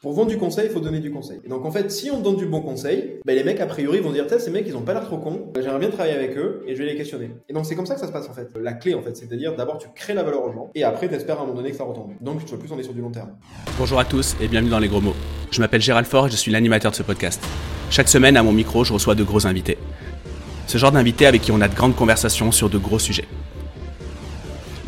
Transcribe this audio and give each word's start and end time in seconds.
Pour 0.00 0.12
vendre 0.12 0.28
du 0.28 0.38
conseil, 0.38 0.66
il 0.66 0.70
faut 0.70 0.78
donner 0.78 1.00
du 1.00 1.10
conseil. 1.10 1.40
Et 1.44 1.48
donc 1.48 1.64
en 1.64 1.72
fait, 1.72 1.90
si 1.90 2.08
on 2.08 2.20
donne 2.20 2.36
du 2.36 2.46
bon 2.46 2.60
conseil, 2.60 3.18
ben, 3.26 3.34
les 3.34 3.42
mecs 3.42 3.58
a 3.58 3.66
priori 3.66 3.98
vont 3.98 4.12
dire 4.12 4.26
ces 4.38 4.48
mecs 4.48 4.64
ils 4.68 4.76
ont 4.76 4.82
pas 4.82 4.94
l'air 4.94 5.04
trop 5.04 5.18
cons, 5.18 5.52
j'aimerais 5.60 5.80
bien 5.80 5.90
travailler 5.90 6.14
avec 6.14 6.38
eux 6.38 6.62
et 6.68 6.76
je 6.76 6.78
vais 6.80 6.88
les 6.88 6.96
questionner. 6.96 7.32
Et 7.48 7.52
donc 7.52 7.66
c'est 7.66 7.74
comme 7.74 7.84
ça 7.84 7.94
que 7.94 8.00
ça 8.00 8.06
se 8.06 8.12
passe 8.12 8.28
en 8.28 8.32
fait. 8.32 8.48
La 8.62 8.74
clé 8.74 8.94
en 8.94 9.02
fait, 9.02 9.16
c'est-à-dire 9.16 9.56
d'abord 9.56 9.78
tu 9.78 9.88
crées 9.96 10.14
la 10.14 10.22
valeur 10.22 10.44
aux 10.44 10.52
gens 10.52 10.70
et 10.76 10.84
après 10.84 11.08
tu 11.08 11.16
espères 11.16 11.40
à 11.40 11.42
un 11.42 11.46
moment 11.46 11.56
donné 11.56 11.72
que 11.72 11.76
ça 11.76 11.82
retombe. 11.82 12.12
Donc 12.20 12.44
tu 12.44 12.50
vois 12.50 12.60
plus 12.60 12.70
on 12.70 12.78
est 12.78 12.84
sur 12.84 12.94
du 12.94 13.00
long 13.00 13.10
terme. 13.10 13.30
Bonjour 13.76 13.98
à 13.98 14.04
tous 14.04 14.36
et 14.40 14.46
bienvenue 14.46 14.70
dans 14.70 14.78
les 14.78 14.86
gros 14.86 15.00
mots. 15.00 15.16
Je 15.50 15.60
m'appelle 15.60 15.80
Gérald 15.80 16.06
Fort 16.06 16.28
je 16.28 16.36
suis 16.36 16.52
l'animateur 16.52 16.92
de 16.92 16.96
ce 16.96 17.02
podcast. 17.02 17.42
Chaque 17.90 18.08
semaine 18.08 18.36
à 18.36 18.44
mon 18.44 18.52
micro, 18.52 18.84
je 18.84 18.92
reçois 18.92 19.16
de 19.16 19.24
gros 19.24 19.48
invités. 19.48 19.78
Ce 20.68 20.78
genre 20.78 20.92
d'invités 20.92 21.26
avec 21.26 21.42
qui 21.42 21.50
on 21.50 21.60
a 21.60 21.66
de 21.66 21.74
grandes 21.74 21.96
conversations 21.96 22.52
sur 22.52 22.70
de 22.70 22.78
gros 22.78 23.00
sujets. 23.00 23.26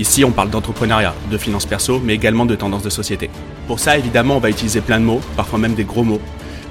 Ici, 0.01 0.25
on 0.25 0.30
parle 0.30 0.48
d'entrepreneuriat, 0.48 1.14
de 1.30 1.37
finances 1.37 1.67
perso, 1.67 2.00
mais 2.03 2.14
également 2.14 2.46
de 2.46 2.55
tendances 2.55 2.82
de 2.82 2.89
société. 2.89 3.29
Pour 3.67 3.79
ça, 3.79 3.99
évidemment, 3.99 4.39
on 4.39 4.41
va 4.41 4.49
utiliser 4.49 4.80
plein 4.80 4.99
de 4.99 5.05
mots, 5.05 5.21
parfois 5.37 5.59
même 5.59 5.75
des 5.75 5.85
gros 5.85 6.05
mots. 6.05 6.23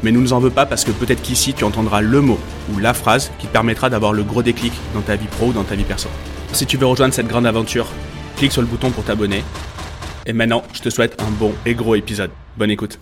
Mais 0.02 0.12
nous 0.12 0.20
ne 0.20 0.24
nous 0.24 0.34
en 0.34 0.40
veux 0.40 0.50
pas 0.50 0.66
parce 0.66 0.84
que 0.84 0.90
peut-être 0.90 1.22
qu'ici, 1.22 1.54
tu 1.54 1.64
entendras 1.64 2.02
le 2.02 2.22
mot 2.22 2.40
ou 2.74 2.80
la 2.80 2.96
phrase 2.96 3.32
qui 3.38 3.46
te 3.46 3.52
permettra 3.52 3.92
d'avoir 3.92 4.14
le 4.14 4.24
gros 4.24 4.42
déclic 4.42 4.74
dans 4.96 5.02
ta 5.02 5.16
vie 5.16 5.28
pro 5.28 5.50
ou 5.50 5.54
dans 5.54 5.64
ta 5.64 5.76
vie 5.76 5.84
perso. 5.84 6.10
Si 6.54 6.66
tu 6.66 6.78
veux 6.78 6.88
rejoindre 6.88 7.14
cette 7.14 7.28
grande 7.28 7.46
aventure, 7.46 7.86
clique 8.36 8.52
sur 8.52 8.64
le 8.64 8.68
bouton 8.68 8.90
pour 8.90 9.04
t'abonner. 9.04 9.44
Et 10.26 10.34
maintenant, 10.34 10.64
je 10.74 10.82
te 10.82 10.90
souhaite 10.90 11.22
un 11.22 11.30
bon 11.30 11.54
et 11.68 11.76
gros 11.76 11.94
épisode. 11.94 12.32
Bonne 12.58 12.72
écoute. 12.72 12.98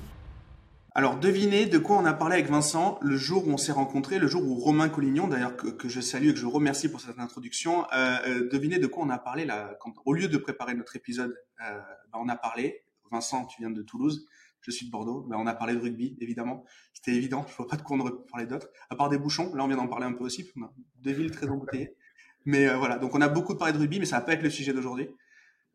Alors, 0.98 1.16
devinez 1.16 1.68
de 1.68 1.78
quoi 1.78 1.96
on 1.98 2.06
a 2.06 2.14
parlé 2.16 2.38
avec 2.38 2.50
Vincent 2.50 2.98
le 3.04 3.18
jour 3.18 3.48
où 3.48 3.52
on 3.52 3.58
s'est 3.58 3.72
rencontrés, 3.72 4.18
le 4.18 4.26
jour 4.26 4.44
où 4.44 4.56
Romain 4.56 4.90
Collignon, 4.90 5.28
d'ailleurs 5.28 5.56
que, 5.56 5.88
je 5.88 6.02
salue 6.02 6.30
et 6.30 6.34
que 6.34 6.40
je 6.40 6.48
remercie 6.48 6.90
pour 6.90 7.00
cette 7.00 7.20
introduction, 7.20 7.86
euh, 7.94 8.18
euh, 8.26 8.50
devinez 8.52 8.80
de 8.80 8.88
quoi 8.88 9.04
on 9.06 9.12
a 9.12 9.20
parlé 9.20 9.46
là, 9.46 9.78
quand, 9.80 9.94
au 10.06 10.14
lieu 10.14 10.28
de 10.28 10.38
préparer 10.40 10.74
notre 10.74 10.96
épisode, 10.96 11.36
euh, 11.64 11.80
bah, 12.12 12.18
on 12.20 12.28
a 12.28 12.36
parlé. 12.36 12.82
Vincent, 13.12 13.46
tu 13.46 13.62
viens 13.62 13.70
de 13.70 13.84
Toulouse, 13.84 14.26
je 14.62 14.72
suis 14.72 14.88
de 14.88 14.92
Bordeaux, 14.92 15.22
bah, 15.30 15.36
on 15.38 15.46
a 15.46 15.54
parlé 15.54 15.76
de 15.76 15.80
rugby, 15.80 16.18
évidemment. 16.20 16.66
C'était 16.96 17.14
évident, 17.14 17.46
je 17.48 17.56
vois 17.56 17.68
pas 17.68 17.76
de 17.76 17.84
quoi 17.84 17.96
on 17.96 18.00
aurait 18.00 18.14
parler 18.32 18.48
d'autres, 18.48 18.70
à 18.90 18.96
part 18.96 19.10
des 19.10 19.20
bouchons. 19.20 19.54
Là, 19.54 19.66
on 19.66 19.68
vient 19.68 19.78
d'en 19.78 19.88
parler 19.88 20.08
un 20.08 20.14
peu 20.14 20.24
aussi, 20.24 20.52
deux 21.04 21.12
villes 21.12 21.30
très 21.30 21.48
embouteillées. 21.48 21.96
Mais 22.46 22.74
voilà, 22.74 22.98
donc 22.98 23.14
on 23.14 23.22
a 23.22 23.30
beaucoup 23.30 23.54
parlé 23.54 23.72
de 23.72 23.78
rugby, 23.78 24.00
mais 24.00 24.08
ça 24.08 24.18
va 24.18 24.26
pas 24.26 24.34
être 24.34 24.42
le 24.42 24.50
sujet 24.50 24.74
d'aujourd'hui. 24.74 25.10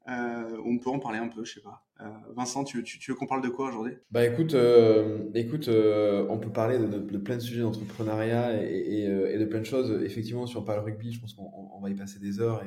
Euh, 0.08 0.60
on 0.64 0.78
peut 0.78 0.90
en 0.90 0.98
parler 0.98 1.18
un 1.18 1.28
peu, 1.28 1.44
je 1.44 1.54
sais 1.54 1.60
pas. 1.60 1.84
Euh, 2.00 2.08
Vincent, 2.34 2.64
tu, 2.64 2.82
veux 3.08 3.14
qu'on 3.14 3.26
parle 3.26 3.42
de 3.42 3.48
quoi 3.48 3.68
aujourd'hui? 3.68 3.94
Bah 4.10 4.26
écoute, 4.26 4.54
euh, 4.54 5.30
écoute, 5.34 5.68
on 5.68 6.38
peut 6.38 6.50
parler 6.50 6.78
de, 6.78 7.18
plein 7.18 7.36
de 7.36 7.42
sujets 7.42 7.60
d'entrepreneuriat 7.60 8.62
et, 8.64 9.06
de 9.06 9.44
plein 9.44 9.60
de 9.60 9.64
choses. 9.64 10.02
Effectivement, 10.02 10.46
si 10.46 10.56
on 10.56 10.64
parle 10.64 10.80
rugby, 10.80 11.12
je 11.12 11.20
pense 11.20 11.34
qu'on 11.34 11.80
va 11.80 11.90
y 11.90 11.94
passer 11.94 12.18
des 12.18 12.40
heures 12.40 12.64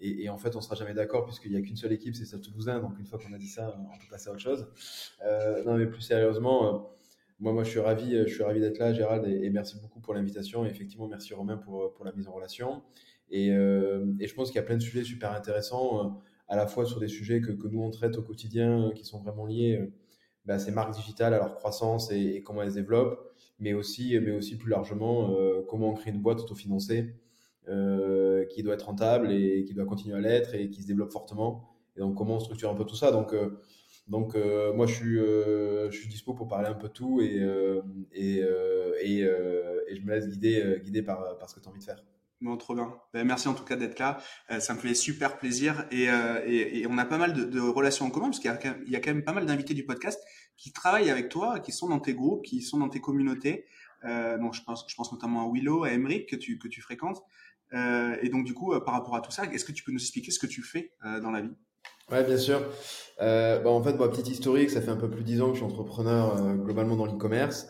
et, 0.00 0.28
en 0.28 0.38
fait, 0.38 0.56
on 0.56 0.60
sera 0.60 0.74
jamais 0.74 0.94
d'accord 0.94 1.24
puisqu'il 1.24 1.52
n'y 1.52 1.56
a 1.56 1.60
qu'une 1.60 1.76
seule 1.76 1.92
équipe, 1.92 2.16
c'est 2.16 2.24
celle 2.24 2.40
Toulousain. 2.40 2.80
Donc 2.80 2.98
une 2.98 3.06
fois 3.06 3.18
qu'on 3.18 3.32
a 3.32 3.38
dit 3.38 3.48
ça, 3.48 3.76
on 3.78 3.98
peut 3.98 4.06
passer 4.10 4.28
à 4.28 4.32
autre 4.32 4.42
chose. 4.42 4.66
non, 5.64 5.76
mais 5.76 5.86
plus 5.86 6.02
sérieusement. 6.02 6.90
Moi, 7.40 7.52
moi, 7.52 7.64
je 7.64 7.70
suis 7.70 7.80
ravi, 7.80 8.16
ravi 8.40 8.60
d'être 8.60 8.78
là, 8.78 8.92
Gérald, 8.92 9.26
et, 9.26 9.50
merci 9.50 9.78
beaucoup 9.80 10.00
pour 10.00 10.14
l'invitation. 10.14 10.64
Et 10.66 10.70
effectivement, 10.70 11.06
merci 11.06 11.34
Romain 11.34 11.56
pour, 11.56 11.92
pour 11.94 12.04
la 12.04 12.12
mise 12.12 12.26
en 12.26 12.32
relation. 12.32 12.82
Et 13.30 13.50
je 13.50 14.34
pense 14.34 14.48
qu'il 14.48 14.56
y 14.56 14.64
a 14.64 14.66
plein 14.66 14.76
de 14.76 14.82
sujets 14.82 15.04
super 15.04 15.30
intéressants 15.30 16.20
à 16.48 16.56
la 16.56 16.66
fois 16.66 16.84
sur 16.84 17.00
des 17.00 17.08
sujets 17.08 17.40
que, 17.40 17.52
que 17.52 17.68
nous 17.68 17.82
on 17.82 17.90
traite 17.90 18.16
au 18.18 18.22
quotidien, 18.22 18.88
euh, 18.88 18.92
qui 18.92 19.04
sont 19.04 19.18
vraiment 19.18 19.46
liés 19.46 19.78
euh, 19.80 19.92
bah, 20.44 20.54
à 20.54 20.58
ces 20.58 20.72
marques 20.72 20.94
digitales, 20.94 21.34
à 21.34 21.38
leur 21.38 21.54
croissance 21.54 22.10
et, 22.12 22.42
comment 22.42 22.62
elles 22.62 22.70
se 22.70 22.76
développent, 22.76 23.32
mais 23.58 23.72
aussi, 23.74 24.18
mais 24.20 24.32
aussi 24.32 24.58
plus 24.58 24.70
largement 24.70 25.34
euh, 25.38 25.62
comment 25.68 25.90
on 25.90 25.94
crée 25.94 26.10
une 26.10 26.20
boîte 26.20 26.40
autofinancée 26.40 27.14
euh, 27.68 28.44
qui 28.46 28.62
doit 28.62 28.74
être 28.74 28.86
rentable 28.86 29.32
et 29.32 29.64
qui 29.64 29.74
doit 29.74 29.86
continuer 29.86 30.16
à 30.16 30.20
l'être 30.20 30.54
et 30.54 30.70
qui 30.70 30.82
se 30.82 30.86
développe 30.86 31.12
fortement. 31.12 31.70
Et 31.96 32.00
donc 32.00 32.16
comment 32.16 32.36
on 32.36 32.40
structure 32.40 32.70
un 32.70 32.74
peu 32.74 32.84
tout 32.84 32.96
ça. 32.96 33.10
Donc, 33.12 33.34
donc 34.08 34.34
moi 34.74 34.86
je 34.86 34.94
suis, 34.94 35.16
je 35.16 35.96
suis 35.96 36.08
dispo 36.08 36.34
pour 36.34 36.48
parler 36.48 36.68
un 36.68 36.74
peu 36.74 36.88
de 36.88 36.92
tout 36.92 37.20
et, 37.22 37.36
et, 38.12 38.38
et, 39.00 39.20
et, 39.20 39.96
je 39.96 40.02
me 40.02 40.10
laisse 40.10 40.28
guider, 40.28 40.80
guider 40.82 41.02
par, 41.02 41.38
par 41.38 41.48
ce 41.48 41.54
que 41.54 41.60
tu 41.60 41.68
as 41.68 41.70
envie 41.70 41.78
de 41.78 41.84
faire. 41.84 42.04
Bon, 42.40 42.56
trop 42.56 42.74
bien. 42.74 42.92
Ben, 43.12 43.26
merci 43.26 43.48
en 43.48 43.54
tout 43.54 43.64
cas 43.64 43.76
d'être 43.76 43.98
là. 43.98 44.18
Euh, 44.50 44.60
ça 44.60 44.74
me 44.74 44.78
fait 44.78 44.94
super 44.94 45.38
plaisir 45.38 45.86
et, 45.90 46.10
euh, 46.10 46.86
on 46.90 46.98
a 46.98 47.04
pas 47.04 47.16
mal 47.16 47.32
de, 47.32 47.60
relations 47.60 48.06
en 48.06 48.10
commun 48.10 48.26
parce 48.26 48.40
qu'il 48.40 48.50
y, 48.50 48.96
a 48.96 49.00
quand 49.00 49.10
même 49.10 49.24
pas 49.24 49.32
mal 49.32 49.46
d'invités 49.46 49.74
du 49.74 49.86
podcast 49.86 50.20
qui 50.56 50.72
travaillent 50.72 51.10
avec 51.10 51.28
toi, 51.28 51.60
qui 51.60 51.72
sont 51.72 51.88
dans 51.88 52.00
tes 52.00 52.14
groupes, 52.14 52.44
qui 52.44 52.60
sont 52.60 52.78
dans 52.78 52.88
tes 52.88 53.00
communautés. 53.00 53.66
Euh, 54.04 54.36
donc 54.38 54.54
je 54.54 54.62
pense, 54.62 55.12
notamment 55.12 55.48
à 55.48 55.52
Willow, 55.52 55.84
à 55.84 55.92
Emeric 55.92 56.28
que 56.28 56.36
tu, 56.36 56.58
que 56.58 56.68
tu 56.68 56.80
fréquentes. 56.80 57.22
Et 57.72 58.28
donc 58.28 58.44
du 58.44 58.54
coup, 58.54 58.72
par 58.84 58.94
rapport 58.94 59.16
à 59.16 59.20
tout 59.20 59.32
ça, 59.32 59.46
est-ce 59.46 59.64
que 59.64 59.72
tu 59.72 59.82
peux 59.82 59.90
nous 59.90 60.00
expliquer 60.00 60.30
ce 60.30 60.38
que 60.38 60.46
tu 60.46 60.62
fais 60.62 60.92
dans 61.02 61.32
la 61.32 61.40
vie? 61.40 61.50
Ouais, 62.08 62.22
bien 62.22 62.36
sûr. 62.36 62.60
Bah, 63.18 63.62
en 63.66 63.82
fait, 63.82 63.96
petite 63.96 64.28
historique, 64.28 64.70
ça 64.70 64.80
fait 64.80 64.90
un 64.90 64.96
peu 64.96 65.10
plus 65.10 65.22
de 65.22 65.26
10 65.26 65.40
ans 65.40 65.46
que 65.48 65.54
je 65.54 65.64
suis 65.64 65.64
entrepreneur 65.64 66.54
globalement 66.56 66.94
dans 66.94 67.06
l'e-commerce. 67.06 67.66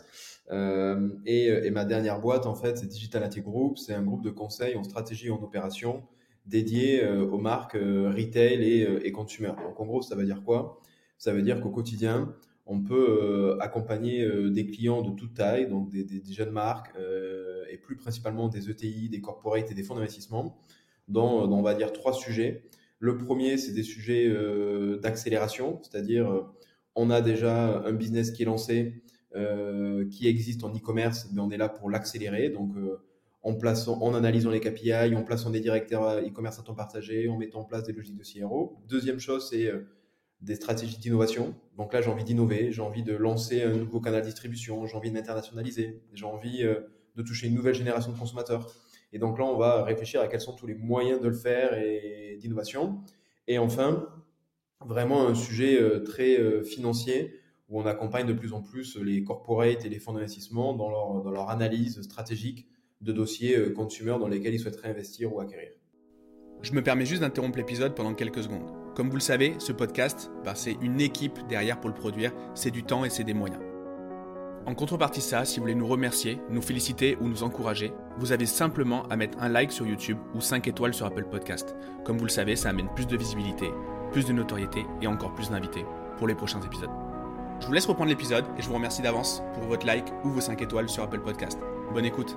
Euh, 0.51 1.09
et, 1.25 1.47
et, 1.47 1.71
ma 1.71 1.85
dernière 1.85 2.19
boîte, 2.19 2.45
en 2.45 2.55
fait, 2.55 2.77
c'est 2.77 2.87
Digitality 2.87 3.41
Group. 3.41 3.77
C'est 3.77 3.93
un 3.93 4.03
groupe 4.03 4.23
de 4.23 4.29
conseil 4.29 4.75
en 4.75 4.83
stratégie 4.83 5.27
et 5.27 5.31
en 5.31 5.41
opération 5.41 6.03
dédié 6.45 7.03
euh, 7.03 7.25
aux 7.25 7.39
marques 7.39 7.75
euh, 7.75 8.11
retail 8.15 8.63
et, 8.63 9.07
et 9.07 9.11
consumer. 9.11 9.47
Donc, 9.47 9.79
en 9.79 9.85
gros, 9.85 10.01
ça 10.01 10.15
veut 10.15 10.25
dire 10.25 10.43
quoi? 10.43 10.79
Ça 11.17 11.33
veut 11.33 11.41
dire 11.41 11.61
qu'au 11.61 11.71
quotidien, 11.71 12.35
on 12.67 12.81
peut 12.81 13.57
accompagner 13.61 14.27
des 14.49 14.65
clients 14.65 15.03
de 15.03 15.11
toute 15.11 15.35
taille, 15.35 15.69
donc 15.69 15.89
des, 15.89 16.03
des, 16.03 16.33
jeunes 16.33 16.49
marques 16.49 16.91
et 17.71 17.77
plus 17.77 17.95
principalement 17.95 18.49
des 18.49 18.71
ETI, 18.71 19.07
des 19.07 19.21
corporates 19.21 19.69
et 19.71 19.75
des 19.75 19.83
fonds 19.83 19.93
d'investissement, 19.93 20.57
dans, 21.07 21.47
dans, 21.47 21.59
on 21.59 21.61
va 21.61 21.75
dire, 21.75 21.93
trois 21.93 22.13
sujets. 22.13 22.63
Le 22.99 23.17
premier, 23.17 23.57
c'est 23.57 23.71
des 23.71 23.83
sujets 23.83 24.33
d'accélération, 24.99 25.79
c'est-à-dire 25.83 26.43
on 26.95 27.09
a 27.09 27.21
déjà 27.21 27.83
un 27.85 27.91
business 27.91 28.31
qui 28.31 28.43
est 28.43 28.45
lancé, 28.45 28.93
euh, 28.93 29.01
qui 30.09 30.27
existe 30.27 30.63
en 30.63 30.69
e-commerce, 30.73 31.27
mais 31.33 31.41
on 31.41 31.49
est 31.51 31.57
là 31.57 31.69
pour 31.69 31.89
l'accélérer. 31.89 32.49
Donc, 32.49 32.75
euh, 32.77 33.01
en, 33.43 33.53
plaçant, 33.53 34.01
en 34.01 34.13
analysant 34.13 34.49
les 34.49 34.59
KPI, 34.59 35.15
en 35.15 35.23
plaçant 35.23 35.49
des 35.49 35.59
directeurs 35.59 36.19
e-commerce 36.19 36.59
à 36.59 36.63
temps 36.63 36.73
partagé, 36.73 37.27
en 37.27 37.37
mettant 37.37 37.59
en 37.59 37.65
place 37.65 37.83
des 37.83 37.93
logiques 37.93 38.17
de 38.17 38.23
CRO. 38.23 38.77
Deuxième 38.87 39.19
chose, 39.19 39.49
c'est 39.49 39.67
euh, 39.67 39.87
des 40.41 40.55
stratégies 40.55 40.97
d'innovation. 40.97 41.53
Donc 41.77 41.93
là, 41.93 42.01
j'ai 42.01 42.09
envie 42.09 42.23
d'innover, 42.23 42.71
j'ai 42.71 42.81
envie 42.81 43.03
de 43.03 43.13
lancer 43.13 43.63
un 43.63 43.75
nouveau 43.75 43.99
canal 43.99 44.21
de 44.21 44.25
distribution, 44.25 44.85
j'ai 44.85 44.95
envie 44.95 45.11
d'internationaliser, 45.11 46.01
j'ai 46.13 46.25
envie 46.25 46.63
de 46.63 47.21
toucher 47.23 47.47
une 47.47 47.55
nouvelle 47.55 47.75
génération 47.75 48.11
de 48.11 48.17
consommateurs. 48.17 48.67
Et 49.13 49.19
donc 49.19 49.39
là, 49.39 49.45
on 49.45 49.57
va 49.57 49.83
réfléchir 49.83 50.21
à 50.21 50.27
quels 50.27 50.41
sont 50.41 50.53
tous 50.53 50.67
les 50.67 50.75
moyens 50.75 51.21
de 51.21 51.27
le 51.27 51.33
faire 51.33 51.73
et 51.77 52.37
d'innovation. 52.39 52.99
Et 53.47 53.57
enfin, 53.57 54.07
vraiment 54.85 55.27
un 55.27 55.35
sujet 55.35 55.79
très 56.03 56.63
financier 56.63 57.33
où 57.69 57.81
on 57.81 57.85
accompagne 57.85 58.27
de 58.27 58.33
plus 58.33 58.53
en 58.53 58.61
plus 58.61 58.97
les 58.97 59.23
corporates 59.23 59.85
et 59.85 59.89
les 59.89 59.99
fonds 59.99 60.13
d'investissement 60.13 60.73
dans 60.73 60.89
leur, 61.31 61.49
analyse 61.49 62.01
stratégique 62.01 62.67
de 63.01 63.11
dossiers 63.11 63.57
euh, 63.57 63.71
consumer 63.71 64.17
dans 64.19 64.27
lesquels 64.27 64.53
ils 64.53 64.59
souhaiteraient 64.59 64.89
investir 64.89 65.33
ou 65.33 65.39
acquérir. 65.39 65.69
Je 66.61 66.71
me 66.73 66.81
permets 66.81 67.05
juste 67.05 67.21
d'interrompre 67.21 67.57
l'épisode 67.57 67.95
pendant 67.95 68.13
quelques 68.13 68.43
secondes. 68.43 68.71
Comme 68.95 69.09
vous 69.09 69.17
le 69.17 69.21
savez, 69.21 69.55
ce 69.59 69.71
podcast, 69.71 70.31
bah, 70.43 70.55
c'est 70.55 70.77
une 70.81 71.01
équipe 71.01 71.39
derrière 71.47 71.79
pour 71.79 71.89
le 71.89 71.95
produire, 71.95 72.31
c'est 72.55 72.71
du 72.71 72.83
temps 72.83 73.05
et 73.05 73.09
c'est 73.09 73.23
des 73.23 73.33
moyens. 73.33 73.61
En 74.65 74.73
contrepartie 74.73 75.19
de 75.19 75.25
ça, 75.25 75.45
si 75.45 75.57
vous 75.57 75.63
voulez 75.63 75.75
nous 75.75 75.85
remercier, 75.85 76.39
nous 76.49 76.61
féliciter 76.61 77.17
ou 77.21 77.27
nous 77.27 77.43
encourager, 77.43 77.91
vous 78.17 78.31
avez 78.31 78.47
simplement 78.47 79.03
à 79.09 79.15
mettre 79.15 79.37
un 79.39 79.49
like 79.49 79.71
sur 79.71 79.85
YouTube 79.85 80.17
ou 80.33 80.41
5 80.41 80.67
étoiles 80.67 80.93
sur 80.93 81.05
Apple 81.05 81.27
Podcast. 81.29 81.75
Comme 82.03 82.17
vous 82.17 82.25
le 82.25 82.31
savez, 82.31 82.55
ça 82.55 82.69
amène 82.69 82.89
plus 82.95 83.05
de 83.05 83.15
visibilité, 83.15 83.69
plus 84.11 84.25
de 84.25 84.33
notoriété 84.33 84.83
et 85.01 85.07
encore 85.07 85.35
plus 85.35 85.51
d'invités 85.51 85.85
pour 86.17 86.27
les 86.27 86.35
prochains 86.35 86.61
épisodes. 86.61 87.04
Je 87.61 87.67
vous 87.67 87.73
laisse 87.73 87.85
reprendre 87.85 88.09
l'épisode 88.09 88.45
et 88.57 88.61
je 88.61 88.67
vous 88.67 88.73
remercie 88.73 89.01
d'avance 89.01 89.41
pour 89.53 89.63
votre 89.63 89.85
like 89.85 90.05
ou 90.23 90.29
vos 90.29 90.41
5 90.41 90.61
étoiles 90.61 90.89
sur 90.89 91.03
Apple 91.03 91.21
Podcast. 91.21 91.57
Bonne 91.93 92.05
écoute. 92.05 92.35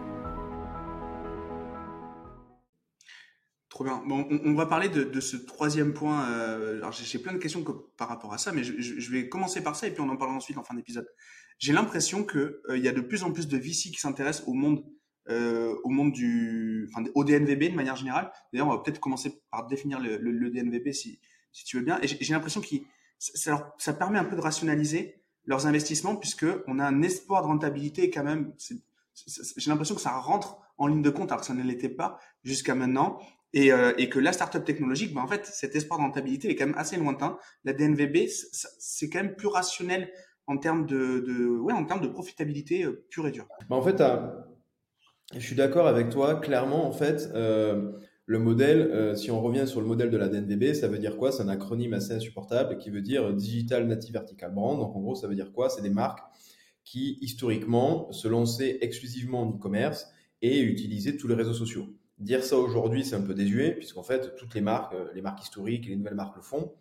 Trop 3.68 3.84
bien. 3.84 4.02
Bon, 4.06 4.26
on, 4.30 4.54
va 4.54 4.66
parler 4.66 4.88
de, 4.88 5.20
ce 5.20 5.36
troisième 5.36 5.92
point. 5.92 6.30
Euh, 6.30 6.78
alors 6.78 6.92
j'ai 6.92 7.18
plein 7.18 7.32
de 7.32 7.38
questions 7.38 7.64
par 7.96 8.08
rapport 8.08 8.32
à 8.32 8.38
ça, 8.38 8.52
mais 8.52 8.62
je, 8.64 9.10
vais 9.10 9.28
commencer 9.28 9.62
par 9.62 9.76
ça 9.76 9.86
et 9.86 9.90
puis 9.90 10.00
on 10.00 10.08
en 10.08 10.16
parlera 10.16 10.36
ensuite 10.36 10.56
en 10.56 10.64
fin 10.64 10.74
d'épisode. 10.74 11.06
J'ai 11.58 11.72
l'impression 11.72 12.24
que 12.24 12.62
euh, 12.68 12.78
il 12.78 12.84
y 12.84 12.88
a 12.88 12.92
de 12.92 13.00
plus 13.00 13.24
en 13.24 13.32
plus 13.32 13.48
de 13.48 13.56
VC 13.56 13.90
qui 13.90 13.98
s'intéressent 13.98 14.46
au 14.48 14.54
monde, 14.54 14.84
euh, 15.28 15.74
au 15.84 15.90
monde 15.90 16.12
du, 16.12 16.88
enfin, 16.90 17.08
au 17.14 17.24
DNVB 17.24 17.70
de 17.70 17.76
manière 17.76 17.96
générale. 17.96 18.32
D'ailleurs, 18.52 18.68
on 18.68 18.70
va 18.70 18.78
peut-être 18.78 19.00
commencer 19.00 19.42
par 19.50 19.66
définir 19.66 20.00
le, 20.00 20.50
DNVB 20.50 20.92
si, 20.92 21.20
si 21.52 21.64
tu 21.64 21.76
veux 21.76 21.84
bien. 21.84 22.00
Et 22.02 22.06
j'ai 22.06 22.32
l'impression 22.32 22.60
qu'ils 22.60 22.84
ça, 23.18 23.74
ça, 23.78 23.92
permet 23.92 24.18
un 24.18 24.24
peu 24.24 24.36
de 24.36 24.40
rationaliser 24.40 25.22
leurs 25.44 25.66
investissements 25.66 26.16
puisque 26.16 26.46
on 26.66 26.78
a 26.78 26.84
un 26.84 27.02
espoir 27.02 27.42
de 27.42 27.48
rentabilité 27.48 28.10
quand 28.10 28.24
même. 28.24 28.52
J'ai 29.56 29.70
l'impression 29.70 29.94
que 29.94 30.00
ça 30.00 30.12
rentre 30.12 30.58
en 30.76 30.86
ligne 30.86 31.02
de 31.02 31.10
compte 31.10 31.30
alors 31.32 31.40
que 31.40 31.46
ça 31.46 31.54
ne 31.54 31.62
l'était 31.62 31.88
pas 31.88 32.18
jusqu'à 32.44 32.74
maintenant. 32.74 33.18
Et, 33.54 33.72
euh, 33.72 33.92
que 33.92 34.18
la 34.18 34.32
startup 34.32 34.64
technologique, 34.64 35.14
ben 35.14 35.22
en 35.22 35.26
fait, 35.26 35.46
cet 35.46 35.74
espoir 35.74 35.98
de 35.98 36.04
rentabilité 36.04 36.50
est 36.50 36.54
quand 36.54 36.66
même 36.66 36.78
assez 36.78 36.96
lointain. 36.96 37.38
La 37.64 37.72
DNVB, 37.72 38.28
c'est 38.28 39.08
quand 39.08 39.22
même 39.22 39.36
plus 39.36 39.48
rationnel 39.48 40.12
en 40.46 40.58
termes 40.58 40.86
de, 40.86 41.58
ouais, 41.60 41.72
en 41.72 41.84
termes 41.84 42.00
de 42.00 42.08
profitabilité 42.08 42.84
euh, 42.84 43.06
pure 43.10 43.26
et 43.26 43.30
dure. 43.30 43.48
Ben 43.68 43.76
en 43.76 43.82
fait, 43.82 44.02
je 45.34 45.40
suis 45.40 45.56
d'accord 45.56 45.86
avec 45.86 46.10
toi. 46.10 46.36
Clairement, 46.36 46.86
en 46.86 46.92
fait, 46.92 47.28
euh, 47.34 47.92
le 48.28 48.38
modèle, 48.38 49.16
si 49.16 49.30
on 49.30 49.40
revient 49.40 49.66
sur 49.66 49.80
le 49.80 49.86
modèle 49.86 50.10
de 50.10 50.18
la 50.18 50.28
DNVB, 50.28 50.74
ça 50.74 50.86
veut 50.86 50.98
dire 50.98 51.16
quoi? 51.16 51.32
C'est 51.32 51.42
un 51.42 51.48
acronyme 51.48 51.94
assez 51.94 52.12
insupportable 52.12 52.76
qui 52.76 52.90
veut 52.90 53.00
dire 53.00 53.32
Digital 53.32 53.86
Native 53.86 54.12
Vertical 54.12 54.52
Brand. 54.52 54.78
Donc 54.78 54.94
en 54.94 55.00
gros, 55.00 55.14
ça 55.14 55.26
veut 55.26 55.34
dire 55.34 55.50
quoi? 55.50 55.70
C'est 55.70 55.80
des 55.80 55.88
marques 55.88 56.20
qui 56.84 57.16
historiquement 57.22 58.12
se 58.12 58.28
lançaient 58.28 58.80
exclusivement 58.82 59.44
en 59.44 59.50
e-commerce 59.50 60.08
et 60.42 60.60
utilisaient 60.60 61.16
tous 61.16 61.26
les 61.26 61.34
réseaux 61.34 61.54
sociaux. 61.54 61.86
Dire 62.18 62.44
ça 62.44 62.58
aujourd'hui, 62.58 63.02
c'est 63.02 63.16
un 63.16 63.22
peu 63.22 63.32
désuet, 63.32 63.70
puisqu'en 63.70 64.02
fait, 64.02 64.36
toutes 64.36 64.54
les 64.54 64.60
marques, 64.60 64.94
les 65.14 65.22
marques 65.22 65.42
historiques 65.42 65.86
et 65.86 65.88
les 65.88 65.96
nouvelles 65.96 66.14
marques 66.14 66.36
le 66.36 66.42
font. 66.42 66.74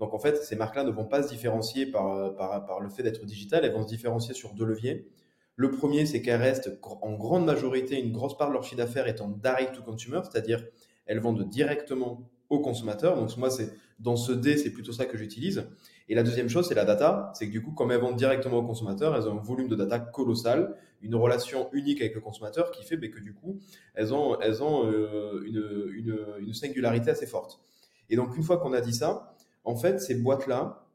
Donc 0.00 0.14
en 0.14 0.18
fait, 0.18 0.36
ces 0.42 0.56
marques-là 0.56 0.82
ne 0.82 0.90
vont 0.90 1.04
pas 1.04 1.22
se 1.22 1.28
différencier 1.28 1.86
par, 1.86 2.34
par, 2.34 2.66
par 2.66 2.80
le 2.80 2.88
fait 2.88 3.04
d'être 3.04 3.24
digitales, 3.24 3.64
elles 3.64 3.72
vont 3.72 3.84
se 3.84 3.88
différencier 3.88 4.34
sur 4.34 4.52
deux 4.52 4.64
leviers. 4.64 5.08
Le 5.54 5.70
premier, 5.70 6.06
c'est 6.06 6.22
qu'elles 6.22 6.40
restent 6.40 6.76
en 6.82 7.14
grande 7.14 7.44
majorité, 7.44 8.00
une 8.00 8.12
grosse 8.12 8.36
part 8.36 8.48
de 8.48 8.52
leur 8.52 8.64
chiffre 8.64 8.76
d'affaires 8.76 9.08
étant 9.08 9.28
direct 9.28 9.74
to 9.74 9.82
consumer, 9.82 10.20
c'est-à-dire 10.22 10.64
elles 11.08 11.18
vendent 11.18 11.48
directement 11.48 12.30
aux 12.48 12.60
consommateurs. 12.60 13.16
Donc 13.16 13.36
moi, 13.36 13.50
c'est 13.50 13.72
dans 13.98 14.16
ce 14.16 14.32
D, 14.32 14.56
c'est 14.56 14.70
plutôt 14.70 14.92
ça 14.92 15.06
que 15.06 15.18
j'utilise. 15.18 15.66
Et 16.08 16.14
la 16.14 16.22
deuxième 16.22 16.48
chose, 16.48 16.68
c'est 16.68 16.74
la 16.74 16.84
data. 16.84 17.32
C'est 17.34 17.46
que 17.46 17.50
du 17.50 17.60
coup, 17.60 17.72
comme 17.72 17.90
elles 17.90 18.00
vendent 18.00 18.16
directement 18.16 18.58
aux 18.58 18.66
consommateurs, 18.66 19.16
elles 19.16 19.28
ont 19.28 19.38
un 19.38 19.42
volume 19.42 19.68
de 19.68 19.74
data 19.74 19.98
colossal, 19.98 20.76
une 21.02 21.14
relation 21.14 21.68
unique 21.72 22.00
avec 22.00 22.14
le 22.14 22.20
consommateur 22.20 22.70
qui 22.70 22.84
fait 22.84 22.96
ben, 22.96 23.10
que 23.10 23.20
du 23.20 23.34
coup, 23.34 23.58
elles 23.94 24.14
ont, 24.14 24.38
elles 24.40 24.62
ont 24.62 24.86
euh, 24.86 25.42
une, 25.44 26.18
une 26.38 26.54
singularité 26.54 27.10
assez 27.10 27.26
forte. 27.26 27.60
Et 28.08 28.16
donc, 28.16 28.36
une 28.36 28.42
fois 28.42 28.58
qu'on 28.58 28.72
a 28.72 28.80
dit 28.80 28.94
ça, 28.94 29.34
en 29.64 29.76
fait, 29.76 30.00
ces 30.00 30.14
boîtes-là, 30.14 30.86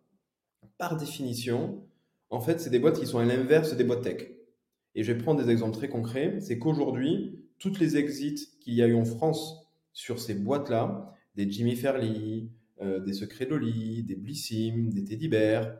par 0.77 0.97
définition, 0.97 1.83
en 2.29 2.41
fait, 2.41 2.59
c'est 2.59 2.71
des 2.71 2.79
boîtes 2.79 2.99
qui 2.99 3.05
sont 3.05 3.19
à 3.19 3.25
l'inverse 3.25 3.75
des 3.75 3.83
boîtes 3.83 4.01
tech. 4.01 4.31
Et 4.95 5.03
je 5.03 5.11
vais 5.11 5.17
prendre 5.17 5.43
des 5.43 5.51
exemples 5.51 5.77
très 5.77 5.89
concrets. 5.89 6.39
C'est 6.39 6.57
qu'aujourd'hui, 6.57 7.39
toutes 7.59 7.79
les 7.79 7.97
exits 7.97 8.49
qu'il 8.59 8.73
y 8.73 8.81
a 8.81 8.87
eu 8.87 8.95
en 8.95 9.05
France 9.05 9.62
sur 9.93 10.19
ces 10.19 10.33
boîtes-là, 10.33 11.13
des 11.35 11.49
Jimmy 11.49 11.75
Fairley, 11.75 12.49
euh, 12.81 12.99
des 12.99 13.13
Secrets 13.13 13.45
Loli, 13.45 14.03
des 14.03 14.15
Blissim, 14.15 14.89
des 14.89 15.03
Teddy 15.03 15.27
Bear, 15.27 15.71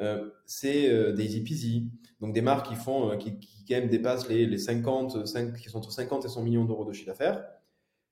euh, 0.00 0.30
c'est 0.44 0.90
euh, 0.90 1.12
des 1.12 1.36
Easy. 1.36 1.90
Donc 2.20 2.34
des 2.34 2.42
marques 2.42 2.68
qui 2.68 2.74
font, 2.74 3.16
qui, 3.16 3.38
qui, 3.38 3.64
quand 3.66 3.76
même 3.76 3.88
dépassent 3.88 4.28
les, 4.28 4.46
les 4.46 4.58
50, 4.58 5.26
5, 5.26 5.56
qui 5.56 5.68
sont 5.68 5.78
entre 5.78 5.92
50 5.92 6.24
et 6.24 6.28
100 6.28 6.42
millions 6.42 6.64
d'euros 6.64 6.84
de 6.84 6.92
chiffre 6.92 7.06
d'affaires. 7.06 7.44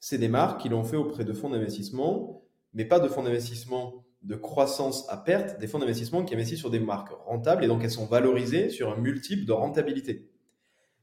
C'est 0.01 0.19
des 0.19 0.29
marques 0.29 0.63
qui 0.63 0.69
l'ont 0.69 0.85
fait 0.85 0.97
auprès 0.97 1.25
de 1.25 1.33
fonds 1.33 1.51
d'investissement, 1.51 2.43
mais 2.73 2.85
pas 2.85 3.01
de 3.01 3.09
fonds 3.09 3.23
d'investissement 3.23 4.05
de 4.23 4.35
croissance 4.35 5.09
à 5.09 5.17
perte, 5.17 5.59
des 5.61 5.67
fonds 5.67 5.79
d'investissement 5.79 6.25
qui 6.25 6.35
investissent 6.35 6.59
sur 6.59 6.71
des 6.71 6.81
marques 6.81 7.13
rentables 7.27 7.65
et 7.65 7.69
donc 7.69 7.85
elles 7.85 7.91
sont 7.91 8.07
valorisées 8.07 8.69
sur 8.69 8.93
un 8.93 8.97
multiple 8.97 9.45
de 9.45 9.53
rentabilité. 9.53 10.31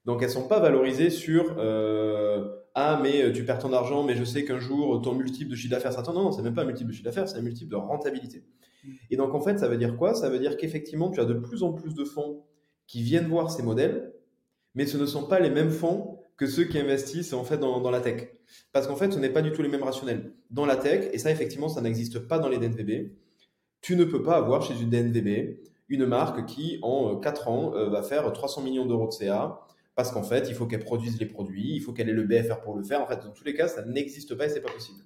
Donc 0.06 0.22
elles 0.22 0.30
sont 0.30 0.48
pas 0.48 0.60
valorisées 0.60 1.10
sur 1.10 1.56
euh, 1.58 2.48
ah 2.76 3.00
mais 3.02 3.32
tu 3.32 3.44
perds 3.46 3.60
ton 3.60 3.74
argent 3.74 4.04
mais 4.04 4.16
je 4.16 4.24
sais 4.24 4.46
qu'un 4.46 4.60
jour 4.60 5.02
ton 5.02 5.14
multiple 5.14 5.52
de 5.52 5.56
chiffre 5.56 5.72
d'affaires 5.72 5.94
sera 5.94 6.04
non 6.14 6.24
non 6.24 6.32
c'est 6.32 6.42
même 6.42 6.54
pas 6.54 6.62
un 6.62 6.66
multiple 6.66 6.90
de 6.90 6.94
chiffre 6.94 7.06
d'affaires 7.06 7.28
c'est 7.28 7.38
un 7.38 7.42
multiple 7.42 7.72
de 7.72 7.78
rentabilité. 7.78 8.44
Et 9.10 9.18
donc 9.18 9.34
en 9.34 9.42
fait 9.42 9.58
ça 9.58 9.68
veut 9.68 9.78
dire 9.78 9.98
quoi? 9.98 10.14
Ça 10.14 10.30
veut 10.30 10.40
dire 10.40 10.58
qu'effectivement 10.58 11.10
tu 11.10 11.20
as 11.20 11.26
de 11.26 11.34
plus 11.34 11.64
en 11.64 11.74
plus 11.74 11.96
de 11.96 12.04
fonds 12.04 12.44
qui 12.88 13.02
viennent 13.02 13.28
voir 13.28 13.50
ces 13.50 13.64
modèles, 13.64 14.14
mais 14.76 14.86
ce 14.86 14.98
ne 14.98 15.06
sont 15.06 15.24
pas 15.24 15.40
les 15.40 15.50
mêmes 15.50 15.72
fonds 15.72 16.20
que 16.38 16.48
ceux 16.48 16.66
qui 16.66 16.78
investissent 16.78 17.34
en 17.34 17.44
fait 17.44 17.58
dans, 17.58 17.80
dans 17.80 17.92
la 17.92 18.02
tech. 18.02 18.30
Parce 18.72 18.88
qu'en 18.88 18.96
fait, 18.96 19.12
ce 19.12 19.20
n'est 19.20 19.30
pas 19.30 19.42
du 19.42 19.52
tout 19.52 19.62
les 19.62 19.70
mêmes 19.70 19.84
rationnels. 19.84 20.34
Dans 20.50 20.66
la 20.66 20.76
tech, 20.76 21.10
et 21.14 21.18
ça 21.18 21.32
effectivement, 21.32 21.70
ça 21.70 21.82
n'existe 21.82 22.20
pas 22.20 22.40
dans 22.40 22.50
les 22.50 22.58
DNVB, 22.58 23.12
tu 23.82 23.96
ne 23.96 24.04
peux 24.04 24.22
pas 24.22 24.36
avoir 24.36 24.62
chez 24.62 24.80
une 24.82 24.90
DNVB 24.90 25.60
une 25.88 26.06
marque 26.06 26.46
qui, 26.48 26.80
en 26.82 27.18
4 27.18 27.48
ans, 27.48 27.76
euh, 27.76 27.90
va 27.90 28.02
faire 28.02 28.32
300 28.32 28.64
millions 28.64 28.86
d'euros 28.86 29.08
de 29.08 29.14
CA, 29.14 29.65
parce 29.96 30.12
qu'en 30.12 30.24
fait, 30.24 30.50
il 30.50 30.56
faut 30.56 30.66
qu'elle 30.66 30.84
produise 30.84 31.20
les 31.20 31.26
produits, 31.26 31.74
il 31.74 31.80
faut 31.82 31.94
qu'elle 31.94 32.10
ait 32.10 32.14
le 32.14 32.24
BFR 32.24 32.60
pour 32.62 32.76
le 32.76 32.84
faire. 32.84 33.02
En 33.02 33.08
fait, 33.08 33.24
dans 33.24 33.32
tous 33.32 33.46
les 33.46 33.54
cas, 33.54 33.68
ça 33.68 33.84
n'existe 33.86 34.36
pas 34.36 34.46
et 34.46 34.50
c'est 34.50 34.62
pas 34.62 34.72
possible. 34.72 35.00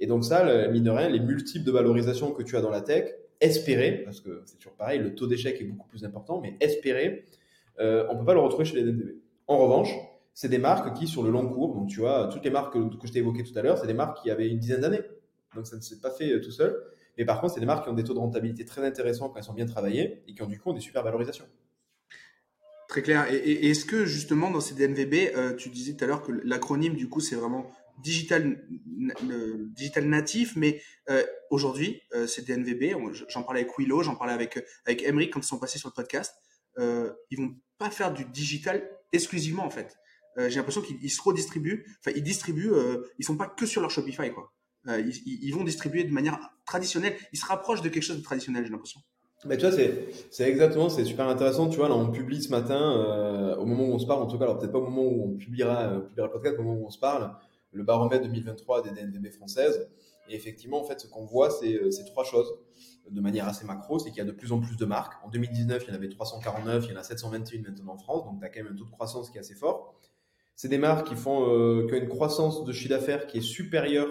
Et 0.00 0.06
donc 0.06 0.24
ça, 0.24 0.68
mine 0.68 0.84
de 0.84 0.90
rien, 0.90 1.08
les 1.08 1.20
multiples 1.20 1.64
de 1.64 1.72
valorisation 1.72 2.32
que 2.32 2.42
tu 2.42 2.56
as 2.56 2.60
dans 2.60 2.70
la 2.70 2.82
tech, 2.82 3.10
espérer, 3.40 4.02
parce 4.04 4.20
que 4.20 4.42
c'est 4.46 4.56
toujours 4.56 4.74
pareil, 4.74 4.98
le 4.98 5.14
taux 5.14 5.26
d'échec 5.26 5.60
est 5.60 5.64
beaucoup 5.64 5.88
plus 5.88 6.04
important, 6.04 6.40
mais 6.40 6.56
espérer, 6.60 7.24
euh, 7.80 8.06
on 8.10 8.16
peut 8.16 8.24
pas 8.24 8.34
le 8.34 8.40
retrouver 8.40 8.64
chez 8.64 8.76
les 8.76 8.82
DNVB. 8.82 9.16
En 9.46 9.58
revanche, 9.58 9.90
c'est 10.34 10.48
des 10.48 10.58
marques 10.58 10.96
qui, 10.96 11.06
sur 11.06 11.22
le 11.22 11.30
long 11.30 11.48
cours, 11.48 11.74
donc 11.74 11.88
tu 11.88 12.00
vois, 12.00 12.28
toutes 12.32 12.44
les 12.44 12.50
marques 12.50 12.74
que, 12.74 13.06
je 13.06 13.12
t'ai 13.12 13.18
évoquées 13.20 13.44
tout 13.44 13.56
à 13.58 13.62
l'heure, 13.62 13.78
c'est 13.78 13.86
des 13.86 13.94
marques 13.94 14.22
qui 14.22 14.30
avaient 14.30 14.48
une 14.48 14.58
dizaine 14.58 14.80
d'années. 14.80 15.02
Donc 15.54 15.66
ça 15.66 15.76
ne 15.76 15.80
s'est 15.80 16.00
pas 16.00 16.10
fait 16.10 16.32
euh, 16.32 16.40
tout 16.40 16.50
seul. 16.50 16.76
Mais 17.16 17.24
par 17.24 17.40
contre, 17.40 17.54
c'est 17.54 17.60
des 17.60 17.66
marques 17.66 17.84
qui 17.84 17.90
ont 17.90 17.94
des 17.94 18.04
taux 18.04 18.14
de 18.14 18.18
rentabilité 18.18 18.64
très 18.64 18.84
intéressants 18.86 19.28
quand 19.28 19.38
elles 19.38 19.44
sont 19.44 19.54
bien 19.54 19.66
travaillées 19.66 20.22
et 20.28 20.34
qui 20.34 20.42
ont 20.42 20.46
du 20.46 20.60
coup 20.60 20.72
des 20.72 20.80
super 20.80 21.02
valorisations. 21.02 21.46
Très 22.88 23.02
clair. 23.02 23.32
Et, 23.32 23.70
est-ce 23.70 23.84
que 23.84 24.04
justement 24.06 24.50
dans 24.50 24.60
ces 24.60 24.74
DNVB, 24.74 25.36
euh, 25.36 25.54
tu 25.54 25.68
disais 25.68 25.94
tout 25.94 26.04
à 26.04 26.06
l'heure 26.06 26.22
que 26.22 26.32
l'acronyme 26.44 26.94
du 26.94 27.08
coup 27.08 27.20
c'est 27.20 27.36
vraiment 27.36 27.70
digital, 28.02 28.64
digital 29.74 30.04
natif, 30.04 30.54
mais 30.56 30.80
euh, 31.10 31.24
aujourd'hui 31.50 32.00
ces 32.26 32.42
DNVB, 32.42 32.96
j'en 33.28 33.42
parlais 33.42 33.62
avec 33.62 33.76
Willow, 33.76 34.02
j'en 34.02 34.14
parlais 34.14 34.32
avec 34.32 34.64
avec 34.86 35.02
Emery 35.02 35.30
quand 35.30 35.40
ils 35.40 35.46
sont 35.46 35.58
passés 35.58 35.78
sur 35.78 35.88
le 35.88 35.94
podcast, 35.94 36.34
ils 36.78 37.38
vont 37.38 37.56
pas 37.76 37.90
faire 37.90 38.12
du 38.12 38.24
digital 38.24 38.88
exclusivement 39.12 39.64
en 39.64 39.70
fait. 39.70 39.96
Euh, 40.38 40.48
j'ai 40.48 40.56
l'impression 40.56 40.82
qu'ils 40.82 41.10
se 41.10 41.20
redistribuent. 41.20 41.84
Enfin, 42.00 42.12
ils 42.16 42.22
distribuent. 42.22 42.72
Euh, 42.72 43.10
ils 43.18 43.24
sont 43.24 43.36
pas 43.36 43.48
que 43.48 43.66
sur 43.66 43.80
leur 43.80 43.90
Shopify, 43.90 44.32
quoi. 44.32 44.52
Euh, 44.86 45.02
ils, 45.26 45.50
vont 45.52 45.64
distribuer 45.64 46.04
de 46.04 46.12
manière 46.12 46.38
traditionnelle. 46.64 47.16
Ils 47.32 47.38
se 47.38 47.44
rapprochent 47.44 47.82
de 47.82 47.88
quelque 47.88 48.04
chose 48.04 48.16
de 48.16 48.22
traditionnel, 48.22 48.64
j'ai 48.64 48.70
l'impression. 48.70 49.00
Mais 49.44 49.56
tu 49.56 49.68
vois, 49.68 49.76
c'est 50.30 50.48
exactement, 50.48 50.88
c'est 50.88 51.04
super 51.04 51.28
intéressant. 51.28 51.68
Tu 51.68 51.76
vois, 51.76 51.88
là, 51.88 51.94
on 51.94 52.10
publie 52.10 52.42
ce 52.42 52.50
matin, 52.50 53.54
au 53.58 53.66
moment 53.66 53.84
où 53.84 53.92
on 53.92 53.98
se 53.98 54.06
parle, 54.06 54.22
en 54.22 54.26
tout 54.26 54.36
cas, 54.36 54.44
alors 54.44 54.58
peut-être 54.58 54.72
pas 54.72 54.78
au 54.78 54.88
moment 54.88 55.02
où 55.02 55.32
on 55.32 55.36
publiera, 55.36 56.00
publiera 56.00 56.26
le 56.26 56.32
podcast, 56.32 56.56
au 56.58 56.62
moment 56.62 56.80
où 56.80 56.86
on 56.86 56.90
se 56.90 56.98
parle, 56.98 57.32
le 57.72 57.84
baromètre 57.84 58.24
2023 58.24 58.82
des 58.82 58.90
DNVB 58.90 59.30
françaises. 59.30 59.88
Et 60.28 60.34
effectivement, 60.34 60.80
en 60.80 60.84
fait, 60.84 61.00
ce 61.00 61.06
qu'on 61.06 61.24
voit, 61.24 61.50
c'est 61.50 62.04
trois 62.06 62.24
choses 62.24 62.52
de 63.10 63.20
manière 63.20 63.48
assez 63.48 63.64
macro, 63.64 63.98
c'est 63.98 64.10
qu'il 64.10 64.18
y 64.18 64.22
a 64.22 64.24
de 64.24 64.32
plus 64.32 64.52
en 64.52 64.60
plus 64.60 64.76
de 64.76 64.84
marques. 64.84 65.14
En 65.24 65.28
2019, 65.30 65.84
il 65.84 65.88
y 65.88 65.92
en 65.92 65.94
avait 65.94 66.08
349, 66.08 66.84
il 66.86 66.92
y 66.92 66.96
en 66.96 67.00
a 67.00 67.02
721 67.02 67.62
maintenant 67.62 67.94
en 67.94 67.96
France, 67.96 68.24
donc 68.24 68.38
tu 68.40 68.44
as 68.44 68.50
quand 68.50 68.62
même 68.62 68.72
un 68.72 68.76
taux 68.76 68.84
de 68.84 68.90
croissance 68.90 69.30
qui 69.30 69.38
est 69.38 69.40
assez 69.40 69.54
fort. 69.54 69.98
C'est 70.54 70.68
des 70.68 70.78
marques 70.78 71.08
qui 71.08 71.14
font 71.14 71.48
euh, 71.48 71.86
qui 71.86 71.94
ont 71.94 71.98
une 71.98 72.08
croissance 72.08 72.64
de 72.64 72.72
chiffre 72.72 72.90
d'affaires 72.90 73.26
qui 73.26 73.38
est 73.38 73.42
supérieure 73.42 74.08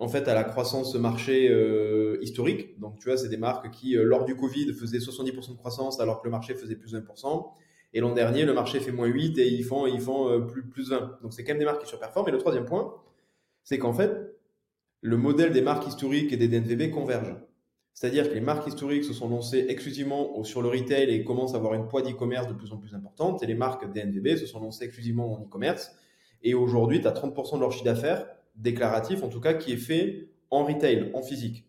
en 0.00 0.08
fait 0.08 0.26
à 0.26 0.34
la 0.34 0.44
croissance 0.44 0.94
marché 0.96 1.48
euh, 1.50 2.18
historique. 2.22 2.78
Donc 2.80 2.98
tu 2.98 3.08
vois, 3.08 3.16
c'est 3.16 3.28
des 3.28 3.36
marques 3.36 3.70
qui 3.70 3.96
euh, 3.96 4.02
lors 4.02 4.24
du 4.24 4.34
Covid 4.34 4.72
faisaient 4.74 4.98
70% 4.98 5.52
de 5.52 5.56
croissance 5.56 6.00
alors 6.00 6.20
que 6.20 6.26
le 6.26 6.32
marché 6.32 6.54
faisait 6.54 6.76
plus 6.76 6.94
1%. 6.94 7.46
Et 7.92 8.00
l'an 8.00 8.12
dernier, 8.12 8.44
le 8.44 8.54
marché 8.54 8.80
fait 8.80 8.92
moins 8.92 9.06
8 9.06 9.38
et 9.38 9.48
ils 9.48 9.64
font 9.64 9.86
ils 9.86 10.00
font 10.00 10.46
plus 10.46 10.68
plus 10.68 10.90
20. 10.90 11.18
Donc 11.22 11.32
c'est 11.32 11.44
quand 11.44 11.52
même 11.52 11.58
des 11.58 11.64
marques 11.64 11.82
qui 11.82 11.88
surperforment. 11.88 12.28
Et 12.28 12.32
le 12.32 12.38
troisième 12.38 12.64
point, 12.64 12.94
c'est 13.62 13.78
qu'en 13.78 13.92
fait, 13.92 14.12
le 15.02 15.16
modèle 15.16 15.52
des 15.52 15.62
marques 15.62 15.86
historiques 15.86 16.32
et 16.32 16.36
des 16.36 16.48
DNVB 16.48 16.90
convergent. 16.90 17.36
C'est-à-dire 17.94 18.28
que 18.28 18.34
les 18.34 18.40
marques 18.40 18.66
historiques 18.66 19.04
se 19.04 19.12
sont 19.12 19.28
lancées 19.28 19.66
exclusivement 19.68 20.42
sur 20.44 20.62
le 20.62 20.68
retail 20.68 21.10
et 21.10 21.24
commencent 21.24 21.54
à 21.54 21.56
avoir 21.56 21.74
une 21.74 21.88
poids 21.88 22.02
d'e-commerce 22.02 22.48
de 22.48 22.54
plus 22.54 22.72
en 22.72 22.78
plus 22.78 22.94
importante. 22.94 23.42
Et 23.42 23.46
les 23.46 23.54
marques 23.54 23.92
DNVB 23.92 24.36
se 24.36 24.46
sont 24.46 24.60
lancées 24.60 24.84
exclusivement 24.84 25.32
en 25.32 25.42
e-commerce. 25.42 25.92
Et 26.42 26.54
aujourd'hui, 26.54 27.00
tu 27.00 27.06
as 27.06 27.12
30% 27.12 27.56
de 27.56 27.60
leur 27.60 27.72
chiffre 27.72 27.84
d'affaires, 27.84 28.26
déclaratif 28.56 29.22
en 29.22 29.28
tout 29.28 29.40
cas, 29.40 29.54
qui 29.54 29.72
est 29.72 29.78
fait 29.78 30.28
en 30.50 30.64
retail, 30.64 31.10
en 31.14 31.22
physique. 31.22 31.66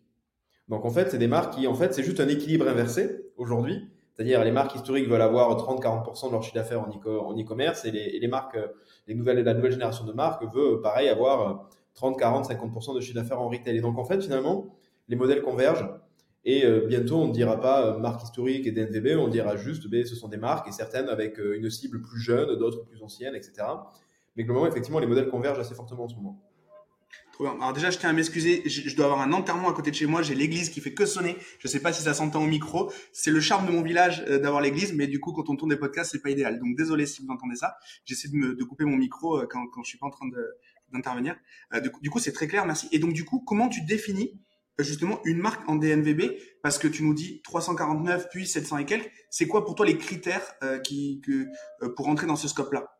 Donc 0.68 0.84
en 0.84 0.90
fait, 0.90 1.10
c'est 1.10 1.18
des 1.18 1.28
marques 1.28 1.54
qui, 1.54 1.66
en 1.66 1.74
fait, 1.74 1.92
c'est 1.94 2.02
juste 2.02 2.20
un 2.20 2.28
équilibre 2.28 2.68
inversé 2.68 3.26
aujourd'hui. 3.36 3.88
C'est-à-dire 4.14 4.44
les 4.44 4.52
marques 4.52 4.74
historiques 4.74 5.08
veulent 5.08 5.22
avoir 5.22 5.56
30-40% 5.56 6.26
de 6.26 6.32
leur 6.32 6.42
chiffre 6.42 6.54
d'affaires 6.54 6.80
en 6.80 7.38
e-commerce 7.38 7.84
et, 7.84 7.90
les, 7.90 8.28
marques, 8.28 8.58
les 9.06 9.14
nouvelles, 9.14 9.42
la 9.42 9.54
nouvelle 9.54 9.72
génération 9.72 10.04
de 10.04 10.12
marques 10.12 10.44
veut 10.54 10.80
pareil 10.82 11.08
avoir 11.08 11.68
30, 11.94 12.18
40, 12.18 12.50
50% 12.50 12.94
de 12.94 13.00
chiffre 13.00 13.14
d'affaires 13.14 13.40
en 13.40 13.48
retail. 13.48 13.76
Et 13.76 13.80
donc 13.80 13.98
en 13.98 14.04
fait, 14.04 14.22
finalement, 14.22 14.76
les 15.08 15.16
modèles 15.16 15.42
convergent 15.42 15.88
et 16.44 16.64
euh, 16.64 16.86
bientôt, 16.86 17.18
on 17.18 17.28
ne 17.28 17.32
dira 17.32 17.60
pas 17.60 17.86
euh, 17.86 17.98
marque 17.98 18.24
historique 18.24 18.66
et 18.66 18.72
DNVB, 18.72 19.16
on 19.18 19.28
dira 19.28 19.56
juste, 19.56 19.88
ben, 19.88 20.04
ce 20.04 20.16
sont 20.16 20.28
des 20.28 20.36
marques 20.36 20.68
et 20.68 20.72
certaines 20.72 21.08
avec 21.08 21.38
euh, 21.38 21.56
une 21.56 21.70
cible 21.70 22.02
plus 22.02 22.20
jeune, 22.20 22.56
d'autres 22.56 22.84
plus 22.84 23.02
anciennes, 23.02 23.36
etc. 23.36 23.52
Mais 24.34 24.42
globalement, 24.42 24.68
effectivement, 24.68 24.98
les 24.98 25.06
modèles 25.06 25.28
convergent 25.28 25.60
assez 25.60 25.74
fortement 25.74 26.04
en 26.04 26.08
ce 26.08 26.16
moment. 26.16 26.42
Bien. 27.40 27.54
Alors 27.60 27.72
déjà, 27.72 27.90
je 27.90 27.98
tiens 27.98 28.10
à 28.10 28.12
m'excuser, 28.12 28.62
je, 28.66 28.94
dois 28.94 29.06
avoir 29.06 29.20
un 29.20 29.32
enterrement 29.32 29.68
à 29.68 29.72
côté 29.72 29.90
de 29.90 29.96
chez 29.96 30.06
moi, 30.06 30.22
j'ai 30.22 30.34
l'église 30.34 30.70
qui 30.70 30.80
fait 30.80 30.94
que 30.94 31.06
sonner. 31.06 31.36
Je 31.58 31.66
ne 31.66 31.70
sais 31.70 31.80
pas 31.80 31.92
si 31.92 32.02
ça 32.02 32.14
s'entend 32.14 32.42
au 32.42 32.46
micro. 32.46 32.92
C'est 33.12 33.30
le 33.30 33.40
charme 33.40 33.66
de 33.66 33.72
mon 33.72 33.82
village 33.82 34.24
d'avoir 34.24 34.60
l'église, 34.60 34.92
mais 34.92 35.06
du 35.06 35.18
coup, 35.18 35.32
quand 35.32 35.48
on 35.48 35.56
tourne 35.56 35.70
des 35.70 35.76
podcasts, 35.76 36.12
c'est 36.12 36.22
pas 36.22 36.30
idéal. 36.30 36.58
Donc 36.60 36.76
désolé 36.76 37.06
si 37.06 37.22
vous 37.22 37.32
entendez 37.32 37.56
ça. 37.56 37.74
J'essaie 38.04 38.28
de, 38.28 38.36
me, 38.36 38.54
de 38.54 38.64
couper 38.64 38.84
mon 38.84 38.96
micro 38.96 39.40
quand, 39.48 39.66
quand 39.68 39.82
je 39.82 39.88
suis 39.88 39.98
pas 39.98 40.06
en 40.06 40.10
train 40.10 40.26
d'intervenir. 40.92 41.36
du 42.00 42.10
coup, 42.10 42.18
c'est 42.18 42.32
très 42.32 42.46
clair, 42.46 42.64
merci. 42.66 42.88
Et 42.92 42.98
donc 42.98 43.12
du 43.12 43.24
coup, 43.24 43.40
comment 43.40 43.68
tu 43.68 43.82
définis 43.82 44.38
justement 44.78 45.20
une 45.24 45.38
marque 45.38 45.68
en 45.68 45.76
DNVB 45.76 46.32
parce 46.62 46.78
que 46.78 46.88
tu 46.88 47.02
nous 47.02 47.14
dis 47.14 47.42
349 47.42 48.28
puis 48.30 48.46
700 48.46 48.78
et 48.78 48.84
quelques. 48.84 49.10
C'est 49.30 49.46
quoi 49.46 49.64
pour 49.64 49.74
toi 49.74 49.86
les 49.86 49.98
critères 49.98 50.54
euh, 50.62 50.78
qui, 50.78 51.20
que, 51.20 51.46
euh, 51.82 51.94
pour 51.94 52.08
entrer 52.08 52.26
dans 52.26 52.36
ce 52.36 52.48
scope-là? 52.48 52.98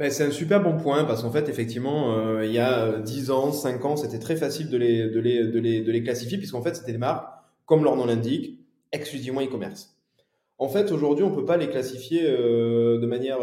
Ben, 0.00 0.10
c'est 0.10 0.24
un 0.24 0.30
super 0.30 0.62
bon 0.62 0.76
point 0.76 1.04
parce 1.04 1.22
qu'en 1.22 1.30
fait, 1.30 1.48
effectivement, 1.48 2.16
euh, 2.16 2.44
il 2.44 2.52
y 2.52 2.58
a 2.58 2.98
10 2.98 3.30
ans, 3.30 3.52
5 3.52 3.84
ans, 3.84 3.96
c'était 3.96 4.18
très 4.18 4.36
facile 4.36 4.68
de 4.68 4.76
les, 4.76 5.08
de 5.08 5.20
les, 5.20 5.46
de 5.46 5.58
les, 5.58 5.82
de 5.82 5.92
les 5.92 6.02
classifier 6.02 6.38
puisqu'en 6.38 6.62
fait, 6.62 6.74
c'était 6.74 6.92
des 6.92 6.98
marques, 6.98 7.28
comme 7.66 7.84
leur 7.84 7.96
nom 7.96 8.06
l'indique, 8.06 8.58
exclusivement 8.92 9.42
e-commerce. 9.42 9.96
En 10.58 10.68
fait, 10.68 10.90
aujourd'hui, 10.90 11.24
on 11.24 11.30
peut 11.30 11.44
pas 11.44 11.56
les 11.56 11.68
classifier 11.68 12.22
de 12.22 13.06
manière 13.06 13.38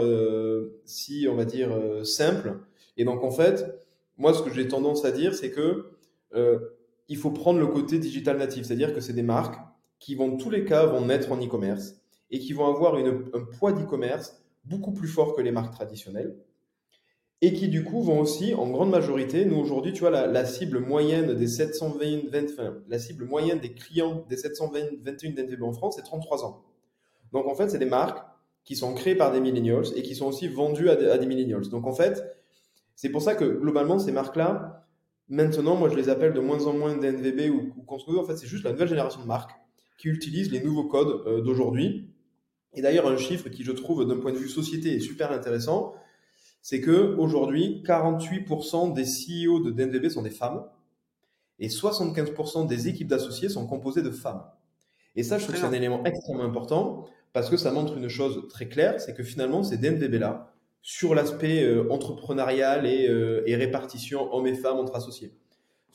si, 0.86 1.28
on 1.28 1.36
va 1.36 1.46
dire, 1.46 1.70
simple. 2.04 2.60
Et 2.96 3.06
donc, 3.06 3.24
en 3.24 3.32
fait, 3.32 3.66
moi, 4.18 4.34
ce 4.34 4.42
que 4.42 4.54
j'ai 4.54 4.68
tendance 4.68 5.06
à 5.06 5.12
dire, 5.12 5.34
c'est 5.36 5.52
que 5.52 5.92
euh, 6.34 6.60
il 7.08 7.18
faut 7.18 7.32
prendre 7.32 7.60
le 7.60 7.68
côté 7.68 8.00
digital 8.00 8.38
natif, 8.38 8.66
c'est-à-dire 8.66 8.94
que 8.94 9.00
c'est 9.00 9.14
des 9.14 9.24
marques 9.24 9.60
qui 10.00 10.16
vont, 10.16 10.38
tous 10.38 10.50
les 10.50 10.66
cas, 10.66 10.86
vont 10.86 11.06
naître 11.06 11.32
en 11.32 11.38
e-commerce 11.38 11.96
et 12.32 12.40
qui 12.40 12.54
vont 12.54 12.68
avoir 12.68 12.98
une, 12.98 13.26
un 13.34 13.44
poids 13.44 13.72
d'e-commerce 13.72 14.44
beaucoup 14.66 14.92
plus 14.92 15.08
fort 15.08 15.36
que 15.36 15.42
les 15.42 15.52
marques 15.52 15.74
traditionnelles 15.74 16.36
et 17.42 17.54
qui 17.54 17.68
du 17.68 17.84
coup 17.84 18.02
vont 18.02 18.20
aussi, 18.20 18.56
en 18.56 18.68
grande 18.70 18.90
majorité, 18.90 19.46
nous 19.46 19.58
aujourd'hui, 19.58 19.94
tu 19.94 20.00
vois, 20.00 20.10
la, 20.10 20.46
cible 20.46 20.80
moyenne 20.80 21.36
des 21.36 21.48
720, 21.48 22.30
20, 22.32 22.84
la 22.88 23.00
cible 23.00 23.26
moyenne 23.26 23.60
des 23.60 23.74
clients 23.74 24.26
des 24.28 24.38
721 24.38 25.32
DNVB 25.32 25.62
en 25.64 25.74
France, 25.74 25.96
c'est 25.98 26.04
33 26.04 26.46
ans. 26.46 26.64
Donc 27.32 27.46
en 27.46 27.54
fait, 27.54 27.70
c'est 27.70 27.78
des 27.78 27.86
marques 27.86 28.26
qui 28.64 28.76
sont 28.76 28.94
créées 28.94 29.16
par 29.16 29.32
des 29.32 29.40
millennials 29.40 29.86
et 29.96 30.02
qui 30.02 30.16
sont 30.16 30.26
aussi 30.26 30.48
vendues 30.48 30.90
à 30.90 30.96
des, 30.96 31.08
à 31.08 31.18
millennials. 31.20 31.70
Donc 31.70 31.86
en 31.86 31.94
fait, 31.94 32.24
c'est 32.96 33.10
pour 33.10 33.22
ça 33.22 33.36
que 33.36 33.46
globalement, 33.46 34.00
ces 34.00 34.12
marques-là, 34.12 34.88
maintenant, 35.30 35.76
moi 35.76 35.90
je 35.90 35.96
les 35.96 36.10
appelle 36.10 36.34
de 36.34 36.40
moins 36.40 36.66
en 36.66 36.74
moins 36.74 36.96
DNVB 36.98 37.52
ou, 37.52 37.72
ou 37.78 38.18
En 38.18 38.24
fait, 38.24 38.38
c'est 38.38 38.48
juste 38.48 38.64
la 38.64 38.72
nouvelle 38.72 38.90
génération 38.90 39.22
de 39.22 39.28
marques 39.28 39.52
qui 40.00 40.08
utilisent 40.10 40.52
les 40.52 40.62
nouveaux 40.62 40.86
codes 40.86 41.22
euh, 41.28 41.42
d'aujourd'hui. 41.42 42.10
Et 42.74 42.82
d'ailleurs, 42.82 43.08
un 43.08 43.18
chiffre 43.18 43.50
qui, 43.50 43.64
je 43.64 43.72
trouve, 43.72 44.06
d'un 44.06 44.18
point 44.18 44.32
de 44.32 44.38
vue 44.38 44.50
société, 44.50 44.96
est 44.96 45.00
super 45.00 45.32
intéressant 45.32 45.96
c'est 46.70 46.82
que 46.82 47.16
aujourd'hui, 47.16 47.82
48% 47.88 48.92
des 48.94 49.06
CEO 49.06 49.62
de 49.62 49.72
DNVB 49.72 50.10
sont 50.10 50.22
des 50.22 50.32
femmes 50.32 50.66
et 51.60 51.70
75% 51.70 52.68
des 52.68 52.90
équipes 52.90 53.08
d'associés 53.08 53.48
sont 53.48 53.66
composées 53.66 54.02
de 54.02 54.12
femmes. 54.12 54.44
Et 55.16 55.24
ça, 55.24 55.38
je 55.38 55.44
trouve 55.44 55.56
que 55.56 55.62
c'est 55.62 55.68
un 55.68 55.72
élément 55.72 56.04
extrêmement 56.04 56.44
important 56.44 57.06
parce 57.32 57.50
que 57.50 57.56
ça 57.56 57.72
montre 57.72 57.96
une 57.96 58.10
chose 58.10 58.50
très 58.50 58.68
claire, 58.68 59.00
c'est 59.00 59.14
que 59.14 59.24
finalement, 59.24 59.64
ces 59.64 59.78
DNVB-là, 59.78 60.52
sur 60.82 61.16
l'aspect 61.16 61.64
euh, 61.64 61.90
entrepreneurial 61.90 62.86
et, 62.86 63.08
euh, 63.08 63.44
et, 63.46 63.56
répartition 63.56 64.36
hommes 64.36 64.48
et 64.48 64.54
femmes 64.54 64.80
entre 64.80 64.98
associés, 64.98 65.32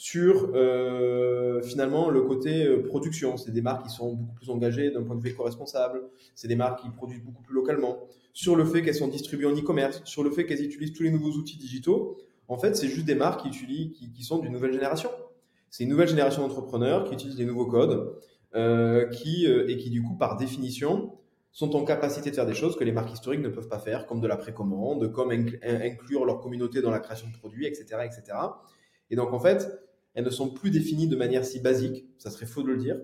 sur 0.03 0.51
euh, 0.57 1.63
finalement 1.63 2.11
le 2.11 2.23
côté 2.23 2.67
euh, 2.67 2.83
production. 2.83 3.37
C'est 3.37 3.53
des 3.53 3.63
marques 3.63 3.85
qui 3.85 3.95
sont 3.95 4.15
beaucoup 4.15 4.35
plus 4.35 4.51
engagées 4.51 4.91
d'un 4.91 5.05
point 5.05 5.15
de 5.15 5.21
vue 5.21 5.31
éco-responsable. 5.31 6.03
C'est 6.35 6.49
des 6.49 6.57
marques 6.57 6.83
qui 6.83 6.91
produisent 6.91 7.23
beaucoup 7.23 7.45
plus 7.45 7.55
localement. 7.55 8.01
Sur 8.33 8.57
le 8.57 8.65
fait 8.65 8.83
qu'elles 8.83 8.97
sont 8.97 9.07
distribuées 9.07 9.47
en 9.47 9.55
e-commerce, 9.55 10.03
sur 10.05 10.25
le 10.25 10.33
fait 10.33 10.45
qu'elles 10.45 10.65
utilisent 10.65 10.93
tous 10.93 11.05
les 11.05 11.13
nouveaux 11.13 11.31
outils 11.31 11.57
digitaux. 11.57 12.19
En 12.49 12.59
fait, 12.59 12.75
c'est 12.75 12.89
juste 12.89 13.07
des 13.07 13.15
marques 13.15 13.43
qui, 13.43 13.49
utilisent, 13.51 13.93
qui, 14.13 14.25
sont 14.25 14.41
d'une 14.41 14.51
nouvelle 14.51 14.73
génération. 14.73 15.09
C'est 15.71 15.85
une 15.85 15.91
nouvelle 15.91 16.09
génération 16.09 16.43
d'entrepreneurs 16.43 17.05
qui 17.05 17.15
utilisent 17.15 17.39
les 17.39 17.45
nouveaux 17.45 17.67
codes 17.67 18.17
euh, 18.57 19.07
qui, 19.07 19.47
et 19.47 19.77
qui, 19.77 19.89
du 19.91 20.03
coup, 20.03 20.17
par 20.17 20.37
définition, 20.37 21.13
sont 21.53 21.77
en 21.77 21.85
capacité 21.85 22.31
de 22.31 22.35
faire 22.35 22.47
des 22.47 22.55
choses 22.55 22.75
que 22.75 22.83
les 22.83 22.91
marques 22.91 23.13
historiques 23.13 23.41
ne 23.41 23.51
peuvent 23.51 23.69
pas 23.69 23.79
faire, 23.79 24.07
comme 24.07 24.21
de 24.21 24.27
la 24.27 24.37
précommande, 24.37 25.13
comme 25.13 25.31
inclure 25.31 26.25
leur 26.25 26.41
communauté 26.41 26.83
dans 26.83 26.91
la 26.91 26.99
création 26.99 27.29
de 27.29 27.39
produits, 27.39 27.67
etc., 27.67 27.85
etc. 28.05 28.37
Et 29.09 29.15
donc, 29.15 29.33
en 29.33 29.39
fait, 29.39 29.69
elles 30.14 30.25
ne 30.25 30.31
sont 30.31 30.50
plus 30.50 30.71
définies 30.71 31.09
de 31.09 31.16
manière 31.16 31.45
si 31.45 31.61
basique, 31.61 32.04
ça 32.19 32.31
serait 32.31 32.47
faux 32.47 32.62
de 32.62 32.69
le 32.69 32.76
dire, 32.76 32.97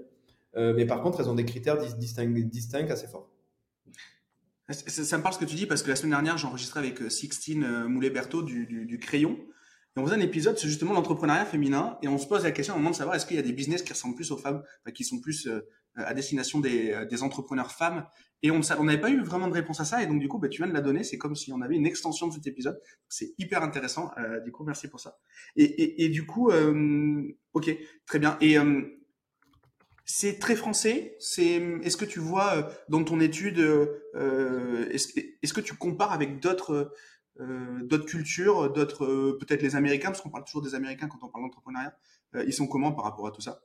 euh, 0.56 0.74
mais 0.74 0.86
par 0.86 1.02
contre, 1.02 1.20
elles 1.20 1.28
ont 1.28 1.34
des 1.34 1.44
critères 1.44 1.78
distincts, 1.96 2.26
distincts 2.26 2.90
assez 2.90 3.06
forts. 3.06 3.30
Ça, 4.70 5.16
me 5.16 5.22
parle 5.22 5.34
ce 5.34 5.38
que 5.38 5.46
tu 5.46 5.54
dis 5.54 5.64
parce 5.64 5.82
que 5.82 5.88
la 5.88 5.96
semaine 5.96 6.10
dernière, 6.10 6.36
j'ai 6.36 6.46
enregistré 6.46 6.80
avec 6.80 7.00
euh, 7.00 7.08
Sixtine 7.08 7.64
euh, 7.64 7.88
Moulet-Berthaud 7.88 8.42
du, 8.42 8.66
du, 8.66 8.98
Crayon. 8.98 9.38
Et 9.96 10.00
on 10.00 10.04
faisait 10.04 10.16
un 10.16 10.20
épisode 10.20 10.58
sur 10.58 10.68
justement 10.68 10.92
l'entrepreneuriat 10.92 11.46
féminin 11.46 11.96
et 12.02 12.08
on 12.08 12.18
se 12.18 12.26
pose 12.26 12.44
la 12.44 12.50
question 12.50 12.74
au 12.74 12.76
moment 12.76 12.90
de 12.90 12.96
savoir 12.96 13.16
est-ce 13.16 13.24
qu'il 13.24 13.36
y 13.36 13.40
a 13.40 13.42
des 13.42 13.52
business 13.52 13.82
qui 13.82 13.94
ressemblent 13.94 14.14
plus 14.14 14.30
aux 14.30 14.36
femmes, 14.36 14.62
qui 14.94 15.04
sont 15.04 15.20
plus 15.20 15.48
à 15.98 16.14
destination 16.14 16.60
des, 16.60 17.06
des 17.10 17.22
entrepreneurs 17.22 17.72
femmes. 17.72 18.06
Et 18.42 18.50
on 18.52 18.60
n'avait 18.84 19.00
pas 19.00 19.10
eu 19.10 19.20
vraiment 19.20 19.48
de 19.48 19.52
réponse 19.52 19.80
à 19.80 19.84
ça. 19.84 20.02
Et 20.02 20.06
donc, 20.06 20.20
du 20.20 20.28
coup, 20.28 20.38
bah, 20.38 20.48
tu 20.48 20.58
viens 20.58 20.68
de 20.68 20.74
la 20.74 20.80
donner. 20.80 21.02
C'est 21.02 21.18
comme 21.18 21.34
si 21.34 21.52
on 21.52 21.60
avait 21.60 21.74
une 21.74 21.86
extension 21.86 22.28
de 22.28 22.32
cet 22.32 22.46
épisode. 22.46 22.80
C'est 23.08 23.34
hyper 23.36 23.62
intéressant. 23.62 24.12
Euh, 24.18 24.40
du 24.40 24.52
coup, 24.52 24.64
merci 24.64 24.88
pour 24.88 25.00
ça. 25.00 25.18
Et, 25.56 26.08
du 26.08 26.24
coup, 26.24 26.50
euh, 26.50 27.24
ok, 27.52 27.76
très 28.06 28.18
bien. 28.20 28.38
Et 28.40 28.56
euh, 28.58 28.82
c'est 30.04 30.38
très 30.38 30.54
français. 30.54 31.16
C'est, 31.18 31.56
est-ce 31.82 31.96
que 31.96 32.04
tu 32.04 32.20
vois 32.20 32.56
euh, 32.56 32.62
dans 32.88 33.02
ton 33.02 33.18
étude, 33.18 33.58
euh, 33.58 34.88
est-ce, 34.90 35.18
est-ce 35.42 35.52
que 35.52 35.60
tu 35.60 35.74
compares 35.74 36.12
avec 36.12 36.40
d'autres 36.40 36.92
d'autres 37.84 38.06
cultures, 38.06 38.72
d'autres 38.72 39.38
peut-être 39.38 39.62
les 39.62 39.76
Américains, 39.76 40.08
parce 40.08 40.20
qu'on 40.20 40.28
parle 40.28 40.44
toujours 40.44 40.60
des 40.60 40.74
Américains 40.74 41.06
quand 41.06 41.20
on 41.22 41.28
parle 41.28 41.44
d'entrepreneuriat. 41.44 41.96
ils 42.44 42.52
sont 42.52 42.66
comment 42.66 42.90
par 42.90 43.04
rapport 43.04 43.28
à 43.28 43.30
tout 43.30 43.40
ça? 43.40 43.60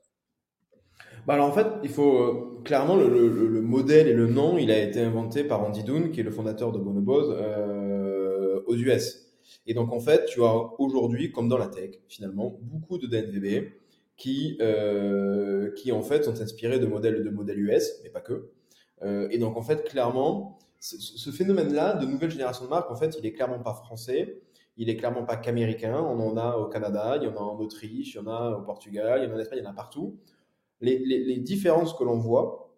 Bah 1.25 1.35
alors 1.35 1.47
en 1.47 1.51
fait, 1.53 1.67
il 1.83 1.89
faut 1.89 2.17
euh, 2.17 2.61
clairement 2.63 2.95
le, 2.95 3.07
le, 3.07 3.47
le, 3.47 3.61
modèle 3.61 4.07
et 4.07 4.13
le 4.13 4.27
nom, 4.27 4.57
il 4.57 4.71
a 4.71 4.81
été 4.81 4.99
inventé 5.01 5.43
par 5.43 5.63
Andy 5.63 5.83
Doon, 5.83 6.09
qui 6.09 6.19
est 6.19 6.23
le 6.23 6.31
fondateur 6.31 6.71
de 6.71 6.79
Bonobos 6.79 7.31
euh, 7.31 8.61
aux 8.67 8.75
US. 8.75 9.23
Et 9.67 9.73
donc 9.73 9.93
en 9.93 9.99
fait, 9.99 10.25
tu 10.25 10.43
as 10.43 10.53
aujourd'hui, 10.79 11.31
comme 11.31 11.47
dans 11.47 11.57
la 11.57 11.67
tech, 11.67 11.91
finalement, 12.07 12.57
beaucoup 12.61 12.97
de 12.97 13.07
DNVB 13.07 13.71
qui 14.17 14.57
euh, 14.61 15.71
qui 15.73 15.91
en 15.91 16.01
fait 16.01 16.23
sont 16.23 16.39
inspirés 16.41 16.79
de 16.79 16.85
modèles 16.85 17.23
de 17.23 17.29
modèles 17.29 17.59
US, 17.59 18.01
mais 18.03 18.09
pas 18.09 18.21
que. 18.21 18.49
Euh, 19.03 19.27
et 19.31 19.37
donc 19.37 19.57
en 19.57 19.61
fait, 19.61 19.83
clairement, 19.85 20.59
ce, 20.79 21.31
phénomène-là 21.31 21.93
de 21.95 22.05
nouvelle 22.05 22.31
génération 22.31 22.65
de 22.65 22.69
marques, 22.69 22.91
en 22.91 22.95
fait, 22.95 23.15
il 23.17 23.25
est 23.25 23.33
clairement 23.33 23.59
pas 23.59 23.73
français. 23.73 24.41
Il 24.75 24.89
est 24.89 24.97
clairement 24.97 25.23
pas 25.23 25.37
qu'américain. 25.37 25.95
On 25.95 26.19
en 26.19 26.35
a 26.35 26.57
au 26.57 26.65
Canada, 26.65 27.17
il 27.21 27.23
y 27.23 27.27
en 27.27 27.35
a 27.35 27.39
en 27.39 27.59
Autriche, 27.59 28.15
il 28.15 28.17
y 28.17 28.19
en 28.19 28.27
a 28.27 28.57
au 28.57 28.63
Portugal, 28.63 29.21
il 29.21 29.29
y 29.29 29.31
en 29.31 29.33
a 29.33 29.35
en 29.35 29.39
Espagne, 29.39 29.59
il 29.61 29.63
y 29.63 29.67
en 29.67 29.69
a 29.69 29.73
partout 29.73 30.17
les, 30.83 31.37
différences 31.37 31.93
que 31.93 32.03
l'on 32.03 32.17
voit, 32.17 32.73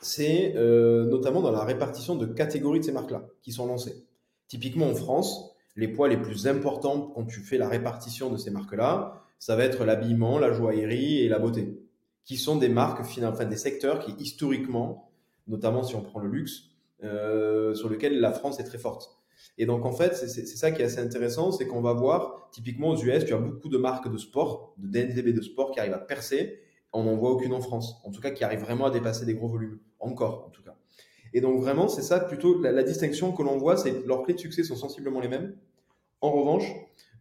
c'est 0.00 0.54
euh, 0.56 1.06
notamment 1.06 1.42
dans 1.42 1.50
la 1.50 1.64
répartition 1.64 2.16
de 2.16 2.26
catégories 2.26 2.80
de 2.80 2.84
ces 2.84 2.92
marques-là 2.92 3.26
qui 3.42 3.52
sont 3.52 3.66
lancées. 3.66 4.06
Typiquement 4.46 4.86
en 4.86 4.94
France, 4.94 5.54
les 5.76 5.88
poids 5.88 6.08
les 6.08 6.16
plus 6.16 6.46
importants 6.46 7.12
quand 7.14 7.24
tu 7.24 7.40
fais 7.40 7.58
la 7.58 7.68
répartition 7.68 8.30
de 8.30 8.36
ces 8.36 8.50
marques-là, 8.50 9.22
ça 9.38 9.56
va 9.56 9.64
être 9.64 9.84
l'habillement, 9.84 10.38
la 10.38 10.52
joaillerie 10.52 11.18
et 11.18 11.28
la 11.28 11.38
beauté, 11.38 11.78
qui 12.24 12.36
sont 12.36 12.56
des 12.56 12.68
marques, 12.68 13.00
enfin 13.00 13.44
des 13.44 13.56
secteurs 13.56 14.00
qui 14.00 14.12
historiquement, 14.18 15.10
notamment 15.46 15.82
si 15.82 15.94
on 15.94 16.02
prend 16.02 16.20
le 16.20 16.28
luxe, 16.28 16.70
euh, 17.04 17.74
sur 17.74 17.88
lequel 17.88 18.20
la 18.20 18.32
France 18.32 18.58
est 18.58 18.64
très 18.64 18.78
forte. 18.78 19.16
Et 19.56 19.66
donc 19.66 19.84
en 19.84 19.92
fait, 19.92 20.16
c'est 20.16 20.46
ça 20.46 20.72
qui 20.72 20.82
est 20.82 20.86
assez 20.86 20.98
intéressant, 20.98 21.52
c'est 21.52 21.66
qu'on 21.66 21.80
va 21.80 21.92
voir, 21.92 22.48
typiquement 22.52 22.90
aux 22.90 22.96
US, 22.96 23.24
tu 23.24 23.34
as 23.34 23.38
beaucoup 23.38 23.68
de 23.68 23.78
marques 23.78 24.10
de 24.10 24.18
sport, 24.18 24.74
de 24.78 24.88
DNVB 24.88 25.34
de 25.34 25.42
sport 25.42 25.70
qui 25.70 25.80
arrivent 25.80 25.94
à 25.94 25.98
percer 25.98 26.60
on 26.92 27.04
n'en 27.04 27.16
voit 27.16 27.30
aucune 27.30 27.52
en 27.52 27.60
France, 27.60 28.00
en 28.04 28.10
tout 28.10 28.20
cas 28.20 28.30
qui 28.30 28.44
arrive 28.44 28.60
vraiment 28.60 28.86
à 28.86 28.90
dépasser 28.90 29.26
des 29.26 29.34
gros 29.34 29.48
volumes, 29.48 29.78
encore 30.00 30.44
en 30.46 30.50
tout 30.50 30.62
cas. 30.62 30.76
Et 31.34 31.40
donc 31.40 31.60
vraiment, 31.60 31.88
c'est 31.88 32.02
ça 32.02 32.20
plutôt 32.20 32.60
la, 32.60 32.82
distinction 32.82 33.32
que 33.32 33.42
l'on 33.42 33.58
voit, 33.58 33.76
c'est 33.76 34.06
leurs 34.06 34.22
clés 34.22 34.34
de 34.34 34.38
succès 34.38 34.64
sont 34.64 34.76
sensiblement 34.76 35.20
les 35.20 35.28
mêmes. 35.28 35.56
En 36.20 36.32
revanche, 36.32 36.64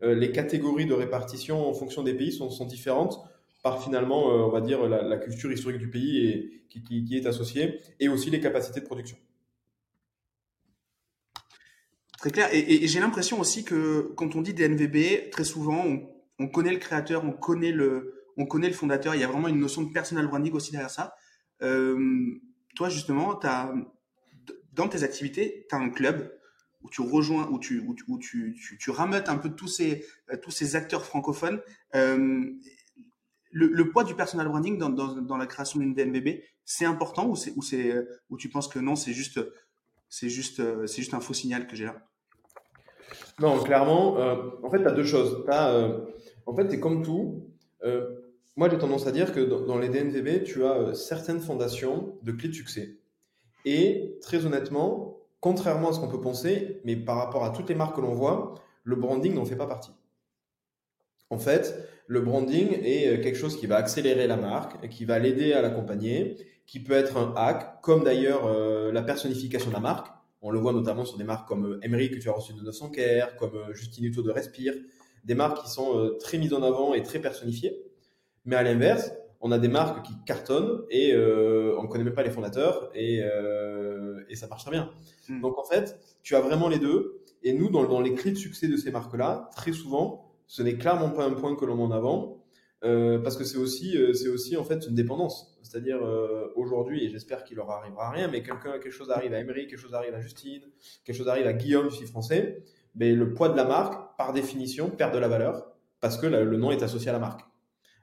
euh, 0.01 0.15
les 0.15 0.31
catégories 0.31 0.86
de 0.86 0.93
répartition 0.93 1.67
en 1.67 1.74
fonction 1.74 2.03
des 2.03 2.13
pays 2.13 2.31
sont, 2.31 2.65
différentes 2.65 3.19
par 3.63 3.83
finalement, 3.83 4.31
euh, 4.31 4.45
on 4.45 4.50
va 4.50 4.62
dire, 4.62 4.88
la, 4.88 5.17
culture 5.17 5.51
historique 5.51 5.79
du 5.79 5.89
pays 5.89 6.25
et, 6.25 6.63
qui, 6.69 7.17
est 7.17 7.25
associée, 7.25 7.81
et 8.00 8.07
aussi 8.07 8.29
les 8.29 8.39
capacités 8.39 8.79
de 8.79 8.86
production. 8.86 9.17
Très 12.17 12.31
clair. 12.31 12.50
Et, 12.53 12.88
j'ai 12.88 13.00
l'impression 13.00 13.39
aussi 13.39 13.63
que 13.63 14.13
quand 14.15 14.36
on 14.36 14.41
dit 14.41 14.53
DNVB, 14.53 15.29
très 15.31 15.43
souvent, 15.43 15.83
on 16.39 16.47
connaît 16.47 16.71
le 16.71 16.79
créateur, 16.79 17.24
on 17.25 17.31
connaît 17.31 17.71
le, 17.71 18.16
on 18.38 18.46
connaît 18.46 18.67
le 18.67 18.74
fondateur, 18.74 19.15
il 19.15 19.22
y 19.22 19.24
a 19.24 19.27
vraiment 19.27 19.48
une 19.48 19.60
notion 19.60 19.82
de 19.82 19.91
personal 19.91 20.27
branding 20.27 20.53
aussi 20.53 20.72
derrière 20.72 20.91
ça. 20.91 21.15
Euh, 21.63 22.39
toi, 22.75 22.88
justement, 22.89 23.39
as, 23.41 23.74
dans 24.74 24.88
tes 24.88 25.03
activités, 25.03 25.65
tu 25.70 25.75
as 25.75 25.79
un 25.79 25.89
club 25.89 26.32
où 26.84 26.89
tu 26.89 27.01
rejoins, 27.01 27.50
où 27.51 27.60
tu, 27.60 27.79
où 28.08 28.20
tu, 28.20 28.56
tu, 28.79 28.91
rameutes 28.91 29.29
un 29.29 29.38
peu 29.38 29.50
tous 29.50 29.67
ces, 29.67 30.06
euh, 30.32 30.38
tous 30.38 30.51
ces 30.51 30.75
acteurs 30.75 31.03
francophones. 31.03 31.60
Euh, 31.96 32.46
le, 33.51 33.89
poids 33.89 34.03
du 34.03 34.13
personal 34.13 34.48
branding 34.48 34.77
dans, 34.77 34.89
dans, 34.89 35.38
la 35.38 35.48
création 35.48 35.79
d'une 35.79 35.96
DNVB, 35.96 36.41
c'est 36.63 36.86
important 36.86 37.27
ou, 37.27 37.34
ou, 37.56 37.63
ou 38.29 38.38
tu 38.38 38.50
penses 38.50 38.67
que 38.67 38.77
non, 38.77 38.96
c'est 38.96 39.13
juste, 39.13 39.39
juste, 40.12 40.62
c'est 40.86 41.01
juste 41.01 41.15
un 41.15 41.20
faux 41.20 41.34
signal 41.34 41.65
que 41.65 41.75
j'ai 41.75 41.86
là? 41.86 41.96
Non, 43.39 43.58
clairement, 43.63 44.17
en 44.63 44.70
fait, 44.70 44.79
tu 44.79 44.88
as 44.88 44.91
deux 44.91 45.06
choses. 45.06 45.44
en 45.50 46.56
fait, 46.56 46.70
c'est 46.70 46.79
comme 46.79 47.03
tout. 47.03 47.50
Moi, 48.58 48.70
j'ai 48.72 48.80
tendance 48.80 49.06
à 49.06 49.12
dire 49.12 49.34
que 49.34 49.40
dans, 49.40 49.78
les 49.78 49.88
DNVB, 49.88 50.44
tu 50.44 50.66
as 50.66 50.74
euh, 50.74 50.94
certaines 50.96 51.40
fondations 51.40 52.18
de 52.24 52.32
clés 52.32 52.50
de 52.50 52.56
succès. 52.56 52.98
Et 53.66 54.18
très 54.20 54.48
honnêtement, 54.48 55.20
contrairement 55.42 55.90
à 55.90 55.94
ce 55.94 56.00
qu'on 56.00 56.08
peut 56.08 56.20
penser, 56.20 56.82
mais 56.84 56.96
par 56.96 57.18
rapport 57.18 57.46
à 57.46 57.52
toutes 57.52 57.70
les 57.70 57.76
marques 57.76 57.96
que 57.96 58.02
l'on 58.02 58.16
voit, 58.16 58.56
le 58.84 58.96
branding 58.96 59.36
n'en 59.36 59.46
fait 59.46 59.56
pas 59.56 59.68
partie. 59.68 59.92
En 61.30 61.38
fait, 61.38 61.88
le 62.08 62.20
branding 62.22 62.80
est 62.84 63.08
euh, 63.10 63.22
quelque 63.22 63.38
chose 63.38 63.60
qui 63.60 63.68
va 63.68 63.76
accélérer 63.76 64.26
la 64.26 64.38
marque, 64.38 64.90
qui 64.90 65.06
va 65.06 65.20
l'aider 65.20 65.54
à 65.54 65.62
l'accompagner, 65.62 66.38
qui 66.66 66.80
peut 66.80 66.94
être 66.94 67.16
un 67.18 67.36
hack, 67.38 67.84
comme 67.84 68.04
d'ailleurs 68.04 68.48
euh, 68.48 68.92
la 68.92 69.04
personnification 69.04 69.70
de 69.70 69.76
la 69.76 69.82
marque. 69.82 70.08
On 70.42 70.50
le 70.50 70.58
voit 70.58 70.74
notamment 70.74 71.06
sur 71.06 71.20
des 71.20 71.26
marques 71.26 71.48
comme 71.48 71.80
Emery 71.84 72.10
que 72.10 72.18
tu 72.18 72.28
as 72.28 72.34
reçu 72.34 72.54
de 72.54 72.62
900 72.64 72.90
Care, 72.90 73.36
comme 73.36 73.72
Justin 73.74 74.06
Hutto 74.06 74.24
de 74.24 74.32
Respire, 74.32 74.74
des 75.26 75.36
marques 75.36 75.62
qui 75.64 75.70
sont 75.70 76.16
très 76.20 76.40
mises 76.40 76.54
en 76.54 76.64
avant 76.64 76.96
et 76.96 77.04
très 77.04 77.20
personnifiées. 77.20 77.87
Mais 78.48 78.56
à 78.56 78.63
l'inverse, 78.63 79.12
on 79.42 79.51
a 79.51 79.60
des 79.60 79.68
marques 79.68 80.06
qui 80.06 80.13
cartonnent 80.25 80.84
et 80.89 81.13
euh, 81.13 81.75
on 81.77 81.84
ne 81.84 81.88
connaît 81.88 82.06
même 82.06 82.13
pas 82.13 82.24
les 82.24 82.32
fondateurs 82.32 82.89
et, 82.96 83.22
euh, 83.22 84.24
et 84.30 84.36
ça 84.36 84.48
marche 84.48 84.63
très 84.63 84.72
bien. 84.72 84.89
Hmm. 85.30 85.42
Donc 85.42 85.60
en 85.60 85.66
fait, 85.66 86.00
tu 86.24 86.36
as 86.36 86.39
vraiment 86.39 86.70
les 86.70 86.80
deux. 86.80 87.22
Et 87.44 87.54
nous, 87.54 87.70
dans, 87.70 87.84
dans, 87.84 88.00
les 88.00 88.13
clés 88.13 88.32
de 88.32 88.38
succès 88.38 88.68
de 88.68 88.77
ces 88.77 88.89
marques-là, 88.89 89.50
très 89.56 89.74
souvent, 89.74 90.34
ce 90.48 90.63
n'est 90.63 90.77
clairement 90.77 91.10
pas 91.12 91.25
un 91.25 91.34
point 91.34 91.56
que 91.56 91.66
l'on 91.66 91.75
met 91.75 91.84
en 91.84 91.92
avant, 91.92 92.46
euh, 92.84 93.20
parce 93.20 93.36
que 93.36 93.44
c'est 93.44 93.58
aussi, 93.58 93.96
c'est 94.13 94.30
aussi 94.30 94.58
en 94.58 94.63
fait 94.63 94.88
une 94.88 94.96
dépendance. 94.96 95.60
C'est-à-dire 95.62 96.00
aujourd'hui, 96.56 97.04
et 97.04 97.10
j'espère 97.10 97.44
qu'il 97.44 97.58
leur 97.58 97.70
arrivera 97.70 98.10
rien, 98.10 98.30
mais 98.30 98.42
quelqu'un, 98.42 98.80
quelque 98.80 98.92
chose 98.92 99.12
arrive 99.12 99.34
à 99.34 99.39
Emery, 99.39 99.68
quelque 99.68 99.80
chose 99.80 99.94
arrive 99.94 100.13
à 100.16 100.22
Justine, 100.22 100.63
quelque 101.04 101.16
chose 101.16 101.27
arrive 101.27 101.48
à 101.48 101.54
Guillaume, 101.54 101.92
si 101.92 102.06
français, 102.06 102.63
mais 102.96 103.12
le 103.12 103.34
poids 103.34 103.50
de 103.50 103.58
la 103.58 103.66
marque, 103.66 104.18
par 104.18 104.32
définition, 104.32 104.89
perd 104.89 105.13
de 105.13 105.20
la 105.20 105.27
valeur 105.27 105.68
parce 106.00 106.18
que 106.18 106.27
le 106.27 106.58
nom 106.58 106.72
est 106.72 106.82
associé 106.82 107.10
à 107.10 107.13
la 107.13 107.20
marque. 107.20 107.42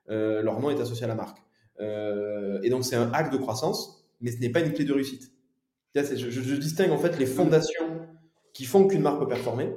Leur 0.09 0.61
nom 0.61 0.71
est 0.71 0.81
associé 0.81 1.05
à 1.05 1.09
la 1.09 1.15
marque. 1.15 1.39
et 1.81 2.71
donc 2.71 2.85
c'est 2.85 2.97
un 2.97 3.11
hack 3.13 3.33
de 3.33 3.37
croissance, 3.37 4.07
mais 4.21 4.31
ce 4.31 4.39
n'est 4.39 4.51
pas 4.51 4.61
une 4.61 4.73
clé 4.73 4.85
de 4.85 4.93
réussite. 4.93 5.33
Je, 5.95 6.55
distingue 6.57 6.91
en 6.91 6.99
fait 6.99 7.19
les 7.19 7.27
fondations 7.27 8.09
qui 8.53 8.65
font 8.65 8.87
qu'une 8.89 9.03
marque 9.03 9.21
peut 9.21 9.29
performer, 9.29 9.73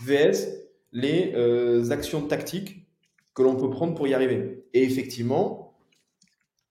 VS 0.00 0.62
les 0.92 1.32
euh, 1.34 1.90
actions 1.90 2.22
tactiques 2.22 2.86
que 3.34 3.42
l'on 3.42 3.56
peut 3.56 3.70
prendre 3.70 3.94
pour 3.94 4.06
y 4.06 4.14
arriver. 4.14 4.66
Et 4.74 4.82
effectivement, 4.82 5.74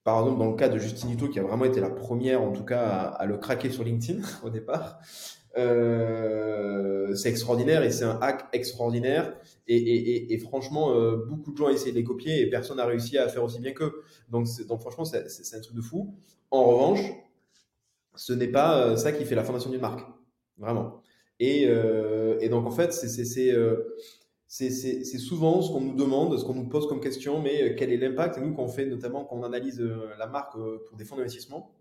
par 0.04 0.20
exemple, 0.20 0.40
dans 0.40 0.50
le 0.50 0.56
cas 0.56 0.70
de 0.70 0.78
Justine 0.78 1.12
Hutto, 1.12 1.28
qui 1.28 1.40
a 1.40 1.44
vraiment 1.44 1.66
été 1.66 1.80
la 1.80 1.90
première, 1.90 2.42
en 2.42 2.52
tout 2.52 2.64
cas, 2.64 2.88
à, 2.88 3.26
le 3.26 3.38
craquer 3.38 3.72
sur 3.72 3.84
LinkedIn 3.84 4.22
au 4.44 4.50
départ, 4.50 5.00
euh, 5.58 7.14
c'est 7.16 7.30
extraordinaire 7.30 7.84
et 7.84 7.92
c'est 7.92 8.06
un 8.06 8.20
hack 8.22 8.48
extraordinaire. 8.54 9.36
Et, 9.68 10.38
franchement, 10.40 10.94
euh, 10.96 11.26
beaucoup 11.28 11.52
de 11.52 11.58
gens 11.58 11.66
ont 11.66 11.70
essayé 11.70 11.92
de 11.92 11.98
les 11.98 12.04
copier 12.04 12.42
et 12.42 12.50
personne 12.50 12.78
n'a 12.78 12.86
réussi 12.86 13.18
à 13.18 13.28
faire 13.28 13.44
aussi 13.44 13.60
bien 13.60 13.74
qu'eux. 13.74 14.04
Donc, 14.30 14.48
donc, 14.68 14.82
franchement, 14.82 15.06
c'est 15.06 15.56
un 15.56 15.62
truc 15.62 15.76
de 15.76 15.82
fou. 15.82 16.14
En 16.50 16.66
revanche, 16.66 17.02
ce 18.16 18.34
n'est 18.34 18.50
pas 18.50 18.98
ça 18.98 19.12
qui 19.12 19.26
fait 19.26 19.36
la 19.36 19.44
fondation 19.44 19.70
d'une 19.70 19.82
marque. 19.82 20.02
Vraiment. 20.58 21.02
Euh, 21.42 22.38
et, 22.40 22.50
donc, 22.50 22.66
en 22.66 22.72
fait, 22.72 22.96
euh, 23.38 23.96
c'est 24.48 25.18
souvent 25.18 25.62
ce 25.62 25.72
qu'on 25.72 25.82
nous 25.82 25.96
demande, 25.96 26.38
ce 26.38 26.46
qu'on 26.46 26.54
nous 26.54 26.70
pose 26.70 26.88
comme 26.88 27.00
question, 27.00 27.42
mais 27.42 27.64
euh, 27.64 27.76
quel 27.78 27.92
est 27.92 27.98
l'impact? 27.98 28.38
Et 28.38 28.42
nous, 28.42 28.54
quand 28.54 28.64
on 28.64 28.68
fait, 28.68 28.86
notamment 28.86 29.26
quand 29.26 29.38
on 29.38 29.44
analyse 29.44 29.82
la 30.18 30.28
marque 30.28 30.54
pour 30.54 30.98
des 30.98 31.06
fonds 31.06 31.16
d'investissement, 31.16 31.72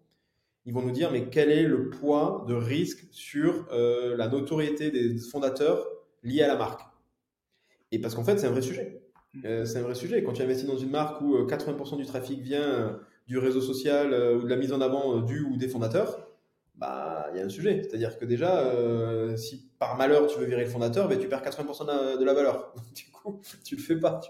ils 0.67 0.75
vont 0.75 0.83
nous 0.83 0.91
dire, 0.91 1.11
mais 1.11 1.29
quel 1.31 1.51
est 1.51 1.65
le 1.65 1.91
poids 1.91 2.45
de 2.49 2.55
risque 2.55 3.07
sur 3.11 3.67
la 3.73 4.29
notoriété 4.29 4.91
des 4.91 5.17
fondateurs 5.19 5.87
liés 6.23 6.43
à 6.43 6.49
la 6.49 6.57
marque? 6.57 6.83
Et 7.93 7.99
parce 7.99 8.15
qu'en 8.15 8.25
fait, 8.25 8.39
c'est 8.39 8.47
un 8.47 8.51
vrai 8.51 8.63
sujet. 8.63 9.03
Mmh. 9.33 9.65
c'est 9.65 9.79
un 9.79 9.83
vrai 9.83 9.95
sujet. 9.95 10.23
Quand 10.23 10.33
tu 10.33 10.43
investis 10.43 10.67
dans 10.67 10.77
une 10.77 10.91
marque 10.91 11.21
où 11.23 11.35
80% 11.47 11.97
du 11.97 12.05
trafic 12.05 12.41
vient 12.41 13.01
du 13.27 13.39
réseau 13.39 13.61
social 13.61 14.13
ou 14.37 14.43
de 14.43 14.49
la 14.49 14.57
mise 14.57 14.73
en 14.73 14.81
avant 14.81 15.21
du 15.21 15.41
ou 15.41 15.57
des 15.57 15.69
fondateurs, 15.69 16.31
bah, 16.81 17.29
il 17.33 17.39
y 17.39 17.43
a 17.43 17.45
un 17.45 17.49
sujet. 17.51 17.83
C'est-à-dire 17.83 18.19
que 18.19 18.25
déjà, 18.25 18.61
euh, 18.61 19.37
si 19.37 19.71
par 19.79 19.97
malheur 19.97 20.27
tu 20.27 20.39
veux 20.39 20.47
virer 20.47 20.65
le 20.65 20.71
fondateur, 20.71 21.09
bah, 21.09 21.17
tu 21.17 21.29
perds 21.29 21.43
80% 21.43 22.19
de 22.19 22.25
la, 22.25 22.35
valeur. 22.35 22.75
du 22.95 23.05
coup, 23.11 23.41
tu 23.65 23.77
le 23.77 23.83
fais 23.83 23.97
pas. 23.97 24.21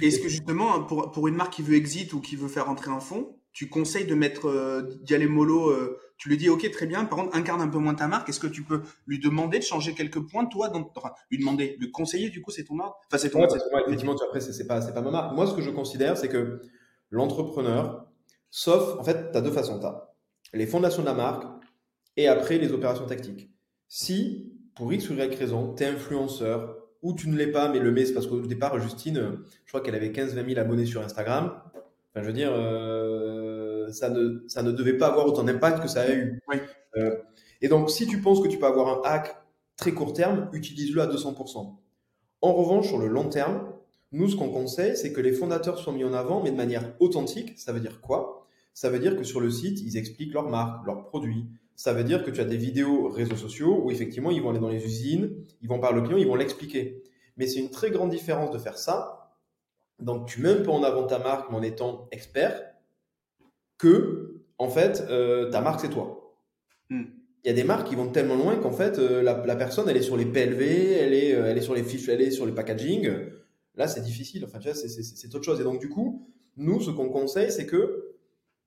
Est-ce 0.00 0.20
que 0.20 0.28
justement, 0.28 0.84
pour, 0.84 1.10
pour 1.10 1.26
une 1.26 1.34
marque 1.34 1.54
qui 1.54 1.62
veut 1.62 1.74
exit 1.74 2.12
ou 2.12 2.20
qui 2.20 2.36
veut 2.36 2.48
faire 2.48 2.66
rentrer 2.66 2.92
un 2.92 3.00
fonds, 3.00 3.36
tu 3.56 3.70
conseilles 3.70 4.04
de 4.04 4.14
mettre 4.14 4.50
euh, 4.50 4.82
d'y 5.00 5.14
aller 5.14 5.26
mollo 5.26 5.70
euh, 5.70 5.98
Tu 6.18 6.28
lui 6.28 6.36
dis, 6.36 6.50
ok, 6.50 6.70
très 6.70 6.84
bien. 6.84 7.06
Par 7.06 7.18
contre, 7.18 7.34
incarne 7.34 7.62
un 7.62 7.68
peu 7.68 7.78
moins 7.78 7.94
ta 7.94 8.06
marque. 8.06 8.28
Est-ce 8.28 8.38
que 8.38 8.46
tu 8.46 8.62
peux 8.62 8.82
lui 9.06 9.18
demander 9.18 9.58
de 9.58 9.64
changer 9.64 9.94
quelques 9.94 10.20
points, 10.20 10.44
toi, 10.44 10.68
dans, 10.68 10.92
enfin, 10.94 11.12
lui 11.30 11.38
demander, 11.38 11.74
lui 11.80 11.90
conseiller, 11.90 12.28
du 12.28 12.42
coup, 12.42 12.50
c'est 12.50 12.64
ton 12.64 12.74
marque? 12.74 12.96
Enfin, 13.06 13.16
c'est 13.16 13.30
ton. 13.30 13.40
Ouais, 13.40 13.48
effectivement, 13.86 14.14
après, 14.14 14.42
c'est 14.42 14.66
pas, 14.66 14.82
c'est 14.82 14.92
pas 14.92 15.00
ma 15.00 15.10
marque. 15.10 15.34
Moi, 15.34 15.46
ce 15.46 15.54
que 15.54 15.62
je 15.62 15.70
considère, 15.70 16.18
c'est 16.18 16.28
que 16.28 16.60
l'entrepreneur, 17.08 18.06
sauf, 18.50 18.98
en 18.98 19.04
fait, 19.04 19.32
tu 19.32 19.38
as 19.38 19.40
deux 19.40 19.50
façons. 19.50 19.80
Tu 19.80 19.86
as 19.86 20.06
les 20.52 20.66
fondations 20.66 21.00
de 21.00 21.06
la 21.06 21.14
marque 21.14 21.44
et 22.18 22.28
après 22.28 22.58
les 22.58 22.72
opérations 22.72 23.06
tactiques. 23.06 23.50
Si, 23.88 24.52
pour 24.74 24.92
X 24.92 25.08
ou 25.08 25.14
Y 25.14 25.34
raison, 25.34 25.74
tu 25.74 25.82
es 25.82 25.86
influenceur, 25.86 26.76
ou 27.00 27.14
tu 27.14 27.30
ne 27.30 27.36
l'es 27.38 27.46
pas, 27.46 27.70
mais 27.70 27.78
le 27.78 27.90
mets, 27.90 28.04
c'est 28.04 28.12
parce 28.12 28.26
qu'au 28.26 28.40
départ, 28.42 28.78
Justine, 28.80 29.38
je 29.64 29.70
crois 29.70 29.80
qu'elle 29.80 29.94
avait 29.94 30.10
15-20 30.10 30.46
000 30.46 30.60
abonnés 30.60 30.84
sur 30.84 31.00
Instagram. 31.00 31.62
Enfin, 32.16 32.22
je 32.22 32.28
veux 32.28 32.32
dire, 32.32 32.50
euh, 32.50 33.25
ça, 33.92 34.10
ne, 34.10 34.44
ça 34.48 34.62
ne 34.62 34.72
devait 34.72 34.96
pas 34.96 35.08
avoir 35.08 35.26
autant 35.26 35.44
d'impact 35.44 35.82
que 35.82 35.88
ça 35.88 36.02
a 36.02 36.10
eu. 36.10 36.40
Euh, 36.96 37.16
et 37.60 37.68
donc, 37.68 37.90
si 37.90 38.06
tu 38.06 38.20
penses 38.20 38.40
que 38.40 38.48
tu 38.48 38.58
peux 38.58 38.66
avoir 38.66 38.88
un 38.88 39.08
hack 39.08 39.36
très 39.76 39.92
court 39.92 40.12
terme, 40.12 40.48
utilise-le 40.52 41.02
à 41.02 41.06
200%. 41.06 41.76
En 42.42 42.52
revanche, 42.52 42.88
sur 42.88 42.98
le 42.98 43.08
long 43.08 43.28
terme, 43.28 43.72
nous, 44.12 44.28
ce 44.28 44.36
qu'on 44.36 44.48
conseille, 44.48 44.96
c'est 44.96 45.12
que 45.12 45.20
les 45.20 45.32
fondateurs 45.32 45.78
soient 45.78 45.92
mis 45.92 46.04
en 46.04 46.14
avant, 46.14 46.42
mais 46.42 46.50
de 46.50 46.56
manière 46.56 46.94
authentique. 47.00 47.58
Ça 47.58 47.72
veut 47.72 47.80
dire 47.80 48.00
quoi? 48.00 48.46
Ça 48.72 48.90
veut 48.90 48.98
dire 48.98 49.16
que 49.16 49.24
sur 49.24 49.40
le 49.40 49.50
site, 49.50 49.80
ils 49.80 49.96
expliquent 49.96 50.34
leur 50.34 50.48
marque, 50.48 50.86
leurs 50.86 51.06
produits, 51.06 51.46
ça 51.76 51.92
veut 51.92 52.04
dire 52.04 52.24
que 52.24 52.30
tu 52.30 52.40
as 52.40 52.46
des 52.46 52.56
vidéos 52.56 53.08
réseaux 53.08 53.36
sociaux 53.36 53.82
où 53.84 53.90
effectivement 53.90 54.30
ils 54.30 54.42
vont 54.42 54.50
aller 54.50 54.58
dans 54.58 54.70
les 54.70 54.82
usines, 54.82 55.44
ils 55.60 55.68
vont 55.68 55.78
parler 55.78 56.00
au 56.00 56.02
client, 56.02 56.16
ils 56.16 56.26
vont 56.26 56.34
l'expliquer. 56.34 57.02
Mais 57.36 57.46
c'est 57.46 57.60
une 57.60 57.70
très 57.70 57.90
grande 57.90 58.10
différence 58.10 58.50
de 58.50 58.58
faire 58.58 58.78
ça. 58.78 59.34
Donc 60.00 60.26
tu 60.26 60.40
mets 60.40 60.48
un 60.48 60.62
peu 60.62 60.70
en 60.70 60.82
avant 60.82 61.06
ta 61.06 61.18
marque 61.18 61.52
en 61.52 61.62
étant 61.62 62.08
expert 62.12 62.62
que 63.78 64.42
en 64.58 64.68
fait 64.68 65.04
euh, 65.10 65.50
ta 65.50 65.60
marque 65.60 65.80
c'est 65.80 65.90
toi. 65.90 66.34
Hmm. 66.90 67.04
Il 67.44 67.48
y 67.48 67.50
a 67.50 67.54
des 67.54 67.64
marques 67.64 67.88
qui 67.88 67.94
vont 67.94 68.08
tellement 68.08 68.36
loin 68.36 68.56
qu'en 68.56 68.72
fait 68.72 68.98
euh, 68.98 69.22
la, 69.22 69.56
personne 69.56 69.88
elle 69.88 69.96
est 69.96 70.02
sur 70.02 70.16
les 70.16 70.26
PLV, 70.26 70.62
elle 70.62 71.14
est, 71.14 71.34
euh, 71.34 71.46
elle 71.46 71.58
est 71.58 71.62
sur 71.62 71.74
les 71.74 71.84
fiches, 71.84 72.08
elle 72.08 72.20
est 72.20 72.30
sur 72.30 72.46
les 72.46 72.52
packaging. 72.52 73.10
Là 73.74 73.88
c'est 73.88 74.02
difficile. 74.02 74.44
Enfin 74.44 74.58
tu 74.58 74.68
vois 74.68 74.76
c'est 74.76 75.34
autre 75.34 75.44
chose. 75.44 75.60
Et 75.60 75.64
donc 75.64 75.80
du 75.80 75.88
coup 75.88 76.28
nous 76.56 76.80
ce 76.80 76.90
qu'on 76.90 77.08
conseille 77.08 77.50
c'est 77.50 77.66
que 77.66 78.16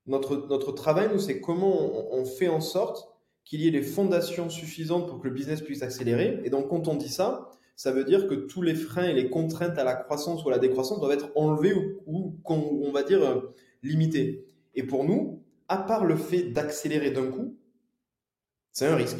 notre, 0.09 0.47
notre 0.49 0.71
travail, 0.71 1.09
nous, 1.13 1.19
c'est 1.19 1.39
comment 1.39 2.13
on, 2.13 2.25
fait 2.25 2.47
en 2.47 2.61
sorte 2.61 3.07
qu'il 3.45 3.61
y 3.61 3.67
ait 3.67 3.71
les 3.71 3.83
fondations 3.83 4.49
suffisantes 4.49 5.07
pour 5.07 5.19
que 5.19 5.27
le 5.27 5.33
business 5.33 5.61
puisse 5.61 5.83
accélérer. 5.83 6.41
Et 6.43 6.49
donc, 6.49 6.69
quand 6.69 6.87
on 6.87 6.95
dit 6.95 7.09
ça, 7.09 7.51
ça 7.75 7.91
veut 7.91 8.03
dire 8.03 8.27
que 8.27 8.33
tous 8.33 8.61
les 8.61 8.75
freins 8.75 9.05
et 9.05 9.13
les 9.13 9.29
contraintes 9.29 9.77
à 9.77 9.83
la 9.83 9.93
croissance 9.93 10.43
ou 10.43 10.49
à 10.49 10.51
la 10.51 10.59
décroissance 10.59 10.99
doivent 10.99 11.13
être 11.13 11.29
enlevés 11.35 11.73
ou, 12.07 12.35
on 12.45 12.91
va 12.91 13.03
dire, 13.03 13.23
euh, 13.23 13.53
limités. 13.83 14.47
Et 14.75 14.83
pour 14.83 15.03
nous, 15.03 15.43
à 15.67 15.77
part 15.77 16.05
le 16.05 16.15
fait 16.15 16.43
d'accélérer 16.43 17.11
d'un 17.11 17.27
coup, 17.27 17.57
c'est 18.71 18.87
un 18.87 18.95
risque, 18.95 19.19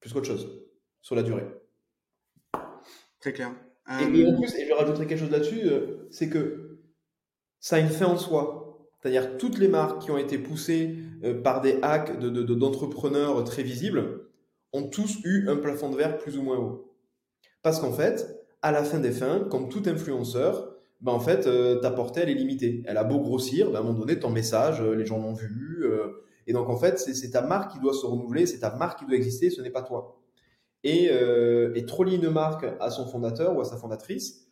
plus 0.00 0.12
qu'autre 0.12 0.26
chose, 0.26 0.62
sur 1.00 1.14
la 1.14 1.22
durée. 1.22 1.46
Très 3.20 3.32
clair. 3.32 3.54
Et, 3.88 4.26
en 4.26 4.36
plus, 4.36 4.54
et 4.54 4.66
je 4.66 4.72
rajouterai 4.72 5.06
quelque 5.06 5.20
chose 5.20 5.30
là-dessus, 5.30 5.62
euh, 5.64 6.08
c'est 6.10 6.28
que 6.28 6.78
ça 7.58 7.76
a 7.76 7.78
une 7.80 7.88
fin 7.88 8.06
en 8.06 8.18
soi. 8.18 8.88
C'est-à-dire 9.00 9.38
toutes 9.38 9.58
les 9.58 9.68
marques 9.68 10.02
qui 10.02 10.10
ont 10.10 10.18
été 10.18 10.38
poussées 10.38 10.96
euh, 11.24 11.40
par 11.40 11.60
des 11.60 11.78
hacks 11.82 12.18
d'entrepreneurs 12.18 13.42
très 13.44 13.62
visibles 13.62 14.28
ont 14.72 14.88
tous 14.88 15.18
eu 15.24 15.48
un 15.48 15.56
plafond 15.56 15.90
de 15.90 15.96
verre 15.96 16.18
plus 16.18 16.36
ou 16.36 16.42
moins 16.42 16.58
haut. 16.58 16.94
Parce 17.62 17.80
qu'en 17.80 17.92
fait, 17.92 18.44
à 18.60 18.72
la 18.72 18.84
fin 18.84 18.98
des 18.98 19.12
fins, 19.12 19.40
comme 19.50 19.68
tout 19.68 19.82
influenceur, 19.86 20.77
ben 21.00 21.12
en 21.12 21.20
fait, 21.20 21.46
euh, 21.46 21.80
ta 21.80 21.90
portée, 21.90 22.20
elle 22.20 22.30
est 22.30 22.34
limitée. 22.34 22.82
Elle 22.86 22.96
a 22.96 23.04
beau 23.04 23.20
grossir, 23.20 23.70
ben 23.70 23.76
à 23.76 23.80
un 23.80 23.82
moment 23.84 24.00
donné, 24.00 24.18
ton 24.18 24.30
message, 24.30 24.80
euh, 24.80 24.94
les 24.94 25.06
gens 25.06 25.18
l'ont 25.18 25.34
vu. 25.34 25.86
et 26.46 26.52
donc, 26.52 26.68
en 26.68 26.76
fait, 26.76 26.98
c'est 26.98 27.30
ta 27.30 27.42
marque 27.42 27.72
qui 27.72 27.80
doit 27.80 27.94
se 27.94 28.06
renouveler, 28.06 28.46
c'est 28.46 28.60
ta 28.60 28.74
marque 28.74 29.00
qui 29.00 29.06
doit 29.06 29.16
exister, 29.16 29.50
ce 29.50 29.60
n'est 29.62 29.70
pas 29.70 29.82
toi. 29.82 30.20
Et, 30.84 31.06
et 31.06 31.86
trop 31.86 32.04
lier 32.04 32.16
une 32.16 32.30
marque 32.30 32.66
à 32.80 32.90
son 32.90 33.06
fondateur 33.06 33.56
ou 33.56 33.60
à 33.60 33.64
sa 33.64 33.76
fondatrice, 33.76 34.48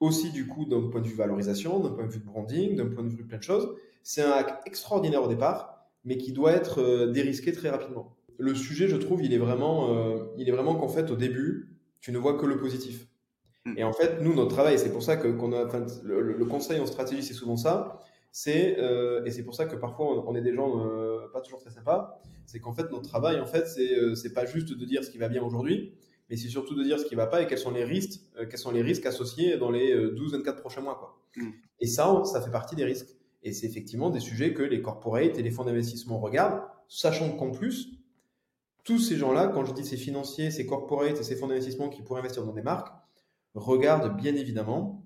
aussi 0.00 0.30
du 0.30 0.46
coup 0.46 0.64
d'un 0.64 0.88
point 0.88 1.00
de 1.00 1.06
vue 1.06 1.16
valorisation, 1.16 1.80
d'un 1.80 1.90
point 1.90 2.06
de 2.06 2.12
vue 2.12 2.20
de 2.20 2.24
branding, 2.24 2.76
d'un 2.76 2.86
point 2.86 3.02
de 3.02 3.08
vue 3.08 3.16
de 3.16 3.22
plein 3.22 3.38
de 3.38 3.42
choses. 3.42 3.74
C'est 4.02 4.22
un 4.22 4.30
hack 4.30 4.62
extraordinaire 4.66 5.22
au 5.22 5.28
départ, 5.28 5.78
mais 6.04 6.16
qui 6.16 6.32
doit 6.32 6.52
être 6.52 6.80
euh, 6.80 7.10
dérisqué 7.10 7.52
très 7.52 7.70
rapidement. 7.70 8.16
Le 8.38 8.54
sujet, 8.54 8.88
je 8.88 8.96
trouve, 8.96 9.24
il 9.24 9.34
est 9.34 9.38
vraiment, 9.38 9.94
euh, 9.94 10.26
il 10.38 10.48
est 10.48 10.52
vraiment 10.52 10.76
qu'en 10.76 10.88
fait, 10.88 11.10
au 11.10 11.16
début, 11.16 11.76
tu 12.00 12.12
ne 12.12 12.18
vois 12.18 12.38
que 12.38 12.46
le 12.46 12.56
positif. 12.56 13.07
Et 13.76 13.84
en 13.84 13.92
fait, 13.92 14.20
nous, 14.20 14.34
notre 14.34 14.54
travail, 14.54 14.78
c'est 14.78 14.92
pour 14.92 15.02
ça 15.02 15.16
que 15.16 15.28
qu'on 15.28 15.52
a, 15.52 15.66
enfin, 15.66 15.84
le, 16.04 16.44
conseil 16.44 16.80
en 16.80 16.86
stratégie, 16.86 17.22
c'est 17.22 17.34
souvent 17.34 17.56
ça. 17.56 18.00
C'est 18.30 18.78
euh, 18.78 19.24
et 19.24 19.30
c'est 19.30 19.42
pour 19.42 19.54
ça 19.54 19.64
que 19.66 19.74
parfois 19.74 20.06
on, 20.26 20.34
est 20.34 20.42
des 20.42 20.54
gens 20.54 20.86
pas 21.32 21.40
toujours 21.40 21.60
très 21.60 21.70
sympas. 21.70 22.20
C'est 22.46 22.60
qu'en 22.60 22.72
fait, 22.72 22.90
notre 22.90 23.08
travail, 23.08 23.40
en 23.40 23.46
fait, 23.46 23.66
c'est 23.66 24.14
c'est 24.14 24.32
pas 24.32 24.46
juste 24.46 24.72
de 24.72 24.84
dire 24.84 25.04
ce 25.04 25.10
qui 25.10 25.18
va 25.18 25.28
bien 25.28 25.42
aujourd'hui, 25.42 25.94
mais 26.28 26.36
c'est 26.36 26.48
surtout 26.48 26.74
de 26.74 26.82
dire 26.82 26.98
ce 26.98 27.04
qui 27.04 27.14
ne 27.14 27.20
va 27.20 27.26
pas 27.26 27.42
et 27.42 27.46
quels 27.46 27.58
sont 27.58 27.70
les 27.70 27.84
risques, 27.84 28.20
euh, 28.38 28.46
quels 28.46 28.58
sont 28.58 28.70
les 28.70 28.82
risques 28.82 29.06
associés 29.06 29.56
dans 29.56 29.70
les 29.70 29.94
12-24 29.94 30.48
euh, 30.48 30.52
prochains 30.52 30.80
mois. 30.80 30.96
Quoi. 30.96 31.18
Mm. 31.36 31.50
Et 31.80 31.86
ça, 31.86 32.22
ça 32.24 32.40
fait 32.42 32.50
partie 32.50 32.76
des 32.76 32.84
risques. 32.84 33.16
Et 33.42 33.52
c'est 33.52 33.66
effectivement 33.66 34.10
des 34.10 34.20
sujets 34.20 34.52
que 34.52 34.62
les 34.62 34.82
corporates 34.82 35.38
et 35.38 35.42
les 35.42 35.50
fonds 35.50 35.64
d'investissement 35.64 36.18
regardent, 36.18 36.60
sachant 36.88 37.30
qu'en 37.36 37.50
plus, 37.50 37.90
tous 38.84 38.98
ces 38.98 39.16
gens-là, 39.16 39.48
quand 39.48 39.64
je 39.64 39.72
dis 39.72 39.84
ces 39.84 39.96
financiers, 39.96 40.50
ces 40.50 40.66
corporates 40.66 41.18
et 41.18 41.22
ces 41.22 41.36
fonds 41.36 41.46
d'investissement 41.46 41.88
qui 41.88 42.02
pourraient 42.02 42.20
investir 42.20 42.44
dans 42.44 42.52
des 42.52 42.62
marques, 42.62 42.92
regardent 43.54 44.16
bien 44.16 44.34
évidemment 44.34 45.04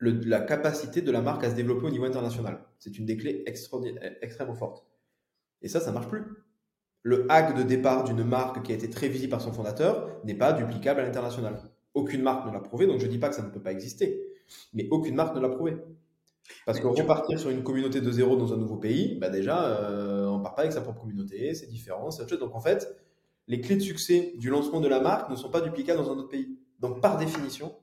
la 0.00 0.40
capacité 0.40 1.02
de 1.02 1.10
la 1.10 1.22
marque 1.22 1.42
à 1.44 1.50
se 1.50 1.54
développer 1.56 1.86
au 1.86 1.90
niveau 1.90 2.04
international. 2.04 2.64
C'est 2.78 2.98
une 2.98 3.06
des 3.06 3.16
clés 3.16 3.42
extrêmement 3.46 4.54
fortes. 4.54 4.86
Et 5.60 5.68
ça, 5.68 5.80
ça 5.80 5.90
marche 5.90 6.08
plus 6.08 6.24
le 7.02 7.26
hack 7.30 7.56
de 7.56 7.62
départ 7.62 8.04
d'une 8.04 8.24
marque 8.24 8.62
qui 8.62 8.72
a 8.72 8.74
été 8.74 8.90
très 8.90 9.08
visible 9.08 9.30
par 9.30 9.40
son 9.40 9.52
fondateur 9.52 10.20
n'est 10.24 10.34
pas 10.34 10.52
duplicable 10.52 11.00
à 11.00 11.04
l'international. 11.04 11.58
Aucune 11.94 12.22
marque 12.22 12.46
ne 12.46 12.52
l'a 12.52 12.60
prouvé, 12.60 12.86
donc 12.86 13.00
je 13.00 13.06
ne 13.06 13.10
dis 13.10 13.18
pas 13.18 13.28
que 13.28 13.34
ça 13.34 13.42
ne 13.42 13.50
peut 13.50 13.62
pas 13.62 13.72
exister, 13.72 14.20
mais 14.74 14.88
aucune 14.90 15.14
marque 15.14 15.34
ne 15.34 15.40
l'a 15.40 15.48
prouvé. 15.48 15.76
Parce 16.64 16.80
que 16.80 16.86
repartir 16.86 17.38
sur 17.38 17.50
une 17.50 17.62
communauté 17.62 18.00
de 18.00 18.10
zéro 18.10 18.36
dans 18.36 18.52
un 18.52 18.56
nouveau 18.56 18.76
pays, 18.76 19.16
bah 19.16 19.28
déjà, 19.28 19.68
euh, 19.68 20.26
on 20.26 20.38
ne 20.38 20.42
part 20.42 20.54
pas 20.54 20.62
avec 20.62 20.72
sa 20.72 20.80
propre 20.80 21.00
communauté, 21.00 21.54
c'est 21.54 21.66
différent, 21.66 22.10
c'est 22.10 22.22
autre 22.22 22.30
chose. 22.30 22.40
Donc 22.40 22.54
en 22.54 22.60
fait, 22.60 22.94
les 23.46 23.60
clés 23.60 23.76
de 23.76 23.82
succès 23.82 24.34
du 24.36 24.48
lancement 24.48 24.80
de 24.80 24.88
la 24.88 25.00
marque 25.00 25.30
ne 25.30 25.36
sont 25.36 25.50
pas 25.50 25.60
duplicables 25.60 26.02
dans 26.02 26.10
un 26.10 26.16
autre 26.16 26.28
pays. 26.28 26.58
Donc 26.78 27.00
par 27.00 27.16
définition, 27.16 27.74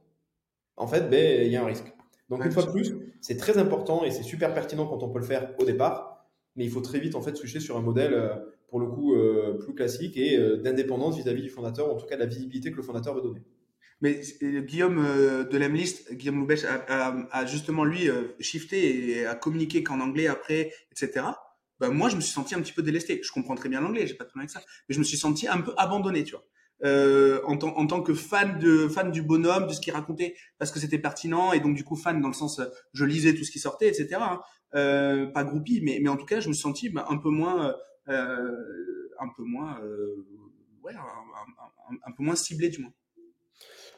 en 0.77 0.87
fait, 0.87 1.09
ben, 1.09 1.45
il 1.45 1.51
y 1.51 1.55
a 1.55 1.63
un 1.63 1.65
risque. 1.65 1.95
Donc, 2.29 2.43
une 2.43 2.51
fois 2.51 2.63
de 2.63 2.71
plus, 2.71 2.95
c'est 3.21 3.37
très 3.37 3.57
important 3.57 4.03
et 4.03 4.11
c'est 4.11 4.23
super 4.23 4.53
pertinent 4.53 4.87
quand 4.87 5.03
on 5.03 5.09
peut 5.09 5.19
le 5.19 5.25
faire 5.25 5.53
au 5.59 5.65
départ, 5.65 6.25
mais 6.55 6.65
il 6.65 6.71
faut 6.71 6.81
très 6.81 6.99
vite 6.99 7.15
en 7.15 7.21
fait 7.21 7.35
switcher 7.35 7.59
sur 7.59 7.77
un 7.77 7.81
modèle 7.81 8.13
euh, 8.13 8.35
pour 8.69 8.79
le 8.79 8.87
coup 8.87 9.15
euh, 9.15 9.57
plus 9.59 9.75
classique 9.75 10.17
et 10.17 10.37
euh, 10.37 10.57
d'indépendance 10.57 11.17
vis-à-vis 11.17 11.43
du 11.43 11.49
fondateur, 11.49 11.91
en 11.91 11.95
tout 11.95 12.07
cas 12.07 12.15
de 12.15 12.21
la 12.21 12.25
visibilité 12.25 12.71
que 12.71 12.77
le 12.77 12.83
fondateur 12.83 13.13
veut 13.13 13.21
donner. 13.21 13.43
Mais 14.01 14.21
Guillaume 14.41 14.97
de 15.49 15.57
l'Emlist, 15.57 16.13
Guillaume 16.13 16.39
Loubech, 16.39 16.65
a, 16.65 17.45
justement 17.45 17.85
lui 17.85 18.09
shifté 18.41 19.19
et 19.19 19.25
a 19.25 19.35
communiqué 19.35 19.83
qu'en 19.83 20.01
anglais 20.01 20.27
après, 20.27 20.73
etc. 20.91 21.25
Ben, 21.79 21.91
moi, 21.91 22.09
je 22.09 22.17
me 22.17 22.21
suis 22.21 22.33
senti 22.33 22.55
un 22.55 22.61
petit 22.61 22.73
peu 22.73 22.81
délesté. 22.81 23.21
Je 23.23 23.31
comprends 23.31 23.55
très 23.55 23.69
bien 23.69 23.79
l'anglais, 23.79 24.05
j'ai 24.05 24.15
pas 24.15 24.25
de 24.25 24.29
problème 24.29 24.49
avec 24.49 24.51
ça, 24.51 24.59
mais 24.89 24.93
je 24.93 24.99
me 24.99 25.05
suis 25.05 25.17
senti 25.17 25.47
un 25.47 25.61
peu 25.61 25.71
abandonné, 25.77 26.25
tu 26.25 26.33
vois 26.33 26.45
euh, 26.83 27.41
en, 27.45 27.57
en, 27.57 27.87
tant 27.87 28.01
que 28.01 28.13
fan 28.13 28.59
de 28.59 28.87
fan 28.87 29.11
du 29.11 29.21
bonhomme, 29.21 29.67
de 29.67 29.73
ce 29.73 29.79
qu'il 29.79 29.93
racontait, 29.93 30.35
parce 30.57 30.71
que 30.71 30.79
c'était 30.79 30.99
pertinent 30.99 31.53
et 31.53 31.59
donc 31.59 31.75
du 31.75 31.83
coup 31.83 31.95
fan 31.95 32.21
dans 32.21 32.27
le 32.27 32.33
sens 32.33 32.61
je 32.93 33.05
lisais 33.05 33.33
tout 33.33 33.43
ce 33.43 33.51
qui 33.51 33.59
sortait, 33.59 33.87
etc. 33.87 34.17
Hein. 34.19 34.41
Euh, 34.75 35.27
pas 35.27 35.43
groupie, 35.43 35.81
mais 35.83 35.99
mais 36.01 36.09
en 36.09 36.17
tout 36.17 36.25
cas 36.25 36.39
je 36.41 36.49
me 36.49 36.53
suis 36.53 36.61
senti 36.61 36.89
bah, 36.89 37.05
un 37.09 37.17
peu 37.17 37.29
moins 37.29 37.73
euh, 38.09 39.09
un 39.19 39.29
peu 39.35 39.43
moins 39.43 39.79
euh, 39.83 40.25
ouais 40.83 40.93
un, 40.93 42.11
peu 42.11 42.23
moins 42.23 42.35
ciblé 42.35 42.69
du 42.69 42.81
moins. 42.81 42.93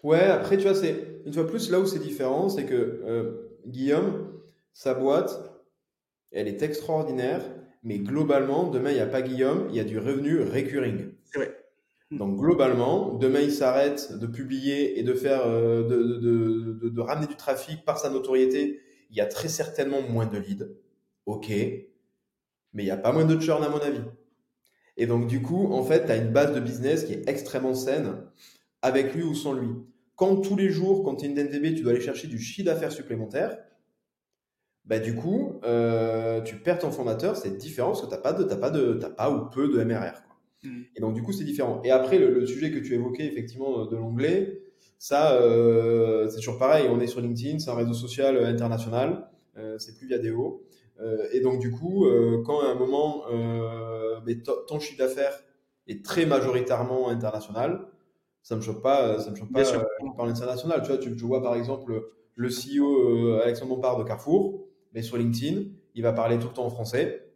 Ouais, 0.03 0.21
après 0.21 0.57
tu 0.57 0.63
vois 0.63 0.75
c'est 0.75 1.21
une 1.25 1.33
fois 1.33 1.47
plus 1.47 1.69
là 1.71 1.79
où 1.79 1.85
c'est 1.85 1.99
différent, 1.99 2.47
c'est 2.47 2.65
que 2.65 3.01
euh, 3.05 3.59
Guillaume 3.65 4.39
sa 4.73 4.93
boîte 4.93 5.41
elle 6.31 6.47
est 6.47 6.61
extraordinaire, 6.61 7.41
mais 7.83 7.99
globalement 7.99 8.69
demain 8.69 8.91
il 8.91 8.95
n'y 8.95 9.01
a 9.01 9.07
pas 9.07 9.21
Guillaume, 9.21 9.67
il 9.69 9.75
y 9.75 9.79
a 9.79 9.83
du 9.83 9.99
revenu 9.99 10.41
recurring. 10.41 11.11
Donc 12.11 12.37
globalement, 12.39 13.13
demain 13.15 13.41
il 13.41 13.51
s'arrête 13.51 14.17
de 14.17 14.27
publier 14.27 14.97
et 14.97 15.03
de 15.03 15.13
faire 15.13 15.41
euh, 15.45 15.83
de, 15.83 17.01
ramener 17.01 17.27
du 17.27 17.35
trafic 17.35 17.83
par 17.83 17.99
sa 17.99 18.09
notoriété. 18.09 18.79
Il 19.09 19.17
y 19.17 19.21
a 19.21 19.25
très 19.25 19.49
certainement 19.49 20.01
moins 20.01 20.25
de 20.25 20.37
leads, 20.37 20.67
ok, 21.25 21.49
mais 21.49 22.83
il 22.83 22.85
n'y 22.85 22.91
a 22.91 22.97
pas 22.97 23.11
moins 23.11 23.25
de 23.25 23.39
churn 23.39 23.61
à 23.63 23.69
mon 23.69 23.79
avis. 23.79 24.01
Et 24.95 25.05
donc 25.05 25.27
du 25.27 25.41
coup, 25.41 25.71
en 25.73 25.83
fait, 25.83 26.05
tu 26.05 26.11
as 26.11 26.15
une 26.15 26.31
base 26.31 26.53
de 26.55 26.61
business 26.61 27.03
qui 27.03 27.13
est 27.13 27.27
extrêmement 27.27 27.73
saine, 27.73 28.23
avec 28.81 29.13
lui 29.13 29.23
ou 29.23 29.35
sans 29.35 29.53
lui. 29.53 29.69
Quand 30.15 30.37
tous 30.37 30.55
les 30.55 30.69
jours, 30.69 31.03
quand 31.03 31.15
tu 31.15 31.25
es 31.25 31.27
une 31.27 31.35
DNDB, 31.35 31.75
tu 31.75 31.83
dois 31.83 31.91
aller 31.91 32.01
chercher 32.01 32.27
du 32.27 32.39
chiffre 32.39 32.65
d'affaires 32.65 32.91
supplémentaire, 32.91 33.57
bah 34.85 34.99
du 34.99 35.13
coup, 35.13 35.59
euh, 35.65 36.41
tu 36.41 36.55
perds 36.55 36.79
ton 36.79 36.91
fondateur, 36.91 37.35
c'est 37.35 37.57
différent 37.57 37.89
parce 37.89 38.01
que 38.01 38.07
tu 38.07 38.11
n'as 38.13 38.17
pas, 38.17 38.33
pas 39.09 39.31
ou 39.31 39.49
peu 39.49 39.67
de 39.67 39.83
MRR. 39.83 40.26
Mm. 40.67 40.81
Et 40.95 41.01
donc, 41.01 41.13
du 41.13 41.23
coup, 41.23 41.31
c'est 41.31 41.43
différent. 41.43 41.81
Et 41.83 41.91
après, 41.91 42.19
le, 42.19 42.45
sujet 42.45 42.71
que 42.71 42.79
tu 42.79 42.93
évoquais, 42.93 43.25
effectivement, 43.25 43.85
de 43.85 43.95
l'anglais, 43.95 44.61
ça, 44.99 45.33
euh, 45.33 46.27
c'est 46.29 46.37
toujours 46.37 46.57
pareil. 46.57 46.87
On 46.89 46.99
est 46.99 47.07
sur 47.07 47.21
LinkedIn, 47.21 47.59
c'est 47.59 47.69
un 47.69 47.75
réseau 47.75 47.93
social 47.93 48.37
international, 48.45 49.29
euh, 49.57 49.77
c'est 49.77 49.97
plus 49.97 50.07
via 50.07 50.17
Deo. 50.17 50.63
Euh, 50.99 51.27
et 51.31 51.39
donc, 51.39 51.59
du 51.59 51.71
coup, 51.71 52.05
quand 52.45 52.61
à 52.61 52.67
un 52.67 52.75
moment, 52.75 53.23
ton 54.67 54.79
chiffre 54.79 54.97
d'affaires 54.97 55.39
est 55.87 56.03
très 56.03 56.25
majoritairement 56.25 57.09
international, 57.09 57.87
ça 58.41 58.55
me 58.55 58.61
choque 58.61 58.81
pas, 58.81 59.19
ça 59.19 59.31
me 59.31 59.35
choque 59.35 59.51
pas 59.51 59.63
par 60.15 60.25
l'international. 60.25 60.81
Tu 60.81 60.87
vois, 60.87 60.97
tu, 60.97 61.09
vois 61.09 61.41
par 61.41 61.55
exemple 61.55 62.09
le 62.35 62.49
CEO 62.49 63.39
Alexandre 63.41 63.75
Bompard 63.75 63.97
de 63.97 64.03
Carrefour, 64.03 64.65
mais 64.93 65.01
sur 65.01 65.17
LinkedIn, 65.17 65.63
il 65.95 66.03
va 66.03 66.13
parler 66.13 66.39
tout 66.39 66.47
le 66.47 66.53
temps 66.53 66.65
en 66.65 66.69
français. 66.69 67.26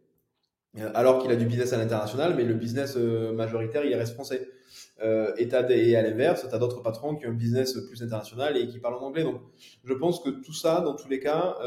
Euh, 0.77 0.89
alors 0.93 1.21
qu'il 1.21 1.31
a 1.31 1.35
du 1.35 1.45
business 1.45 1.73
à 1.73 1.77
l'international, 1.77 2.35
mais 2.35 2.45
le 2.45 2.53
business 2.53 2.95
euh, 2.95 3.33
majoritaire, 3.33 3.83
il 3.85 3.93
reste 3.95 4.13
français. 4.13 4.47
Euh, 5.01 5.33
et, 5.37 5.49
et 5.49 5.95
à 5.95 6.01
l'inverse, 6.01 6.45
tu 6.47 6.55
as 6.55 6.57
d'autres 6.57 6.81
patrons 6.81 7.15
qui 7.15 7.25
ont 7.25 7.31
un 7.31 7.33
business 7.33 7.73
plus 7.87 8.01
international 8.03 8.55
et 8.55 8.67
qui 8.67 8.79
parlent 8.79 8.95
en 8.95 9.01
anglais. 9.01 9.23
Donc, 9.23 9.41
je 9.83 9.93
pense 9.93 10.21
que 10.21 10.29
tout 10.29 10.53
ça, 10.53 10.81
dans 10.81 10.95
tous 10.95 11.09
les 11.09 11.19
cas, 11.19 11.57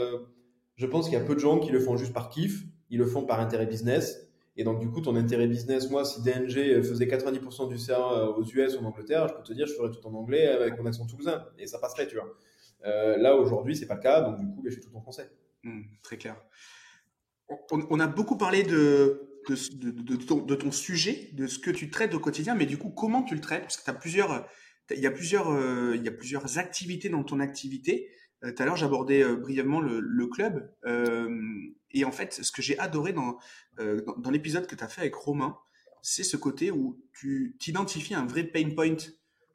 je 0.77 0.87
pense 0.87 1.07
qu'il 1.07 1.19
y 1.19 1.21
a 1.21 1.25
peu 1.25 1.35
de 1.35 1.41
gens 1.41 1.59
qui 1.59 1.71
le 1.71 1.81
font 1.81 1.97
juste 1.97 2.13
par 2.13 2.31
kiff, 2.31 2.65
ils 2.91 2.99
le 2.99 3.07
font 3.07 3.25
par 3.25 3.41
intérêt 3.41 3.67
business. 3.67 4.29
Et 4.57 4.63
donc, 4.63 4.79
du 4.79 4.89
coup, 4.89 5.01
ton 5.01 5.17
intérêt 5.17 5.49
business, 5.49 5.91
moi, 5.91 6.05
si 6.05 6.23
DNG 6.23 6.81
faisait 6.83 7.07
90% 7.07 7.69
du 7.69 7.77
CA 7.77 8.31
aux 8.31 8.45
US 8.45 8.77
ou 8.77 8.85
en 8.85 8.87
Angleterre, 8.87 9.27
je 9.29 9.35
peux 9.35 9.43
te 9.43 9.53
dire, 9.53 9.67
je 9.67 9.75
ferais 9.75 9.91
tout 9.91 10.07
en 10.07 10.15
anglais 10.15 10.47
avec 10.47 10.79
mon 10.79 10.87
accent 10.87 11.05
toulousain. 11.07 11.45
Et 11.59 11.67
ça 11.67 11.79
passerait, 11.79 12.07
tu 12.07 12.15
vois. 12.15 12.33
Là, 12.85 13.37
aujourd'hui, 13.37 13.77
c'est 13.77 13.87
pas 13.87 13.97
le 13.97 14.01
cas. 14.01 14.21
Donc, 14.23 14.39
du 14.39 14.47
coup, 14.47 14.63
ben, 14.63 14.71
je 14.71 14.79
suis 14.79 14.83
tout 14.83 14.97
en 14.97 15.01
français. 15.01 15.29
Mmh, 15.65 15.83
très 16.03 16.19
clair 16.19 16.37
on, 17.71 18.01
a 18.01 18.07
beaucoup 18.07 18.37
parlé 18.37 18.63
de, 18.63 19.41
ton, 20.27 20.73
sujet, 20.73 21.31
de 21.33 21.47
ce 21.47 21.59
que 21.59 21.71
tu 21.71 21.91
traites 21.91 22.15
au 22.15 22.21
quotidien, 22.21 22.55
mais 22.55 22.67
du 22.67 22.79
coup, 22.79 22.91
comment 22.91 23.23
tu 23.23 23.35
le 23.35 23.41
traites? 23.41 23.63
Parce 23.63 23.77
que 23.77 23.85
tu 23.85 23.91
as 23.91 23.95
plusieurs, 23.95 24.49
y 24.91 25.07
a 25.07 25.11
plusieurs, 25.11 25.51
euh, 25.51 25.95
il 25.97 26.03
y 26.03 26.09
a 26.09 26.13
plusieurs 26.13 26.59
activités 26.59 27.09
dans 27.09 27.25
ton 27.25 27.41
activité. 27.41 28.09
Euh, 28.45 28.53
tout 28.53 28.63
à 28.63 28.67
l'heure, 28.67 28.77
j'abordais 28.77 29.23
euh, 29.23 29.37
brièvement 29.37 29.81
le, 29.81 30.27
club. 30.27 30.73
et 31.91 32.05
en 32.05 32.13
fait, 32.13 32.33
ce 32.33 32.51
que 32.51 32.63
j'ai 32.63 32.79
adoré 32.79 33.13
dans, 33.13 33.39
l'épisode 34.31 34.67
que 34.67 34.75
tu 34.75 34.85
as 34.85 34.89
fait 34.89 35.03
avec 35.03 35.15
Romain, 35.15 35.59
c'est 36.03 36.25
ce 36.25 36.37
côté 36.37 36.71
où 36.71 37.01
tu 37.13 37.57
t'identifies 37.59 38.15
un 38.15 38.27
vrai 38.27 38.45
pain 38.45 38.69
point 38.75 38.97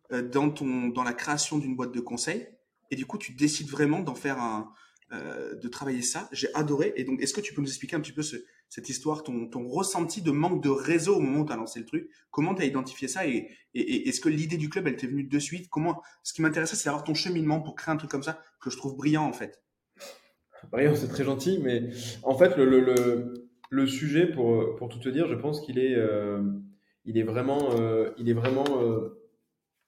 dans, 0.10 0.48
dans 0.48 1.04
la 1.04 1.14
création 1.14 1.58
d'une 1.58 1.76
boîte 1.76 1.94
de 1.94 2.00
conseil. 2.00 2.48
Et 2.92 2.96
du 2.96 3.06
coup, 3.06 3.20
tu 3.20 3.34
décides 3.34 3.70
vraiment 3.70 4.00
d'en 4.00 4.16
faire 4.16 4.40
un, 4.40 4.74
euh, 5.12 5.56
de 5.56 5.68
travailler 5.68 6.04
ça. 6.04 6.30
J'ai 6.32 6.54
adoré. 6.54 6.94
Et 6.96 7.04
donc, 7.04 7.20
est-ce 7.20 7.34
que 7.34 7.42
tu 7.42 7.56
peux 7.56 7.62
nous 7.62 7.68
expliquer 7.68 7.96
un 7.96 8.00
petit 8.00 8.12
peu 8.12 8.22
cette 8.22 8.90
histoire, 8.90 9.24
ton, 9.24 9.48
ton, 9.48 9.68
ressenti 9.68 10.22
de 10.22 10.30
manque 10.30 10.62
de 10.62 10.70
réseau 10.70 11.16
au 11.16 11.20
moment 11.20 11.40
où 11.40 11.46
tu 11.48 11.52
as 11.52 11.56
lancé 11.56 11.80
le 11.80 11.88
truc? 11.88 12.12
Comment 12.30 12.54
tu 12.54 12.62
as 12.62 12.66
identifié 12.66 13.08
ça 13.08 13.26
Et, 13.26 13.50
et, 13.74 14.08
est-ce 14.08 14.22
que 14.22 14.30
l'idée 14.30 14.58
du 14.58 14.70
club, 14.70 14.86
elle 14.86 14.98
t'est 14.98 15.08
venue 15.08 15.24
de 15.24 15.40
suite? 15.40 15.68
Comment 15.68 16.04
Ce 16.22 16.32
qui 16.32 16.44
m'intéressait, 16.44 16.76
c'est 16.76 16.86
d'avoir 16.86 17.04
ton 17.04 17.16
cheminement 17.16 17.60
pour 17.60 17.74
créer 17.74 17.92
un 17.92 17.98
truc 17.98 18.12
comme 18.12 18.22
ça 18.22 18.40
que 18.62 18.70
je 18.70 18.78
trouve 18.78 18.96
brillant 18.96 19.24
en 19.24 19.34
fait. 19.34 19.64
Brillant, 20.72 20.94
c'est 20.94 21.08
très 21.08 21.24
gentil, 21.24 21.58
mais 21.60 21.90
en 22.22 22.38
fait, 22.38 22.56
le, 22.56 22.66
le, 22.66 23.50
le, 23.72 23.88
sujet, 23.88 24.28
pour, 24.28 24.76
pour 24.76 24.90
tout 24.90 25.00
te 25.00 25.10
dire, 25.10 25.28
je 25.28 25.34
pense 25.36 25.60
qu'il 25.62 25.80
est, 25.80 25.96
euh, 25.96 26.44
est 27.08 27.24
vraiment, 27.24 27.72
euh, 27.80 28.12
il 28.20 28.30
est 28.30 28.34
vraiment 28.34 28.80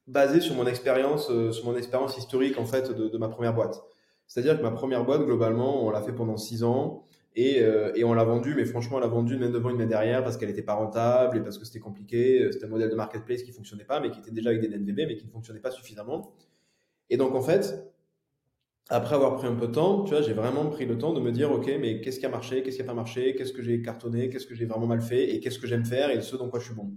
basé 0.07 0.41
sur 0.41 0.55
mon 0.55 0.65
expérience, 0.65 1.27
sur 1.51 1.65
mon 1.65 1.77
expérience 1.77 2.17
historique 2.17 2.57
en 2.57 2.65
fait 2.65 2.91
de, 2.91 3.07
de 3.07 3.17
ma 3.19 3.27
première 3.27 3.53
boîte. 3.53 3.83
C'est-à-dire 4.31 4.57
que 4.57 4.63
ma 4.63 4.71
première 4.71 5.03
boîte, 5.03 5.25
globalement, 5.25 5.85
on 5.85 5.89
l'a 5.89 6.01
fait 6.01 6.13
pendant 6.13 6.37
six 6.37 6.63
ans 6.63 7.03
et, 7.35 7.61
euh, 7.63 7.91
et 7.95 8.05
on 8.05 8.13
l'a 8.13 8.23
vendue, 8.23 8.55
mais 8.55 8.63
franchement, 8.63 8.95
on 8.95 8.99
l'a 9.01 9.07
vendue 9.07 9.33
une 9.33 9.41
main 9.41 9.49
devant, 9.49 9.69
une 9.71 9.75
main 9.75 9.85
derrière 9.85 10.23
parce 10.23 10.37
qu'elle 10.37 10.47
n'était 10.47 10.61
pas 10.61 10.75
rentable 10.75 11.35
et 11.35 11.41
parce 11.41 11.57
que 11.57 11.65
c'était 11.65 11.81
compliqué. 11.81 12.47
C'était 12.49 12.63
un 12.63 12.69
modèle 12.69 12.89
de 12.89 12.95
marketplace 12.95 13.43
qui 13.43 13.51
fonctionnait 13.51 13.83
pas, 13.83 13.99
mais 13.99 14.09
qui 14.09 14.19
était 14.19 14.31
déjà 14.31 14.51
avec 14.51 14.61
des 14.61 14.69
NVB, 14.69 14.99
mais 15.05 15.17
qui 15.17 15.25
ne 15.25 15.31
fonctionnait 15.31 15.59
pas 15.59 15.69
suffisamment. 15.69 16.31
Et 17.09 17.17
donc, 17.17 17.35
en 17.35 17.41
fait, 17.41 17.93
après 18.87 19.15
avoir 19.15 19.35
pris 19.35 19.47
un 19.47 19.55
peu 19.55 19.67
de 19.67 19.73
temps, 19.73 20.05
tu 20.05 20.11
vois, 20.11 20.21
j'ai 20.21 20.31
vraiment 20.31 20.65
pris 20.67 20.85
le 20.85 20.97
temps 20.97 21.11
de 21.11 21.19
me 21.19 21.33
dire, 21.33 21.51
OK, 21.51 21.69
mais 21.81 21.99
qu'est-ce 21.99 22.21
qui 22.21 22.25
a 22.25 22.29
marché, 22.29 22.63
qu'est-ce 22.63 22.77
qui 22.77 22.83
n'a 22.83 22.87
pas 22.87 22.93
marché, 22.93 23.35
qu'est-ce 23.35 23.51
que 23.51 23.61
j'ai 23.61 23.81
cartonné, 23.81 24.29
qu'est-ce 24.29 24.47
que 24.47 24.55
j'ai 24.55 24.65
vraiment 24.65 24.87
mal 24.87 25.01
fait 25.01 25.35
et 25.35 25.41
qu'est-ce 25.41 25.59
que 25.59 25.67
j'aime 25.67 25.83
faire 25.83 26.09
et 26.09 26.21
ce 26.21 26.37
dans 26.37 26.47
quoi 26.47 26.61
je 26.61 26.67
suis 26.67 26.75
bon. 26.75 26.93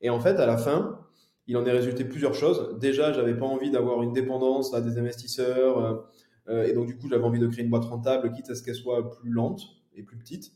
Et 0.00 0.08
en 0.08 0.18
fait, 0.18 0.36
à 0.40 0.46
la 0.46 0.56
fin, 0.56 0.98
il 1.46 1.58
en 1.58 1.66
est 1.66 1.72
résulté 1.72 2.06
plusieurs 2.06 2.32
choses. 2.32 2.78
Déjà, 2.80 3.12
j'avais 3.12 3.36
pas 3.36 3.44
envie 3.44 3.70
d'avoir 3.70 4.02
une 4.02 4.14
dépendance 4.14 4.72
à 4.72 4.80
des 4.80 4.96
investisseurs. 4.96 6.08
Euh, 6.48 6.64
et 6.64 6.72
donc, 6.72 6.86
du 6.86 6.96
coup, 6.96 7.08
j'avais 7.08 7.24
envie 7.24 7.38
de 7.38 7.46
créer 7.46 7.64
une 7.64 7.70
boîte 7.70 7.84
rentable, 7.84 8.32
quitte 8.32 8.50
à 8.50 8.54
ce 8.54 8.62
qu'elle 8.62 8.74
soit 8.74 9.10
plus 9.10 9.30
lente 9.30 9.62
et 9.94 10.02
plus 10.02 10.16
petite. 10.16 10.52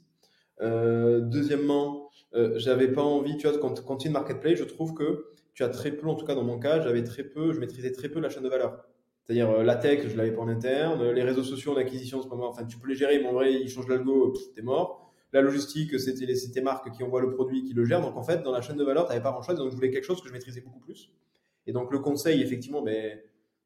Euh, 0.60 1.20
deuxièmement, 1.20 2.10
euh, 2.34 2.58
j'avais 2.58 2.88
pas 2.88 3.02
envie, 3.02 3.36
tu 3.36 3.48
vois, 3.48 3.58
quand, 3.58 3.84
quand 3.84 3.96
tu 3.96 4.06
es 4.06 4.08
une 4.08 4.14
marketplace, 4.14 4.58
je 4.58 4.64
trouve 4.64 4.94
que 4.94 5.26
tu 5.54 5.62
as 5.64 5.68
très 5.68 5.92
peu, 5.92 6.06
en 6.08 6.14
tout 6.14 6.26
cas 6.26 6.34
dans 6.34 6.44
mon 6.44 6.58
cas, 6.58 6.80
j'avais 6.80 7.02
très 7.02 7.24
peu, 7.24 7.52
je 7.52 7.60
maîtrisais 7.60 7.92
très 7.92 8.08
peu 8.08 8.20
la 8.20 8.28
chaîne 8.28 8.44
de 8.44 8.48
valeur. 8.48 8.84
C'est-à-dire 9.24 9.62
la 9.62 9.76
tech, 9.76 10.08
je 10.08 10.16
l'avais 10.16 10.32
pas 10.32 10.40
en 10.40 10.48
interne, 10.48 11.10
les 11.10 11.22
réseaux 11.22 11.42
sociaux 11.42 11.74
d'acquisition, 11.74 12.22
c'est 12.22 12.28
pas 12.28 12.36
moi. 12.36 12.48
Enfin, 12.48 12.64
tu 12.64 12.78
peux 12.78 12.88
les 12.88 12.94
gérer, 12.94 13.18
mais 13.18 13.28
en 13.28 13.32
vrai, 13.32 13.52
ils 13.52 13.68
changent 13.68 13.88
l'algo, 13.88 14.32
t'es 14.54 14.62
mort. 14.62 15.12
La 15.32 15.42
logistique, 15.42 15.98
c'était 16.00 16.24
les 16.24 16.50
tes 16.50 16.62
marques 16.62 16.90
qui 16.90 17.02
envoient 17.02 17.20
le 17.20 17.30
produit, 17.34 17.62
qui 17.64 17.74
le 17.74 17.84
gèrent. 17.84 18.00
Donc 18.00 18.16
en 18.16 18.22
fait, 18.22 18.42
dans 18.42 18.52
la 18.52 18.62
chaîne 18.62 18.76
de 18.76 18.84
valeur, 18.84 19.04
tu 19.04 19.10
n'avais 19.10 19.22
pas 19.22 19.30
grand-chose. 19.30 19.56
Donc 19.56 19.70
je 19.70 19.74
voulais 19.74 19.90
quelque 19.90 20.04
chose 20.04 20.22
que 20.22 20.28
je 20.28 20.32
maîtrisais 20.32 20.62
beaucoup 20.62 20.80
plus. 20.80 21.12
Et 21.66 21.72
donc 21.72 21.92
le 21.92 21.98
conseil, 21.98 22.40
effectivement, 22.40 22.80
ben, 22.80 23.18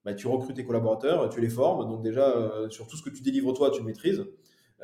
bah, 0.05 0.15
tu 0.15 0.27
recrutes 0.27 0.57
tes 0.57 0.65
collaborateurs, 0.65 1.29
tu 1.29 1.41
les 1.41 1.49
formes. 1.49 1.89
Donc 1.89 2.03
déjà, 2.03 2.29
euh, 2.31 2.69
sur 2.71 2.87
tout 2.87 2.97
ce 2.97 3.03
que 3.03 3.11
tu 3.11 3.23
délivres 3.23 3.53
toi, 3.53 3.71
tu 3.71 3.81
le 3.81 3.87
maîtrises. 3.87 4.25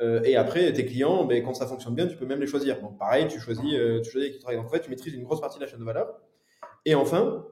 Euh, 0.01 0.21
et 0.23 0.35
après, 0.35 0.71
tes 0.71 0.85
clients, 0.85 1.25
ben, 1.25 1.43
quand 1.43 1.53
ça 1.53 1.67
fonctionne 1.67 1.95
bien, 1.95 2.07
tu 2.07 2.15
peux 2.15 2.25
même 2.25 2.39
les 2.39 2.47
choisir. 2.47 2.81
Donc 2.81 2.97
pareil, 2.97 3.27
tu 3.27 3.39
choisis, 3.39 3.73
euh, 3.73 4.01
tu 4.01 4.11
choisis 4.11 4.31
qui 4.31 4.39
travaille. 4.39 4.57
Donc 4.57 4.67
en 4.67 4.69
fait, 4.69 4.79
tu 4.79 4.89
maîtrises 4.89 5.13
une 5.13 5.23
grosse 5.23 5.41
partie 5.41 5.59
de 5.59 5.63
la 5.63 5.69
chaîne 5.69 5.79
de 5.79 5.85
valeur. 5.85 6.19
Et 6.85 6.95
enfin, 6.95 7.45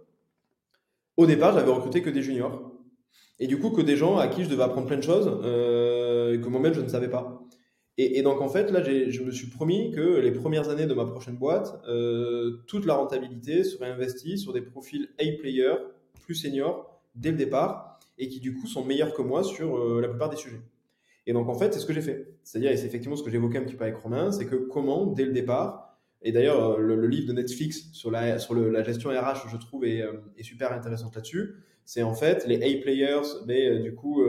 au 1.18 1.26
départ, 1.26 1.54
j'avais 1.54 1.72
recruté 1.72 2.02
que 2.02 2.10
des 2.10 2.22
juniors. 2.22 2.72
Et 3.40 3.48
du 3.48 3.60
coup, 3.60 3.72
que 3.72 3.82
des 3.82 3.98
gens 3.98 4.18
à 4.18 4.28
qui 4.28 4.44
je 4.44 4.50
devais 4.50 4.64
apprendre 4.64 4.88
plein 4.88 4.98
de 4.98 5.04
choses 5.04 5.30
euh, 5.44 6.40
que 6.42 6.48
moi-même 6.48 6.74
je 6.74 6.82
ne 6.82 6.88
savais 6.88 7.10
pas. 7.10 7.42
Et, 7.98 8.20
et 8.20 8.22
donc 8.22 8.42
en 8.42 8.50
fait, 8.50 8.72
là, 8.72 8.82
je 8.84 9.24
me 9.24 9.32
suis 9.32 9.48
promis 9.48 9.92
que 9.92 10.20
les 10.20 10.32
premières 10.32 10.70
années 10.70 10.86
de 10.86 10.94
ma 10.94 11.06
prochaine 11.06 11.36
boîte, 11.36 11.82
toute 12.68 12.86
la 12.86 12.96
rentabilité 12.96 13.64
serait 13.64 13.90
investie 13.90 14.38
sur 14.38 14.54
des 14.54 14.62
profils 14.62 15.10
A-player, 15.20 15.74
plus 16.22 16.36
seniors, 16.36 16.97
dès 17.18 17.32
le 17.32 17.38
départ 17.38 18.00
et 18.18 18.30
qui 18.30 18.40
du 18.40 18.54
coup 18.54 18.68
sont 18.68 18.84
meilleurs 18.84 19.14
que 19.14 19.22
moi 19.22 19.44
sur 19.44 19.78
euh, 19.78 20.02
la 20.02 20.08
plupart 20.08 20.30
des 20.30 20.38
sujets. 20.38 20.62
Et 21.26 21.34
donc 21.34 21.50
en 21.50 21.56
fait, 21.56 21.74
c'est 21.74 21.80
ce 21.80 21.86
que 21.86 21.94
j'ai 21.94 22.02
fait. 22.02 22.36
C'est-à-dire, 22.44 22.72
et 22.72 22.78
c'est 22.78 22.86
effectivement 22.86 23.18
ce 23.18 23.24
que 23.24 23.30
j'évoquais 23.30 23.58
un 23.58 23.64
petit 23.64 23.76
peu 23.76 23.84
avec 23.84 23.98
Romain, 23.98 24.32
c'est 24.32 24.46
que 24.46 24.56
comment, 24.56 25.08
dès 25.08 25.26
le 25.26 25.34
départ, 25.34 25.84
Et 26.22 26.32
d'ailleurs, 26.32 26.80
le, 26.80 27.06
livre 27.08 27.28
de 27.28 27.34
Netflix 27.34 27.92
sur 27.92 28.10
la, 28.10 28.38
gestion 28.84 29.10
RH, 29.10 29.50
je 29.52 29.58
trouve, 29.58 29.86
est, 29.86 30.04
est 30.38 30.44
super 30.44 30.72
intéressant 30.72 31.12
là-dessus. 31.14 31.56
C'est 31.86 32.02
en 32.02 32.14
fait 32.16 32.48
les 32.48 32.56
A-players, 32.56 33.28
mais 33.46 33.80
du 33.80 33.94
coup, 33.94 34.24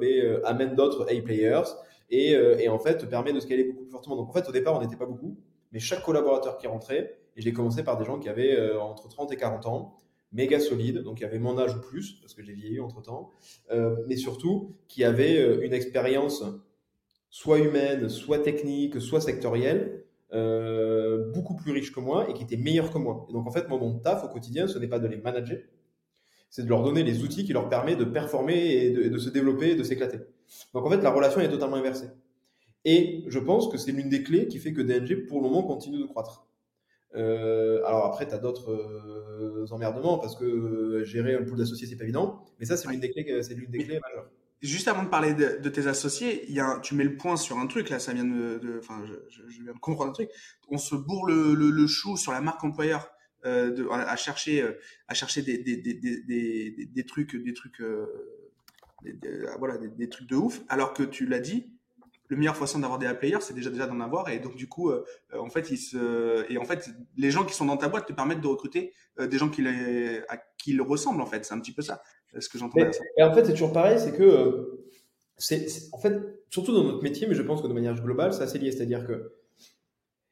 mais, 0.00 0.22
amènent 0.44 0.74
d'autres 0.74 1.02
A-players 1.04 1.68
et, 2.10 2.32
et, 2.32 2.68
en 2.68 2.78
fait, 2.78 3.08
permet 3.08 3.32
de 3.32 3.40
scaler 3.40 3.64
beaucoup 3.64 3.82
plus 3.82 3.90
fortement. 3.90 4.16
Donc 4.16 4.30
en 4.30 4.32
fait, 4.32 4.48
au 4.48 4.52
départ, 4.52 4.74
on 4.76 4.80
n'était 4.80 4.96
pas 4.96 5.06
beaucoup, 5.06 5.36
mais 5.72 5.78
chaque 5.78 6.02
collaborateur 6.02 6.56
qui 6.58 6.66
rentrait, 6.66 7.18
et 7.36 7.42
j'ai 7.42 7.52
commencé 7.52 7.84
par 7.84 7.96
des 7.96 8.04
gens 8.04 8.18
qui 8.18 8.28
avaient 8.28 8.58
entre 8.76 9.08
30 9.08 9.30
et 9.32 9.36
40 9.36 9.66
ans, 9.66 10.00
méga 10.32 10.60
solide, 10.60 10.98
donc 10.98 11.20
y 11.20 11.24
avait 11.24 11.38
mon 11.38 11.58
âge 11.58 11.74
ou 11.76 11.80
plus, 11.80 12.12
parce 12.20 12.34
que 12.34 12.42
j'ai 12.42 12.52
vieilli 12.52 12.80
entre 12.80 13.02
temps, 13.02 13.30
euh, 13.72 13.96
mais 14.06 14.16
surtout 14.16 14.76
qui 14.88 15.04
avait 15.04 15.38
euh, 15.38 15.64
une 15.64 15.72
expérience 15.72 16.44
soit 17.30 17.58
humaine, 17.58 18.08
soit 18.08 18.38
technique, 18.38 19.00
soit 19.00 19.20
sectorielle, 19.20 20.04
euh, 20.32 21.30
beaucoup 21.32 21.56
plus 21.56 21.72
riche 21.72 21.92
que 21.92 22.00
moi 22.00 22.30
et 22.30 22.34
qui 22.34 22.42
était 22.44 22.56
meilleur 22.56 22.92
que 22.92 22.98
moi. 22.98 23.26
Et 23.28 23.32
donc 23.32 23.46
en 23.46 23.50
fait, 23.50 23.68
moi, 23.68 23.78
mon 23.78 23.98
taf 23.98 24.24
au 24.24 24.28
quotidien, 24.28 24.68
ce 24.68 24.78
n'est 24.78 24.88
pas 24.88 24.98
de 24.98 25.08
les 25.08 25.16
manager, 25.16 25.58
c'est 26.48 26.64
de 26.64 26.68
leur 26.68 26.82
donner 26.82 27.02
les 27.02 27.22
outils 27.22 27.44
qui 27.44 27.52
leur 27.52 27.68
permettent 27.68 27.98
de 27.98 28.04
performer 28.04 28.74
et 28.74 28.90
de, 28.90 29.08
de 29.08 29.18
se 29.18 29.30
développer 29.30 29.70
et 29.70 29.74
de 29.76 29.82
s'éclater. 29.82 30.18
Donc 30.74 30.86
en 30.86 30.90
fait, 30.90 31.02
la 31.02 31.10
relation 31.10 31.40
est 31.40 31.48
totalement 31.48 31.76
inversée. 31.76 32.08
Et 32.84 33.24
je 33.26 33.38
pense 33.38 33.68
que 33.68 33.78
c'est 33.78 33.92
l'une 33.92 34.08
des 34.08 34.22
clés 34.22 34.48
qui 34.48 34.58
fait 34.58 34.72
que 34.72 34.80
DNG, 34.80 35.26
pour 35.26 35.40
le 35.40 35.48
moment, 35.48 35.62
continue 35.62 35.98
de 35.98 36.06
croître. 36.06 36.49
Euh, 37.16 37.84
alors 37.84 38.06
après, 38.06 38.26
tu 38.28 38.34
as 38.34 38.38
d'autres 38.38 38.70
euh, 38.70 39.66
emmerdements 39.70 40.18
parce 40.18 40.36
que 40.36 40.44
euh, 40.44 41.04
gérer 41.04 41.34
un 41.34 41.42
pool 41.42 41.58
d'associés, 41.58 41.86
c'est 41.86 41.96
pas 41.96 42.04
évident. 42.04 42.44
Mais 42.58 42.66
ça, 42.66 42.76
c'est 42.76 42.88
l'une 42.88 43.00
des 43.00 43.10
clés, 43.10 43.42
c'est 43.42 43.54
l'une 43.54 43.70
des 43.70 43.84
clés 43.84 44.00
majeures. 44.00 44.30
Juste 44.62 44.88
avant 44.88 45.02
de 45.02 45.08
parler 45.08 45.32
de, 45.32 45.68
tes 45.70 45.86
associés, 45.86 46.44
il 46.48 46.54
y 46.54 46.60
a 46.60 46.78
tu 46.82 46.94
mets 46.94 47.04
le 47.04 47.16
point 47.16 47.36
sur 47.36 47.58
un 47.58 47.66
truc 47.66 47.88
là, 47.88 47.98
ça 47.98 48.12
vient 48.12 48.26
de, 48.26 48.78
enfin, 48.78 49.02
je, 49.06 49.14
je, 49.48 49.62
viens 49.62 49.72
de 49.72 49.78
comprendre 49.78 50.10
un 50.10 50.12
truc. 50.12 50.28
On 50.68 50.76
se 50.76 50.94
bourre 50.94 51.26
le, 51.26 51.54
le, 51.54 51.86
chou 51.86 52.18
sur 52.18 52.32
la 52.32 52.42
marque 52.42 52.62
employeur 52.62 53.10
euh, 53.46 53.70
de, 53.70 53.88
à, 53.88 54.16
chercher, 54.16 54.62
à 55.08 55.14
chercher 55.14 55.40
des, 55.40 55.56
des, 55.56 55.78
des, 55.78 55.94
des, 55.94 56.86
des 56.92 57.04
trucs, 57.06 57.42
des 57.42 57.54
trucs, 57.54 57.82
voilà, 59.58 59.78
des, 59.78 60.08
trucs 60.10 60.28
de 60.28 60.36
ouf. 60.36 60.60
Alors 60.68 60.92
que 60.92 61.04
tu 61.04 61.24
l'as 61.24 61.40
dit, 61.40 61.72
le 62.30 62.36
meilleur 62.36 62.56
façon 62.56 62.78
d'avoir 62.78 62.98
des 62.98 63.12
players, 63.12 63.40
c'est 63.40 63.54
déjà 63.54 63.70
déjà 63.70 63.86
d'en 63.86 64.00
avoir. 64.00 64.28
Et 64.30 64.38
donc 64.38 64.54
du 64.54 64.68
coup, 64.68 64.90
euh, 64.90 65.04
en 65.36 65.50
fait, 65.50 65.68
et 66.48 66.58
en 66.58 66.64
fait, 66.64 66.88
les 67.16 67.30
gens 67.30 67.44
qui 67.44 67.54
sont 67.54 67.66
dans 67.66 67.76
ta 67.76 67.88
boîte 67.88 68.06
te 68.06 68.12
permettent 68.12 68.40
de 68.40 68.46
recruter 68.46 68.92
euh, 69.18 69.26
des 69.26 69.36
gens 69.36 69.48
qui 69.48 69.62
les, 69.62 70.20
à 70.28 70.36
qui 70.56 70.70
ils 70.70 70.80
ressemblent. 70.80 71.20
En 71.20 71.26
fait, 71.26 71.44
c'est 71.44 71.54
un 71.54 71.60
petit 71.60 71.72
peu 71.72 71.82
ça, 71.82 72.02
ce 72.38 72.48
que 72.48 72.56
j'entends. 72.56 72.78
Et 73.16 73.22
en 73.22 73.34
fait, 73.34 73.44
c'est 73.44 73.52
toujours 73.52 73.72
pareil, 73.72 73.98
c'est 73.98 74.16
que 74.16 74.22
euh, 74.22 74.86
c'est 75.38 75.66
en 75.92 75.98
fait 75.98 76.18
surtout 76.50 76.72
dans 76.72 76.84
notre 76.84 77.02
métier, 77.02 77.26
mais 77.26 77.34
je 77.34 77.42
pense 77.42 77.62
que 77.62 77.66
de 77.66 77.72
manière 77.72 78.00
globale, 78.00 78.32
c'est 78.32 78.44
assez 78.44 78.58
lié. 78.58 78.70
C'est-à-dire 78.70 79.06
que 79.06 79.34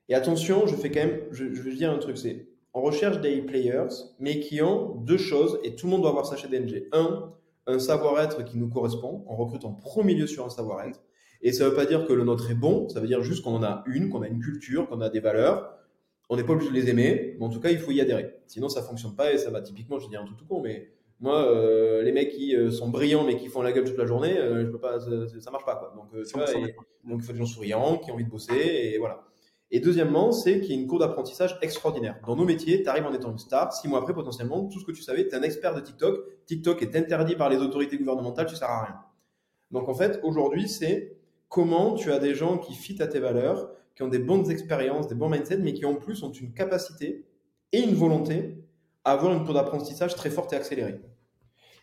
et 0.09 0.15
attention, 0.15 0.67
je 0.67 0.77
fais 0.77 0.91
quand 0.91 1.01
même, 1.01 1.21
je, 1.33 1.53
je 1.53 1.61
veux 1.61 1.75
dire 1.75 1.91
un 1.91 1.99
truc, 1.99 2.17
c'est 2.17 2.49
on 2.75 2.81
recherche 2.81 3.21
des 3.21 3.43
players, 3.43 3.89
mais 4.21 4.39
qui 4.39 4.63
ont 4.63 4.95
deux 4.95 5.19
choses, 5.19 5.59
et 5.65 5.75
tout 5.75 5.87
le 5.87 5.91
monde 5.91 6.03
doit 6.03 6.11
avoir 6.11 6.27
ça 6.27 6.37
chez 6.37 6.47
DNG. 6.47 6.89
Un, 6.93 7.35
un 7.67 7.79
savoir-être 7.81 8.45
qui 8.45 8.57
nous 8.57 8.69
correspond. 8.69 9.25
On 9.27 9.35
recrute 9.35 9.65
en 9.65 9.73
premier 9.73 10.15
lieu 10.15 10.29
sur 10.29 10.47
un 10.47 10.51
savoir-être. 10.51 11.01
Et 11.40 11.53
ça 11.53 11.64
ne 11.64 11.70
veut 11.70 11.77
pas 11.77 11.87
dire 11.87 12.07
que 12.07 12.12
le 12.12 12.24
nôtre 12.24 12.51
est 12.51 12.55
bon, 12.55 12.88
ça 12.88 13.01
veut 13.01 13.07
dire 13.07 13.22
juste 13.22 13.44
qu'on 13.44 13.55
en 13.55 13.62
a 13.62 13.85
une, 13.87 14.09
qu'on 14.09 14.22
a 14.22 14.29
une 14.29 14.40
culture, 14.40 14.88
qu'on 14.88 15.01
a 15.01 15.09
des 15.09 15.20
valeurs. 15.20 15.74
On 16.29 16.37
n'est 16.37 16.44
pas 16.44 16.53
obligé 16.53 16.70
de 16.70 16.74
les 16.74 16.90
aimer, 16.90 17.37
mais 17.38 17.44
en 17.46 17.48
tout 17.48 17.61
cas, 17.61 17.70
il 17.70 17.79
faut 17.79 17.90
y 17.90 18.01
adhérer. 18.01 18.35
Sinon, 18.46 18.68
ça 18.68 18.83
fonctionne 18.83 19.14
pas 19.14 19.33
et 19.33 19.38
ça 19.38 19.51
va 19.51 19.62
typiquement, 19.62 19.98
je 19.98 20.09
dis 20.09 20.16
un 20.16 20.24
tout 20.24 20.35
tout 20.35 20.44
con, 20.46 20.61
mais 20.61 20.90
moi, 21.20 21.51
euh, 21.51 22.03
les 22.03 22.12
mecs 22.12 22.31
qui 22.31 22.55
euh, 22.55 22.70
sont 22.70 22.88
brillants 22.88 23.24
mais 23.24 23.37
qui 23.37 23.48
font 23.48 23.62
la 23.62 23.72
gueule 23.72 23.85
toute 23.85 23.96
la 23.96 24.07
journée, 24.07 24.38
euh, 24.38 24.66
je 24.66 24.70
peux 24.70 24.79
pas, 24.79 25.01
ça, 25.01 25.11
ça, 25.40 25.51
marche 25.51 25.64
pas. 25.64 25.77
Quoi. 25.77 25.92
Donc, 25.96 26.11
tu 26.24 26.33
vois, 26.35 26.46
donc, 27.05 27.20
il 27.20 27.22
faut 27.22 27.33
des 27.33 27.38
gens 27.38 27.46
souriants, 27.46 27.98
qui 27.98 28.11
ont 28.11 28.14
envie 28.14 28.24
de 28.24 28.31
bosser, 28.31 28.55
et 28.55 28.98
voilà. 28.98 29.24
Et 29.70 29.81
deuxièmement, 29.81 30.33
c'est 30.33 30.61
qu'il 30.61 30.74
y 30.74 30.79
a 30.79 30.81
une 30.81 30.87
cour 30.87 30.98
d'apprentissage 30.98 31.59
extraordinaire. 31.61 32.18
Dans 32.27 32.37
nos 32.37 32.44
métiers, 32.44 32.83
tu 32.83 32.88
arrives 32.88 33.07
en 33.07 33.12
étant 33.12 33.31
une 33.31 33.38
star, 33.38 33.72
six 33.72 33.87
mois 33.87 33.98
après, 33.98 34.14
potentiellement, 34.14 34.66
tout 34.66 34.81
ce 34.81 34.85
que 34.85 34.92
tu 34.92 35.03
savais, 35.03 35.29
tu 35.29 35.35
es 35.35 35.38
un 35.38 35.42
expert 35.42 35.74
de 35.74 35.81
TikTok. 35.81 36.24
TikTok 36.46 36.83
est 36.83 36.96
interdit 36.96 37.37
par 37.37 37.51
les 37.51 37.59
autorités 37.59 37.98
gouvernementales, 37.98 38.46
tu 38.46 38.57
sers 38.57 38.68
à 38.68 38.85
rien. 38.85 38.96
Donc 39.70 39.88
en 39.88 39.94
fait, 39.94 40.20
aujourd'hui, 40.22 40.68
c'est 40.68 41.17
comment 41.49 41.95
tu 41.95 42.13
as 42.13 42.19
des 42.19 42.35
gens 42.35 42.59
qui 42.59 42.75
fit 42.75 43.01
à 43.03 43.07
tes 43.07 43.21
valeurs, 43.21 43.71
qui 43.95 44.03
ont 44.03 44.09
des 44.09 44.19
bonnes 44.19 44.51
expériences, 44.51 45.09
des 45.09 45.15
bons 45.15 45.29
mindsets, 45.29 45.59
mais 45.59 45.73
qui 45.73 45.85
en 45.85 45.95
plus 45.95 46.23
ont 46.23 46.31
une 46.31 46.53
capacité 46.53 47.25
et 47.73 47.81
une 47.81 47.95
volonté 47.95 48.59
à 49.05 49.13
avoir 49.13 49.35
une 49.35 49.45
cour 49.45 49.55
d'apprentissage 49.55 50.15
très 50.15 50.31
forte 50.31 50.53
et 50.53 50.57
accélérée. 50.57 51.01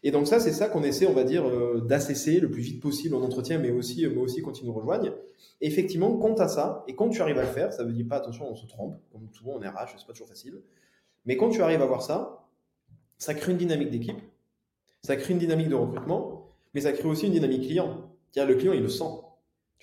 Et 0.03 0.11
donc 0.11 0.27
ça, 0.27 0.39
c'est 0.39 0.51
ça 0.51 0.69
qu'on 0.69 0.83
essaie, 0.83 1.07
on 1.07 1.13
va 1.13 1.23
dire, 1.23 1.47
euh, 1.47 1.81
d'assesser 1.81 2.39
le 2.39 2.51
plus 2.51 2.61
vite 2.61 2.81
possible 2.81 3.15
en 3.15 3.23
entretien, 3.23 3.57
mais 3.57 3.71
aussi, 3.71 4.05
mais 4.07 4.21
aussi 4.21 4.43
quand 4.43 4.61
ils 4.61 4.65
nous 4.65 4.73
rejoignent. 4.73 5.11
effectivement, 5.61 6.15
compte 6.17 6.39
à 6.39 6.47
ça, 6.47 6.83
et 6.87 6.95
quand 6.95 7.09
tu 7.09 7.21
arrives 7.21 7.39
à 7.39 7.41
le 7.41 7.47
faire, 7.47 7.73
ça 7.73 7.83
ne 7.83 7.87
veut 7.87 7.93
dire 7.93 8.05
pas, 8.07 8.17
attention, 8.17 8.47
on 8.49 8.55
se 8.55 8.67
trompe, 8.67 8.97
comme 9.11 9.27
souvent 9.33 9.53
on 9.53 9.59
RH, 9.59 9.95
c'est 9.97 10.05
pas 10.05 10.13
toujours 10.13 10.27
facile, 10.27 10.61
mais 11.25 11.37
quand 11.37 11.49
tu 11.49 11.61
arrives 11.63 11.81
à 11.81 11.85
voir 11.87 12.03
ça, 12.03 12.47
ça 13.17 13.33
crée 13.33 13.53
une 13.53 13.57
dynamique 13.57 13.89
d'équipe, 13.89 14.19
ça 15.01 15.15
crée 15.15 15.33
une 15.33 15.39
dynamique 15.39 15.69
de 15.69 15.75
recrutement, 15.75 16.51
mais 16.75 16.81
ça 16.81 16.91
crée 16.91 17.07
aussi 17.07 17.25
une 17.25 17.33
dynamique 17.33 17.63
client. 17.63 18.11
le 18.35 18.53
client, 18.53 18.73
il 18.73 18.83
le 18.83 18.89
sent 18.89 19.05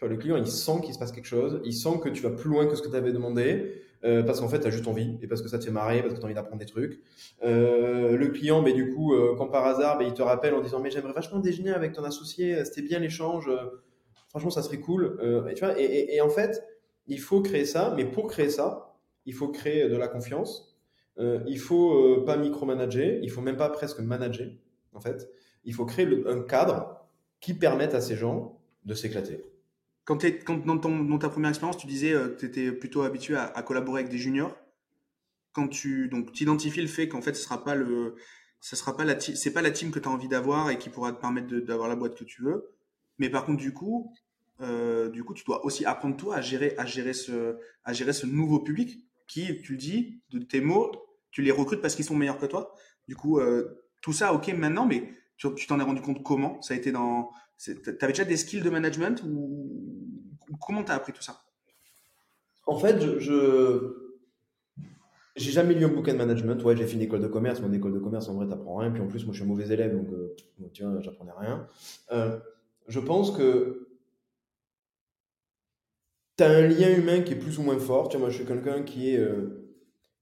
le 0.01 0.17
client, 0.17 0.37
il 0.37 0.47
sent 0.47 0.81
qu'il 0.83 0.95
se 0.95 0.99
passe 0.99 1.13
quelque 1.13 1.27
chose, 1.27 1.61
il 1.65 1.75
sent 1.75 2.01
que 2.03 2.09
tu 2.09 2.23
vas 2.23 2.31
plus 2.31 2.51
loin 2.51 2.67
que 2.67 2.75
ce 2.75 2.83
que 2.83 2.89
tu 2.89 2.97
avais 2.97 3.13
demandé, 3.13 3.83
euh, 4.05 4.23
parce 4.23 4.41
qu'en 4.41 4.49
fait, 4.49 4.61
tu 4.61 4.67
as 4.67 4.71
juste 4.71 4.89
envie, 4.89 5.17
et 5.23 5.27
parce 5.29 5.43
que 5.43 5.49
ça 5.49 5.59
te 5.59 5.65
fait 5.65 5.71
marrer, 5.71 6.03
parce 6.03 6.15
que 6.15 6.19
tu 6.19 6.23
as 6.23 6.27
envie 6.27 6.35
d'apprendre 6.35 6.59
des 6.59 6.67
trucs. 6.67 7.01
Euh, 7.45 8.17
le 8.17 8.29
client, 8.29 8.63
mais 8.63 8.73
du 8.73 8.93
coup, 8.93 9.15
euh, 9.15 9.35
quand 9.37 9.47
par 9.47 9.65
hasard, 9.65 10.03
il 10.03 10.13
te 10.13 10.23
rappelle 10.23 10.55
en 10.55 10.61
disant, 10.61 10.81
mais 10.81 10.91
j'aimerais 10.91 11.13
vachement 11.13 11.39
déjeuner 11.39 11.71
avec 11.71 11.93
ton 11.93 12.03
associé, 12.03 12.65
c'était 12.65 12.83
bien 12.83 12.99
l'échange, 12.99 13.49
franchement, 14.29 14.51
ça 14.51 14.63
serait 14.63 14.81
cool. 14.81 15.19
et, 15.51 15.55
tu 15.55 15.65
vois, 15.65 15.79
et, 15.79 16.21
en 16.21 16.31
fait, 16.31 16.65
il 17.07 17.21
faut 17.21 17.41
créer 17.43 17.65
ça, 17.65 17.95
mais 17.97 18.05
pour 18.05 18.27
créer 18.27 18.51
ça, 18.51 18.97
il 19.25 19.35
faut 19.35 19.49
créer 19.49 19.89
de 19.89 19.97
la 19.97 20.09
confiance. 20.09 20.77
il 21.19 21.59
faut 21.59 22.23
pas 22.23 22.37
micromanager, 22.37 23.21
il 23.23 23.31
faut 23.31 23.41
même 23.41 23.57
pas 23.57 23.69
presque 23.69 24.01
manager, 24.01 24.49
en 24.95 25.01
fait. 25.01 25.29
Il 25.65 25.75
faut 25.75 25.85
créer 25.85 26.09
un 26.27 26.41
cadre 26.43 27.07
qui 27.41 27.55
permette 27.55 27.95
à 27.95 28.01
ces 28.01 28.17
gens 28.17 28.59
de 28.85 28.95
s'éclater. 28.95 29.45
Quand, 30.05 30.19
quand 30.45 30.65
dans, 30.67 30.79
ton, 30.79 31.05
dans, 31.05 31.19
ta 31.19 31.29
première 31.29 31.51
expérience, 31.51 31.77
tu 31.77 31.87
disais 31.87 32.13
euh, 32.13 32.29
que 32.31 32.41
tu 32.41 32.47
étais 32.47 32.73
plutôt 32.73 33.03
habitué 33.03 33.37
à, 33.37 33.63
collaborer 33.63 34.01
avec 34.01 34.11
des 34.11 34.19
juniors. 34.19 34.57
Quand 35.53 35.69
tu 35.69 36.09
donc 36.09 36.41
identifies 36.41 36.81
le 36.81 36.89
fait 36.89 37.09
qu'en 37.09 37.21
fait 37.21 37.35
ce 37.35 37.43
sera 37.43 37.63
pas 37.63 37.75
le 37.75 38.17
ce 38.61 38.75
sera 38.75 38.97
pas 38.97 39.05
la 39.05 39.21
c'est 39.21 39.53
pas 39.53 39.61
la 39.61 39.71
team 39.71 39.91
que 39.91 39.99
tu 39.99 40.09
as 40.09 40.11
envie 40.11 40.29
d'avoir 40.29 40.71
et 40.71 40.79
qui 40.79 40.89
pourra 40.89 41.13
te 41.13 41.21
permettre 41.21 41.49
d'avoir 41.59 41.89
la 41.89 41.97
boîte 41.97 42.17
que 42.17 42.25
tu 42.25 42.43
veux. 42.43 42.71
Mais 43.19 43.29
par 43.29 43.45
contre 43.45 43.59
du 43.59 43.75
coup 43.75 44.15
euh, 44.63 45.11
du 45.11 45.25
coup 45.25 45.35
tu 45.35 45.45
dois 45.45 45.65
aussi 45.67 45.85
apprendre 45.85 46.17
toi 46.17 46.37
à 46.37 46.41
gérer 46.41 46.75
à 46.79 46.87
gérer 46.87 47.13
ce 47.13 47.59
à 47.85 47.93
gérer 47.93 48.15
ce 48.15 48.25
nouveau 48.25 48.61
public 48.61 49.05
qui 49.29 49.61
tu 49.61 49.73
le 49.73 49.79
dis 49.79 50.23
de 50.31 50.39
tes 50.39 50.63
mots 50.63 50.91
tu 51.31 51.43
les 51.43 51.51
recrutes 51.51 51.83
parce 51.83 51.95
qu'ils 51.95 52.07
sont 52.07 52.17
meilleurs 52.17 52.39
que 52.39 52.47
toi. 52.47 52.75
Du 53.09 53.15
coup 53.15 53.39
euh, 53.39 53.85
tout 54.01 54.15
ça 54.15 54.33
ok 54.33 54.49
maintenant 54.55 54.87
mais 54.87 55.13
tu 55.37 55.67
t'en 55.67 55.81
es 55.81 55.83
rendu 55.83 56.01
compte 56.01 56.23
comment? 56.23 56.63
Ça 56.63 56.73
a 56.73 56.77
été 56.79 56.93
dans 56.93 57.31
T'avais 57.99 58.13
déjà 58.13 58.25
des 58.25 58.37
skills 58.37 58.63
de 58.63 58.71
management 58.71 59.23
ou, 59.25 59.92
comment 60.67 60.83
t'as 60.85 60.95
appris 60.95 61.13
tout 61.13 61.23
ça? 61.23 61.43
En 62.67 62.79
fait, 62.79 63.01
je, 63.19 64.03
j'ai 65.37 65.51
jamais 65.51 65.75
lu 65.75 65.85
un 65.85 65.89
bouquin 65.89 66.13
de 66.13 66.19
management. 66.19 66.63
Ouais, 66.63 66.77
j'ai 66.77 66.87
fait 66.87 66.95
une 66.95 67.03
école 67.03 67.21
de 67.21 67.29
commerce. 67.29 67.61
Mon 67.61 67.73
école 67.73 67.95
de 67.95 67.99
commerce, 67.99 68.29
en 68.29 68.35
vrai, 68.35 68.47
t'apprends 68.47 68.77
rien. 68.77 68.91
Puis 68.91 69.01
en 69.01 69.07
plus, 69.07 69.25
moi, 69.25 69.33
je 69.33 69.39
suis 69.41 69.45
un 69.45 69.49
mauvais 69.49 69.73
élève, 69.73 69.97
donc 69.97 70.09
euh, 70.13 70.35
tu 70.73 70.85
j'apprenais 71.01 71.33
rien. 71.39 71.67
Euh, 72.13 72.39
je 72.89 73.01
pense 73.01 73.31
que 73.31 73.89
tu 76.37 76.45
as 76.45 76.51
un 76.51 76.67
lien 76.67 76.95
humain 76.95 77.21
qui 77.23 77.33
est 77.33 77.37
plus 77.37 77.59
ou 77.59 77.63
moins 77.63 77.79
fort. 77.79 78.09
Tu 78.09 78.17
vois, 78.17 78.27
moi, 78.27 78.31
je 78.31 78.37
suis 78.37 78.47
quelqu'un 78.47 78.83
qui 78.83 79.11
est 79.11 79.19
euh, 79.19 79.75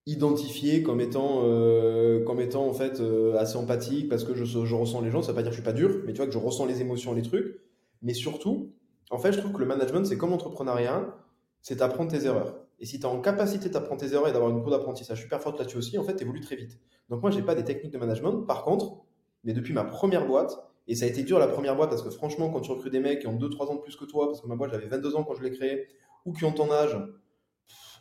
identifié 0.06 0.82
comme 0.82 1.00
étant, 1.00 1.42
euh, 1.44 2.22
comme 2.24 2.40
étant 2.40 2.66
en 2.66 2.72
fait 2.72 3.02
assez 3.36 3.56
empathique 3.56 4.08
parce 4.08 4.24
que 4.24 4.34
je, 4.34 4.44
je, 4.44 4.74
ressens 4.74 5.00
les 5.00 5.10
gens. 5.10 5.22
Ça 5.22 5.32
veut 5.32 5.36
pas 5.36 5.42
dire 5.42 5.50
que 5.50 5.56
je 5.56 5.60
suis 5.60 5.70
pas 5.70 5.72
dur, 5.72 6.02
mais 6.06 6.12
tu 6.12 6.18
vois 6.18 6.26
que 6.26 6.32
je 6.32 6.38
ressens 6.38 6.66
les 6.66 6.80
émotions, 6.80 7.14
les 7.14 7.22
trucs. 7.22 7.60
Mais 8.02 8.14
surtout, 8.14 8.72
en 9.10 9.18
fait, 9.18 9.32
je 9.32 9.38
trouve 9.38 9.52
que 9.52 9.58
le 9.58 9.66
management, 9.66 10.04
c'est 10.04 10.16
comme 10.16 10.30
l'entrepreneuriat, 10.30 11.14
c'est 11.60 11.82
apprendre 11.82 12.10
tes 12.10 12.24
erreurs. 12.24 12.56
Et 12.78 12.86
si 12.86 12.98
tu 12.98 13.06
as 13.06 13.10
en 13.10 13.20
capacité 13.20 13.68
d'apprendre 13.68 14.00
tes 14.00 14.12
erreurs 14.12 14.28
et 14.28 14.32
d'avoir 14.32 14.50
une 14.50 14.62
cour 14.62 14.70
d'apprentissage 14.70 15.20
super 15.20 15.40
forte 15.40 15.58
là-dessus 15.58 15.76
aussi, 15.76 15.98
en 15.98 16.04
fait, 16.04 16.16
tu 16.16 16.22
évolues 16.22 16.40
très 16.40 16.56
vite. 16.56 16.78
Donc 17.10 17.20
moi, 17.20 17.30
j'ai 17.30 17.42
pas 17.42 17.54
des 17.54 17.64
techniques 17.64 17.92
de 17.92 17.98
management. 17.98 18.46
Par 18.46 18.64
contre, 18.64 19.02
mais 19.44 19.52
depuis 19.52 19.74
ma 19.74 19.84
première 19.84 20.26
boîte, 20.26 20.56
et 20.88 20.94
ça 20.94 21.04
a 21.04 21.08
été 21.08 21.22
dur 21.22 21.38
la 21.38 21.46
première 21.46 21.76
boîte 21.76 21.90
parce 21.90 22.02
que 22.02 22.10
franchement, 22.10 22.50
quand 22.50 22.60
tu 22.60 22.70
recrutes 22.70 22.92
des 22.92 23.00
mecs 23.00 23.20
qui 23.20 23.26
ont 23.26 23.36
2-3 23.36 23.66
ans 23.66 23.74
de 23.74 23.80
plus 23.80 23.96
que 23.96 24.04
toi, 24.04 24.26
parce 24.26 24.40
que 24.40 24.46
ma 24.46 24.56
boîte, 24.56 24.70
j'avais 24.72 24.86
22 24.86 25.14
ans 25.16 25.24
quand 25.24 25.34
je 25.34 25.42
l'ai 25.42 25.50
créée, 25.50 25.86
ou 26.24 26.32
qui 26.32 26.44
ont 26.44 26.52
ton 26.52 26.70
âge, 26.70 26.96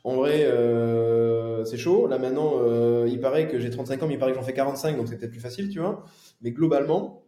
en 0.03 0.15
vrai, 0.15 0.45
euh, 0.45 1.65
c'est 1.65 1.77
chaud. 1.77 2.07
Là 2.07 2.17
maintenant, 2.17 2.53
euh, 2.59 3.07
il 3.09 3.19
paraît 3.19 3.47
que 3.47 3.59
j'ai 3.59 3.69
35 3.69 4.03
ans, 4.03 4.07
mais 4.07 4.13
il 4.13 4.19
paraît 4.19 4.31
que 4.31 4.37
j'en 4.37 4.43
fais 4.43 4.53
45, 4.53 4.97
donc 4.97 5.07
c'est 5.07 5.17
peut-être 5.17 5.31
plus 5.31 5.39
facile, 5.41 5.69
tu 5.69 5.79
vois. 5.79 6.03
Mais 6.41 6.51
globalement, 6.51 7.23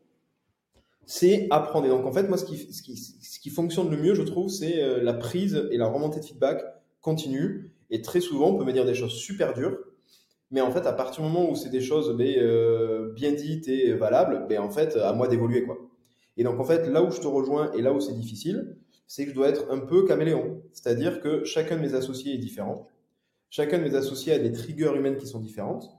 c'est 1.11 1.47
apprendre. 1.49 1.87
Et 1.87 1.89
donc 1.89 2.05
en 2.05 2.13
fait, 2.13 2.29
moi, 2.29 2.37
ce 2.37 2.45
qui, 2.45 2.57
ce 2.57 2.81
qui, 2.81 2.95
ce 2.95 3.37
qui 3.37 3.49
fonctionne 3.49 3.91
le 3.91 3.97
mieux, 3.97 4.13
je 4.13 4.21
trouve, 4.21 4.47
c'est 4.47 4.81
euh, 4.81 5.03
la 5.03 5.13
prise 5.13 5.67
et 5.69 5.77
la 5.77 5.87
remontée 5.87 6.21
de 6.21 6.25
feedback 6.25 6.63
continue. 7.01 7.73
Et 7.89 8.01
très 8.01 8.21
souvent, 8.21 8.51
on 8.51 8.57
peut 8.57 8.63
me 8.63 8.71
dire 8.71 8.85
des 8.85 8.93
choses 8.93 9.11
super 9.11 9.53
dures. 9.53 9.77
Mais 10.51 10.61
en 10.61 10.71
fait, 10.71 10.85
à 10.87 10.93
partir 10.93 11.21
du 11.21 11.29
moment 11.29 11.49
où 11.49 11.55
c'est 11.55 11.69
des 11.69 11.81
choses 11.81 12.15
ben, 12.15 13.11
bien 13.13 13.33
dites 13.33 13.67
et 13.67 13.91
valables, 13.91 14.45
ben, 14.47 14.59
en 14.59 14.69
fait, 14.69 14.95
à 14.95 15.11
moi 15.11 15.27
d'évoluer. 15.27 15.63
quoi. 15.63 15.77
Et 16.37 16.45
donc 16.45 16.61
en 16.61 16.63
fait, 16.63 16.87
là 16.87 17.03
où 17.03 17.11
je 17.11 17.19
te 17.19 17.27
rejoins 17.27 17.73
et 17.73 17.81
là 17.81 17.91
où 17.91 17.99
c'est 17.99 18.13
difficile, 18.13 18.77
c'est 19.05 19.25
que 19.25 19.31
je 19.31 19.35
dois 19.35 19.49
être 19.49 19.69
un 19.69 19.79
peu 19.79 20.05
caméléon. 20.05 20.61
C'est-à-dire 20.71 21.19
que 21.19 21.43
chacun 21.43 21.75
de 21.75 21.81
mes 21.81 21.93
associés 21.93 22.35
est 22.35 22.37
différent. 22.37 22.87
Chacun 23.49 23.79
de 23.79 23.83
mes 23.83 23.95
associés 23.95 24.31
a 24.31 24.39
des 24.39 24.53
triggers 24.53 24.93
humaines 24.95 25.17
qui 25.17 25.27
sont 25.27 25.41
différentes. 25.41 25.89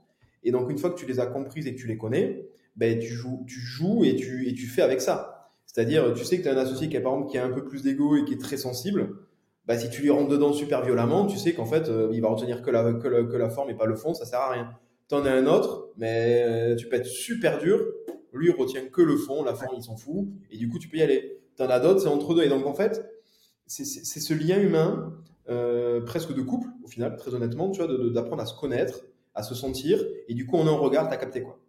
Et 0.43 0.51
donc, 0.51 0.71
une 0.71 0.79
fois 0.79 0.89
que 0.89 0.99
tu 0.99 1.05
les 1.05 1.19
as 1.19 1.27
comprises 1.27 1.67
et 1.67 1.75
que 1.75 1.79
tu 1.79 1.87
les 1.87 1.99
connais, 1.99 2.47
ben, 2.75 2.99
tu, 2.99 3.13
joues, 3.13 3.45
tu 3.47 3.59
joues 3.59 4.03
et 4.03 4.15
tu, 4.15 4.47
et 4.47 4.53
tu 4.53 4.67
fais 4.67 4.81
avec 4.81 5.01
ça. 5.01 5.51
C'est-à-dire, 5.65 6.13
tu 6.13 6.23
sais 6.23 6.37
que 6.37 6.43
tu 6.43 6.49
as 6.49 6.53
un 6.53 6.57
associé 6.57 6.89
qui 6.89 6.97
a, 6.97 7.01
par 7.01 7.13
exemple, 7.13 7.31
qui 7.31 7.37
a 7.37 7.45
un 7.45 7.49
peu 7.49 7.63
plus 7.63 7.81
d'ego 7.81 8.15
et 8.15 8.25
qui 8.25 8.33
est 8.33 8.41
très 8.41 8.57
sensible. 8.57 9.15
Bah, 9.65 9.77
si 9.77 9.89
tu 9.89 10.01
lui 10.01 10.09
rentres 10.09 10.29
dedans 10.29 10.51
super 10.51 10.83
violemment, 10.83 11.25
tu 11.25 11.37
sais 11.37 11.53
qu'en 11.53 11.65
fait, 11.65 11.87
euh, 11.87 12.09
il 12.13 12.21
va 12.21 12.29
retenir 12.29 12.61
que 12.61 12.69
la, 12.69 12.93
que, 12.93 13.07
la, 13.07 13.23
que 13.23 13.37
la 13.37 13.49
forme 13.49 13.69
et 13.69 13.75
pas 13.75 13.85
le 13.85 13.95
fond, 13.95 14.13
ça 14.13 14.25
sert 14.25 14.39
à 14.39 14.51
rien. 14.51 14.69
Tu 15.07 15.15
en 15.15 15.25
as 15.25 15.31
un 15.31 15.47
autre, 15.47 15.89
mais 15.97 16.43
euh, 16.45 16.75
tu 16.75 16.89
peux 16.89 16.97
être 16.97 17.05
super 17.05 17.59
dur, 17.59 17.79
lui 18.33 18.47
il 18.47 18.51
retient 18.51 18.85
que 18.85 19.01
le 19.01 19.15
fond, 19.15 19.43
la 19.43 19.53
forme 19.53 19.75
il 19.77 19.83
s'en 19.83 19.95
fout, 19.95 20.27
et 20.51 20.57
du 20.57 20.69
coup 20.69 20.79
tu 20.79 20.89
peux 20.89 20.97
y 20.97 21.01
aller. 21.01 21.39
Tu 21.55 21.63
en 21.63 21.67
as 21.67 21.79
d'autres, 21.79 22.01
c'est 22.01 22.07
entre 22.07 22.33
deux. 22.33 22.43
Et 22.43 22.49
donc 22.49 22.65
en 22.65 22.73
fait, 22.73 23.05
c'est 23.67 23.85
ce 23.85 24.33
lien 24.33 24.59
humain, 24.59 25.13
euh, 25.49 26.01
presque 26.01 26.33
de 26.33 26.41
couple, 26.41 26.67
au 26.83 26.87
final, 26.87 27.15
très 27.15 27.33
honnêtement, 27.33 27.71
tu 27.71 27.81
vois, 27.81 27.87
d'apprendre 28.11 28.41
à 28.41 28.45
se 28.45 28.59
connaître, 28.59 29.05
à 29.33 29.43
se 29.43 29.55
sentir, 29.55 30.03
et 30.27 30.33
du 30.33 30.45
coup 30.45 30.57
on 30.57 30.67
a 30.67 30.71
un 30.71 30.75
regard, 30.75 31.09
t'as 31.09 31.17
capté 31.17 31.41
quoi. 31.41 31.59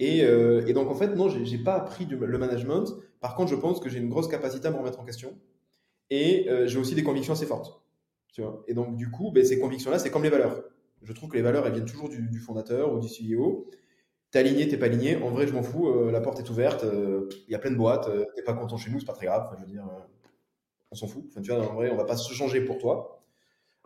Et, 0.00 0.18
et, 0.20 0.72
donc 0.72 0.90
en 0.90 0.94
fait, 0.94 1.14
non, 1.14 1.28
j'ai 1.28 1.58
pas 1.58 1.74
appris 1.74 2.04
le 2.06 2.38
management. 2.38 2.94
Par 3.20 3.36
contre, 3.36 3.50
je 3.50 3.56
pense 3.56 3.80
que 3.80 3.88
j'ai 3.88 4.00
une 4.00 4.10
grosse 4.10 4.28
capacité 4.28 4.68
à 4.68 4.70
me 4.70 4.76
remettre 4.76 5.00
en 5.00 5.04
question. 5.04 5.38
Et 6.10 6.48
euh, 6.48 6.66
j'ai 6.66 6.78
aussi 6.78 6.94
des 6.94 7.02
convictions 7.02 7.32
assez 7.32 7.46
fortes. 7.46 7.80
Et 8.66 8.74
donc, 8.74 8.96
du 8.96 9.10
coup, 9.10 9.30
ben, 9.30 9.44
ces 9.44 9.58
convictions-là, 9.58 9.98
c'est 9.98 10.10
comme 10.10 10.24
les 10.24 10.30
valeurs. 10.30 10.62
Je 11.02 11.12
trouve 11.12 11.30
que 11.30 11.36
les 11.36 11.42
valeurs, 11.42 11.66
elles 11.66 11.72
viennent 11.72 11.86
toujours 11.86 12.08
du, 12.08 12.38
fondateur 12.38 12.92
ou 12.92 12.98
du 12.98 13.08
CEO. 13.08 13.70
T'es 14.30 14.40
aligné, 14.40 14.66
t'es 14.66 14.76
pas 14.76 14.86
aligné. 14.86 15.16
En 15.16 15.30
vrai, 15.30 15.46
je 15.46 15.52
m'en 15.52 15.62
fous. 15.62 15.88
Euh, 15.88 16.10
la 16.10 16.20
porte 16.20 16.40
est 16.40 16.50
ouverte. 16.50 16.82
Euh, 16.84 17.28
il 17.46 17.52
y 17.52 17.54
a 17.54 17.58
plein 17.58 17.70
de 17.70 17.76
boîtes. 17.76 18.10
t'es 18.34 18.42
pas 18.42 18.54
content 18.54 18.76
chez 18.76 18.90
nous, 18.90 18.98
c'est 18.98 19.06
pas 19.06 19.12
très 19.12 19.26
grave. 19.26 19.54
Je 19.58 19.64
veux 19.64 19.70
dire, 19.70 19.88
on 20.90 20.94
s'en 20.96 21.06
fout. 21.06 21.24
Enfin, 21.30 21.40
tu 21.40 21.50
vois, 21.52 21.60
en 21.66 21.74
vrai, 21.74 21.90
on 21.90 21.96
va 21.96 22.04
pas 22.04 22.16
se 22.16 22.32
changer 22.34 22.60
pour 22.60 22.78
toi. 22.78 23.22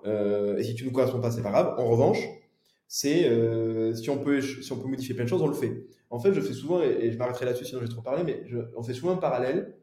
et 0.05 0.62
si 0.64 0.75
tu 0.75 0.85
nous 0.85 0.92
corresponds 0.92 1.21
pas, 1.21 1.31
c'est 1.31 1.42
pas 1.42 1.51
grave. 1.51 1.75
En 1.79 1.88
revanche, 1.88 2.27
c'est 2.88 3.31
si 3.94 4.03
si 4.03 4.11
on 4.11 4.18
peut 4.18 4.40
modifier 4.87 5.14
plein 5.14 5.25
de 5.25 5.29
choses, 5.29 5.42
on 5.42 5.49
le 5.49 5.55
fait. 5.55 5.87
En 6.11 6.18
fait, 6.18 6.33
je 6.33 6.40
fais 6.40 6.55
souvent 6.55 6.81
et, 6.83 7.12
je 7.12 7.18
m'arrêterai 7.18 7.44
là-dessus 7.44 7.66
sinon 7.66 7.81
je 7.81 7.87
vais 7.87 7.92
trop 7.92 8.03
parler, 8.03 8.25
mais 8.25 8.44
on 8.77 8.83
fait 8.83 8.94
souvent 8.94 9.12
un 9.12 9.16
parallèle 9.16 9.75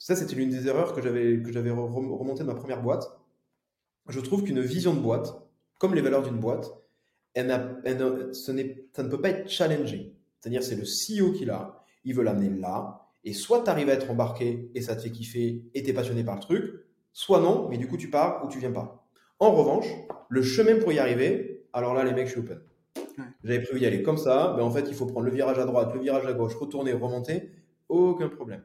ça, 0.00 0.16
c'était 0.16 0.34
l'une 0.34 0.48
des 0.48 0.66
erreurs 0.66 0.94
que 0.94 1.02
j'avais, 1.02 1.42
que 1.42 1.52
j'avais 1.52 1.68
de 1.68 2.42
ma 2.44 2.54
première 2.54 2.82
boîte. 2.82 3.04
Je 4.08 4.18
trouve 4.18 4.42
qu'une 4.42 4.62
vision 4.62 4.94
de 4.94 4.98
boîte, 4.98 5.34
comme 5.78 5.94
les 5.94 6.00
valeurs 6.00 6.22
d'une 6.22 6.40
boîte, 6.40 6.72
elle 7.34 7.50
elle 7.84 8.30
ça 8.32 8.52
ne 8.54 9.08
peut 9.08 9.20
pas 9.20 9.28
être 9.28 9.50
challengé. 9.50 10.16
C'est-à-dire, 10.40 10.62
c'est 10.62 10.74
le 10.74 10.84
CEO 10.84 11.32
qui 11.32 11.44
l'a, 11.44 11.84
il 12.04 12.14
veut 12.14 12.22
l'amener 12.22 12.48
là, 12.48 13.10
et 13.24 13.34
soit 13.34 13.62
tu 13.62 13.68
arrives 13.68 13.90
à 13.90 13.92
être 13.92 14.10
embarqué 14.10 14.70
et 14.74 14.80
ça 14.80 14.96
te 14.96 15.02
fait 15.02 15.10
kiffer 15.10 15.66
et 15.74 15.82
tu 15.82 15.90
es 15.90 15.92
passionné 15.92 16.24
par 16.24 16.36
le 16.36 16.40
truc, 16.40 16.86
soit 17.12 17.40
non, 17.40 17.68
mais 17.68 17.76
du 17.76 17.86
coup 17.86 17.98
tu 17.98 18.08
pars 18.08 18.42
ou 18.42 18.48
tu 18.48 18.58
viens 18.58 18.72
pas. 18.72 19.06
En 19.38 19.52
revanche, 19.52 19.86
le 20.30 20.42
chemin 20.42 20.78
pour 20.80 20.92
y 20.92 20.98
arriver, 20.98 21.66
alors 21.74 21.92
là 21.92 22.04
les 22.04 22.14
mecs, 22.14 22.28
je 22.28 22.32
suis 22.32 22.40
open. 22.40 22.58
J'avais 23.44 23.62
prévu 23.62 23.78
d'y 23.80 23.86
aller 23.86 24.02
comme 24.02 24.18
ça, 24.18 24.54
mais 24.56 24.62
en 24.62 24.70
fait 24.70 24.86
il 24.88 24.94
faut 24.94 25.06
prendre 25.06 25.26
le 25.26 25.32
virage 25.32 25.58
à 25.58 25.64
droite, 25.64 25.92
le 25.94 26.00
virage 26.00 26.26
à 26.26 26.32
gauche, 26.32 26.54
retourner, 26.54 26.92
remonter, 26.92 27.50
aucun 27.88 28.28
problème. 28.28 28.62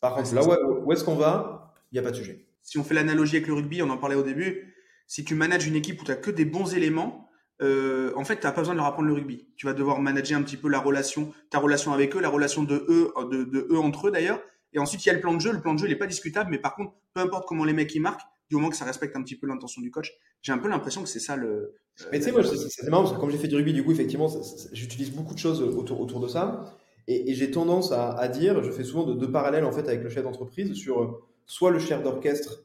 Par 0.00 0.14
contre, 0.14 0.34
là 0.34 0.42
où, 0.44 0.92
est-ce 0.92 1.04
qu'on 1.04 1.16
va, 1.16 1.74
il 1.90 1.96
n'y 1.96 1.98
a 1.98 2.02
pas 2.02 2.10
de 2.10 2.16
sujet. 2.16 2.46
Si 2.62 2.78
on 2.78 2.84
fait 2.84 2.94
l'analogie 2.94 3.36
avec 3.36 3.48
le 3.48 3.54
rugby, 3.54 3.82
on 3.82 3.90
en 3.90 3.96
parlait 3.96 4.14
au 4.14 4.22
début, 4.22 4.74
si 5.06 5.24
tu 5.24 5.34
manages 5.34 5.66
une 5.66 5.74
équipe 5.74 6.00
où 6.00 6.04
tu 6.04 6.10
n'as 6.10 6.16
que 6.16 6.30
des 6.30 6.44
bons 6.44 6.74
éléments, 6.74 7.28
euh, 7.60 8.12
en 8.14 8.24
fait, 8.24 8.38
tu 8.38 8.46
n'as 8.46 8.52
pas 8.52 8.60
besoin 8.60 8.74
de 8.74 8.78
leur 8.78 8.86
apprendre 8.86 9.08
le 9.08 9.14
rugby. 9.14 9.48
Tu 9.56 9.66
vas 9.66 9.72
devoir 9.72 10.00
manager 10.00 10.38
un 10.38 10.42
petit 10.42 10.56
peu 10.56 10.68
la 10.68 10.78
relation, 10.78 11.32
ta 11.50 11.58
relation 11.58 11.92
avec 11.92 12.14
eux, 12.14 12.20
la 12.20 12.28
relation 12.28 12.62
de 12.62 12.84
eux, 12.88 13.12
de, 13.30 13.66
eux 13.70 13.78
entre 13.78 14.08
eux 14.08 14.10
d'ailleurs. 14.10 14.40
Et 14.72 14.78
ensuite, 14.78 15.04
il 15.04 15.08
y 15.08 15.10
a 15.10 15.14
le 15.14 15.20
plan 15.20 15.34
de 15.34 15.40
jeu. 15.40 15.52
Le 15.52 15.60
plan 15.60 15.74
de 15.74 15.78
jeu, 15.78 15.86
il 15.86 15.90
n'est 15.90 15.96
pas 15.96 16.06
discutable, 16.06 16.50
mais 16.50 16.58
par 16.58 16.74
contre, 16.74 16.92
peu 17.14 17.20
importe 17.20 17.48
comment 17.48 17.64
les 17.64 17.72
mecs 17.72 17.94
y 17.94 18.00
marquent, 18.00 18.22
du 18.48 18.56
moment 18.56 18.70
que 18.70 18.76
ça 18.76 18.84
respecte 18.84 19.14
un 19.16 19.22
petit 19.22 19.36
peu 19.36 19.46
l'intention 19.46 19.82
du 19.82 19.90
coach, 19.90 20.12
j'ai 20.42 20.52
un 20.52 20.58
peu 20.58 20.68
l'impression 20.68 21.02
que 21.02 21.08
c'est 21.08 21.20
ça 21.20 21.36
le. 21.36 21.74
mais 22.10 22.18
tu 22.18 22.26
sais, 22.26 22.32
moi, 22.32 22.42
c'est 22.44 22.88
marrant 22.88 23.02
parce 23.02 23.14
que 23.14 23.20
comme 23.20 23.30
j'ai 23.30 23.38
fait 23.38 23.48
du 23.48 23.56
rugby, 23.56 23.72
du 23.72 23.84
coup, 23.84 23.92
effectivement, 23.92 24.28
j'utilise 24.72 25.10
beaucoup 25.10 25.34
de 25.34 25.38
choses 25.38 25.62
autour, 25.62 26.00
autour 26.00 26.20
de 26.20 26.28
ça. 26.28 26.76
Et, 27.10 27.32
j'ai 27.34 27.50
tendance 27.50 27.90
à, 27.90 28.28
dire, 28.28 28.62
je 28.62 28.70
fais 28.70 28.84
souvent 28.84 29.04
de 29.04 29.14
deux 29.14 29.30
parallèles 29.32 29.64
en 29.64 29.72
fait 29.72 29.88
avec 29.88 30.02
le 30.02 30.10
chef 30.10 30.24
d'entreprise 30.24 30.74
sur 30.74 31.02
euh, 31.02 31.22
soit 31.46 31.70
le 31.70 31.78
chef 31.78 32.02
d'orchestre, 32.02 32.64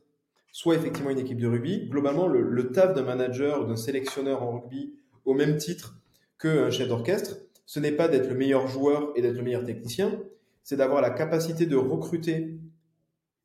soit 0.51 0.75
effectivement 0.75 1.11
une 1.11 1.19
équipe 1.19 1.39
de 1.39 1.47
rugby. 1.47 1.87
Globalement, 1.87 2.27
le, 2.27 2.71
taf 2.71 2.93
d'un 2.93 3.03
manager 3.03 3.61
ou 3.61 3.65
d'un 3.65 3.77
sélectionneur 3.77 4.43
en 4.43 4.59
rugby, 4.59 4.93
au 5.23 5.33
même 5.33 5.55
titre 5.55 5.95
qu'un 6.39 6.69
chef 6.69 6.89
d'orchestre, 6.89 7.37
ce 7.65 7.79
n'est 7.79 7.93
pas 7.93 8.09
d'être 8.09 8.27
le 8.27 8.35
meilleur 8.35 8.67
joueur 8.67 9.13
et 9.15 9.21
d'être 9.21 9.37
le 9.37 9.43
meilleur 9.43 9.63
technicien, 9.63 10.19
c'est 10.61 10.75
d'avoir 10.75 11.01
la 11.01 11.09
capacité 11.09 11.65
de 11.65 11.77
recruter 11.77 12.57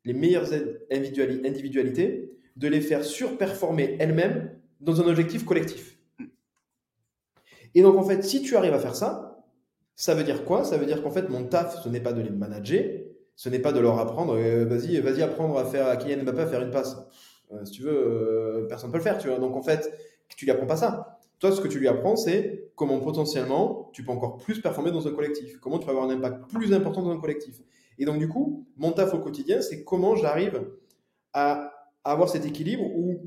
les 0.03 0.13
meilleures 0.13 0.49
individualités, 0.91 2.28
de 2.57 2.67
les 2.67 2.81
faire 2.81 3.03
surperformer 3.03 3.97
elles-mêmes 3.99 4.51
dans 4.81 5.01
un 5.01 5.07
objectif 5.07 5.45
collectif. 5.45 5.97
Et 7.75 7.81
donc 7.81 7.95
en 7.97 8.03
fait, 8.03 8.23
si 8.23 8.41
tu 8.41 8.55
arrives 8.55 8.73
à 8.73 8.79
faire 8.79 8.95
ça, 8.95 9.43
ça 9.95 10.15
veut 10.15 10.23
dire 10.23 10.45
quoi? 10.45 10.63
Ça 10.63 10.77
veut 10.77 10.85
dire 10.85 11.03
qu'en 11.03 11.11
fait, 11.11 11.29
mon 11.29 11.43
taf, 11.43 11.83
ce 11.83 11.89
n'est 11.89 11.99
pas 11.99 12.13
de 12.13 12.21
les 12.21 12.29
manager, 12.29 12.85
ce 13.35 13.49
n'est 13.49 13.59
pas 13.59 13.71
de 13.71 13.79
leur 13.79 13.99
apprendre, 13.99 14.35
euh, 14.37 14.65
vas-y, 14.65 14.99
vas-y 14.99 15.21
apprendre 15.21 15.57
à 15.57 15.65
faire 15.65 15.87
à 15.87 15.97
Kylian 15.97 16.23
Mbappé 16.23 16.41
à 16.41 16.47
faire 16.47 16.61
une 16.61 16.71
passe. 16.71 16.97
Euh, 17.51 17.65
si 17.65 17.71
tu 17.71 17.83
veux, 17.83 17.91
euh, 17.91 18.65
personne 18.67 18.89
ne 18.89 18.91
peut 18.91 18.97
le 18.97 19.03
faire, 19.03 19.17
tu 19.17 19.27
vois. 19.27 19.39
Donc 19.39 19.55
en 19.55 19.61
fait, 19.61 19.93
tu 20.35 20.45
lui 20.45 20.51
apprends 20.51 20.67
pas 20.67 20.77
ça. 20.77 21.19
Toi, 21.39 21.51
ce 21.51 21.61
que 21.61 21.67
tu 21.67 21.79
lui 21.79 21.87
apprends, 21.87 22.15
c'est 22.15 22.71
comment 22.75 22.99
potentiellement 22.99 23.89
tu 23.93 24.03
peux 24.03 24.11
encore 24.11 24.37
plus 24.37 24.61
performer 24.61 24.91
dans 24.91 25.07
un 25.07 25.11
collectif. 25.11 25.57
Comment 25.59 25.79
tu 25.79 25.85
vas 25.85 25.91
avoir 25.91 26.05
un 26.05 26.11
impact 26.11 26.49
plus 26.49 26.73
important 26.73 27.01
dans 27.01 27.11
un 27.11 27.19
collectif. 27.19 27.61
Et 27.97 28.05
donc 28.05 28.19
du 28.19 28.27
coup, 28.27 28.65
mon 28.77 28.91
taf 28.91 29.13
au 29.13 29.19
quotidien, 29.19 29.61
c'est 29.61 29.83
comment 29.83 30.15
j'arrive 30.15 30.65
à 31.33 31.78
avoir 32.11 32.29
cet 32.29 32.45
équilibre 32.45 32.83
où 32.83 33.21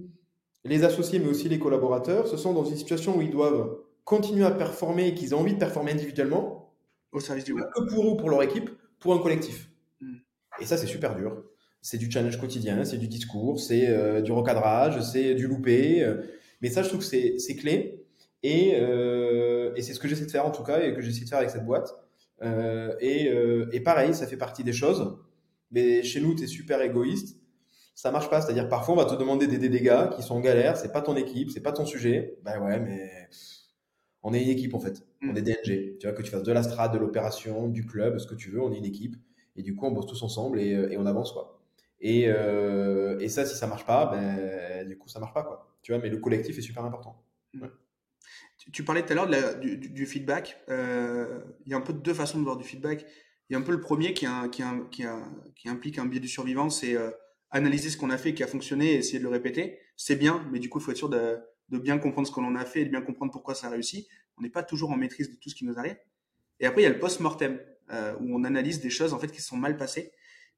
les 0.64 0.84
associés, 0.84 1.18
mais 1.18 1.28
aussi 1.28 1.48
les 1.48 1.58
collaborateurs, 1.58 2.26
se 2.26 2.36
sont 2.36 2.52
dans 2.52 2.64
une 2.64 2.76
situation 2.76 3.18
où 3.18 3.22
ils 3.22 3.30
doivent 3.30 3.76
continuer 4.04 4.44
à 4.44 4.50
performer 4.50 5.08
et 5.08 5.14
qu'ils 5.14 5.34
ont 5.34 5.40
envie 5.40 5.54
de 5.54 5.58
performer 5.58 5.92
individuellement, 5.92 6.74
au 7.12 7.20
service 7.20 7.44
du 7.44 7.52
web. 7.52 7.66
Que 7.74 7.88
pour 7.88 8.04
eux 8.04 8.10
ou 8.10 8.16
pour 8.16 8.30
leur 8.30 8.42
équipe, 8.42 8.70
pour 8.98 9.14
un 9.14 9.18
collectif. 9.18 9.70
Hmm. 10.00 10.16
Et 10.60 10.66
ça, 10.66 10.76
c'est 10.76 10.86
super 10.86 11.14
dur. 11.14 11.44
C'est 11.82 11.98
du 11.98 12.10
challenge 12.10 12.38
quotidien, 12.38 12.84
c'est 12.84 12.96
du 12.96 13.08
discours, 13.08 13.58
c'est 13.58 13.88
euh, 13.88 14.20
du 14.20 14.32
recadrage, 14.32 15.00
c'est 15.02 15.34
du 15.34 15.48
loupé. 15.48 16.02
Euh. 16.02 16.22
mais 16.60 16.70
ça, 16.70 16.82
je 16.82 16.88
trouve 16.88 17.00
que 17.00 17.06
c'est 17.06 17.56
clé. 17.56 18.04
Et, 18.44 18.74
euh, 18.76 19.72
et 19.76 19.82
c'est 19.82 19.92
ce 19.92 20.00
que 20.00 20.08
j'essaie 20.08 20.26
de 20.26 20.30
faire 20.30 20.46
en 20.46 20.50
tout 20.50 20.64
cas 20.64 20.80
et 20.80 20.94
que 20.94 21.00
j'essaie 21.00 21.24
de 21.24 21.28
faire 21.28 21.38
avec 21.38 21.50
cette 21.50 21.64
boîte. 21.64 21.94
Et, 23.00 23.30
et, 23.72 23.80
pareil, 23.80 24.14
ça 24.14 24.26
fait 24.26 24.36
partie 24.36 24.64
des 24.64 24.72
choses. 24.72 25.16
Mais 25.70 26.02
chez 26.02 26.20
nous, 26.20 26.34
tu 26.34 26.42
es 26.44 26.46
super 26.48 26.82
égoïste. 26.82 27.41
Ça 27.94 28.10
marche 28.10 28.30
pas. 28.30 28.40
C'est-à-dire, 28.40 28.68
parfois, 28.68 28.94
on 28.94 28.98
va 28.98 29.04
te 29.04 29.14
demander 29.14 29.46
d'aider 29.46 29.68
des 29.68 29.80
gars 29.80 30.10
qui 30.14 30.22
sont 30.22 30.34
en 30.34 30.40
galère. 30.40 30.76
C'est 30.76 30.92
pas 30.92 31.02
ton 31.02 31.16
équipe, 31.16 31.50
c'est 31.50 31.60
pas 31.60 31.72
ton 31.72 31.84
sujet. 31.84 32.38
Ben 32.42 32.60
ouais, 32.62 32.80
mais 32.80 33.28
on 34.22 34.32
est 34.32 34.42
une 34.42 34.48
équipe 34.48 34.74
en 34.74 34.80
fait. 34.80 35.04
On 35.22 35.32
mm. 35.32 35.36
est 35.36 35.42
DNG. 35.42 35.98
Tu 35.98 36.06
vois, 36.06 36.12
que 36.12 36.22
tu 36.22 36.30
fasses 36.30 36.42
de 36.42 36.52
la 36.52 36.62
strade, 36.62 36.92
de 36.92 36.98
l'opération, 36.98 37.68
du 37.68 37.86
club, 37.86 38.18
ce 38.18 38.26
que 38.26 38.34
tu 38.34 38.50
veux, 38.50 38.60
on 38.60 38.72
est 38.72 38.78
une 38.78 38.84
équipe. 38.84 39.16
Et 39.56 39.62
du 39.62 39.74
coup, 39.74 39.86
on 39.86 39.90
bosse 39.90 40.06
tous 40.06 40.22
ensemble 40.22 40.60
et, 40.60 40.74
euh, 40.74 40.96
on 40.98 41.06
avance 41.06 41.32
quoi. 41.32 41.60
Et, 42.00 42.24
euh, 42.26 43.18
et, 43.20 43.28
ça, 43.28 43.44
si 43.44 43.54
ça 43.54 43.66
marche 43.66 43.86
pas, 43.86 44.06
ben, 44.06 44.88
du 44.88 44.98
coup, 44.98 45.08
ça 45.08 45.20
marche 45.20 45.34
pas 45.34 45.42
quoi. 45.42 45.68
Tu 45.82 45.92
vois, 45.92 46.00
mais 46.00 46.08
le 46.08 46.18
collectif 46.18 46.58
est 46.58 46.62
super 46.62 46.84
important. 46.84 47.22
Mm. 47.54 47.66
Tu, 48.72 48.84
parlais 48.84 49.04
tout 49.04 49.12
à 49.12 49.16
l'heure 49.16 49.58
du, 49.58 49.76
du, 49.76 50.06
feedback. 50.06 50.62
Euh, 50.68 51.40
il 51.66 51.72
y 51.72 51.74
a 51.74 51.76
un 51.76 51.80
peu 51.80 51.92
deux 51.92 52.14
façons 52.14 52.38
de 52.38 52.44
voir 52.44 52.56
du 52.56 52.64
feedback. 52.64 53.04
Il 53.50 53.54
y 53.54 53.56
a 53.56 53.58
un 53.58 53.62
peu 53.62 53.72
le 53.72 53.80
premier 53.80 54.14
qui, 54.14 54.26
qui, 54.52 54.62
qui, 55.56 55.68
implique 55.68 55.98
un 55.98 56.06
biais 56.06 56.20
du 56.20 56.28
survivant, 56.28 56.70
c'est 56.70 56.96
analyser 57.52 57.90
ce 57.90 57.96
qu'on 57.96 58.10
a 58.10 58.18
fait, 58.18 58.34
qui 58.34 58.42
a 58.42 58.46
fonctionné 58.46 58.92
et 58.92 58.96
essayer 58.96 59.18
de 59.18 59.24
le 59.24 59.30
répéter. 59.30 59.78
C'est 59.96 60.16
bien, 60.16 60.46
mais 60.50 60.58
du 60.58 60.68
coup, 60.68 60.78
il 60.78 60.82
faut 60.82 60.90
être 60.90 60.96
sûr 60.96 61.10
de, 61.10 61.38
de 61.68 61.78
bien 61.78 61.98
comprendre 61.98 62.26
ce 62.26 62.32
que 62.32 62.40
l'on 62.40 62.54
a 62.56 62.64
fait 62.64 62.82
et 62.82 62.84
de 62.84 62.90
bien 62.90 63.02
comprendre 63.02 63.30
pourquoi 63.30 63.54
ça 63.54 63.68
a 63.68 63.70
réussi. 63.70 64.08
On 64.38 64.42
n'est 64.42 64.50
pas 64.50 64.62
toujours 64.62 64.90
en 64.90 64.96
maîtrise 64.96 65.30
de 65.30 65.36
tout 65.36 65.50
ce 65.50 65.54
qui 65.54 65.64
nous 65.64 65.78
arrive. 65.78 65.96
Et 66.60 66.66
après, 66.66 66.82
il 66.82 66.84
y 66.84 66.86
a 66.86 66.90
le 66.90 66.98
post-mortem, 66.98 67.60
euh, 67.90 68.14
où 68.20 68.34
on 68.34 68.44
analyse 68.44 68.80
des 68.80 68.90
choses 68.90 69.12
en 69.12 69.18
fait 69.18 69.30
qui 69.30 69.42
sont 69.42 69.56
mal 69.56 69.76
passées. 69.76 70.12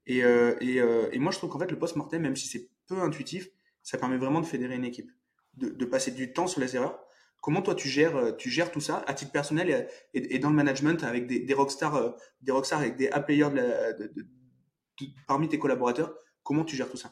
Et, 0.07 0.24
euh, 0.24 0.54
euh, 0.62 1.09
et, 1.12 1.18
moi, 1.18 1.33
je 1.33 1.38
trouve 1.38 1.50
qu'en 1.50 1.59
fait, 1.59 1.70
le 1.70 1.78
post-mortem, 1.78 2.22
même 2.22 2.37
si 2.37 2.46
c'est 2.46 2.68
peu 2.87 3.00
intuitif, 3.00 3.48
ça 3.83 3.98
permet 3.98 4.18
vraiment 4.18 4.40
de 4.40 4.46
fédérer 4.46 4.76
une 4.76 4.85
équipe, 4.85 5.11
de, 5.57 5.85
passer 5.85 6.11
du 6.11 6.33
temps 6.33 6.46
sur 6.46 6.61
les 6.61 6.76
erreurs. 6.76 7.00
Comment 7.40 7.62
toi, 7.62 7.74
tu 7.74 7.88
gères, 7.88 8.37
tu 8.37 8.50
gères 8.50 8.70
tout 8.70 8.80
ça 8.80 9.04
à 9.07 9.14
titre 9.14 9.33
personnel 9.33 9.88
et, 10.14 10.38
dans 10.38 10.48
le 10.48 10.57
management 10.57 11.02
avec 11.04 11.26
des, 11.26 11.40
des 11.40 11.54
rockstars, 11.54 12.16
des 12.40 12.52
rockstars 12.52 12.80
avec 12.80 12.96
des 12.96 13.09
A-players 13.09 13.50
parmi 15.26 15.48
tes 15.48 15.59
collaborateurs 15.59 16.14
Comment 16.44 16.64
tu 16.64 16.76
gères 16.76 16.90
tout 16.90 16.96
ça? 16.96 17.11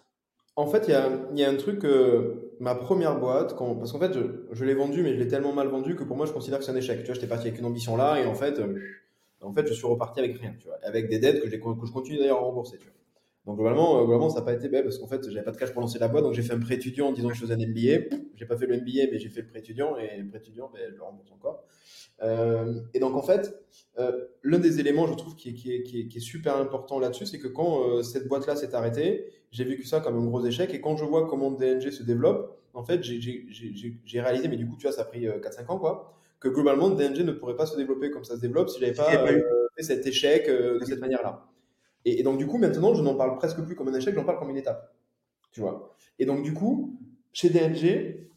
En 0.54 0.66
fait, 0.66 0.84
il 0.86 0.90
y 0.90 1.44
a, 1.44 1.48
un 1.48 1.56
truc, 1.56 1.84
euh, 1.84 2.52
ma 2.60 2.74
première 2.74 3.18
boîte, 3.18 3.56
quand, 3.56 3.74
parce 3.74 3.90
qu'en 3.90 3.98
fait, 3.98 4.12
je, 4.52 4.64
l'ai 4.64 4.74
vendu, 4.74 5.02
mais 5.02 5.14
je 5.14 5.18
l'ai 5.18 5.26
tellement 5.26 5.54
mal 5.54 5.68
vendu 5.68 5.96
que 5.96 6.04
pour 6.04 6.16
moi, 6.16 6.26
je 6.26 6.32
considère 6.32 6.58
que 6.58 6.64
c'est 6.66 6.72
un 6.72 6.76
échec. 6.76 6.98
Tu 7.00 7.06
vois, 7.06 7.14
j'étais 7.14 7.26
parti 7.26 7.48
avec 7.48 7.58
une 7.58 7.64
ambition 7.64 7.96
là, 7.96 8.20
et 8.20 8.26
en 8.26 8.34
fait, 8.34 8.58
euh, 8.58 8.78
en 9.40 9.52
fait, 9.52 9.66
je 9.66 9.72
suis 9.72 9.86
reparti 9.86 10.20
avec 10.20 10.38
rien, 10.38 10.54
tu 10.60 10.66
vois, 10.66 10.76
avec 10.82 11.08
des 11.08 11.18
dettes 11.18 11.42
que, 11.42 11.48
que 11.48 11.86
je 11.86 11.92
continue 11.92 12.18
d'ailleurs 12.18 12.38
à 12.38 12.42
rembourser, 12.42 12.76
tu 12.76 12.84
vois. 12.84 13.01
Donc 13.46 13.56
globalement, 13.56 13.98
euh, 13.98 14.04
globalement 14.04 14.30
ça 14.30 14.38
n'a 14.38 14.44
pas 14.44 14.52
été 14.52 14.68
bête 14.68 14.84
parce 14.84 14.98
qu'en 14.98 15.08
fait, 15.08 15.28
j'avais 15.28 15.44
pas 15.44 15.50
de 15.50 15.56
cash 15.56 15.72
pour 15.72 15.80
lancer 15.80 15.98
la 15.98 16.06
boîte, 16.06 16.22
donc 16.22 16.32
j'ai 16.32 16.42
fait 16.42 16.52
un 16.52 16.60
prêt 16.60 16.74
étudiant 16.74 17.08
en 17.08 17.12
disant 17.12 17.28
que 17.28 17.34
je 17.34 17.40
faisais 17.40 17.54
un 17.54 17.56
MBA. 17.56 18.16
J'ai 18.36 18.46
pas 18.46 18.56
fait 18.56 18.66
le 18.66 18.76
MBA, 18.76 19.10
mais 19.10 19.18
j'ai 19.18 19.28
fait 19.30 19.42
le 19.42 19.48
prêt 19.48 19.58
étudiant 19.58 19.96
et 19.96 20.18
le 20.18 20.28
prêt 20.28 20.38
étudiant, 20.38 20.70
ben, 20.72 20.80
je 20.90 20.96
le 20.96 21.02
rembourse 21.02 21.32
encore. 21.32 21.64
Euh, 22.22 22.80
et 22.94 23.00
donc 23.00 23.16
en 23.16 23.22
fait, 23.22 23.52
euh, 23.98 24.26
l'un 24.44 24.58
des 24.58 24.78
éléments, 24.78 25.08
je 25.08 25.14
trouve, 25.14 25.34
qui 25.34 25.50
est, 25.50 25.54
qui 25.54 25.74
est, 25.74 25.82
qui 25.82 26.16
est, 26.16 26.20
super 26.20 26.56
important 26.56 27.00
là-dessus, 27.00 27.26
c'est 27.26 27.40
que 27.40 27.48
quand 27.48 28.00
cette 28.04 28.28
boîte-là 28.28 28.54
s'est 28.54 28.76
arrêtée, 28.76 29.26
j'ai 29.50 29.64
vécu 29.64 29.84
ça 29.84 29.98
comme 29.98 30.16
un 30.16 30.24
gros 30.24 30.44
échec. 30.46 30.72
Et 30.72 30.80
quand 30.80 30.96
je 30.96 31.04
vois 31.04 31.26
comment 31.26 31.50
DNG 31.50 31.90
se 31.90 32.04
développe, 32.04 32.60
en 32.74 32.84
fait, 32.84 33.02
j'ai 33.02 34.20
réalisé, 34.20 34.46
mais 34.46 34.56
du 34.56 34.68
coup, 34.68 34.76
tu 34.76 34.86
vois, 34.86 34.92
ça 34.92 35.02
a 35.02 35.04
pris 35.04 35.26
4-5 35.26 35.66
ans, 35.68 35.78
quoi, 35.78 36.16
que 36.38 36.48
globalement, 36.48 36.90
DNG 36.90 37.24
ne 37.24 37.32
pourrait 37.32 37.56
pas 37.56 37.66
se 37.66 37.76
développer 37.76 38.12
comme 38.12 38.24
ça 38.24 38.36
se 38.36 38.40
développe 38.40 38.70
si 38.70 38.78
j'avais 38.78 38.94
pas 38.94 39.10
fait 39.10 39.82
cet 39.82 40.06
échec 40.06 40.46
de 40.48 40.84
cette 40.84 41.00
manière-là. 41.00 41.51
Et, 42.04 42.22
donc, 42.22 42.38
du 42.38 42.46
coup, 42.46 42.58
maintenant, 42.58 42.94
je 42.94 43.02
n'en 43.02 43.14
parle 43.14 43.36
presque 43.36 43.60
plus 43.62 43.74
comme 43.74 43.88
un 43.88 43.94
échec, 43.94 44.14
j'en 44.14 44.24
parle 44.24 44.38
comme 44.38 44.50
une 44.50 44.56
étape. 44.56 44.94
Tu 45.52 45.60
vois. 45.60 45.94
Et 46.18 46.26
donc, 46.26 46.42
du 46.42 46.52
coup, 46.52 46.98
chez 47.32 47.48
DNG, 47.48 48.28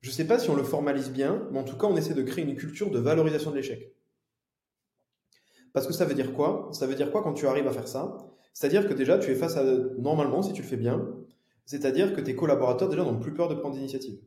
je 0.00 0.10
ne 0.10 0.14
sais 0.14 0.26
pas 0.26 0.38
si 0.38 0.48
on 0.50 0.56
le 0.56 0.62
formalise 0.62 1.10
bien, 1.10 1.48
mais 1.50 1.58
en 1.58 1.64
tout 1.64 1.76
cas, 1.76 1.86
on 1.86 1.96
essaie 1.96 2.14
de 2.14 2.22
créer 2.22 2.44
une 2.44 2.56
culture 2.56 2.90
de 2.90 2.98
valorisation 2.98 3.50
de 3.50 3.56
l'échec. 3.56 3.92
Parce 5.72 5.86
que 5.86 5.92
ça 5.92 6.06
veut 6.06 6.14
dire 6.14 6.32
quoi? 6.32 6.70
Ça 6.72 6.86
veut 6.86 6.94
dire 6.94 7.10
quoi 7.10 7.22
quand 7.22 7.34
tu 7.34 7.46
arrives 7.46 7.66
à 7.66 7.72
faire 7.72 7.88
ça? 7.88 8.16
C'est-à-dire 8.54 8.88
que 8.88 8.94
déjà, 8.94 9.18
tu 9.18 9.30
es 9.30 9.34
face 9.34 9.56
à, 9.58 9.64
normalement, 9.98 10.42
si 10.42 10.54
tu 10.54 10.62
le 10.62 10.68
fais 10.68 10.78
bien, 10.78 11.06
c'est-à-dire 11.66 12.14
que 12.14 12.20
tes 12.22 12.34
collaborateurs, 12.34 12.88
déjà, 12.88 13.02
n'ont 13.02 13.18
plus 13.18 13.34
peur 13.34 13.48
de 13.48 13.54
prendre 13.54 13.74
d'initiative. 13.74 14.18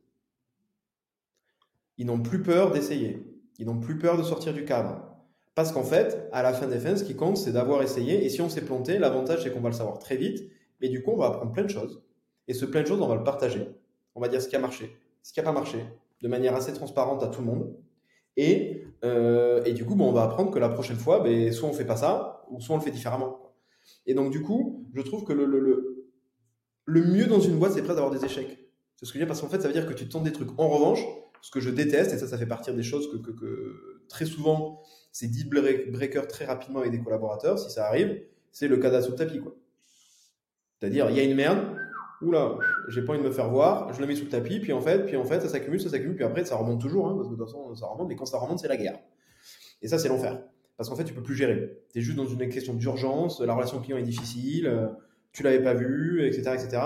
Ils 1.98 2.06
n'ont 2.06 2.22
plus 2.22 2.42
peur 2.42 2.70
d'essayer. 2.70 3.26
Ils 3.58 3.66
n'ont 3.66 3.80
plus 3.80 3.98
peur 3.98 4.16
de 4.16 4.22
sortir 4.22 4.54
du 4.54 4.64
cadre. 4.64 5.09
Parce 5.54 5.72
qu'en 5.72 5.82
fait, 5.82 6.28
à 6.32 6.42
la 6.42 6.52
fin 6.52 6.66
des 6.66 6.78
fins, 6.78 6.96
ce 6.96 7.04
qui 7.04 7.16
compte, 7.16 7.36
c'est 7.36 7.52
d'avoir 7.52 7.82
essayé. 7.82 8.24
Et 8.24 8.28
si 8.28 8.40
on 8.40 8.48
s'est 8.48 8.64
planté, 8.64 8.98
l'avantage, 8.98 9.42
c'est 9.42 9.52
qu'on 9.52 9.60
va 9.60 9.68
le 9.68 9.74
savoir 9.74 9.98
très 9.98 10.16
vite. 10.16 10.50
Mais 10.80 10.88
du 10.88 11.02
coup, 11.02 11.10
on 11.12 11.16
va 11.16 11.26
apprendre 11.26 11.52
plein 11.52 11.64
de 11.64 11.70
choses. 11.70 12.02
Et 12.48 12.54
ce 12.54 12.64
plein 12.64 12.82
de 12.82 12.86
choses, 12.86 13.00
on 13.00 13.08
va 13.08 13.16
le 13.16 13.24
partager. 13.24 13.68
On 14.14 14.20
va 14.20 14.28
dire 14.28 14.40
ce 14.40 14.48
qui 14.48 14.56
a 14.56 14.58
marché, 14.58 14.96
ce 15.22 15.32
qui 15.32 15.40
n'a 15.40 15.44
pas 15.44 15.52
marché, 15.52 15.84
de 16.22 16.28
manière 16.28 16.54
assez 16.54 16.72
transparente 16.72 17.22
à 17.22 17.28
tout 17.28 17.40
le 17.40 17.46
monde. 17.46 17.76
Et, 18.36 18.84
euh, 19.04 19.62
et 19.64 19.72
du 19.72 19.84
coup, 19.84 19.94
bon, 19.94 20.08
on 20.08 20.12
va 20.12 20.22
apprendre 20.22 20.50
que 20.50 20.58
la 20.58 20.68
prochaine 20.68 20.96
fois, 20.96 21.20
ben, 21.20 21.52
soit 21.52 21.68
on 21.68 21.72
fait 21.72 21.84
pas 21.84 21.96
ça, 21.96 22.44
ou 22.50 22.60
soit 22.60 22.74
on 22.74 22.78
le 22.78 22.84
fait 22.84 22.90
différemment. 22.90 23.52
Et 24.06 24.14
donc, 24.14 24.30
du 24.30 24.42
coup, 24.42 24.86
je 24.94 25.02
trouve 25.02 25.24
que 25.24 25.32
le, 25.32 25.44
le, 25.44 26.06
le, 26.84 27.04
mieux 27.04 27.26
dans 27.26 27.40
une 27.40 27.58
boîte, 27.58 27.72
c'est 27.72 27.82
presque 27.82 27.96
d'avoir 27.96 28.12
des 28.12 28.24
échecs. 28.24 28.70
C'est 28.96 29.06
ce 29.06 29.12
que 29.12 29.18
je 29.18 29.20
veux 29.20 29.26
dire, 29.26 29.28
parce 29.28 29.40
qu'en 29.40 29.48
fait, 29.48 29.60
ça 29.60 29.68
veut 29.68 29.74
dire 29.74 29.86
que 29.86 29.94
tu 29.94 30.08
tentes 30.08 30.24
des 30.24 30.32
trucs. 30.32 30.50
En 30.58 30.68
revanche, 30.68 31.04
ce 31.42 31.50
que 31.50 31.60
je 31.60 31.70
déteste, 31.70 32.12
et 32.12 32.18
ça, 32.18 32.26
ça 32.26 32.38
fait 32.38 32.46
partie 32.46 32.72
des 32.72 32.82
choses 32.82 33.10
que, 33.10 33.30
que 33.30 34.02
très 34.08 34.26
souvent, 34.26 34.82
c'est 35.12 35.28
deal 35.28 35.48
breaker 35.48 36.26
très 36.28 36.44
rapidement 36.44 36.80
avec 36.80 36.92
des 36.92 37.00
collaborateurs, 37.00 37.58
si 37.58 37.70
ça 37.70 37.86
arrive, 37.86 38.22
c'est 38.52 38.68
le 38.68 38.76
cadeau 38.76 39.02
sous 39.02 39.12
le 39.12 39.16
tapis. 39.16 39.40
Quoi. 39.40 39.54
C'est-à-dire, 40.78 41.10
il 41.10 41.16
y 41.16 41.20
a 41.20 41.24
une 41.24 41.34
merde, 41.34 41.76
oula, 42.22 42.56
j'ai 42.88 43.02
pas 43.02 43.12
envie 43.12 43.22
de 43.22 43.28
me 43.28 43.32
faire 43.32 43.50
voir, 43.50 43.92
je 43.92 44.00
la 44.00 44.06
mets 44.06 44.16
sous 44.16 44.24
le 44.24 44.30
tapis, 44.30 44.60
puis 44.60 44.72
en 44.72 44.80
fait, 44.80 45.04
puis 45.06 45.16
en 45.16 45.24
fait, 45.24 45.40
ça 45.40 45.48
s'accumule, 45.48 45.80
ça 45.80 45.90
s'accumule, 45.90 46.16
puis 46.16 46.24
après, 46.24 46.44
ça 46.44 46.56
remonte 46.56 46.80
toujours, 46.80 47.08
hein, 47.08 47.14
parce 47.16 47.28
que 47.28 47.34
de 47.34 47.38
toute 47.38 47.46
façon, 47.46 47.74
ça 47.74 47.86
remonte, 47.86 48.08
mais 48.08 48.16
quand 48.16 48.26
ça 48.26 48.38
remonte, 48.38 48.58
c'est 48.58 48.68
la 48.68 48.76
guerre. 48.76 48.98
Et 49.82 49.88
ça, 49.88 49.98
c'est 49.98 50.08
l'enfer. 50.08 50.42
Parce 50.76 50.88
qu'en 50.88 50.96
fait, 50.96 51.04
tu 51.04 51.12
peux 51.12 51.22
plus 51.22 51.34
gérer. 51.34 51.78
Tu 51.92 51.98
es 51.98 52.02
juste 52.02 52.16
dans 52.16 52.26
une 52.26 52.48
question 52.48 52.74
d'urgence, 52.74 53.40
la 53.40 53.54
relation 53.54 53.80
client 53.80 53.98
est 53.98 54.02
difficile, 54.02 54.66
euh, 54.66 54.86
tu 55.32 55.42
l'avais 55.42 55.62
pas 55.62 55.74
vu, 55.74 56.26
etc., 56.26 56.52
etc. 56.54 56.82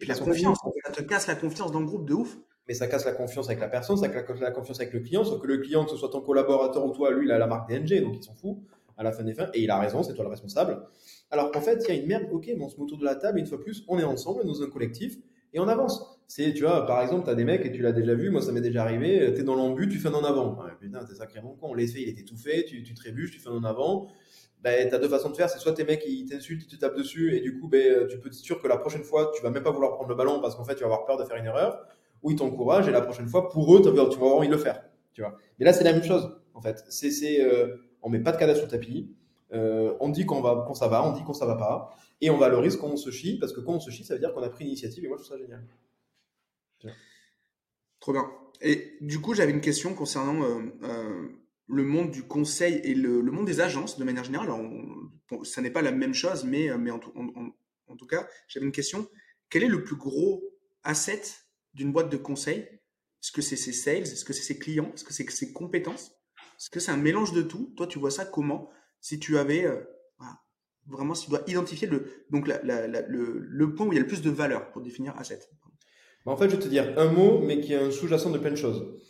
Et 0.00 0.06
la 0.06 0.14
confiance, 0.14 0.58
ça 0.84 0.92
te 0.92 1.02
casse 1.02 1.26
la 1.26 1.34
confiance 1.34 1.72
dans 1.72 1.80
le 1.80 1.86
groupe 1.86 2.06
de 2.06 2.14
ouf. 2.14 2.36
Mais 2.68 2.74
ça 2.74 2.86
casse 2.86 3.04
la 3.04 3.12
confiance 3.12 3.46
avec 3.48 3.60
la 3.60 3.68
personne, 3.68 3.96
ça 3.96 4.08
casse 4.08 4.40
la 4.40 4.50
confiance 4.50 4.80
avec 4.80 4.92
le 4.92 5.00
client, 5.00 5.24
sauf 5.24 5.40
que 5.40 5.46
le 5.46 5.58
client, 5.58 5.84
que 5.84 5.90
ce 5.90 5.96
soit 5.96 6.10
ton 6.10 6.20
collaborateur 6.20 6.84
ou 6.84 6.92
toi, 6.92 7.10
lui, 7.10 7.26
il 7.26 7.32
a 7.32 7.38
la 7.38 7.46
marque 7.46 7.68
DNG, 7.68 8.02
donc 8.02 8.16
il 8.16 8.22
s'en 8.22 8.34
fout 8.34 8.58
à 8.96 9.02
la 9.02 9.12
fin 9.12 9.24
des 9.24 9.34
fins, 9.34 9.48
et 9.52 9.62
il 9.62 9.70
a 9.70 9.78
raison, 9.78 10.02
c'est 10.02 10.14
toi 10.14 10.24
le 10.24 10.30
responsable. 10.30 10.82
Alors 11.30 11.50
qu'en 11.50 11.60
fait, 11.60 11.84
il 11.88 11.94
y 11.94 11.98
a 11.98 12.00
une 12.00 12.06
merde, 12.06 12.28
ok, 12.30 12.46
mais 12.46 12.62
on 12.62 12.68
se 12.68 12.76
met 12.76 12.82
autour 12.82 12.98
de 12.98 13.04
la 13.04 13.16
table, 13.16 13.38
une 13.38 13.46
fois 13.46 13.60
plus, 13.60 13.84
on 13.88 13.98
est 13.98 14.04
ensemble 14.04 14.44
dans 14.46 14.62
un 14.62 14.68
collectif, 14.68 15.16
et 15.52 15.60
on 15.60 15.68
avance. 15.68 16.20
C'est, 16.26 16.52
tu 16.54 16.62
vois, 16.62 16.86
par 16.86 17.02
exemple, 17.02 17.24
tu 17.24 17.30
as 17.30 17.34
des 17.34 17.44
mecs, 17.44 17.64
et 17.66 17.72
tu 17.72 17.82
l'as 17.82 17.92
déjà 17.92 18.14
vu, 18.14 18.30
moi 18.30 18.40
ça 18.40 18.52
m'est 18.52 18.60
déjà 18.60 18.82
arrivé, 18.82 19.32
tu 19.34 19.40
es 19.40 19.44
dans 19.44 19.54
l'embut, 19.54 19.88
tu 19.88 19.98
fais 19.98 20.08
un 20.08 20.14
en 20.14 20.24
avant. 20.24 20.58
Ah, 20.60 20.74
putain, 20.80 21.04
t'es 21.04 21.14
sacrément 21.14 21.54
con, 21.54 21.74
l'effet 21.74 22.02
il 22.02 22.08
est 22.08 22.20
étouffé, 22.20 22.64
tu, 22.64 22.82
tu 22.82 22.94
trébuches, 22.94 23.30
tu 23.30 23.40
fais 23.40 23.50
un 23.50 23.56
en 23.56 23.64
avant. 23.64 24.08
Ben, 24.62 24.88
tu 24.88 24.94
as 24.94 24.98
deux 24.98 25.08
façons 25.08 25.28
de 25.28 25.36
faire, 25.36 25.50
c'est 25.50 25.58
soit 25.58 25.74
tes 25.74 25.84
mecs 25.84 26.02
ils 26.06 26.24
t'insultent, 26.24 26.62
ils 26.62 26.68
te 26.68 26.76
tapent 26.76 26.96
dessus, 26.96 27.36
et 27.36 27.40
du 27.40 27.60
coup, 27.60 27.68
ben, 27.68 28.06
tu 28.08 28.18
peux 28.18 28.28
être 28.28 28.34
sûr 28.34 28.62
que 28.62 28.66
la 28.66 28.78
prochaine 28.78 29.04
fois, 29.04 29.30
tu 29.34 29.42
vas 29.42 29.50
même 29.50 29.62
pas 29.62 29.70
vouloir 29.70 29.92
prendre 29.92 30.08
le 30.08 30.14
ballon 30.16 30.40
parce 30.40 30.56
qu'en 30.56 30.64
fait, 30.64 30.74
tu 30.74 30.80
vas 30.80 30.86
avoir 30.86 31.04
peur 31.04 31.18
de 31.18 31.24
faire 31.24 31.36
une 31.36 31.44
erreur, 31.44 31.86
ou 32.24 32.32
ils 32.32 32.36
t'encouragent, 32.36 32.88
et 32.88 32.90
la 32.90 33.02
prochaine 33.02 33.28
fois, 33.28 33.48
pour 33.48 33.76
eux, 33.76 33.82
tu 33.82 33.90
vas 33.90 34.02
avoir 34.02 34.34
envie 34.34 34.48
de 34.48 34.52
le 34.52 34.58
faire. 34.58 34.82
Tu 35.12 35.20
vois. 35.20 35.36
Mais 35.58 35.64
là, 35.64 35.72
c'est 35.72 35.84
la 35.84 35.92
même 35.92 36.02
chose, 36.02 36.36
en 36.54 36.60
fait. 36.60 36.82
C'est, 36.88 37.12
c'est, 37.12 37.40
euh, 37.40 37.76
on 38.02 38.08
met 38.08 38.18
pas 38.18 38.32
de 38.32 38.38
cadavre 38.38 38.58
sur 38.58 38.66
le 38.66 38.72
tapis, 38.72 39.14
euh, 39.52 39.94
on 40.00 40.08
dit 40.08 40.26
qu'on 40.26 40.40
va, 40.40 40.64
qu'on 40.66 40.74
ça 40.74 40.88
va, 40.88 41.06
on 41.06 41.12
dit 41.12 41.22
qu'on 41.22 41.34
ça 41.34 41.46
va 41.46 41.54
pas, 41.54 41.96
et 42.20 42.30
on 42.30 42.38
valorise 42.38 42.76
quand 42.76 42.88
on 42.88 42.96
se 42.96 43.10
chie, 43.10 43.38
parce 43.38 43.52
que 43.52 43.60
quand 43.60 43.74
on 43.74 43.80
se 43.80 43.90
chie, 43.90 44.04
ça 44.04 44.14
veut 44.14 44.20
dire 44.20 44.34
qu'on 44.34 44.42
a 44.42 44.48
pris 44.48 44.64
l'initiative, 44.64 45.04
et 45.04 45.08
moi 45.08 45.16
je 45.18 45.24
trouve 45.24 45.36
ça 45.36 45.42
génial. 45.42 45.64
Trop 48.00 48.12
bien. 48.12 48.30
Et 48.60 48.96
du 49.00 49.20
coup, 49.20 49.34
j'avais 49.34 49.52
une 49.52 49.60
question 49.60 49.94
concernant 49.94 50.42
euh, 50.42 51.28
le 51.66 51.84
monde 51.84 52.10
du 52.10 52.22
conseil 52.22 52.80
et 52.84 52.94
le, 52.94 53.22
monde 53.22 53.46
des 53.46 53.60
agences 53.60 53.98
de 53.98 54.04
manière 54.04 54.24
générale. 54.24 54.50
ça 55.42 55.60
n'est 55.62 55.70
pas 55.70 55.82
la 55.82 55.92
même 55.92 56.14
chose, 56.14 56.44
mais, 56.44 56.70
en, 56.70 56.98
tout 56.98 58.06
cas, 58.06 58.26
j'avais 58.48 58.66
une 58.66 58.72
question. 58.72 59.06
Quel 59.50 59.62
est 59.62 59.68
le 59.68 59.84
plus 59.84 59.96
gros 59.96 60.42
asset 60.82 61.22
d'une 61.74 61.92
boîte 61.92 62.10
de 62.10 62.16
conseil 62.16 62.58
Est-ce 62.58 63.32
que 63.32 63.42
c'est 63.42 63.56
ses 63.56 63.72
sales? 63.72 64.02
Est-ce 64.02 64.24
que 64.24 64.32
c'est 64.32 64.42
ses 64.42 64.58
clients? 64.58 64.90
Est-ce 64.94 65.04
que 65.04 65.12
c'est 65.12 65.28
ses 65.30 65.52
compétences? 65.52 66.12
Est-ce 66.58 66.70
que 66.70 66.80
c'est 66.80 66.92
un 66.92 66.96
mélange 66.96 67.32
de 67.32 67.42
tout? 67.42 67.72
Toi, 67.76 67.86
tu 67.86 67.98
vois 67.98 68.10
ça 68.10 68.24
comment? 68.24 68.70
Si 69.00 69.18
tu 69.18 69.36
avais 69.38 69.64
euh, 69.64 69.80
vraiment, 70.86 71.14
si 71.14 71.24
tu 71.24 71.30
dois 71.30 71.42
identifier 71.46 71.88
le, 71.88 72.06
donc 72.30 72.48
le, 72.48 73.44
le, 73.46 73.74
point 73.74 73.86
où 73.86 73.92
il 73.92 73.96
y 73.96 73.98
a 73.98 74.02
le 74.02 74.06
plus 74.06 74.22
de 74.22 74.30
valeur 74.30 74.70
pour 74.70 74.82
définir 74.82 75.16
asset. 75.18 75.40
Bah, 76.24 76.32
en 76.32 76.36
fait, 76.36 76.48
je 76.48 76.56
vais 76.56 76.62
te 76.62 76.68
dire 76.68 76.98
un 76.98 77.10
mot, 77.10 77.40
mais 77.40 77.60
qui 77.60 77.72
est 77.72 77.76
un 77.76 77.90
sous-jacent 77.90 78.30
de 78.30 78.38
plein 78.38 78.50
de 78.50 78.56
choses. 78.56 79.00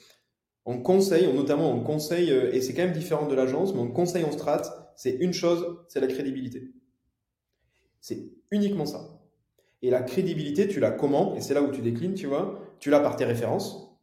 En 0.65 0.81
conseil, 0.81 1.31
notamment 1.33 1.73
en 1.73 1.83
conseil, 1.83 2.31
euh, 2.31 2.53
et 2.53 2.61
c'est 2.61 2.75
quand 2.75 2.85
même 2.85 2.93
différent 2.93 3.27
de 3.27 3.35
l'agence, 3.35 3.75
mais 3.75 3.81
en 3.81 3.91
conseil 3.91 4.25
en 4.25 4.33
strat, 4.33 4.93
c'est 4.97 5.13
une 5.13 5.33
chose, 5.33 5.79
c'est 5.89 6.01
la 6.01 6.07
crédibilité. 6.07 6.73
C'est 8.01 8.31
uniquement 8.51 8.87
ça. 8.87 9.14
Et 9.85 9.91
la 9.91 10.01
crédibilité, 10.01 10.67
tu 10.67 10.81
l'as 10.81 10.93
comment 10.93 11.37
Et 11.37 11.43
c'est 11.43 11.53
là 11.53 11.63
où 11.63 11.71
tu 11.71 11.83
déclines, 11.83 12.15
tu 12.15 12.27
vois. 12.27 12.59
Tu 12.81 12.89
l'as 12.89 13.01
par 13.01 13.17
tes 13.17 13.27
références 13.27 13.95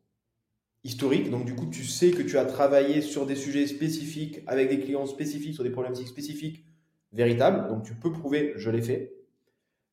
historiques. 0.83 1.31
Donc, 1.31 1.45
du 1.45 1.55
coup, 1.55 1.65
tu 1.71 1.85
sais 1.85 2.11
que 2.11 2.21
tu 2.21 2.37
as 2.37 2.45
travaillé 2.45 3.01
sur 3.01 3.25
des 3.25 3.35
sujets 3.35 3.65
spécifiques, 3.65 4.41
avec 4.45 4.69
des 4.69 4.79
clients 4.79 5.07
spécifiques, 5.07 5.55
sur 5.55 5.63
des 5.63 5.71
problématiques 5.71 6.07
spécifiques, 6.07 6.63
véritables. 7.13 7.67
Donc, 7.67 7.81
tu 7.81 7.95
peux 7.95 8.11
prouver, 8.11 8.53
je 8.57 8.69
l'ai 8.69 8.83
fait. 8.83 9.15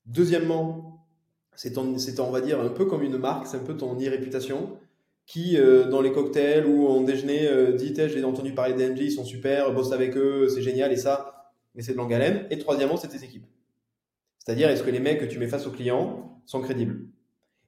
Deuxièmement, 0.04 1.06
c'est 1.54 1.78
on 1.78 2.30
va 2.30 2.42
dire, 2.42 2.60
un 2.60 2.68
peu 2.68 2.84
comme 2.84 3.02
une 3.02 3.16
marque, 3.16 3.46
c'est 3.46 3.56
un 3.56 3.64
peu 3.64 3.74
ton 3.74 3.94
e-réputation 3.94 4.76
qui, 5.24 5.56
euh, 5.56 5.88
dans 5.88 6.02
les 6.02 6.12
cocktails 6.12 6.66
ou 6.66 6.86
en 6.86 7.00
déjeuner, 7.00 7.48
euh, 7.48 7.72
dit 7.72 7.94
J'ai 7.96 8.24
entendu 8.24 8.52
parler 8.52 8.74
d'Engie, 8.74 9.06
ils 9.06 9.12
sont 9.12 9.24
super, 9.24 9.72
bosse 9.72 9.92
avec 9.92 10.18
eux, 10.18 10.50
c'est 10.50 10.62
génial, 10.62 10.92
et 10.92 10.98
ça, 10.98 11.50
mais 11.74 11.80
c'est 11.80 11.94
de 11.94 12.00
haleine. 12.00 12.46
Et 12.50 12.58
troisièmement, 12.58 12.98
c'est 12.98 13.08
tes 13.08 13.24
équipes. 13.24 13.46
C'est-à-dire, 14.48 14.70
est-ce 14.70 14.82
que 14.82 14.90
les 14.90 15.00
mecs 15.00 15.20
que 15.20 15.26
tu 15.26 15.38
mets 15.38 15.46
face 15.46 15.66
aux 15.66 15.70
clients 15.70 16.40
sont 16.46 16.62
crédibles? 16.62 17.06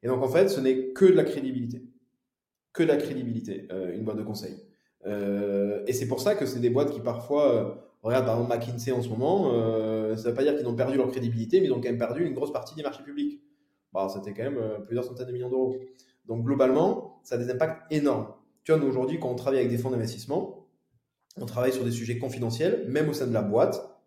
Et 0.03 0.09
donc, 0.09 0.23
en 0.23 0.29
fait, 0.29 0.49
ce 0.49 0.61
n'est 0.61 0.93
que 0.93 1.05
de 1.05 1.13
la 1.13 1.25
crédibilité. 1.25 1.83
Que 2.73 2.83
de 2.83 2.89
la 2.89 2.97
crédibilité, 2.97 3.69
euh, 3.71 3.95
une 3.95 4.03
boîte 4.03 4.17
de 4.17 4.23
conseil. 4.23 4.57
et 5.05 5.93
c'est 5.93 6.09
pour 6.09 6.21
ça 6.21 6.35
que 6.35 6.47
c'est 6.47 6.61
des 6.61 6.71
boîtes 6.71 6.93
qui, 6.93 7.01
parfois, 7.01 7.95
regarde 8.03 8.25
par 8.25 8.39
exemple 8.39 8.57
McKinsey 8.57 8.93
en 8.93 9.03
ce 9.03 9.09
moment, 9.09 9.51
ça 10.17 10.23
ne 10.23 10.29
veut 10.29 10.35
pas 10.35 10.43
dire 10.43 10.57
qu'ils 10.57 10.69
ont 10.69 10.75
perdu 10.75 10.97
leur 10.97 11.11
crédibilité, 11.11 11.61
mais 11.61 11.67
ils 11.67 11.73
ont 11.73 11.81
quand 11.81 11.89
même 11.89 11.99
perdu 11.99 12.25
une 12.25 12.35
grosse 12.35 12.53
partie 12.53 12.75
des 12.75 12.83
marchés 12.83 13.03
publics 13.03 13.41
bah, 13.93 14.09
c'était 14.13 14.33
quand 14.33 14.45
même 14.45 14.59
euh, 14.59 14.79
plusieurs 14.79 15.05
centaines 15.05 15.27
de 15.27 15.33
millions 15.33 15.51
d'euros. 15.51 15.77
Donc 16.27 16.45
globalement, 16.45 17.21
ça 17.25 17.35
a 17.35 17.39
des 17.39 17.51
impacts 17.51 17.91
énormes. 17.93 18.29
Tu 18.65 18.73
vois, 18.73 18.83
aujourd'hui, 18.85 19.19
quand 19.19 19.29
on 19.29 19.35
travaille 19.35 19.61
avec 19.61 19.71
des 19.71 19.79
fonds 19.79 19.91
d'investissement, 19.91 20.67
on 21.37 21.47
travaille 21.47 21.73
sur 21.73 21.85
des 21.85 21.91
sujets 21.91 22.19
confidentiels, 22.19 22.87
même 22.89 23.09
au 23.09 23.13
sein 23.13 23.27
de 23.27 23.33
la 23.33 23.43
boîte. 23.43 24.00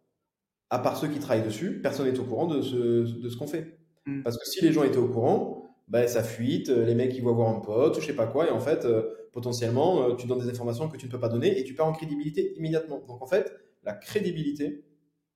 À 0.74 0.80
part 0.80 0.98
ceux 0.98 1.08
qui 1.08 1.20
travaillent 1.20 1.46
dessus, 1.46 1.80
personne 1.82 2.12
n'est 2.12 2.20
au 2.20 2.24
courant 2.24 2.48
de 2.48 2.62
ce, 2.62 2.76
de 2.76 3.30
ce 3.30 3.38
qu'on 3.38 3.48
fait. 3.48 3.78
Mm. 4.06 4.24
Parce 4.24 4.38
que 4.38 4.48
si 4.48 4.64
les 4.64 4.72
gens 4.72 4.84
étaient 4.84 4.98
au 4.98 5.08
courant, 5.08 5.76
bah, 5.88 6.08
ça 6.08 6.24
fuite, 6.24 6.70
euh, 6.70 6.86
les 6.86 6.96
mecs 6.96 7.16
ils 7.16 7.24
vont 7.24 7.34
voir 7.34 7.50
un 7.50 7.60
pote, 7.60 8.00
je 8.00 8.06
sais 8.06 8.16
pas 8.16 8.28
quoi, 8.28 8.48
et 8.48 8.52
en 8.52 8.60
fait, 8.60 8.86
euh, 8.86 9.04
potentiellement, 9.32 10.16
tu 10.16 10.28
donnes 10.28 10.40
des 10.40 10.50
informations 10.50 10.90
que 10.90 10.98
tu 10.98 11.06
ne 11.06 11.12
peux 11.12 11.20
pas 11.20 11.30
donner 11.30 11.60
et 11.60 11.64
tu 11.64 11.76
perds 11.76 11.88
en 11.88 11.94
crédibilité 11.94 12.54
immédiatement. 12.58 13.04
Donc 13.08 13.22
en 13.22 13.28
fait, 13.28 13.54
la 13.84 13.94
crédibilité, 13.94 14.84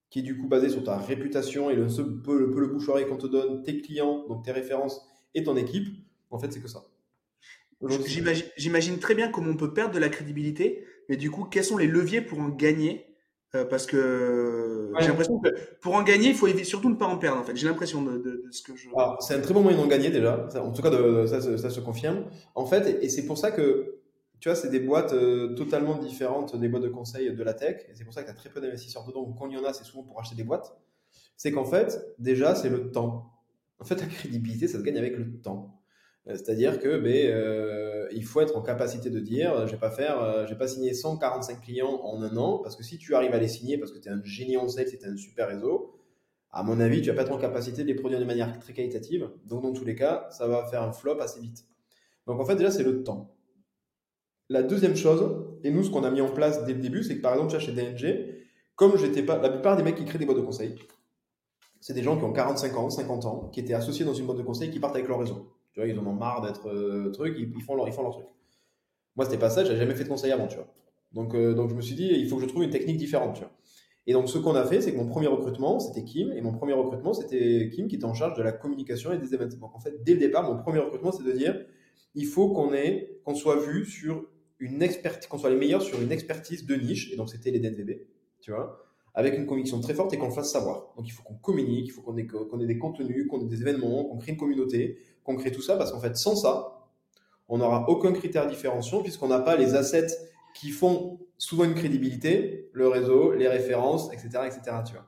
qui 0.10 0.20
est 0.20 0.24
du 0.24 0.38
coup 0.38 0.48
basé 0.48 0.70
sur 0.70 0.84
ta 0.84 0.98
réputation 0.98 1.70
et 1.70 1.76
le 1.76 1.88
peu, 2.24 2.40
le, 2.40 2.50
peu 2.50 2.60
le 2.60 2.68
bouche 2.68 2.88
qu'on 2.88 3.18
te 3.18 3.28
donne, 3.28 3.64
tes 3.64 3.82
clients, 3.82 4.26
donc 4.28 4.44
tes 4.44 4.52
références 4.52 5.08
et 5.36 5.44
ton 5.44 5.56
équipe, 5.56 5.88
en 6.30 6.40
fait, 6.40 6.52
c'est 6.52 6.62
que 6.62 6.68
ça. 6.68 6.86
J'imagine 8.58 8.98
très 9.00 9.14
bien 9.14 9.30
comment 9.30 9.52
on 9.52 9.58
peut 9.58 9.74
perdre 9.74 9.94
de 9.94 10.00
la 10.00 10.10
crédibilité, 10.10 10.84
mais 11.10 11.18
du 11.18 11.30
coup, 11.30 11.44
quels 11.44 11.64
sont 11.64 11.78
les 11.78 11.88
leviers 11.88 12.22
pour 12.22 12.40
en 12.40 12.50
gagner 12.50 13.06
euh, 13.56 13.66
Parce 13.66 13.86
que 13.86 14.92
j'ai 15.00 15.08
l'impression 15.08 15.40
que 15.40 15.50
pour 15.82 15.96
en 15.96 16.04
gagner, 16.04 16.30
il 16.30 16.36
faut 16.36 16.48
surtout 16.64 16.90
ne 16.90 16.96
pas 16.96 17.06
en 17.06 17.18
perdre. 17.18 17.40
En 17.40 17.44
fait, 17.44 17.56
j'ai 17.56 17.68
l'impression 17.68 18.02
de, 18.02 18.44
ce 18.52 18.62
que 18.62 18.76
je. 18.76 18.90
C'est 19.20 19.36
un 19.36 19.40
très 19.40 19.54
bon 19.54 19.62
moyen 19.62 19.78
d'en 19.78 19.88
gagner 19.88 20.10
déjà. 20.10 20.48
en 20.56 20.72
tout 20.72 20.82
cas, 20.82 20.90
de, 20.90 21.26
ça, 21.26 21.42
ça, 21.58 21.70
se 21.70 21.80
confirme. 21.80 22.26
En 22.56 22.66
fait, 22.66 23.04
et 23.04 23.10
c'est 23.10 23.26
pour 23.26 23.38
ça 23.38 23.52
que 23.52 23.98
tu 24.40 24.50
vois, 24.50 24.56
c'est 24.56 24.70
des 24.70 24.80
boîtes 24.80 25.14
euh, 25.14 25.56
totalement 25.56 25.96
différentes 25.98 26.56
des 26.56 26.68
boîtes 26.68 26.84
de 26.84 26.90
conseil 26.90 27.34
de 27.34 27.44
la 27.44 27.54
tech. 27.54 27.86
Et 27.90 27.96
c'est 27.96 28.04
pour 28.04 28.14
ça 28.14 28.22
qu'il 28.22 28.30
y 28.30 28.36
a 28.36 28.38
très 28.38 28.50
peu 28.50 28.62
d'investisseurs 28.62 29.06
dedans. 29.06 29.26
quand 29.38 29.48
il 29.48 29.54
y 29.54 29.58
en 29.58 29.64
a, 29.64 29.74
c'est 29.74 29.84
souvent 29.84 30.04
pour 30.04 30.20
acheter 30.20 30.36
des 30.36 30.44
boîtes. 30.44 30.78
C'est 31.36 31.52
qu'en 31.52 31.66
fait, 31.66 32.16
déjà, 32.20 32.54
c'est 32.56 32.70
le 32.70 32.92
temps. 32.92 33.32
En 33.80 33.86
fait, 33.86 34.00
la 34.00 34.08
crédibilité, 34.08 34.68
ça 34.68 34.80
se 34.80 34.84
gagne 34.84 34.98
avec 34.98 35.18
le 35.18 35.40
temps. 35.40 35.77
Euh, 36.28 36.36
c'est-à-dire 36.36 36.80
que 36.80 36.98
ben, 36.98 37.28
euh, 37.28 38.08
il 38.12 38.24
faut 38.24 38.42
être 38.42 38.58
en 38.58 38.62
capacité 38.62 39.10
de 39.10 39.20
dire, 39.20 39.68
je 39.68 39.72
vais 39.72 39.80
pas 39.80 39.92
faire, 39.92 40.46
j'ai 40.48 40.56
pas 40.56 40.68
signé 40.68 40.94
145 40.94 41.62
clients 41.62 42.02
en 42.04 42.22
un 42.22 42.36
an, 42.38 42.60
parce 42.60 42.76
que 42.76 42.84
si 42.84 42.98
tu 42.98 43.16
arrives 43.16 43.34
à 43.34 43.40
les 43.40 43.48
signer, 43.48 43.78
parce 43.78 43.92
que 43.92 44.00
tu 44.00 44.10
es 44.10 44.12
un 44.12 44.24
génie 44.24 44.58
en 44.58 44.68
sales, 44.68 44.88
c'est 44.88 45.06
un 45.06 45.16
super 45.18 45.48
réseau, 45.48 45.98
à 46.52 46.64
mon 46.64 46.80
avis, 46.80 47.02
tu 47.02 47.10
vas 47.10 47.16
pas 47.16 47.22
être 47.24 47.32
en 47.32 47.38
capacité 47.38 47.84
de 47.84 47.88
les 47.88 47.96
produire 47.96 48.20
de 48.20 48.26
manière 48.26 48.58
très 48.60 48.74
qualitative. 48.74 49.30
Donc, 49.46 49.64
dans 49.64 49.74
tous 49.74 49.86
les 49.86 49.96
cas, 49.96 50.28
ça 50.32 50.48
va 50.48 50.66
faire 50.66 50.82
un 50.82 50.92
flop 50.92 51.20
assez 51.20 51.40
vite. 51.40 51.66
Donc, 52.26 52.40
en 52.40 52.46
fait, 52.46 52.56
déjà, 52.56 52.72
c'est 52.72 52.84
le 52.84 53.04
temps. 53.04 53.36
La 54.50 54.64
deuxième 54.64 54.96
chose, 54.96 55.46
et 55.64 55.72
nous, 55.72 55.84
ce 55.84 55.92
qu'on 55.92 56.04
a 56.04 56.10
mis 56.10 56.22
en 56.22 56.32
place 56.32 56.64
dès 56.66 56.74
le 56.74 56.80
début, 56.80 57.04
c'est 57.04 57.18
que 57.18 57.22
par 57.22 57.34
exemple, 57.34 57.60
chez 57.60 57.74
DNG, 57.74 58.46
comme 58.76 58.98
j'étais 58.98 59.24
pas, 59.24 59.38
la 59.38 59.50
plupart 59.50 59.76
des 59.76 59.84
mecs 59.84 59.96
qui 59.96 60.06
créent 60.06 60.18
des 60.18 60.26
boîtes 60.26 60.38
de 60.38 60.44
conseil, 60.44 60.76
c'est 61.82 61.94
des 61.94 62.04
gens 62.04 62.18
qui 62.18 62.24
ont 62.24 62.32
45 62.34 62.78
ans, 62.78 62.90
50 62.90 63.26
ans, 63.26 63.50
qui 63.54 63.60
étaient 63.60 63.74
associés 63.74 64.06
dans 64.06 64.14
une 64.14 64.26
boîte 64.26 64.38
de 64.38 64.44
conseil, 64.44 64.72
qui 64.72 64.80
partent 64.80 64.96
avec 64.96 65.08
leur 65.08 65.20
réseau. 65.20 65.57
Ils 65.86 66.00
en 66.00 66.06
ont 66.06 66.14
marre 66.14 66.42
d'être 66.42 66.70
euh, 66.70 67.12
truc, 67.12 67.36
ils, 67.38 67.62
font 67.62 67.76
leur, 67.76 67.90
truc. 67.90 68.26
Moi, 69.16 69.26
c'était 69.26 69.38
pas 69.38 69.50
ça, 69.50 69.64
j'avais 69.64 69.78
jamais 69.78 69.96
fait 69.96 70.04
de 70.04 70.10
conseil 70.10 70.32
avant. 70.32 70.48
Donc, 71.14 71.36
euh, 71.36 71.54
donc 71.54 71.70
je 71.70 71.76
me 71.76 71.82
suis 71.82 71.96
dit, 71.96 72.08
il 72.08 72.28
faut 72.28 72.38
que 72.38 72.44
je 72.44 72.48
trouve 72.48 72.64
une 72.64 72.70
technique 72.70 72.98
différente. 72.98 73.44
Et 74.06 74.14
donc, 74.14 74.30
ce 74.30 74.38
qu'on 74.38 74.56
a 74.56 74.66
fait, 74.66 74.82
c'est 74.82 74.94
que 74.94 74.98
mon 74.98 75.08
premier 75.08 75.28
recrutement, 75.28 75.80
c'était 75.80 76.04
Kim, 76.06 76.32
et 76.32 76.42
mon 76.42 76.54
premier 76.54 76.74
recrutement, 76.74 77.14
c'était 77.14 77.70
Kim 77.74 77.88
qui 77.88 77.98
était 77.98 78.06
en 78.06 78.14
charge 78.14 78.38
de 78.38 78.44
la 78.44 78.54
communication 78.54 79.12
et 79.12 79.18
des 79.18 79.34
événements. 79.34 79.58
Donc, 79.58 79.76
en 79.76 79.80
fait, 79.80 80.02
dès 80.04 80.14
le 80.14 80.20
départ, 80.20 80.44
mon 80.44 80.62
premier 80.62 80.80
recrutement, 80.80 81.12
c'est 81.12 81.24
de 81.24 81.32
dire, 81.32 81.60
il 82.16 82.26
faut 82.26 82.50
qu'on 82.50 83.36
soit 83.36 83.58
vu 83.58 83.86
sur 83.86 84.26
une 84.60 84.82
expertise, 84.82 85.28
qu'on 85.28 85.38
soit 85.38 85.50
les 85.50 85.58
meilleurs 85.58 85.82
sur 85.82 86.02
une 86.02 86.12
expertise 86.12 86.66
de 86.66 86.76
niche, 86.76 87.12
et 87.12 87.16
donc 87.16 87.30
c'était 87.30 87.52
les 87.52 87.60
DNVB, 87.60 87.92
tu 88.42 88.52
vois, 88.52 88.80
avec 89.14 89.38
une 89.38 89.46
conviction 89.46 89.80
très 89.82 89.94
forte 89.94 90.14
et 90.14 90.18
qu'on 90.18 90.28
le 90.28 90.34
fasse 90.34 90.52
savoir. 90.52 90.94
Donc, 90.96 91.08
il 91.08 91.12
faut 91.12 91.24
qu'on 91.24 91.36
communique, 91.36 91.88
il 91.88 91.92
faut 91.92 92.02
qu'on 92.02 92.16
ait 92.18 92.66
des 92.66 92.78
contenus, 92.78 93.28
qu'on 93.28 93.42
ait 93.42 93.50
des 93.50 93.62
événements, 93.62 94.06
qu'on 94.06 94.18
crée 94.18 94.32
une 94.32 94.38
communauté, 94.38 95.00
qu'on 95.28 95.36
crée 95.36 95.52
tout 95.52 95.62
ça, 95.62 95.76
parce 95.76 95.92
qu'en 95.92 96.00
fait, 96.00 96.16
sans 96.16 96.36
ça, 96.36 96.88
on 97.50 97.58
n'aura 97.60 97.88
aucun 97.90 98.14
critère 98.14 98.48
différenciant, 98.48 99.04
puisqu'on 99.04 99.28
n'a 99.28 99.40
pas 99.40 99.58
les 99.58 99.76
assets 99.76 100.08
qui 100.56 100.70
font 100.70 101.20
souvent 101.38 101.66
une 101.66 101.76
crédibilité, 101.76 102.70
le 102.74 102.88
réseau, 102.88 103.34
les 103.34 103.48
références, 103.48 104.12
etc., 104.14 104.46
etc. 104.48 104.78
Tu 104.86 104.94
vois. 104.94 105.06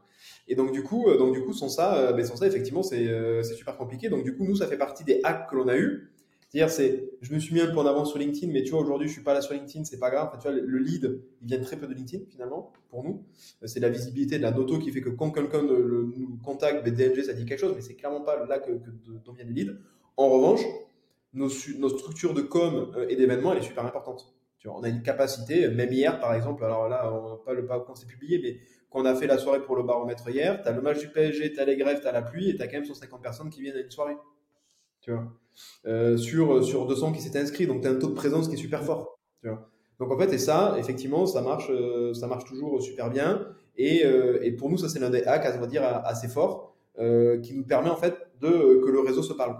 Et 0.47 0.55
donc 0.55 0.73
du 0.73 0.83
coup, 0.83 1.07
euh, 1.07 1.17
donc 1.17 1.33
du 1.33 1.41
coup, 1.41 1.53
sans 1.53 1.69
ça, 1.69 1.95
euh, 1.95 2.13
ben, 2.13 2.25
sans 2.25 2.35
ça, 2.35 2.47
effectivement, 2.47 2.81
euh, 2.91 3.41
c'est 3.43 3.55
super 3.55 3.77
compliqué. 3.77 4.09
Donc 4.09 4.23
du 4.23 4.35
coup, 4.35 4.43
nous, 4.43 4.55
ça 4.55 4.67
fait 4.67 4.77
partie 4.77 5.05
des 5.05 5.21
hacks 5.23 5.49
que 5.49 5.55
l'on 5.55 5.69
a 5.69 5.77
eu. 5.77 6.11
C'est-à-dire, 6.49 6.71
c'est, 6.71 7.11
je 7.21 7.33
me 7.33 7.39
suis 7.39 7.53
mis 7.53 7.61
un 7.61 7.67
peu 7.67 7.77
en 7.77 7.85
avance 7.85 8.09
sur 8.09 8.17
LinkedIn, 8.17 8.51
mais 8.51 8.63
tu 8.63 8.71
vois, 8.71 8.81
aujourd'hui, 8.81 9.07
je 9.07 9.13
suis 9.13 9.21
pas 9.21 9.35
là 9.35 9.41
sur 9.41 9.53
LinkedIn, 9.53 9.85
c'est 9.85 9.99
pas 9.99 10.09
grave. 10.09 10.31
tu 10.41 10.47
vois, 10.47 10.51
le 10.51 10.77
lead, 10.79 11.21
il 11.41 11.47
vient 11.47 11.59
très 11.59 11.77
peu 11.77 11.85
de 11.87 11.93
LinkedIn 11.93 12.25
finalement 12.27 12.73
pour 12.89 13.03
nous. 13.03 13.23
C'est 13.65 13.79
la 13.79 13.89
visibilité 13.89 14.37
de 14.37 14.41
la 14.41 14.51
noto 14.51 14.79
qui 14.79 14.91
fait 14.91 15.01
que 15.01 15.09
quand 15.09 15.29
quelqu'un 15.29 15.61
nous 15.61 16.39
contacte, 16.43 16.83
ben, 16.83 17.23
ça 17.23 17.33
dit 17.33 17.45
quelque 17.45 17.59
chose, 17.59 17.73
mais 17.75 17.81
c'est 17.81 17.93
clairement 17.93 18.21
pas 18.21 18.43
là 18.45 18.57
que, 18.57 18.71
que 18.71 18.89
dont 19.23 19.33
viennent 19.33 19.53
les 19.53 19.65
leads. 19.65 19.77
En 20.19 20.27
revanche, 20.29 20.61
nos, 21.33 21.49
structures 21.49 22.33
de 22.33 22.41
com 22.41 22.91
et 23.07 23.15
d'événements, 23.15 23.53
elle 23.53 23.59
est 23.59 23.63
super 23.63 23.85
importante 23.85 24.33
on 24.65 24.83
a 24.83 24.89
une 24.89 25.01
capacité, 25.01 25.69
même 25.69 25.91
hier 25.93 26.19
par 26.19 26.33
exemple, 26.33 26.65
alors 26.65 26.89
là, 26.89 27.09
on 27.13 27.37
pas 27.37 27.53
le 27.53 27.65
pas 27.65 27.79
quand 27.79 27.95
c'est 27.95 28.07
publié, 28.07 28.39
mais 28.43 28.59
quand 28.89 29.01
on 29.01 29.05
a 29.05 29.15
fait 29.15 29.27
la 29.27 29.37
soirée 29.37 29.61
pour 29.61 29.77
le 29.77 29.83
baromètre 29.83 30.27
hier, 30.29 30.61
tu 30.61 30.67
as 30.67 30.73
le 30.73 30.81
match 30.81 30.99
du 30.99 31.07
PSG, 31.07 31.53
tu 31.53 31.59
as 31.61 31.63
les 31.65 31.77
grèves, 31.77 32.01
tu 32.01 32.07
as 32.07 32.11
la 32.11 32.21
pluie 32.21 32.49
et 32.49 32.55
tu 32.57 32.61
as 32.61 32.67
quand 32.67 32.73
même 32.73 32.85
150 32.85 33.21
personnes 33.21 33.49
qui 33.49 33.61
viennent 33.61 33.77
à 33.77 33.79
une 33.79 33.89
soirée. 33.89 34.17
Tu 34.99 35.11
vois 35.11 35.31
euh, 35.85 36.17
sur, 36.17 36.63
sur 36.63 36.85
200 36.85 37.13
qui 37.13 37.21
s'étaient 37.21 37.39
inscrits, 37.39 37.67
donc 37.67 37.81
tu 37.81 37.87
as 37.87 37.91
un 37.91 37.95
taux 37.95 38.09
de 38.09 38.13
présence 38.13 38.49
qui 38.49 38.55
est 38.55 38.57
super 38.57 38.83
fort. 38.83 39.17
Tu 39.41 39.47
vois 39.47 39.69
donc 39.99 40.11
en 40.11 40.17
fait, 40.17 40.31
et 40.31 40.37
ça, 40.37 40.75
effectivement, 40.77 41.25
ça 41.25 41.41
marche, 41.41 41.69
euh, 41.69 42.13
toujours 42.47 42.81
super 42.81 43.09
bien. 43.09 43.47
Et, 43.75 44.05
euh, 44.05 44.55
pour 44.57 44.69
nous, 44.69 44.77
ça 44.77 44.87
c'est 44.87 44.99
l'un 44.99 45.09
des 45.09 45.23
hacks, 45.23 45.45
on 45.61 45.65
dire, 45.65 45.83
assez 45.83 46.27
fort, 46.27 46.75
qui 46.97 47.53
nous 47.53 47.63
permet 47.63 47.89
en 47.89 47.97
fait 47.97 48.15
de 48.41 48.81
que 48.83 48.89
le 48.89 48.99
réseau 48.99 49.23
se 49.23 49.33
parle. 49.33 49.57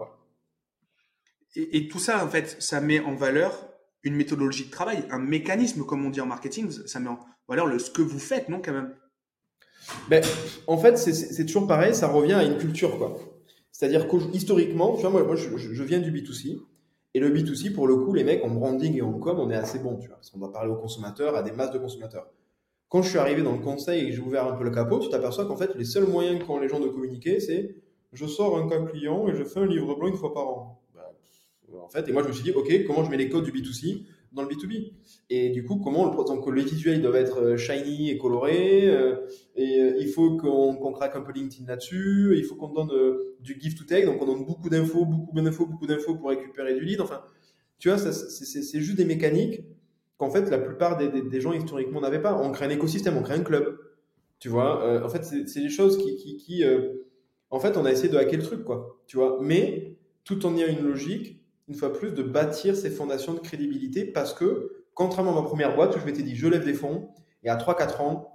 Et, 1.56 1.88
tout 1.88 2.00
ça, 2.00 2.24
en 2.24 2.30
fait, 2.30 2.58
ça 2.60 2.80
met 2.80 3.00
en 3.00 3.16
valeur 3.16 3.68
une 4.04 4.16
méthodologie 4.16 4.66
de 4.66 4.72
travail, 4.72 5.04
un 5.10 5.20
mécanisme, 5.20 5.84
comme 5.84 6.06
on 6.06 6.10
dit 6.10 6.22
en 6.22 6.26
marketing, 6.26 6.70
ça 6.70 7.00
met 7.00 7.10
en 7.10 7.20
valeur 7.47 7.66
le, 7.66 7.80
ce 7.80 7.89
que 7.89 8.02
vous 8.02 8.20
faites, 8.20 8.50
non, 8.50 8.62
quand 8.64 8.72
même? 8.72 8.93
Ben, 10.10 10.24
En 10.68 10.78
fait, 10.78 10.97
c'est 10.97 11.45
toujours 11.45 11.68
pareil, 11.68 11.95
ça 11.95 12.08
revient 12.08 12.34
à 12.34 12.43
une 12.43 12.58
culture, 12.58 12.97
quoi. 12.97 13.18
C'est-à-dire 13.72 14.08
qu'historiquement, 14.08 14.95
tu 14.95 15.08
vois, 15.08 15.24
moi, 15.24 15.36
je, 15.36 15.84
viens 15.84 16.00
du 16.00 16.12
B2C, 16.12 16.60
et 17.16 17.20
le 17.20 17.30
B2C, 17.32 17.74
pour 17.74 17.88
le 17.88 17.95
coup, 17.95 18.14
les 18.14 18.24
mecs 18.24 18.43
en 18.43 18.50
branding 18.50 18.95
et 18.95 19.02
en 19.02 19.14
com, 19.14 19.39
on 19.39 19.50
est 19.50 19.56
assez 19.56 19.80
bon, 19.80 19.97
tu 19.97 20.08
vois, 20.08 20.18
parce 20.18 20.30
qu'on 20.30 20.39
doit 20.39 20.52
parler 20.52 20.72
aux 20.72 20.78
consommateurs, 20.78 21.36
à 21.36 21.41
des 21.41 21.52
masses 21.52 21.72
de 21.72 21.80
consommateurs. 21.80 22.28
Quand 22.89 23.02
je 23.02 23.10
suis 23.10 23.18
arrivé 23.18 23.41
dans 23.41 23.54
le 23.54 23.60
conseil 23.60 24.04
et 24.04 24.10
que 24.10 24.16
j'ai 24.16 24.22
ouvert 24.22 24.47
un 24.47 24.56
peu 24.56 24.64
le 24.64 24.72
capot, 24.72 25.00
tu 25.00 25.10
t'aperçois 25.10 25.45
qu'en 25.45 25.58
fait, 25.58 25.76
les 25.76 25.86
seuls 25.86 26.08
moyens 26.08 26.43
qu'ont 26.45 26.60
les 26.60 26.70
gens 26.70 26.80
de 26.80 26.88
communiquer, 26.88 27.39
c'est 27.39 27.76
je 28.14 28.26
sors 28.26 28.58
un 28.58 28.68
cas 28.68 28.82
client 28.84 29.28
et 29.28 29.36
je 29.36 29.43
fais 29.43 29.60
un 29.60 29.68
livre 29.68 29.95
blanc 29.95 30.08
une 30.08 30.18
fois 30.18 30.34
par 30.34 30.47
an 30.47 30.78
en 31.78 31.89
fait. 31.89 32.07
Et 32.07 32.11
moi, 32.11 32.24
je 32.24 32.28
me 32.28 32.34
suis 32.34 32.43
dit, 32.43 32.51
OK, 32.51 32.72
comment 32.86 33.03
je 33.03 33.09
mets 33.09 33.17
les 33.17 33.30
codes 33.30 33.43
du 33.43 33.51
B2C 33.51 34.05
dans 34.32 34.43
le 34.43 34.47
B2B 34.47 34.93
Et 35.30 35.49
du 35.49 35.63
coup, 35.63 35.78
comment 35.78 36.05
le, 36.09 36.24
donc, 36.26 36.47
les 36.53 36.63
visuels 36.63 37.01
doivent 37.01 37.15
être 37.15 37.41
euh, 37.41 37.57
shiny 37.57 38.09
et 38.09 38.17
colorés. 38.17 38.88
Euh, 38.88 39.15
et 39.55 39.80
euh, 39.80 39.97
il 39.99 40.07
faut 40.07 40.38
qu'on 40.38 40.91
craque 40.91 41.15
un 41.15 41.22
peu 41.22 41.32
LinkedIn 41.32 41.67
là-dessus. 41.67 42.36
Il 42.38 42.43
faut 42.43 42.55
qu'on 42.55 42.70
donne 42.70 42.91
du 43.39 43.59
give 43.59 43.76
to 43.76 43.84
take. 43.84 44.05
Donc, 44.05 44.22
on 44.22 44.26
donne 44.26 44.45
beaucoup 44.45 44.70
d'infos, 44.70 45.05
beaucoup 45.05 45.36
d'infos, 45.36 45.65
beaucoup 45.65 45.88
d'infos 45.88 46.15
pour 46.15 46.30
récupérer 46.30 46.74
du 46.74 46.86
lead. 46.86 47.01
Enfin, 47.01 47.22
tu 47.80 47.89
vois, 47.89 47.97
c'est 47.97 48.80
juste 48.80 48.97
des 48.97 49.05
mécaniques 49.05 49.61
qu'en 50.17 50.30
fait, 50.30 50.49
la 50.49 50.57
plupart 50.57 50.97
des, 50.97 51.41
gens 51.41 51.53
historiquement 51.53 52.01
n'avaient 52.01 52.22
pas. 52.22 52.39
On 52.41 52.51
crée 52.51 52.65
un 52.65 52.70
écosystème, 52.70 53.17
on 53.17 53.24
crée 53.24 53.36
un 53.36 53.43
club. 53.43 53.80
Tu 54.39 54.49
vois, 54.49 55.03
en 55.03 55.09
fait, 55.09 55.24
c'est 55.24 55.61
des 55.61 55.70
choses 55.70 55.97
qui, 55.97 56.15
qui, 56.15 56.38
qui 56.38 56.63
en 57.51 57.59
fait, 57.59 57.78
on 57.78 57.86
a 57.86 57.91
essayé 57.91 58.09
de 58.09 58.17
hacker 58.17 58.38
le 58.38 58.43
truc, 58.43 58.63
quoi. 58.63 59.01
Tu 59.07 59.17
vois, 59.17 59.39
mais 59.41 59.97
tout 60.24 60.45
en 60.45 60.55
ayant 60.55 60.67
une 60.67 60.86
logique 60.86 61.38
une 61.70 61.76
fois 61.76 61.93
plus, 61.93 62.11
de 62.11 62.24
bâtir 62.24 62.76
ces 62.76 62.89
fondations 62.89 63.34
de 63.34 63.39
crédibilité 63.39 64.03
parce 64.03 64.34
que, 64.34 64.84
contrairement 64.93 65.38
à 65.38 65.41
ma 65.41 65.47
première 65.47 65.76
boîte 65.76 65.95
où 65.95 65.99
je 65.99 66.05
m'étais 66.05 66.24
dit 66.24 66.36
je 66.36 66.47
lève 66.47 66.65
des 66.65 66.74
fonds, 66.74 67.09
et 67.43 67.49
à 67.49 67.55
3-4 67.55 68.01
ans, 68.01 68.34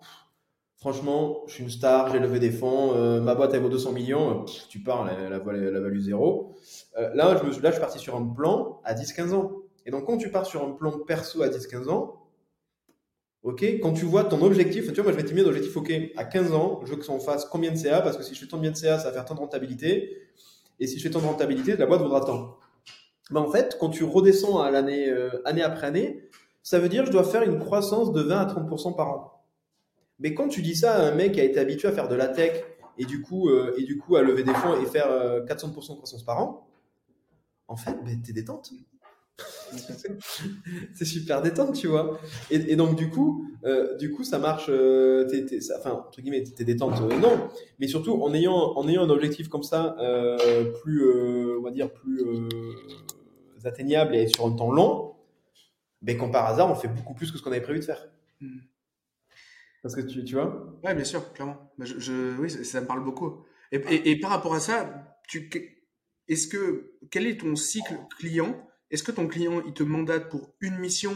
franchement, 0.76 1.42
je 1.46 1.54
suis 1.54 1.64
une 1.64 1.70
star, 1.70 2.10
j'ai 2.12 2.18
levé 2.18 2.38
des 2.38 2.50
fonds, 2.50 2.94
euh, 2.94 3.20
ma 3.20 3.34
boîte 3.34 3.52
elle 3.52 3.60
vaut 3.60 3.68
200 3.68 3.92
millions, 3.92 4.42
euh, 4.42 4.44
tu 4.68 4.80
parles, 4.80 5.08
la, 5.08 5.28
la, 5.28 5.38
value 5.38 5.98
zéro. 5.98 6.54
Euh, 6.98 7.10
là, 7.14 7.36
je 7.36 7.44
me, 7.44 7.50
là, 7.60 7.70
je 7.70 7.72
suis 7.72 7.80
parti 7.80 7.98
sur 7.98 8.16
un 8.16 8.24
plan 8.26 8.80
à 8.84 8.94
10-15 8.94 9.34
ans. 9.34 9.52
Et 9.84 9.90
donc, 9.90 10.06
quand 10.06 10.16
tu 10.16 10.30
pars 10.30 10.46
sur 10.46 10.64
un 10.64 10.70
plan 10.70 10.92
perso 11.00 11.42
à 11.42 11.48
10-15 11.48 11.90
ans, 11.90 12.20
Ok, 13.42 13.62
quand 13.82 13.92
tu 13.92 14.06
vois 14.06 14.24
ton 14.24 14.40
objectif, 14.40 14.86
tu 14.86 14.94
vois, 14.94 15.02
moi 15.04 15.12
je 15.12 15.18
m'étais 15.18 15.34
mis 15.34 15.42
d'objectif, 15.42 15.76
ok, 15.76 15.92
à 16.16 16.24
15 16.24 16.54
ans, 16.54 16.80
je 16.82 16.92
veux 16.92 16.96
que 16.96 17.04
ça 17.04 17.12
en 17.12 17.18
fasse 17.18 17.44
combien 17.44 17.70
de 17.70 17.76
CA, 17.76 18.00
parce 18.00 18.16
que 18.16 18.22
si 18.22 18.34
je 18.34 18.40
fais 18.40 18.46
tant 18.46 18.56
de 18.56 18.74
CA, 18.74 18.98
ça 18.98 19.08
va 19.08 19.12
faire 19.12 19.26
tant 19.26 19.34
de 19.34 19.40
rentabilité, 19.40 20.16
et 20.80 20.86
si 20.86 20.98
je 20.98 21.02
fais 21.02 21.10
tant 21.10 21.20
de 21.20 21.26
rentabilité, 21.26 21.76
la 21.76 21.84
boîte 21.84 22.00
vaudra 22.00 22.22
tant. 22.22 22.56
Mais 23.30 23.40
en 23.40 23.50
fait, 23.50 23.76
quand 23.80 23.90
tu 23.90 24.04
redescends 24.04 24.60
à 24.60 24.70
l'année, 24.70 25.08
euh, 25.08 25.30
année 25.44 25.62
après 25.62 25.86
année, 25.86 26.28
ça 26.62 26.78
veut 26.78 26.88
dire 26.88 27.02
que 27.02 27.08
je 27.08 27.12
dois 27.12 27.24
faire 27.24 27.42
une 27.42 27.58
croissance 27.58 28.12
de 28.12 28.20
20 28.20 28.36
à 28.36 28.46
30% 28.46 28.96
par 28.96 29.10
an. 29.10 29.44
Mais 30.18 30.34
quand 30.34 30.48
tu 30.48 30.62
dis 30.62 30.76
ça 30.76 30.94
à 30.94 31.02
un 31.06 31.14
mec 31.14 31.32
qui 31.32 31.40
a 31.40 31.44
été 31.44 31.58
habitué 31.58 31.88
à 31.88 31.92
faire 31.92 32.08
de 32.08 32.14
la 32.14 32.28
tech 32.28 32.62
et 32.98 33.04
du 33.04 33.22
coup, 33.22 33.48
euh, 33.48 33.74
et 33.76 33.82
du 33.82 33.98
coup 33.98 34.16
à 34.16 34.22
lever 34.22 34.44
des 34.44 34.54
fonds 34.54 34.80
et 34.80 34.86
faire 34.86 35.08
400% 35.08 35.10
euh, 35.10 35.66
de 35.66 35.96
croissance 35.96 36.22
par 36.22 36.38
an, 36.40 36.68
en 37.66 37.76
fait, 37.76 37.96
ben, 38.04 38.20
t'es 38.22 38.32
détente. 38.32 38.70
c'est 40.94 41.04
super 41.04 41.42
détente, 41.42 41.74
tu 41.74 41.88
vois. 41.88 42.20
Et, 42.50 42.76
donc 42.76 42.94
du 42.94 43.10
coup, 43.10 43.48
du 43.98 44.12
coup, 44.12 44.22
ça 44.22 44.38
marche. 44.38 44.68
enfin, 44.68 45.92
entre 45.92 46.20
guillemets, 46.20 46.44
t'es 46.44 46.62
détente, 46.62 47.00
non. 47.00 47.50
Mais 47.80 47.88
surtout 47.88 48.12
en 48.22 48.32
ayant, 48.32 48.54
en 48.76 48.86
ayant 48.86 49.02
un 49.02 49.10
objectif 49.10 49.48
comme 49.48 49.64
ça, 49.64 49.96
plus, 50.82 51.04
on 51.58 51.62
va 51.62 51.72
dire 51.72 51.90
plus 51.90 52.22
atteignable 53.66 54.14
et 54.14 54.28
sur 54.28 54.46
un 54.46 54.52
temps 54.52 54.70
long, 54.70 55.14
mais 56.02 56.16
quand 56.16 56.30
par 56.30 56.46
hasard, 56.46 56.70
on 56.70 56.74
fait 56.74 56.88
beaucoup 56.88 57.14
plus 57.14 57.30
que 57.30 57.38
ce 57.38 57.42
qu'on 57.42 57.50
avait 57.50 57.60
prévu 57.60 57.80
de 57.80 57.84
faire. 57.84 58.06
Hmm. 58.40 58.58
Parce 59.82 59.94
que 59.94 60.00
tu, 60.00 60.24
tu 60.24 60.34
vois? 60.34 60.78
Ouais, 60.82 60.94
bien 60.94 61.04
sûr, 61.04 61.32
clairement. 61.32 61.70
Je, 61.78 61.98
je, 61.98 62.38
oui, 62.38 62.50
ça, 62.50 62.80
me 62.80 62.86
parle 62.86 63.04
beaucoup. 63.04 63.44
Et, 63.70 64.10
et, 64.10 64.18
par 64.18 64.30
rapport 64.30 64.54
à 64.54 64.60
ça, 64.60 65.18
tu, 65.28 65.50
est-ce 66.28 66.48
que 66.48 66.94
quel 67.10 67.26
est 67.26 67.40
ton 67.40 67.54
cycle 67.54 67.98
client? 68.18 68.66
Est-ce 68.90 69.02
que 69.02 69.12
ton 69.12 69.26
client 69.26 69.62
il 69.66 69.74
te 69.74 69.82
mandate 69.82 70.30
pour 70.30 70.54
une 70.60 70.78
mission 70.78 71.12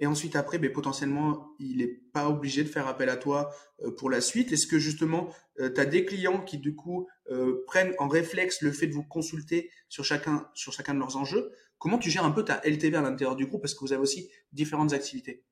et 0.00 0.06
ensuite 0.06 0.34
après, 0.34 0.58
ben, 0.58 0.72
potentiellement, 0.72 1.54
il 1.58 1.76
n'est 1.76 2.00
pas 2.12 2.28
obligé 2.28 2.64
de 2.64 2.68
faire 2.68 2.88
appel 2.88 3.10
à 3.10 3.16
toi 3.16 3.50
euh, 3.82 3.94
pour 3.94 4.08
la 4.08 4.22
suite? 4.22 4.50
Est-ce 4.50 4.66
que 4.66 4.78
justement, 4.78 5.28
euh, 5.60 5.70
tu 5.72 5.78
as 5.78 5.84
des 5.84 6.06
clients 6.06 6.40
qui 6.40 6.56
du 6.56 6.74
coup 6.74 7.06
euh, 7.30 7.62
prennent 7.66 7.94
en 7.98 8.08
réflexe 8.08 8.62
le 8.62 8.72
fait 8.72 8.86
de 8.86 8.94
vous 8.94 9.04
consulter 9.04 9.70
sur 9.90 10.04
chacun, 10.04 10.48
sur 10.54 10.72
chacun 10.72 10.94
de 10.94 10.98
leurs 10.98 11.18
enjeux? 11.18 11.52
Comment 11.80 11.96
tu 11.96 12.10
gères 12.10 12.26
un 12.26 12.30
peu 12.30 12.44
ta 12.44 12.60
LTV 12.62 12.94
à 12.98 13.00
l'intérieur 13.00 13.36
du 13.36 13.46
groupe? 13.46 13.62
Parce 13.62 13.74
que 13.74 13.80
vous 13.80 13.94
avez 13.94 14.02
aussi 14.02 14.28
différentes 14.52 14.92
activités 14.92 15.42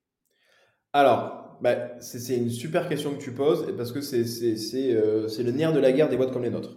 Alors, 0.93 1.57
bah, 1.63 1.99
c'est 2.01 2.37
une 2.37 2.51
super 2.51 2.87
question 2.87 3.15
que 3.15 3.21
tu 3.21 3.33
poses 3.33 3.75
parce 3.79 3.93
que 3.93 3.99
euh, 3.99 5.29
c'est 5.29 5.43
le 5.43 5.53
nerf 5.53 5.73
de 5.73 5.81
la 5.81 5.91
guerre 5.91 6.11
des 6.11 6.19
boîtes 6.19 6.31
comme 6.31 6.43
les 6.43 6.51
nôtres. 6.51 6.77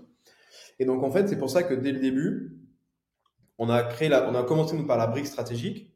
Et 0.79 0.85
donc, 0.85 1.03
en 1.03 1.11
fait, 1.11 1.27
c'est 1.27 1.37
pour 1.37 1.49
ça 1.49 1.63
que 1.63 1.73
dès 1.73 1.91
le 1.91 1.99
début, 1.99 2.61
on 3.57 3.69
a, 3.69 3.83
créé 3.83 4.07
la, 4.07 4.29
on 4.29 4.35
a 4.35 4.43
commencé 4.43 4.77
nous, 4.77 4.87
par 4.87 4.97
la 4.97 5.07
brique 5.07 5.27
stratégique. 5.27 5.93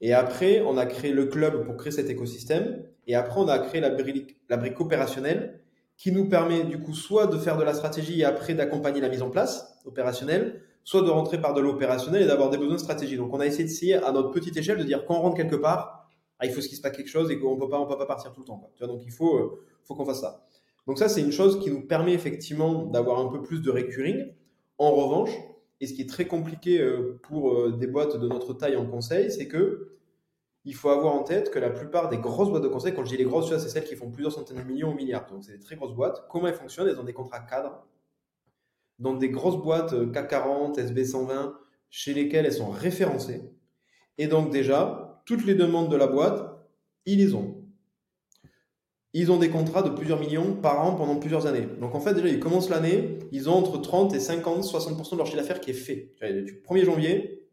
Et 0.00 0.14
après, 0.14 0.62
on 0.62 0.78
a 0.78 0.86
créé 0.86 1.12
le 1.12 1.26
club 1.26 1.66
pour 1.66 1.76
créer 1.76 1.92
cet 1.92 2.08
écosystème. 2.08 2.82
Et 3.06 3.14
après, 3.14 3.40
on 3.40 3.48
a 3.48 3.58
créé 3.58 3.82
la 3.82 3.90
brique, 3.90 4.38
la 4.48 4.56
brique 4.56 4.80
opérationnelle 4.80 5.60
qui 5.98 6.12
nous 6.12 6.30
permet 6.30 6.64
du 6.64 6.80
coup 6.80 6.94
soit 6.94 7.26
de 7.26 7.36
faire 7.36 7.58
de 7.58 7.62
la 7.62 7.74
stratégie 7.74 8.20
et 8.20 8.24
après 8.24 8.54
d'accompagner 8.54 9.02
la 9.02 9.10
mise 9.10 9.22
en 9.22 9.30
place 9.30 9.78
opérationnelle, 9.84 10.62
soit 10.84 11.02
de 11.02 11.10
rentrer 11.10 11.40
par 11.40 11.54
de 11.54 11.60
l'opérationnel 11.60 12.22
et 12.22 12.26
d'avoir 12.26 12.50
des 12.50 12.58
besoins 12.58 12.74
de 12.74 12.80
stratégie. 12.80 13.16
Donc, 13.16 13.34
on 13.34 13.40
a 13.40 13.46
essayé 13.46 13.64
d'essayer 13.64 13.94
à 13.94 14.12
notre 14.12 14.30
petite 14.30 14.56
échelle 14.56 14.78
de 14.78 14.84
dire 14.84 15.04
quand 15.06 15.16
on 15.16 15.22
rentre 15.22 15.36
quelque 15.36 15.56
part, 15.56 16.08
ah, 16.38 16.46
il 16.46 16.52
faut 16.52 16.60
qu'il 16.60 16.76
se 16.76 16.82
passe 16.82 16.92
quelque 16.92 17.08
chose 17.08 17.30
et 17.30 17.38
qu'on 17.38 17.56
peut 17.56 17.66
peut 17.68 17.98
pas 17.98 18.06
partir 18.06 18.32
tout 18.32 18.40
le 18.40 18.46
temps. 18.46 18.70
Donc, 18.80 19.02
il 19.04 19.12
faut, 19.12 19.36
euh, 19.36 19.64
faut 19.84 19.94
qu'on 19.94 20.04
fasse 20.04 20.20
ça. 20.20 20.46
Donc 20.86 20.98
ça, 20.98 21.08
c'est 21.08 21.22
une 21.22 21.32
chose 21.32 21.60
qui 21.60 21.70
nous 21.70 21.86
permet 21.86 22.12
effectivement 22.12 22.84
d'avoir 22.84 23.18
un 23.18 23.28
peu 23.28 23.42
plus 23.42 23.62
de 23.62 23.70
recurring. 23.70 24.32
En 24.78 24.90
revanche, 24.92 25.30
et 25.80 25.86
ce 25.86 25.94
qui 25.94 26.02
est 26.02 26.08
très 26.08 26.26
compliqué 26.26 26.80
euh, 26.80 27.18
pour 27.22 27.54
euh, 27.54 27.72
des 27.72 27.86
boîtes 27.86 28.16
de 28.16 28.28
notre 28.28 28.54
taille 28.54 28.76
en 28.76 28.86
conseil, 28.86 29.30
c'est 29.30 29.48
que 29.48 29.90
il 30.66 30.74
faut 30.74 30.88
avoir 30.88 31.14
en 31.14 31.22
tête 31.22 31.50
que 31.50 31.58
la 31.58 31.68
plupart 31.68 32.08
des 32.08 32.16
grosses 32.16 32.48
boîtes 32.48 32.62
de 32.62 32.68
conseil, 32.68 32.94
quand 32.94 33.04
je 33.04 33.10
dis 33.10 33.18
les 33.18 33.24
grosses, 33.24 33.54
c'est 33.56 33.68
celles 33.68 33.84
qui 33.84 33.96
font 33.96 34.10
plusieurs 34.10 34.32
centaines 34.32 34.56
de 34.56 34.62
millions 34.62 34.92
ou 34.92 34.94
milliards. 34.94 35.26
Donc 35.30 35.44
c'est 35.44 35.52
des 35.52 35.60
très 35.60 35.76
grosses 35.76 35.94
boîtes. 35.94 36.26
Comment 36.30 36.48
elles 36.48 36.54
fonctionnent? 36.54 36.88
Elles 36.88 36.98
ont 36.98 37.04
des 37.04 37.12
contrats 37.12 37.40
cadres. 37.40 37.84
Dans 38.98 39.14
des 39.14 39.28
grosses 39.28 39.62
boîtes 39.62 39.92
euh, 39.92 40.10
CAC 40.10 40.30
40, 40.30 40.78
SB 40.78 41.04
120, 41.04 41.54
chez 41.90 42.14
lesquelles 42.14 42.46
elles 42.46 42.52
sont 42.52 42.70
référencées. 42.70 43.42
Et 44.18 44.26
donc 44.26 44.50
déjà, 44.50 45.22
toutes 45.26 45.44
les 45.44 45.54
demandes 45.54 45.90
de 45.90 45.96
la 45.96 46.06
boîte, 46.06 46.42
ils 47.06 47.18
les 47.18 47.34
ont 47.34 47.64
ils 49.14 49.30
ont 49.30 49.38
des 49.38 49.48
contrats 49.48 49.82
de 49.82 49.90
plusieurs 49.90 50.18
millions 50.18 50.56
par 50.56 50.84
an 50.84 50.96
pendant 50.96 51.16
plusieurs 51.16 51.46
années. 51.46 51.68
Donc 51.80 51.94
en 51.94 52.00
fait, 52.00 52.14
déjà, 52.14 52.28
ils 52.28 52.40
commencent 52.40 52.68
l'année, 52.68 53.20
ils 53.30 53.48
ont 53.48 53.54
entre 53.54 53.80
30 53.80 54.12
et 54.12 54.20
50, 54.20 54.64
60% 54.64 55.12
de 55.12 55.16
leur 55.16 55.26
chiffre 55.26 55.38
d'affaires 55.38 55.60
qui 55.60 55.70
est 55.70 55.74
fait. 55.74 56.12
Du 56.20 56.60
1er 56.68 56.84
janvier, 56.84 57.48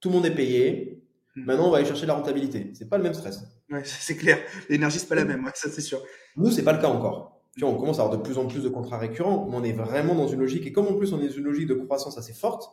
tout 0.00 0.10
le 0.10 0.16
monde 0.16 0.26
est 0.26 0.34
payé. 0.34 1.02
Hmm. 1.34 1.44
Maintenant, 1.46 1.68
on 1.68 1.70
va 1.70 1.78
aller 1.78 1.86
chercher 1.86 2.04
la 2.04 2.12
rentabilité. 2.12 2.70
C'est 2.74 2.90
pas 2.90 2.98
le 2.98 3.02
même 3.02 3.14
stress. 3.14 3.40
Ouais, 3.70 3.80
c'est 3.84 4.16
clair. 4.16 4.38
L'énergie, 4.68 4.98
c'est 4.98 5.08
pas 5.08 5.14
la 5.14 5.24
même. 5.24 5.50
ça, 5.54 5.70
c'est 5.70 5.80
sûr. 5.80 6.02
Nous, 6.36 6.50
c'est 6.50 6.62
pas 6.62 6.74
le 6.74 6.80
cas 6.80 6.88
encore. 6.88 7.33
Tu 7.56 7.60
vois, 7.60 7.70
on 7.70 7.76
commence 7.76 7.98
à 8.00 8.02
avoir 8.02 8.18
de 8.18 8.22
plus 8.22 8.38
en 8.38 8.46
plus 8.46 8.62
de 8.62 8.68
contrats 8.68 8.98
récurrents, 8.98 9.46
mais 9.48 9.56
on 9.56 9.62
est 9.62 9.72
vraiment 9.72 10.14
dans 10.14 10.26
une 10.26 10.40
logique. 10.40 10.66
Et 10.66 10.72
comme 10.72 10.86
en 10.86 10.94
plus, 10.94 11.12
on 11.12 11.20
est 11.20 11.28
dans 11.28 11.34
une 11.34 11.44
logique 11.44 11.68
de 11.68 11.74
croissance 11.74 12.18
assez 12.18 12.32
forte, 12.32 12.70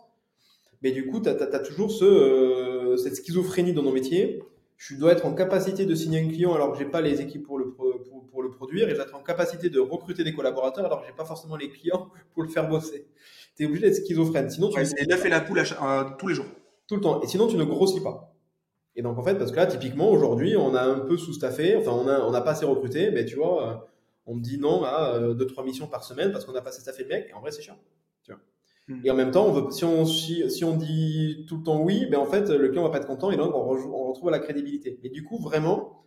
mais 0.82 0.92
du 0.92 1.06
coup, 1.06 1.20
tu 1.20 1.30
as, 1.30 1.60
toujours 1.60 1.92
ce, 1.92 2.06
euh, 2.06 2.98
cette 2.98 3.16
schizophrénie 3.16 3.74
dans 3.74 3.84
nos 3.84 3.92
métiers. 3.92 4.42
Je 4.78 4.96
dois 4.96 5.12
être 5.12 5.28
en 5.28 5.34
capacité 5.34 5.86
de 5.86 5.94
signer 5.94 6.20
un 6.20 6.28
client 6.28 6.56
alors 6.56 6.72
que 6.72 6.80
j'ai 6.80 6.86
pas 6.86 7.02
les 7.02 7.22
équipes 7.22 7.46
pour 7.46 7.60
le, 7.60 7.72
pour, 7.72 8.42
le 8.42 8.50
produire 8.50 8.90
et 8.90 8.96
j'être 8.96 9.14
en 9.14 9.22
capacité 9.22 9.70
de 9.70 9.80
recruter 9.80 10.24
des 10.24 10.34
collaborateurs 10.34 10.86
alors 10.86 11.02
que 11.02 11.08
j'ai 11.08 11.14
pas 11.14 11.26
forcément 11.26 11.56
les 11.56 11.70
clients 11.70 12.10
pour 12.34 12.42
le 12.42 12.50
faire 12.50 12.68
bosser. 12.68 13.06
Tu 13.56 13.64
es 13.64 13.66
obligé 13.68 13.84
d'être 13.84 13.98
schizophrène. 13.98 14.50
Sinon, 14.50 14.70
tu 14.70 14.84
c'est 14.84 15.08
l'œuf 15.08 15.24
et 15.24 15.30
la 15.30 15.42
poule 15.42 15.62
tous 16.18 16.28
les 16.28 16.34
jours. 16.34 16.48
Tout 16.88 16.96
le 16.96 17.02
temps. 17.02 17.22
Et 17.22 17.28
sinon, 17.28 17.48
tu 17.48 17.58
ne 17.58 17.64
grossis 17.64 18.02
pas. 18.02 18.34
Et 18.96 19.04
donc, 19.04 19.18
en 19.20 19.24
fait, 19.24 19.36
parce 19.36 19.52
que 19.52 19.58
là, 19.58 19.68
typiquement, 19.68 20.10
aujourd'hui, 20.10 20.56
on 20.58 20.74
a 20.74 20.82
un 20.82 21.00
peu 21.00 21.16
sous-staffé, 21.16 21.78
enfin, 21.78 21.92
on 21.92 22.06
n'a 22.06 22.26
on 22.26 22.34
a 22.34 22.42
pas 22.42 22.52
assez 22.52 22.66
recruté, 22.66 23.12
mais 23.12 23.24
tu 23.24 23.36
vois, 23.36 23.70
euh, 23.70 23.74
on 24.26 24.36
me 24.36 24.42
dit 24.42 24.60
non 24.60 24.84
à 24.84 25.20
2-3 25.20 25.62
euh, 25.62 25.64
missions 25.64 25.88
par 25.88 26.04
semaine 26.04 26.32
parce 26.32 26.46
qu'on 26.46 26.54
n'a 26.54 26.62
pas 26.62 26.70
assez 26.70 26.82
staffé 26.82 27.04
le 27.04 27.10
mec, 27.10 27.28
et 27.30 27.34
en 27.34 27.42
vrai, 27.42 27.52
c'est 27.52 27.62
chiant. 27.62 27.78
Tu 28.24 28.32
vois. 28.32 28.42
Hmm. 28.88 29.02
Et 29.04 29.12
en 29.12 29.16
même 29.16 29.32
temps, 29.32 29.48
on 29.48 29.52
veut, 29.52 29.72
si, 29.72 29.84
on, 29.84 30.06
si, 30.06 30.64
on 30.64 30.76
dit 30.76 31.46
tout 31.48 31.58
le 31.58 31.64
temps 31.64 31.82
oui, 31.82 32.06
ben 32.10 32.20
en 32.20 32.26
fait, 32.26 32.50
le 32.50 32.70
client 32.70 32.84
va 32.84 32.90
pas 32.90 32.98
être 32.98 33.08
content 33.08 33.32
et 33.32 33.38
donc 33.38 33.54
on, 33.54 33.60
on 33.60 34.08
retrouve 34.08 34.30
la 34.30 34.40
crédibilité. 34.40 35.00
Et 35.04 35.10
du 35.10 35.24
coup, 35.24 35.38
vraiment, 35.38 36.02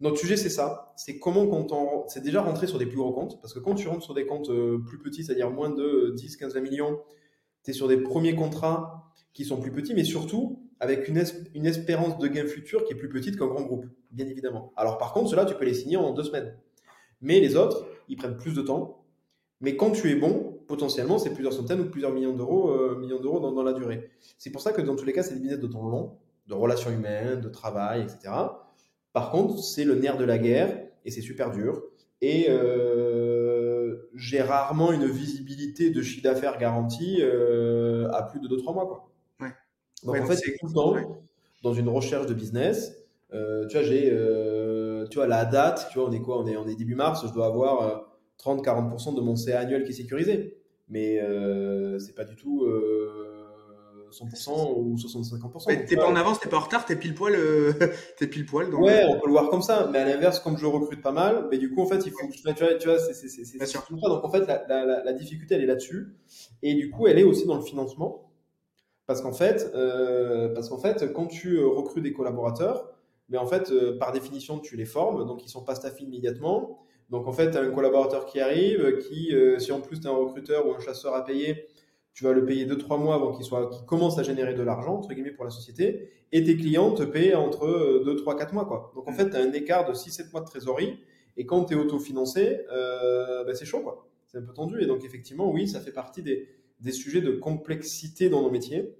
notre 0.00 0.16
sujet, 0.16 0.36
c'est 0.36 0.50
ça. 0.50 0.94
C'est 0.96 1.18
comment 1.18 1.46
quand 1.46 1.72
on, 1.72 2.08
c'est 2.08 2.22
déjà 2.22 2.40
rentrer 2.40 2.66
sur 2.66 2.78
des 2.78 2.86
plus 2.86 2.96
gros 2.96 3.12
comptes. 3.12 3.40
Parce 3.40 3.52
que 3.52 3.58
quand 3.58 3.74
tu 3.74 3.86
rentres 3.88 4.04
sur 4.04 4.14
des 4.14 4.26
comptes 4.26 4.48
euh, 4.48 4.78
plus 4.78 4.98
petits, 4.98 5.24
c'est-à-dire 5.24 5.50
moins 5.50 5.70
de 5.70 6.14
10, 6.16 6.36
15, 6.36 6.54
20 6.54 6.60
millions, 6.60 7.00
tu 7.64 7.70
es 7.70 7.74
sur 7.74 7.86
des 7.86 7.98
premiers 7.98 8.34
contrats 8.34 9.12
qui 9.34 9.44
sont 9.44 9.60
plus 9.60 9.70
petits, 9.70 9.94
mais 9.94 10.04
surtout 10.04 10.62
avec 10.80 11.08
une, 11.08 11.22
une 11.54 11.66
espérance 11.66 12.18
de 12.18 12.26
gain 12.26 12.46
futur 12.46 12.84
qui 12.84 12.94
est 12.94 12.96
plus 12.96 13.10
petite 13.10 13.38
qu'un 13.38 13.46
grand 13.46 13.62
groupe, 13.62 13.84
bien 14.10 14.26
évidemment. 14.26 14.72
Alors 14.76 14.96
par 14.96 15.12
contre, 15.12 15.28
ceux-là, 15.28 15.44
tu 15.44 15.54
peux 15.54 15.66
les 15.66 15.74
signer 15.74 15.98
en 15.98 16.12
deux 16.14 16.22
semaines. 16.22 16.56
Mais 17.20 17.40
les 17.40 17.56
autres, 17.56 17.86
ils 18.08 18.16
prennent 18.16 18.36
plus 18.36 18.54
de 18.54 18.62
temps. 18.62 19.04
Mais 19.60 19.76
quand 19.76 19.90
tu 19.90 20.10
es 20.10 20.14
bon, 20.14 20.58
potentiellement, 20.66 21.18
c'est 21.18 21.30
plusieurs 21.30 21.52
centaines 21.52 21.80
ou 21.80 21.90
plusieurs 21.90 22.12
millions 22.12 22.34
d'euros, 22.34 22.70
euh, 22.70 22.96
millions 22.98 23.20
d'euros 23.20 23.40
dans, 23.40 23.52
dans, 23.52 23.62
la 23.62 23.72
durée. 23.72 24.10
C'est 24.38 24.50
pour 24.50 24.62
ça 24.62 24.72
que 24.72 24.80
dans 24.80 24.96
tous 24.96 25.04
les 25.04 25.12
cas, 25.12 25.22
c'est 25.22 25.34
des 25.34 25.40
business 25.40 25.58
de 25.58 25.66
temps 25.66 25.86
long, 25.86 26.16
de 26.46 26.54
relations 26.54 26.90
humaines, 26.90 27.40
de 27.40 27.48
travail, 27.48 28.02
etc. 28.02 28.32
Par 29.12 29.30
contre, 29.30 29.58
c'est 29.58 29.84
le 29.84 29.96
nerf 29.96 30.16
de 30.16 30.24
la 30.24 30.38
guerre 30.38 30.80
et 31.04 31.10
c'est 31.10 31.20
super 31.20 31.50
dur. 31.50 31.82
Et 32.22 32.46
euh, 32.48 34.08
j'ai 34.14 34.42
rarement 34.42 34.92
une 34.92 35.06
visibilité 35.06 35.90
de 35.90 36.02
chiffre 36.02 36.22
d'affaires 36.22 36.58
garantie 36.58 37.18
euh, 37.20 38.08
à 38.12 38.22
plus 38.22 38.40
de 38.40 38.48
2-3 38.48 38.74
mois. 38.74 38.86
Quoi. 38.86 39.10
Ouais. 39.40 39.54
Donc 40.04 40.24
en 40.24 40.26
fait, 40.26 40.36
c'est 40.36 40.56
tout 40.58 40.66
le 40.68 40.72
temps 40.72 41.22
dans 41.62 41.74
une 41.74 41.88
recherche 41.88 42.26
de 42.26 42.34
business. 42.34 42.96
Tu 43.32 43.36
vois, 43.72 43.82
j'ai, 43.82 44.10
tu 45.08 45.18
vois, 45.18 45.26
la 45.26 45.44
date, 45.44 45.88
tu 45.90 45.98
vois, 45.98 46.08
on 46.08 46.12
est 46.12 46.20
quoi 46.20 46.38
on 46.38 46.46
est, 46.46 46.56
on 46.56 46.66
est 46.66 46.74
début 46.74 46.94
mars, 46.94 47.26
je 47.26 47.32
dois 47.32 47.46
avoir 47.46 48.06
30-40% 48.38 49.14
de 49.14 49.20
mon 49.20 49.36
CA 49.36 49.60
annuel 49.60 49.84
qui 49.84 49.90
est 49.90 49.94
sécurisé. 49.94 50.56
Mais 50.88 51.20
c'est 51.98 52.14
pas 52.14 52.24
du 52.24 52.36
tout 52.36 52.66
100% 54.10 54.74
ou 54.76 54.96
65%. 54.96 55.86
T'es 55.86 55.96
pas 55.96 56.06
en 56.06 56.16
avance, 56.16 56.40
t'es 56.40 56.48
pas 56.48 56.56
en 56.56 56.60
retard, 56.60 56.84
t'es 56.84 56.96
pile 56.96 57.14
poil, 57.14 57.34
euh, 57.34 57.72
t'es 58.18 58.26
pile 58.26 58.46
poil. 58.46 58.74
Ouais, 58.74 59.04
on 59.08 59.18
peut 59.18 59.26
le 59.26 59.32
voir 59.32 59.48
comme 59.48 59.62
ça. 59.62 59.88
Mais 59.92 59.98
à 59.98 60.04
l'inverse, 60.04 60.40
comme 60.40 60.56
je 60.56 60.66
recrute 60.66 61.02
pas 61.02 61.12
mal, 61.12 61.46
mais 61.50 61.58
du 61.58 61.72
coup, 61.72 61.82
en 61.82 61.86
fait, 61.86 62.04
il 62.06 62.12
faut 62.12 62.26
que 62.26 62.32
tu 62.32 62.42
vois, 62.42 62.74
tu 62.74 62.88
vois, 62.88 62.98
c'est 62.98 63.14
ça. 63.66 63.84
Donc 64.02 64.24
en 64.24 64.30
fait, 64.30 64.46
la, 64.46 64.64
la, 64.68 65.04
la 65.04 65.12
difficulté, 65.12 65.54
elle 65.54 65.62
est 65.62 65.66
là-dessus. 65.66 66.14
Et 66.62 66.74
du 66.74 66.90
coup, 66.90 67.06
elle 67.06 67.18
est 67.18 67.24
aussi 67.24 67.46
dans 67.46 67.56
le 67.56 67.62
financement, 67.62 68.30
parce 69.06 69.22
qu'en 69.22 69.32
fait, 69.32 69.70
euh, 69.74 70.52
parce 70.54 70.68
qu'en 70.68 70.78
fait, 70.78 71.12
quand 71.12 71.26
tu 71.26 71.56
euh, 71.56 71.66
recrutes 71.66 72.02
des 72.02 72.12
collaborateurs, 72.12 72.88
mais 73.30 73.38
en 73.38 73.46
fait, 73.46 73.70
euh, 73.70 73.96
par 73.98 74.12
définition, 74.12 74.58
tu 74.58 74.76
les 74.76 74.84
formes, 74.84 75.26
donc 75.26 75.44
ils 75.44 75.48
sont 75.48 75.64
pas 75.64 75.74
staffés 75.74 76.04
immédiatement. 76.04 76.78
Donc 77.08 77.26
en 77.26 77.32
fait, 77.32 77.50
tu 77.50 77.56
as 77.56 77.62
un 77.62 77.70
collaborateur 77.70 78.26
qui 78.26 78.40
arrive, 78.40 78.98
qui, 78.98 79.32
si 79.58 79.72
en 79.72 79.80
plus 79.80 79.98
tu 80.00 80.06
es 80.06 80.10
un 80.10 80.14
recruteur 80.14 80.68
ou 80.68 80.72
un 80.74 80.78
chasseur 80.78 81.14
à 81.14 81.24
payer, 81.24 81.66
tu 82.12 82.24
vas 82.24 82.32
le 82.32 82.44
payer 82.44 82.66
2-3 82.66 83.00
mois 83.00 83.14
avant 83.14 83.32
qu'il 83.32 83.44
soit, 83.44 83.70
qu'il 83.70 83.84
commence 83.86 84.18
à 84.18 84.22
générer 84.22 84.54
de 84.54 84.62
l'argent, 84.62 84.96
entre 84.96 85.12
guillemets, 85.12 85.30
pour 85.30 85.44
la 85.44 85.50
société, 85.50 86.10
et 86.32 86.44
tes 86.44 86.56
clients 86.56 86.92
te 86.92 87.02
paient 87.02 87.34
entre 87.34 88.02
2, 88.04 88.16
3, 88.16 88.36
4 88.36 88.54
mois, 88.54 88.66
quoi. 88.66 88.92
Donc, 88.94 89.08
en 89.08 89.12
fait, 89.12 89.30
tu 89.30 89.36
as 89.36 89.40
un 89.40 89.52
écart 89.52 89.88
de 89.88 89.94
6, 89.94 90.10
7 90.10 90.32
mois 90.32 90.42
de 90.42 90.46
trésorerie, 90.46 90.98
et 91.36 91.46
quand 91.46 91.64
tu 91.64 91.74
es 91.74 91.76
autofinancé, 91.76 92.60
euh, 92.72 93.44
ben, 93.44 93.54
c'est 93.54 93.64
chaud, 93.64 93.80
quoi. 93.80 94.08
C'est 94.26 94.38
un 94.38 94.42
peu 94.42 94.52
tendu, 94.52 94.82
et 94.82 94.86
donc, 94.86 95.04
effectivement, 95.04 95.50
oui, 95.50 95.68
ça 95.68 95.80
fait 95.80 95.92
partie 95.92 96.22
des, 96.22 96.48
des 96.80 96.92
sujets 96.92 97.20
de 97.20 97.32
complexité 97.32 98.28
dans 98.28 98.42
nos 98.42 98.50
métiers, 98.50 98.80
euh, 98.80 98.99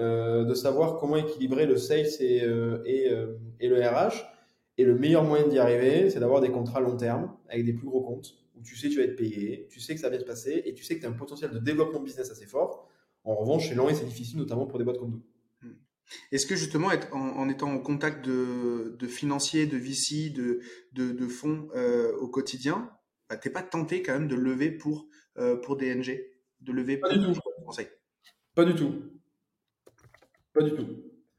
de 0.00 0.54
savoir 0.54 0.98
comment 0.98 1.16
équilibrer 1.16 1.66
le 1.66 1.76
sales 1.76 2.06
et, 2.20 2.42
euh, 2.42 2.82
et, 2.84 3.10
euh, 3.10 3.38
et 3.58 3.68
le 3.68 3.80
RH. 3.80 4.26
Et 4.78 4.84
le 4.84 4.94
meilleur 4.94 5.24
moyen 5.24 5.46
d'y 5.46 5.58
arriver, 5.58 6.08
c'est 6.08 6.20
d'avoir 6.20 6.40
des 6.40 6.50
contrats 6.50 6.80
long 6.80 6.96
terme, 6.96 7.36
avec 7.48 7.66
des 7.66 7.74
plus 7.74 7.86
gros 7.86 8.00
comptes, 8.00 8.40
tu 8.62 8.76
sais 8.76 8.88
que 8.88 8.94
tu 8.94 8.98
vas 8.98 9.04
être 9.04 9.16
payé, 9.16 9.66
tu 9.70 9.80
sais 9.80 9.94
que 9.94 10.00
ça 10.00 10.08
va 10.08 10.10
bien 10.10 10.20
se 10.20 10.24
passer 10.24 10.62
et 10.64 10.74
tu 10.74 10.84
sais 10.84 10.96
que 10.96 11.00
tu 11.00 11.06
as 11.06 11.10
un 11.10 11.14
potentiel 11.14 11.50
de 11.50 11.58
développement 11.58 12.00
de 12.00 12.04
business 12.04 12.30
assez 12.30 12.46
fort. 12.46 12.88
En 13.24 13.34
revanche, 13.34 13.68
c'est 13.68 13.74
lent 13.74 13.88
et 13.88 13.94
c'est 13.94 14.06
difficile, 14.06 14.38
notamment 14.38 14.66
pour 14.66 14.78
des 14.78 14.84
boîtes 14.84 14.98
comme 14.98 15.10
nous. 15.10 15.68
Hmm. 15.68 15.74
Est-ce 16.32 16.46
que 16.46 16.56
justement, 16.56 16.90
être 16.90 17.14
en, 17.14 17.48
étant 17.48 17.70
en 17.70 17.78
contact 17.78 18.24
de, 18.24 19.06
financiers, 19.06 19.66
de 19.66 19.76
VC, 19.76 20.30
de, 20.30 20.60
de, 20.92 21.28
fonds 21.28 21.68
euh, 21.74 22.16
au 22.16 22.28
quotidien, 22.28 22.90
bah, 23.28 23.36
tu 23.36 23.48
n'es 23.48 23.52
pas 23.52 23.62
tenté 23.62 24.02
quand 24.02 24.14
même 24.14 24.28
de 24.28 24.36
lever 24.36 24.70
pour, 24.70 25.06
euh, 25.38 25.56
pour 25.56 25.76
DNG 25.76 26.24
De 26.60 26.72
lever 26.72 26.96
pas 26.96 27.14
du 27.14 27.20
tout. 27.20 27.38
Pas 28.54 28.64
du 28.64 28.74
tout. 28.74 29.19
Pas 30.52 30.62
du 30.62 30.72
tout. 30.72 30.86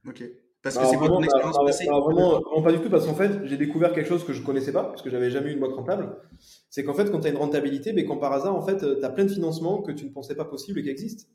Ok. 0.07 0.24
Parce 0.62 0.78
que 0.78 0.86
c'est 0.86 0.97
quoi 0.97 1.07
ton 1.07 1.24
expérience 1.24 1.57
passée 1.66 1.86
vraiment, 1.88 2.39
pas 2.62 2.72
du 2.72 2.80
tout, 2.80 2.89
parce 2.89 3.07
qu'en 3.07 3.16
fait, 3.16 3.45
j'ai 3.45 3.57
découvert 3.57 3.93
quelque 3.93 4.07
chose 4.07 4.24
que 4.24 4.32
je 4.32 4.43
connaissais 4.43 4.72
pas, 4.72 4.84
parce 4.84 5.01
que 5.01 5.09
j'avais 5.09 5.32
jamais 5.32 5.49
eu 5.49 5.53
une 5.53 5.59
boîte 5.59 5.74
rentable. 5.74 6.16
C'est 6.70 6.84
qu'en 6.84 6.93
fait, 6.93 7.12
quand 7.12 7.22
tu 7.22 7.28
as 7.28 7.32
une 7.32 7.38
rentabilité, 7.38 7.93
mais 7.93 8.05
quand 8.05 8.18
par 8.18 8.32
hasard, 8.32 8.55
en 8.55 8.62
fait, 8.62 8.78
tu 8.78 9.03
as 9.03 9.09
plein 9.09 9.26
de 9.26 9.32
financements 9.32 9.82
que 9.82 9.91
tu 9.91 10.05
ne 10.05 10.12
pensais 10.12 10.36
pas 10.36 10.45
possible 10.45 10.80
et 10.80 10.84
qui 10.84 10.89
existent. 10.89 11.28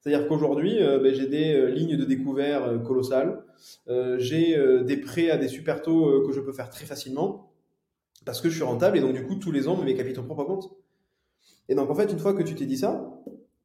C'est-à-dire 0.00 0.28
qu'aujourd'hui, 0.28 0.82
euh, 0.82 0.98
ben, 0.98 1.14
j'ai 1.14 1.26
des 1.26 1.54
euh, 1.54 1.68
lignes 1.68 1.96
de 1.96 2.04
découvert 2.04 2.64
euh, 2.64 2.78
colossales, 2.78 3.44
j'ai 4.18 4.56
des 4.84 4.96
prêts 4.96 5.30
à 5.30 5.36
des 5.36 5.48
super 5.48 5.82
taux 5.82 6.22
que 6.26 6.32
je 6.32 6.40
peux 6.40 6.52
faire 6.52 6.70
très 6.70 6.86
facilement, 6.86 7.52
parce 8.24 8.40
que 8.40 8.48
je 8.48 8.54
suis 8.54 8.64
rentable, 8.64 8.96
et 8.96 9.00
donc 9.00 9.12
du 9.12 9.26
coup, 9.26 9.34
tous 9.34 9.52
les 9.52 9.68
ans, 9.68 9.76
mes 9.76 9.94
capitaux 9.94 10.22
propres 10.22 10.42
augmentent. 10.42 10.70
Et 11.68 11.74
donc, 11.74 11.90
en 11.90 11.94
fait, 11.94 12.10
une 12.10 12.18
fois 12.18 12.32
que 12.32 12.42
tu 12.42 12.54
t'es 12.54 12.64
dit 12.64 12.78
ça, 12.78 13.12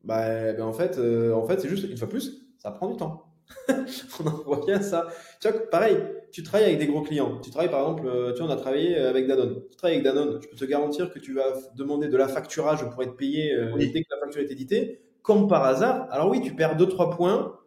bah, 0.03 0.51
ben, 0.53 0.63
en 0.63 0.73
fait, 0.73 0.99
en 0.99 1.45
fait 1.45 1.61
c'est 1.61 1.69
juste, 1.69 1.89
une 1.89 1.97
fois 1.97 2.09
plus, 2.09 2.45
ça 2.57 2.71
prend 2.71 2.89
du 2.89 2.97
temps. 2.97 3.24
on 4.19 4.27
en 4.27 4.43
voit 4.43 4.65
bien 4.65 4.81
ça. 4.81 5.07
Tu 5.39 5.47
vois, 5.47 5.59
pareil, 5.69 5.97
tu 6.31 6.43
travailles 6.43 6.67
avec 6.67 6.79
des 6.79 6.87
gros 6.87 7.01
clients. 7.01 7.39
Tu 7.41 7.49
travailles 7.49 7.71
par 7.71 7.81
exemple, 7.81 8.07
euh, 8.07 8.33
tu 8.33 8.39
vois, 8.39 8.47
on 8.47 8.51
a 8.51 8.55
travaillé 8.57 8.95
avec 8.95 9.27
Danone. 9.27 9.61
Tu 9.69 9.77
travailles 9.77 9.97
avec 9.97 10.05
Danone, 10.05 10.39
je 10.41 10.47
peux 10.47 10.55
te 10.55 10.65
garantir 10.65 11.11
que 11.11 11.19
tu 11.19 11.33
vas 11.33 11.53
demander 11.75 12.07
de 12.07 12.17
la 12.17 12.27
facturage 12.27 12.87
pour 12.89 13.03
être 13.03 13.15
payé 13.15 13.53
euh, 13.53 13.75
dès 13.77 14.03
que 14.03 14.07
la 14.09 14.19
facture 14.19 14.41
est 14.41 14.51
éditée. 14.51 15.01
Comme 15.21 15.47
par 15.47 15.63
hasard, 15.63 16.07
alors 16.11 16.29
oui, 16.29 16.41
tu 16.41 16.55
perds 16.55 16.77
2-3 16.77 17.15
points 17.15 17.59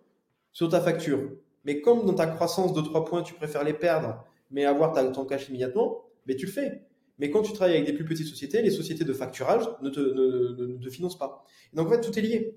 sur 0.53 0.69
ta 0.69 0.81
facture. 0.81 1.31
Mais 1.65 1.81
comme 1.81 2.07
dans 2.07 2.15
ta 2.15 2.27
croissance, 2.27 2.73
2-3 2.73 3.05
points, 3.05 3.23
tu 3.23 3.35
préfères 3.35 3.65
les 3.65 3.75
perdre, 3.75 4.25
mais 4.51 4.65
avoir 4.65 4.93
ta, 4.93 5.05
ton 5.05 5.25
cash 5.25 5.49
immédiatement, 5.49 6.05
mais 6.27 6.37
tu 6.37 6.47
le 6.47 6.53
fais. 6.53 6.83
Mais 7.19 7.31
quand 7.31 7.43
tu 7.43 7.53
travailles 7.53 7.75
avec 7.75 7.87
des 7.87 7.93
plus 7.93 8.05
petites 8.05 8.29
sociétés, 8.29 8.63
les 8.63 8.71
sociétés 8.71 9.05
de 9.05 9.13
facturage 9.13 9.65
ne 9.83 9.91
te, 9.91 9.99
ne, 9.99 10.67
ne 10.67 10.79
te 10.79 10.89
financent 10.89 11.19
pas. 11.19 11.45
donc 11.73 11.89
en 11.89 11.91
fait, 11.91 12.01
tout 12.01 12.17
est 12.17 12.23
lié 12.23 12.57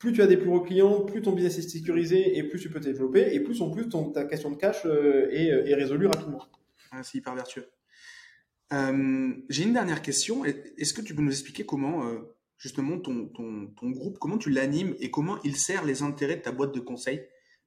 plus 0.00 0.14
tu 0.14 0.22
as 0.22 0.26
des 0.26 0.38
plus 0.38 0.48
gros 0.48 0.62
clients, 0.62 1.02
plus 1.02 1.20
ton 1.20 1.32
business 1.32 1.58
est 1.58 1.68
sécurisé 1.68 2.38
et 2.38 2.42
plus 2.42 2.58
tu 2.58 2.70
peux 2.70 2.80
te 2.80 2.86
développer 2.86 3.34
et 3.34 3.40
plus 3.40 3.60
en 3.60 3.70
plus 3.70 3.86
ton, 3.86 4.10
ta 4.10 4.24
question 4.24 4.50
de 4.50 4.56
cash 4.56 4.86
euh, 4.86 5.28
euh, 5.30 5.66
est, 5.66 5.74
résolue 5.74 6.06
rapidement. 6.06 6.42
Ah, 6.90 7.02
c'est 7.02 7.18
hyper 7.18 7.34
vertueux. 7.34 7.66
Euh, 8.72 9.34
j'ai 9.50 9.64
une 9.64 9.74
dernière 9.74 10.00
question. 10.00 10.44
Est-ce 10.44 10.94
que 10.94 11.02
tu 11.02 11.14
peux 11.14 11.20
nous 11.20 11.30
expliquer 11.30 11.66
comment, 11.66 12.02
justement, 12.56 12.98
ton, 12.98 13.30
groupe, 13.82 14.18
comment 14.18 14.38
tu 14.38 14.48
l'animes 14.48 14.96
et 15.00 15.10
comment 15.10 15.38
il 15.44 15.56
sert 15.56 15.84
les 15.84 16.02
intérêts 16.02 16.36
de 16.36 16.42
ta 16.42 16.52
boîte 16.52 16.74
de 16.74 16.80
conseil? 16.80 17.22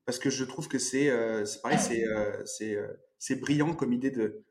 Parce 0.05 0.17
que 0.17 0.31
je 0.31 0.43
trouve 0.43 0.67
que 0.67 0.79
c'est 0.79 1.11
pareil, 1.61 1.77
c'est 3.19 3.35
brillant 3.35 3.75
comme 3.75 3.93
idée, 3.93 4.11
de, 4.11 4.43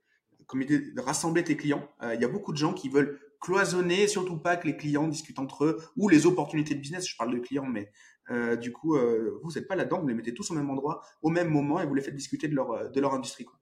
comme 0.46 0.62
idée 0.62 0.78
de 0.78 1.00
rassembler 1.00 1.42
tes 1.42 1.56
clients. 1.56 1.88
Il 2.14 2.20
y 2.20 2.24
a 2.24 2.28
beaucoup 2.28 2.52
de 2.52 2.58
gens 2.58 2.74
qui 2.74 2.88
veulent 2.88 3.18
cloisonner, 3.42 4.06
surtout 4.08 4.38
pas 4.38 4.56
que 4.56 4.66
les 4.66 4.76
clients 4.76 5.08
discutent 5.08 5.40
entre 5.40 5.64
eux 5.64 5.78
ou 5.96 6.08
les 6.08 6.26
opportunités 6.26 6.74
de 6.74 6.80
business. 6.80 7.06
Je 7.06 7.16
parle 7.16 7.34
de 7.34 7.38
clients, 7.40 7.66
mais 7.66 7.90
euh, 8.30 8.56
du 8.56 8.72
coup, 8.72 8.96
euh, 8.96 9.38
vous 9.42 9.52
n'êtes 9.52 9.68
pas 9.68 9.76
là-dedans, 9.76 10.00
vous 10.00 10.08
les 10.08 10.14
mettez 10.14 10.32
tous 10.32 10.50
au 10.50 10.54
même 10.54 10.70
endroit, 10.70 11.02
au 11.20 11.28
même 11.28 11.48
moment 11.48 11.80
et 11.80 11.86
vous 11.86 11.94
les 11.94 12.02
faites 12.02 12.14
discuter 12.14 12.48
de 12.48 12.54
leur, 12.54 12.90
de 12.90 13.00
leur 13.00 13.12
industrie. 13.12 13.44
Quoi. 13.44 13.58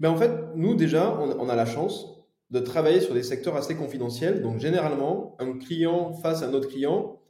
Ben 0.00 0.10
en 0.10 0.16
fait, 0.16 0.32
nous 0.56 0.74
déjà, 0.74 1.16
on, 1.20 1.48
a 1.48 1.54
la 1.54 1.66
chance 1.66 2.26
de 2.50 2.58
travailler 2.58 3.00
sur 3.00 3.14
des 3.14 3.22
secteurs 3.22 3.56
assez 3.56 3.76
confidentiels. 3.76 4.42
Donc 4.42 4.58
généralement, 4.58 5.36
un 5.38 5.58
client 5.58 6.12
face 6.14 6.42
à 6.42 6.48
un 6.48 6.54
autre 6.54 6.68
client 6.68 7.20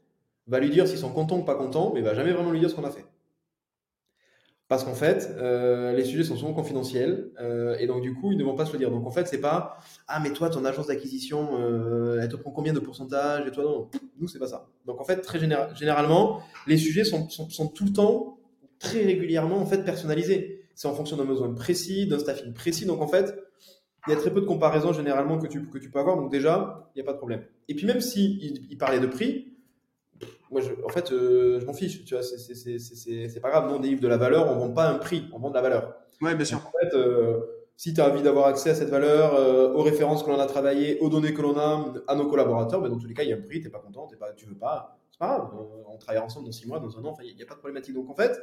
va 0.47 0.61
lui 0.61 0.71
dire 0.71 0.87
s'ils 0.87 0.99
sont 0.99 1.13
contents 1.13 1.39
ou 1.39 1.45
pas 1.45 1.57
contents, 1.57 1.93
mais 1.95 2.01
va 2.01 2.15
jamais 2.15 2.33
vraiment 2.33 2.53
lui 2.53 2.61
dire 2.61 2.71
ce 2.71 2.75
qu'on 2.75 2.85
a 2.85 2.91
fait. 2.91 3.05
Parce 4.67 4.83
qu'en 4.83 4.95
fait, 4.95 5.31
euh, 5.37 5.93
les 5.93 6.05
sujets 6.05 6.25
sont 6.25 6.37
souvent 6.37 6.55
confidentiels 6.55 7.31
euh, 7.39 7.77
et 7.79 7.87
donc 7.87 8.01
du 8.01 8.15
coup, 8.15 8.33
ils 8.33 8.39
ne 8.39 8.45
vont 8.45 8.55
pas 8.55 8.65
se 8.65 8.73
le 8.73 8.79
dire. 8.79 8.91
Donc 8.91 9.07
en 9.07 9.11
fait, 9.11 9.29
c'est 9.29 9.41
pas 9.41 9.77
ah 10.09 10.21
mais 10.21 10.33
toi, 10.33 10.49
ton 10.49 10.65
agence 10.65 10.87
d'acquisition, 10.87 11.61
euh, 11.61 12.21
elle 12.23 12.31
te 12.31 12.37
prend 12.37 12.51
combien 12.51 12.73
de 12.73 12.81
pourcentage 12.81 13.47
et 13.47 13.51
toi 13.51 13.63
non, 13.65 13.91
nous 14.19 14.27
c'est 14.27 14.39
pas 14.39 14.47
ça. 14.47 14.67
Donc 14.87 15.01
en 15.01 15.05
fait, 15.05 15.19
très 15.21 15.39
généralement, 15.39 16.41
les 16.67 16.79
sujets 16.79 17.05
sont, 17.05 17.29
sont, 17.29 17.51
sont, 17.51 17.69
tout 17.69 17.85
le 17.85 17.93
temps, 17.93 18.39
très 18.79 19.05
régulièrement 19.05 19.59
en 19.59 19.67
fait 19.67 19.85
personnalisés. 19.85 20.63
C'est 20.75 20.89
en 20.89 20.95
fonction 20.95 21.19
d'un 21.19 21.27
besoin 21.27 21.53
précis, 21.53 22.07
d'un 22.07 22.19
staffing 22.19 22.55
précis. 22.55 22.87
Donc 22.87 23.03
en 23.03 23.07
fait, 23.07 23.35
il 24.07 24.11
y 24.11 24.15
a 24.15 24.17
très 24.17 24.33
peu 24.33 24.41
de 24.41 24.47
comparaisons 24.47 24.95
généralement 24.95 25.39
que 25.39 25.47
tu, 25.47 25.69
que 25.69 25.79
tu 25.79 25.91
peux 25.91 25.99
avoir. 25.99 26.17
Donc 26.17 26.31
déjà, 26.31 26.91
il 26.95 26.99
n'y 26.99 27.03
a 27.03 27.05
pas 27.05 27.13
de 27.13 27.19
problème. 27.19 27.45
Et 27.69 27.75
puis 27.75 27.87
même 27.87 28.01
si 28.01 28.39
il 28.71 28.79
parlait 28.79 29.01
de 29.01 29.07
prix, 29.07 29.54
moi, 30.55 30.63
je, 30.63 30.71
en 30.85 30.89
fait, 30.89 31.11
euh, 31.11 31.59
je 31.59 31.67
m'en 31.67 31.73
fiche. 31.73 32.05
Tu 32.05 32.15
vois, 32.15 32.23
c'est 32.23 33.41
pas 33.41 33.51
grave. 33.51 33.69
Nous, 33.69 33.75
on 33.75 33.81
délivre 33.81 34.01
de 34.01 34.07
la 34.07 34.17
valeur. 34.17 34.49
On 34.49 34.57
vend 34.57 34.71
pas 34.71 34.89
un 34.89 34.99
prix. 34.99 35.25
On 35.33 35.41
vend 35.41 35.51
de 35.51 35.55
la 35.55 35.63
valeur. 35.63 35.97
Ouais, 36.23 36.37
bien 36.37 36.45
sûr. 36.45 36.59
En 36.59 36.71
fait, 36.79 36.95
euh, 36.95 37.41
si 37.77 37.93
tu 37.93 38.01
as 38.01 38.09
envie 38.09 38.23
d'avoir 38.23 38.47
accès 38.47 38.71
à 38.71 38.75
cette 38.77 38.89
valeur, 38.89 39.35
euh, 39.35 39.73
aux 39.73 39.83
références 39.83 40.23
que 40.23 40.31
l'on 40.31 40.39
a 40.39 40.47
travaillées, 40.47 41.01
aux 41.01 41.09
données 41.09 41.35
que 41.35 41.43
l'on 41.43 41.59
a, 41.59 41.93
à 42.07 42.15
nos 42.15 42.29
collaborateurs, 42.29 42.81
ben, 42.81 42.89
dans 42.89 42.99
tous 42.99 43.09
les 43.09 43.15
cas, 43.15 43.25
il 43.25 43.31
y 43.31 43.33
a 43.33 43.37
un 43.37 43.41
prix. 43.41 43.61
T'es 43.61 43.69
pas 43.69 43.81
content, 43.81 44.09
es 44.13 44.17
pas, 44.17 44.33
tu 44.33 44.47
veux 44.47 44.55
pas. 44.55 44.97
C'est 45.11 45.19
pas 45.19 45.27
grave. 45.27 45.51
On, 45.89 45.99
travaille 45.99 46.23
ensemble 46.23 46.47
dans 46.47 46.53
six 46.53 46.69
mois, 46.69 46.79
dans 46.79 46.97
un 46.97 47.05
an. 47.05 47.11
Enfin, 47.11 47.25
il 47.25 47.35
n'y 47.35 47.43
a 47.43 47.47
pas 47.47 47.55
de 47.55 47.59
problématique. 47.59 47.95
Donc, 47.95 48.09
en 48.09 48.15
fait, 48.15 48.41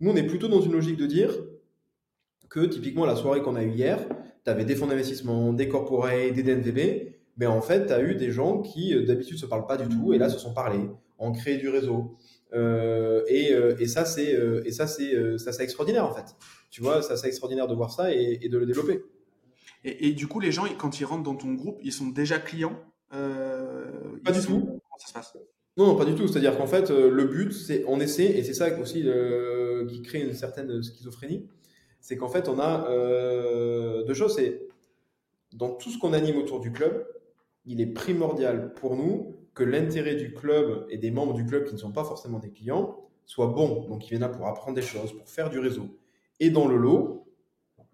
nous, 0.00 0.10
on 0.10 0.16
est 0.16 0.26
plutôt 0.26 0.48
dans 0.48 0.62
une 0.62 0.72
logique 0.72 0.96
de 0.96 1.06
dire 1.06 1.30
que 2.48 2.60
typiquement 2.60 3.04
la 3.04 3.16
soirée 3.16 3.42
qu'on 3.42 3.56
a 3.56 3.62
eue 3.62 3.72
hier, 3.72 3.98
tu 4.44 4.50
avais 4.50 4.64
des 4.64 4.76
fonds 4.76 4.86
d'investissement, 4.86 5.52
des 5.52 5.68
corporates, 5.68 6.32
des 6.32 6.42
DNVB 6.42 7.21
mais 7.36 7.46
en 7.46 7.62
fait, 7.62 7.86
tu 7.86 7.92
as 7.92 8.02
eu 8.02 8.14
des 8.14 8.30
gens 8.30 8.60
qui 8.60 8.94
euh, 8.94 9.04
d'habitude 9.04 9.38
se 9.38 9.46
parlent 9.46 9.66
pas 9.66 9.76
du 9.76 9.88
tout 9.88 10.12
et 10.12 10.18
là 10.18 10.28
se 10.28 10.38
sont 10.38 10.52
parlés, 10.52 10.88
ont 11.18 11.32
créé 11.32 11.56
du 11.56 11.68
réseau. 11.68 12.16
Euh, 12.52 13.22
et, 13.28 13.54
euh, 13.54 13.74
et, 13.78 13.86
ça, 13.86 14.04
c'est 14.04 14.38
et 14.64 14.72
ça, 14.72 14.86
c'est 14.86 15.38
ça, 15.38 15.52
c'est 15.52 15.64
extraordinaire 15.64 16.04
en 16.04 16.12
fait. 16.12 16.36
Tu 16.70 16.82
vois, 16.82 17.02
ça, 17.02 17.16
c'est 17.16 17.28
extraordinaire 17.28 17.66
de 17.66 17.74
voir 17.74 17.90
ça 17.90 18.12
et, 18.12 18.38
et 18.42 18.48
de 18.48 18.58
le 18.58 18.66
développer. 18.66 19.02
Et, 19.84 20.08
et, 20.08 20.12
du 20.12 20.28
coup, 20.28 20.40
les 20.40 20.52
gens, 20.52 20.64
quand 20.78 21.00
ils 21.00 21.04
rentrent 21.04 21.24
dans 21.24 21.34
ton 21.34 21.52
groupe, 21.54 21.78
ils 21.82 21.92
sont 21.92 22.06
déjà 22.06 22.38
clients. 22.38 22.78
pas 23.10 24.32
du 24.32 24.40
tout. 24.40 24.60
Comment 24.60 24.98
ça 24.98 25.08
se 25.08 25.12
passe? 25.12 25.36
Non, 25.78 25.86
non, 25.86 25.96
pas 25.96 26.04
du 26.04 26.14
tout. 26.14 26.28
C'est-à-dire 26.28 26.56
qu'en 26.58 26.66
fait, 26.66 26.90
le 26.90 27.24
but, 27.24 27.52
c'est 27.52 27.84
on 27.88 27.98
essaie, 27.98 28.26
et 28.26 28.44
c'est 28.44 28.54
ça 28.54 28.78
aussi 28.78 29.06
qui 29.88 30.02
crée 30.02 30.20
une 30.20 30.34
certaine 30.34 30.82
schizophrénie, 30.82 31.48
c'est 32.00 32.18
qu'en 32.18 32.28
fait, 32.28 32.48
on 32.48 32.60
a 32.60 32.86
deux 34.06 34.14
choses. 34.14 34.36
C'est 34.36 34.68
dans 35.54 35.70
tout 35.70 35.90
ce 35.90 35.98
qu'on 35.98 36.12
anime 36.12 36.36
autour 36.36 36.60
du 36.60 36.70
club, 36.72 37.06
il 37.66 37.80
est 37.80 37.86
primordial 37.86 38.74
pour 38.74 38.96
nous 38.96 39.36
que 39.54 39.62
l'intérêt 39.62 40.14
du 40.14 40.32
club 40.32 40.86
et 40.88 40.98
des 40.98 41.10
membres 41.10 41.34
du 41.34 41.44
club 41.44 41.64
qui 41.64 41.74
ne 41.74 41.78
sont 41.78 41.92
pas 41.92 42.04
forcément 42.04 42.38
des 42.38 42.50
clients 42.50 42.96
soit 43.24 43.48
bon. 43.48 43.86
Donc, 43.88 44.06
ils 44.06 44.10
viennent 44.10 44.22
là 44.22 44.28
pour 44.28 44.46
apprendre 44.46 44.74
des 44.74 44.82
choses, 44.82 45.12
pour 45.12 45.28
faire 45.28 45.50
du 45.50 45.58
réseau. 45.58 45.98
Et 46.40 46.50
dans 46.50 46.66
le 46.66 46.76
lot, 46.76 47.26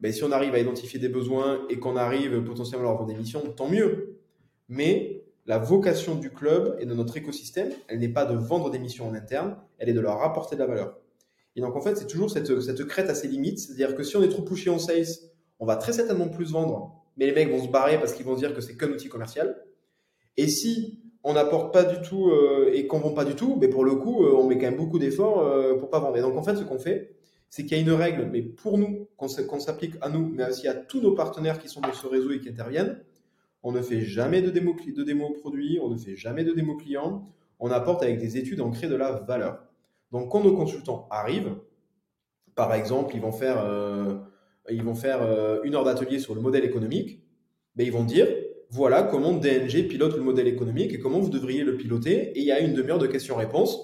ben, 0.01 0.13
si 0.13 0.23
on 0.25 0.33
arrive 0.33 0.55
à 0.55 0.59
identifier 0.59 0.99
des 0.99 1.09
besoins 1.09 1.67
et 1.69 1.79
qu'on 1.79 1.97
arrive 1.97 2.43
potentiellement 2.45 2.87
à 2.87 2.91
leur 2.91 2.99
vendre 2.99 3.13
des 3.13 3.19
missions, 3.19 3.41
tant 3.57 3.69
mieux. 3.69 4.21
Mais 4.69 5.25
la 5.47 5.59
vocation 5.59 6.15
du 6.15 6.31
club 6.31 6.77
et 6.79 6.87
de 6.87 6.95
notre 6.95 7.17
écosystème, 7.17 7.71
elle 7.89 7.99
n'est 7.99 8.09
pas 8.09 8.25
de 8.25 8.37
vendre 8.37 8.71
des 8.71 8.79
missions 8.79 9.09
en 9.09 9.15
interne, 9.15 9.57
elle 9.79 9.89
est 9.89 9.95
de 9.95 10.01
leur 10.01 10.23
apporter 10.23 10.57
de 10.57 10.61
la 10.61 10.67
valeur. 10.67 10.99
Et 11.57 11.61
donc, 11.61 11.75
en 11.75 11.81
fait, 11.81 11.97
c'est 11.97 12.07
toujours 12.07 12.31
cette, 12.31 12.61
cette 12.61 12.85
crête 12.85 13.11
à 13.11 13.15
ses 13.15 13.29
limites. 13.29 13.59
C'est-à-dire 13.59 13.97
que 13.97 14.03
si 14.03 14.17
on 14.17 14.23
est 14.23 14.29
trop 14.29 14.43
pushy 14.43 14.71
en 14.71 14.79
sales, 14.79 15.07
on 15.59 15.67
va 15.67 15.77
très 15.77 15.93
certainement 15.93 16.29
plus 16.29 16.53
vendre 16.53 17.03
mais 17.19 17.27
les 17.27 17.33
mecs 17.33 17.51
vont 17.51 17.63
se 17.63 17.69
barrer 17.69 17.99
parce 17.99 18.13
qu'ils 18.13 18.25
vont 18.25 18.35
se 18.35 18.41
dire 18.41 18.55
que 18.55 18.61
c'est 18.61 18.77
qu'un 18.77 18.89
outil 18.89 19.09
commercial. 19.09 19.57
Et 20.37 20.47
si 20.47 21.01
on 21.25 21.35
n'apporte 21.35 21.73
pas 21.73 21.85
du 21.85 22.01
tout 22.01 22.31
euh, 22.31 22.71
et 22.73 22.87
qu'on 22.87 23.01
vend 23.01 23.13
pas 23.13 23.25
du 23.25 23.35
tout, 23.35 23.59
mais 23.61 23.69
pour 23.69 23.85
le 23.85 23.97
coup, 23.97 24.25
euh, 24.25 24.33
on 24.35 24.47
met 24.47 24.57
quand 24.57 24.67
même 24.67 24.77
beaucoup 24.77 24.99
d'efforts 24.99 25.41
euh, 25.41 25.77
pour 25.77 25.91
pas 25.91 25.99
vendre. 25.99 26.17
Et 26.17 26.21
donc 26.21 26.37
en 26.37 26.43
fait, 26.43 26.57
ce 26.57 26.63
qu'on 26.63 26.79
fait, 26.79 27.17
c'est 27.51 27.65
qu'il 27.65 27.77
y 27.77 27.81
a 27.81 27.83
une 27.83 27.91
règle, 27.93 28.29
mais 28.31 28.43
pour 28.43 28.79
nous, 28.79 29.09
qu'on 29.17 29.29
s'applique 29.29 29.95
à 30.01 30.09
nous, 30.09 30.29
mais 30.29 30.49
aussi 30.49 30.69
à 30.69 30.75
tous 30.75 31.01
nos 31.01 31.13
partenaires 31.13 31.59
qui 31.59 31.69
sont 31.69 31.81
dans 31.81 31.93
ce 31.93 32.07
réseau 32.07 32.31
et 32.31 32.41
qui 32.41 32.49
interviennent. 32.49 33.01
On 33.63 33.73
ne 33.73 33.83
fait 33.83 34.03
jamais 34.03 34.41
de 34.41 34.51
démo, 34.51 34.77
de 34.87 35.03
démo 35.03 35.31
produit, 35.31 35.81
on 35.83 35.89
ne 35.89 35.97
fait 35.97 36.15
jamais 36.15 36.45
de 36.45 36.53
démo 36.53 36.77
client. 36.77 37.25
On 37.59 37.71
apporte 37.71 38.03
avec 38.05 38.19
des 38.19 38.37
études, 38.37 38.61
on 38.61 38.71
crée 38.71 38.87
de 38.87 38.95
la 38.95 39.13
valeur. 39.13 39.65
Donc 40.13 40.31
quand 40.31 40.45
nos 40.45 40.55
consultants 40.55 41.09
arrivent, 41.11 41.57
par 42.55 42.73
exemple, 42.73 43.17
ils 43.17 43.21
vont 43.21 43.33
faire 43.33 43.65
ils 44.71 44.83
vont 44.83 44.95
faire 44.95 45.23
euh, 45.23 45.59
une 45.65 45.75
heure 45.75 45.85
d'atelier 45.85 46.19
sur 46.19 46.35
le 46.35 46.41
modèle 46.41 46.65
économique, 46.65 47.23
mais 47.77 47.85
ils 47.85 47.93
vont 47.93 48.05
dire 48.05 48.27
voilà 48.71 49.03
comment 49.03 49.33
DNG 49.33 49.89
pilote 49.89 50.15
le 50.17 50.23
modèle 50.23 50.47
économique 50.47 50.93
et 50.93 50.99
comment 50.99 51.21
vous 51.21 51.31
devriez 51.31 51.65
le 51.65 51.77
piloter. 51.77 52.33
Et 52.37 52.41
il 52.41 52.45
y 52.45 52.53
a 52.53 52.61
une 52.61 52.75
demi-heure 52.75 52.99
de 52.99 53.07
questions-réponses, 53.07 53.79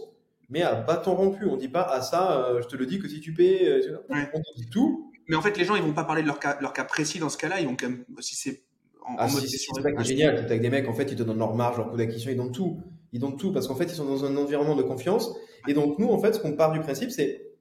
mais 0.50 0.62
à 0.62 0.74
bâton 0.74 1.14
rompu. 1.14 1.46
On 1.46 1.54
ne 1.54 1.60
dit 1.60 1.68
pas 1.68 1.82
à 1.82 1.96
ah, 1.96 2.02
ça, 2.02 2.46
euh, 2.48 2.62
je 2.62 2.68
te 2.68 2.76
le 2.76 2.86
dis 2.86 2.98
que 2.98 3.08
si 3.08 3.20
tu 3.20 3.32
payes, 3.32 3.66
euh, 3.66 3.98
on 4.10 4.40
dit 4.56 4.68
tout. 4.70 5.10
Mais 5.28 5.36
en 5.36 5.42
fait, 5.42 5.56
les 5.56 5.64
gens, 5.64 5.74
ils 5.74 5.82
vont 5.82 5.94
pas 5.94 6.04
parler 6.04 6.20
de 6.20 6.26
leur 6.26 6.38
cas, 6.38 6.58
leur 6.60 6.74
cas 6.74 6.84
précis 6.84 7.18
dans 7.18 7.30
ce 7.30 7.38
cas-là. 7.38 7.60
Ils 7.60 7.66
vont 7.66 7.76
quand 7.76 7.88
même, 7.88 8.04
si 8.20 8.36
c'est 8.36 8.64
en, 9.06 9.16
ah, 9.18 9.28
mode 9.28 9.42
si, 9.42 9.58
c'est 9.58 10.04
génial. 10.04 10.38
avec 10.38 10.60
des 10.60 10.70
mecs, 10.70 10.88
en 10.88 10.94
fait, 10.94 11.10
ils 11.10 11.16
te 11.16 11.22
donnent 11.22 11.38
leur 11.38 11.54
marge, 11.54 11.76
leur 11.78 11.90
coût 11.90 11.96
d'acquisition, 11.96 12.30
ils 12.30 12.36
donnent 12.36 12.52
tout. 12.52 12.80
Ils 13.12 13.20
donnent 13.20 13.36
tout 13.36 13.52
parce 13.52 13.68
qu'en 13.68 13.74
fait, 13.74 13.84
ils 13.84 13.94
sont 13.94 14.06
dans 14.06 14.24
un 14.24 14.36
environnement 14.36 14.76
de 14.76 14.82
confiance. 14.82 15.30
Et 15.68 15.74
donc, 15.74 15.98
nous, 15.98 16.08
en 16.08 16.18
fait, 16.18 16.34
ce 16.34 16.40
qu'on 16.40 16.52
part 16.52 16.72
du 16.72 16.80
principe, 16.80 17.10
c'est 17.10 17.54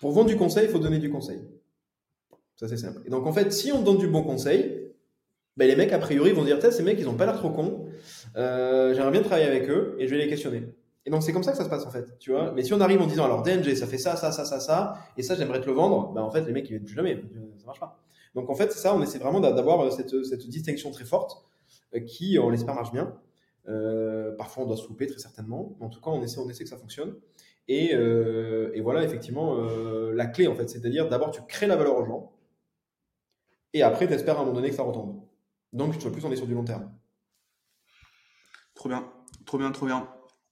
pour 0.00 0.12
vendre 0.12 0.28
du 0.28 0.36
conseil, 0.36 0.64
il 0.64 0.70
faut 0.70 0.78
donner 0.78 0.98
du 0.98 1.10
conseil. 1.10 1.40
Ça, 2.56 2.68
c'est 2.68 2.76
simple. 2.76 3.00
Et 3.04 3.10
donc, 3.10 3.26
en 3.26 3.32
fait, 3.32 3.52
si 3.52 3.72
on 3.72 3.82
donne 3.82 3.98
du 3.98 4.08
bon 4.08 4.22
conseil, 4.22 4.92
ben, 5.56 5.68
les 5.68 5.76
mecs, 5.76 5.92
a 5.92 5.98
priori, 5.98 6.32
vont 6.32 6.44
dire 6.44 6.58
ces 6.72 6.82
mecs, 6.82 6.98
ils 6.98 7.08
ont 7.08 7.14
pas 7.14 7.26
l'air 7.26 7.36
trop 7.36 7.50
cons. 7.50 7.86
Euh, 8.36 8.94
J'aimerais 8.94 9.12
bien 9.12 9.22
travailler 9.22 9.46
avec 9.46 9.68
eux 9.68 9.96
et 9.98 10.06
je 10.06 10.14
vais 10.14 10.22
les 10.22 10.28
questionner. 10.28 10.64
Et 11.04 11.10
donc, 11.10 11.22
c'est 11.22 11.32
comme 11.32 11.42
ça 11.42 11.52
que 11.52 11.58
ça 11.58 11.64
se 11.64 11.68
passe, 11.68 11.86
en 11.86 11.90
fait. 11.90 12.18
Tu 12.18 12.32
vois 12.32 12.52
Mais 12.52 12.64
si 12.64 12.74
on 12.74 12.80
arrive 12.80 13.00
en 13.00 13.06
disant 13.06 13.24
alors, 13.24 13.42
DNG, 13.42 13.74
ça 13.74 13.86
fait 13.86 13.98
ça, 13.98 14.16
ça, 14.16 14.32
ça, 14.32 14.44
ça, 14.44 14.60
ça, 14.60 14.94
et 15.16 15.22
ça, 15.22 15.34
j'aimerais 15.34 15.60
te 15.60 15.66
le 15.66 15.72
vendre, 15.72 16.12
ben, 16.12 16.22
en 16.22 16.30
fait, 16.30 16.42
les 16.42 16.52
mecs, 16.52 16.66
ils 16.66 16.72
viennent 16.72 16.84
plus 16.84 16.94
jamais. 16.94 17.22
Ça 17.58 17.66
marche 17.66 17.80
pas. 17.80 18.02
Donc, 18.34 18.50
en 18.50 18.54
fait, 18.54 18.72
c'est 18.72 18.78
ça, 18.78 18.94
on 18.94 19.02
essaie 19.02 19.18
vraiment 19.18 19.40
d'avoir 19.40 19.92
cette, 19.92 20.24
cette 20.24 20.46
distinction 20.48 20.90
très 20.90 21.04
forte 21.04 21.46
euh, 21.94 22.00
qui, 22.00 22.38
on 22.38 22.50
l'espère, 22.50 22.74
marche 22.74 22.92
bien. 22.92 23.14
Euh, 23.68 24.34
parfois, 24.36 24.64
on 24.64 24.66
doit 24.66 24.76
se 24.76 24.86
louper, 24.88 25.06
très 25.06 25.18
certainement. 25.18 25.76
En 25.80 25.88
tout 25.88 26.00
cas, 26.00 26.10
on 26.10 26.22
essaie, 26.22 26.38
on 26.38 26.48
essaie 26.48 26.64
que 26.64 26.70
ça 26.70 26.76
fonctionne. 26.76 27.14
Et, 27.68 27.94
euh, 27.94 28.70
et 28.74 28.80
voilà, 28.80 29.02
effectivement, 29.02 29.56
euh, 29.58 30.12
la 30.12 30.26
clé, 30.26 30.46
en 30.46 30.54
fait, 30.54 30.68
c'est-à-dire 30.68 31.08
d'abord, 31.08 31.30
tu 31.30 31.40
crées 31.48 31.66
la 31.66 31.76
valeur 31.76 31.96
aux 31.96 32.04
gens 32.04 32.32
et 33.72 33.82
après, 33.82 34.06
tu 34.06 34.14
espères 34.14 34.38
à 34.38 34.40
un 34.40 34.44
moment 34.44 34.56
donné 34.56 34.70
que 34.70 34.76
ça 34.76 34.82
retombe. 34.82 35.20
Donc, 35.72 35.98
tu 35.98 36.02
vois 36.04 36.12
plus, 36.12 36.24
on 36.24 36.32
est 36.32 36.36
sur 36.36 36.46
du 36.46 36.54
long 36.54 36.64
terme. 36.64 36.90
Trop 38.74 38.88
bien, 38.88 39.10
trop 39.44 39.58
bien, 39.58 39.70
trop 39.72 39.86
bien. 39.86 40.08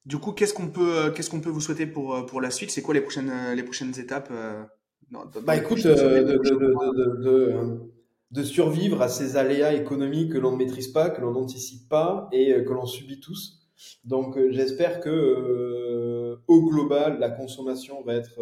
Du 0.06 0.18
coup, 0.18 0.32
qu'est-ce 0.32 0.52
qu'on 0.52 0.68
peut, 0.68 0.96
euh, 0.96 1.10
qu'est-ce 1.10 1.30
qu'on 1.30 1.40
peut 1.40 1.50
vous 1.50 1.60
souhaiter 1.60 1.86
pour, 1.86 2.14
euh, 2.14 2.26
pour 2.26 2.40
la 2.40 2.50
suite? 2.50 2.70
C'est 2.70 2.82
quoi 2.82 2.94
les 2.94 3.00
prochaines, 3.00 3.30
euh, 3.30 3.54
les 3.54 3.62
prochaines 3.62 3.98
étapes 3.98 4.30
Bah 5.44 5.56
écoute, 5.56 5.82
de, 5.82 5.92
de, 8.30 8.42
survivre 8.42 9.00
à 9.00 9.08
ces 9.08 9.36
aléas 9.36 9.72
économiques 9.72 10.32
que 10.32 10.38
l'on 10.38 10.52
ne 10.52 10.56
maîtrise 10.56 10.88
pas, 10.88 11.08
que 11.08 11.20
l'on 11.20 11.32
n'anticipe 11.32 11.88
pas 11.88 12.28
et 12.32 12.52
que 12.64 12.72
l'on 12.72 12.86
subit 12.86 13.20
tous. 13.20 13.60
Donc 14.04 14.38
j'espère 14.50 15.00
que 15.00 16.36
au 16.46 16.68
global, 16.68 17.18
la 17.18 17.30
consommation 17.30 18.02
va 18.02 18.14
être 18.14 18.40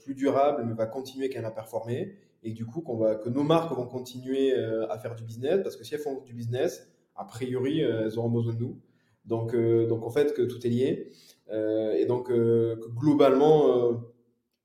plus 0.00 0.14
durable, 0.14 0.64
mais 0.66 0.74
va 0.74 0.86
continuer 0.86 1.28
quand 1.28 1.38
même 1.38 1.46
à 1.46 1.50
performer 1.50 2.16
et 2.48 2.52
du 2.52 2.64
coup 2.64 2.80
qu'on 2.80 2.96
va, 2.96 3.14
que 3.14 3.28
nos 3.28 3.42
marques 3.42 3.76
vont 3.76 3.86
continuer 3.86 4.54
euh, 4.54 4.88
à 4.88 4.98
faire 4.98 5.14
du 5.14 5.22
business 5.22 5.60
parce 5.62 5.76
que 5.76 5.84
si 5.84 5.94
elles 5.94 6.00
font 6.00 6.22
du 6.22 6.32
business, 6.32 6.88
a 7.14 7.24
priori, 7.24 7.84
euh, 7.84 8.04
elles 8.06 8.18
auront 8.18 8.30
besoin 8.30 8.54
de 8.54 8.58
nous. 8.58 8.80
Donc, 9.26 9.54
euh, 9.54 9.86
donc 9.86 10.02
en 10.02 10.10
fait, 10.10 10.32
que 10.32 10.42
tout 10.42 10.66
est 10.66 10.70
lié. 10.70 11.12
et 11.50 12.06
donc, 12.06 12.32
globalement, 13.02 14.02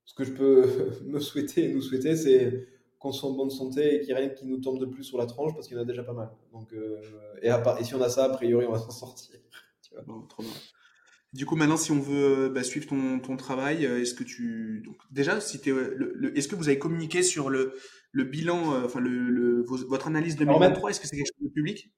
ce 0.05 0.13
que 0.13 0.23
je 0.23 0.31
peux 0.31 0.65
me 1.05 1.19
souhaiter 1.19 1.65
et 1.65 1.73
nous 1.73 1.81
souhaiter, 1.81 2.15
c'est 2.15 2.67
qu'on 2.99 3.11
soit 3.11 3.29
en 3.29 3.33
bonne 3.33 3.49
santé 3.49 3.95
et 3.95 3.99
qu'il 3.99 4.13
n'y 4.13 4.21
ait 4.21 4.23
rien 4.23 4.29
qui 4.29 4.45
nous 4.45 4.59
tombe 4.59 4.79
de 4.79 4.85
plus 4.85 5.03
sur 5.03 5.17
la 5.17 5.25
tranche 5.25 5.53
parce 5.53 5.67
qu'il 5.67 5.75
y 5.75 5.79
en 5.79 5.83
a 5.83 5.85
déjà 5.85 6.03
pas 6.03 6.13
mal. 6.13 6.29
Donc, 6.53 6.73
et, 7.41 7.51
si 7.83 7.95
on 7.95 8.01
a 8.01 8.07
ça, 8.07 8.25
a 8.25 8.29
priori, 8.29 8.65
on 8.65 8.71
va 8.71 8.79
s'en 8.79 8.91
sortir. 8.91 9.35
Tu 9.81 9.93
trop 10.29 10.41
bien. 10.41 10.51
Du 11.33 11.47
coup, 11.47 11.55
maintenant, 11.55 11.77
si 11.77 11.91
on 11.91 11.99
veut 11.99 12.49
bah, 12.49 12.63
suivre 12.63 12.85
ton, 12.85 13.19
ton 13.19 13.35
travail, 13.37 13.87
euh, 13.87 13.99
est-ce 13.99 14.13
que 14.13 14.23
tu 14.23 14.83
donc 14.85 14.97
déjà, 15.09 15.41
si 15.41 15.59
euh, 15.67 15.95
le, 15.95 16.37
est-ce 16.37 16.47
que 16.47 16.55
vous 16.55 16.67
avez 16.69 16.77
communiqué 16.77 17.23
sur 17.23 17.49
le, 17.49 17.73
le 18.11 18.23
bilan, 18.23 18.75
euh, 18.75 18.85
enfin 18.85 18.99
le, 18.99 19.09
le 19.09 19.63
votre 19.63 20.07
analyse 20.07 20.35
2023 20.35 20.91
Est-ce 20.91 20.99
que 20.99 21.07
c'est 21.07 21.17
quelque 21.17 21.33
chose 21.35 21.47
de 21.47 21.53
public? 21.53 21.91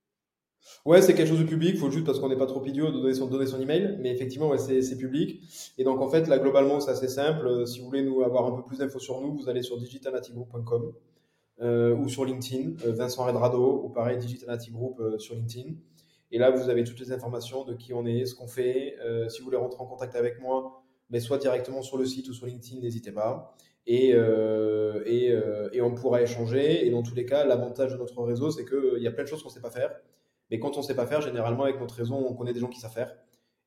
Ouais, 0.85 1.01
c'est 1.01 1.13
quelque 1.13 1.27
chose 1.27 1.39
de 1.39 1.43
public. 1.43 1.71
Il 1.73 1.79
faut 1.79 1.91
juste 1.91 2.05
parce 2.05 2.19
qu'on 2.19 2.29
n'est 2.29 2.37
pas 2.37 2.45
trop 2.45 2.65
idiot 2.65 2.91
de 2.91 2.99
donner 3.01 3.13
son 3.13 3.27
donner 3.27 3.45
son 3.45 3.59
email, 3.59 3.97
mais 3.99 4.09
effectivement, 4.13 4.47
ouais, 4.47 4.57
c'est 4.57 4.97
public. 4.97 5.41
Et 5.77 5.83
donc 5.83 5.99
en 5.99 6.07
fait, 6.07 6.27
là 6.27 6.39
globalement, 6.39 6.79
c'est 6.79 6.91
assez 6.91 7.09
simple. 7.09 7.67
Si 7.67 7.79
vous 7.79 7.87
voulez 7.87 8.03
nous 8.03 8.21
avoir 8.21 8.45
un 8.45 8.55
peu 8.55 8.63
plus 8.63 8.77
d'infos 8.77 8.99
sur 8.99 9.19
nous, 9.19 9.35
vous 9.35 9.49
allez 9.49 9.63
sur 9.63 9.77
digitalnativegroup.com. 9.77 10.93
ou 11.99 12.07
sur 12.07 12.23
LinkedIn, 12.23 12.75
Vincent 12.93 13.25
Redrado, 13.25 13.81
ou 13.83 13.89
pareil, 13.89 14.17
Digital 14.17 14.57
Group 14.71 15.01
sur 15.19 15.35
LinkedIn. 15.35 15.73
Et 16.35 16.37
là, 16.37 16.51
vous 16.51 16.69
avez 16.69 16.83
toutes 16.83 16.99
les 16.99 17.13
informations 17.13 17.63
de 17.63 17.73
qui 17.75 17.93
on 17.93 18.05
est, 18.05 18.25
ce 18.25 18.35
qu'on 18.35 18.47
fait. 18.47 18.97
si 19.29 19.39
vous 19.39 19.45
voulez 19.45 19.55
rentrer 19.55 19.81
en 19.81 19.85
contact 19.85 20.17
avec 20.17 20.41
moi, 20.41 20.83
mais 21.09 21.21
soit 21.21 21.37
directement 21.37 21.81
sur 21.81 21.97
le 21.97 22.05
site 22.05 22.27
ou 22.27 22.33
sur 22.33 22.45
LinkedIn, 22.45 22.81
n'hésitez 22.81 23.13
pas. 23.13 23.55
Et, 23.87 24.09
et, 24.09 25.33
et, 25.71 25.81
on 25.81 25.95
pourra 25.95 26.21
échanger. 26.21 26.85
Et 26.85 26.89
dans 26.89 27.03
tous 27.03 27.15
les 27.15 27.25
cas, 27.25 27.45
l'avantage 27.45 27.93
de 27.93 27.97
notre 27.97 28.21
réseau, 28.21 28.51
c'est 28.51 28.65
qu'il 28.65 29.01
y 29.01 29.07
a 29.07 29.11
plein 29.11 29.23
de 29.23 29.29
choses 29.29 29.43
qu'on 29.43 29.47
ne 29.47 29.53
sait 29.53 29.61
pas 29.61 29.71
faire. 29.71 29.95
Mais 30.51 30.59
quand 30.59 30.75
on 30.75 30.81
ne 30.81 30.85
sait 30.85 30.95
pas 30.95 31.07
faire, 31.07 31.21
généralement, 31.21 31.63
avec 31.63 31.79
notre 31.79 31.95
réseau, 31.95 32.15
on 32.15 32.33
connaît 32.35 32.53
des 32.53 32.59
gens 32.59 32.67
qui 32.67 32.81
savent 32.81 32.91
faire. 32.91 33.15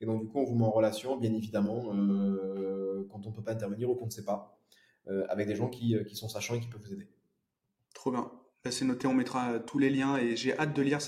Et 0.03 0.07
donc, 0.07 0.21
du 0.21 0.29
coup, 0.29 0.39
on 0.39 0.45
vous 0.45 0.55
met 0.55 0.65
en 0.65 0.71
relation, 0.71 1.17
bien 1.17 1.33
évidemment, 1.33 1.93
euh, 1.95 3.07
quand 3.11 3.27
on 3.27 3.31
ne 3.31 3.35
peut 3.35 3.43
pas 3.43 3.53
intervenir 3.53 3.91
ou 3.91 3.95
qu'on 3.95 4.07
ne 4.07 4.11
sait 4.11 4.25
pas, 4.25 4.61
euh, 5.09 5.25
avec 5.29 5.49
des 5.49 5.57
gens 5.57 5.69
qui, 5.69 5.97
qui, 6.07 6.15
sont 6.15 6.29
sachants 6.29 6.55
et 6.55 6.61
qui 6.61 6.69
peuvent 6.69 6.83
vous 6.83 6.93
aider. 6.93 7.09
Trop 7.95 8.11
bien. 8.11 8.31
C'est 8.71 8.85
noté, 8.85 9.07
on 9.07 9.15
mettra 9.15 9.61
tous 9.61 9.79
les 9.79 9.89
liens 9.89 10.19
et 10.19 10.37
j'ai 10.37 10.57
hâte 10.59 10.77
de 10.77 10.83
lire. 10.83 11.01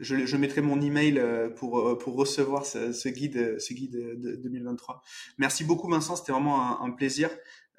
Je, 0.00 0.26
je, 0.26 0.36
mettrai 0.36 0.60
mon 0.60 0.80
email 0.80 1.18
euh, 1.18 1.48
pour, 1.48 1.98
pour 1.98 2.16
recevoir 2.16 2.66
ce, 2.66 3.08
guide, 3.08 3.60
ce 3.60 3.74
guide 3.74 4.20
de 4.20 4.36
2023. 4.36 5.02
Merci 5.38 5.64
beaucoup, 5.64 5.88
Vincent. 5.88 6.16
C'était 6.16 6.32
vraiment 6.32 6.82
un, 6.82 6.90
plaisir. 6.90 7.30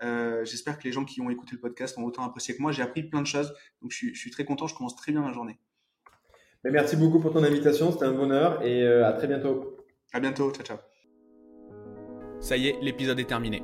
J'espère 0.01 0.77
que 0.77 0.83
les 0.83 0.91
gens 0.91 1.05
qui 1.05 1.21
ont 1.21 1.29
écouté 1.29 1.51
le 1.53 1.59
podcast 1.59 1.97
ont 1.97 2.03
autant 2.03 2.23
apprécié 2.23 2.55
que 2.55 2.61
moi. 2.61 2.71
J'ai 2.71 2.83
appris 2.83 3.03
plein 3.03 3.21
de 3.21 3.27
choses. 3.27 3.53
Donc, 3.81 3.91
je 3.91 3.97
suis, 3.97 4.15
je 4.15 4.19
suis 4.19 4.31
très 4.31 4.45
content. 4.45 4.67
Je 4.67 4.75
commence 4.75 4.95
très 4.95 5.11
bien 5.11 5.21
la 5.21 5.33
journée. 5.33 5.57
merci 6.63 6.95
beaucoup 6.95 7.19
pour 7.19 7.33
ton 7.33 7.43
invitation. 7.43 7.91
C'était 7.91 8.05
un 8.05 8.13
bonheur 8.13 8.61
et 8.63 8.85
à 8.85 9.13
très 9.13 9.27
bientôt. 9.27 9.77
À 10.13 10.19
bientôt, 10.19 10.51
ciao 10.51 10.65
ciao. 10.65 10.77
Ça 12.39 12.57
y 12.57 12.67
est, 12.67 12.77
l'épisode 12.81 13.19
est 13.19 13.25
terminé. 13.25 13.63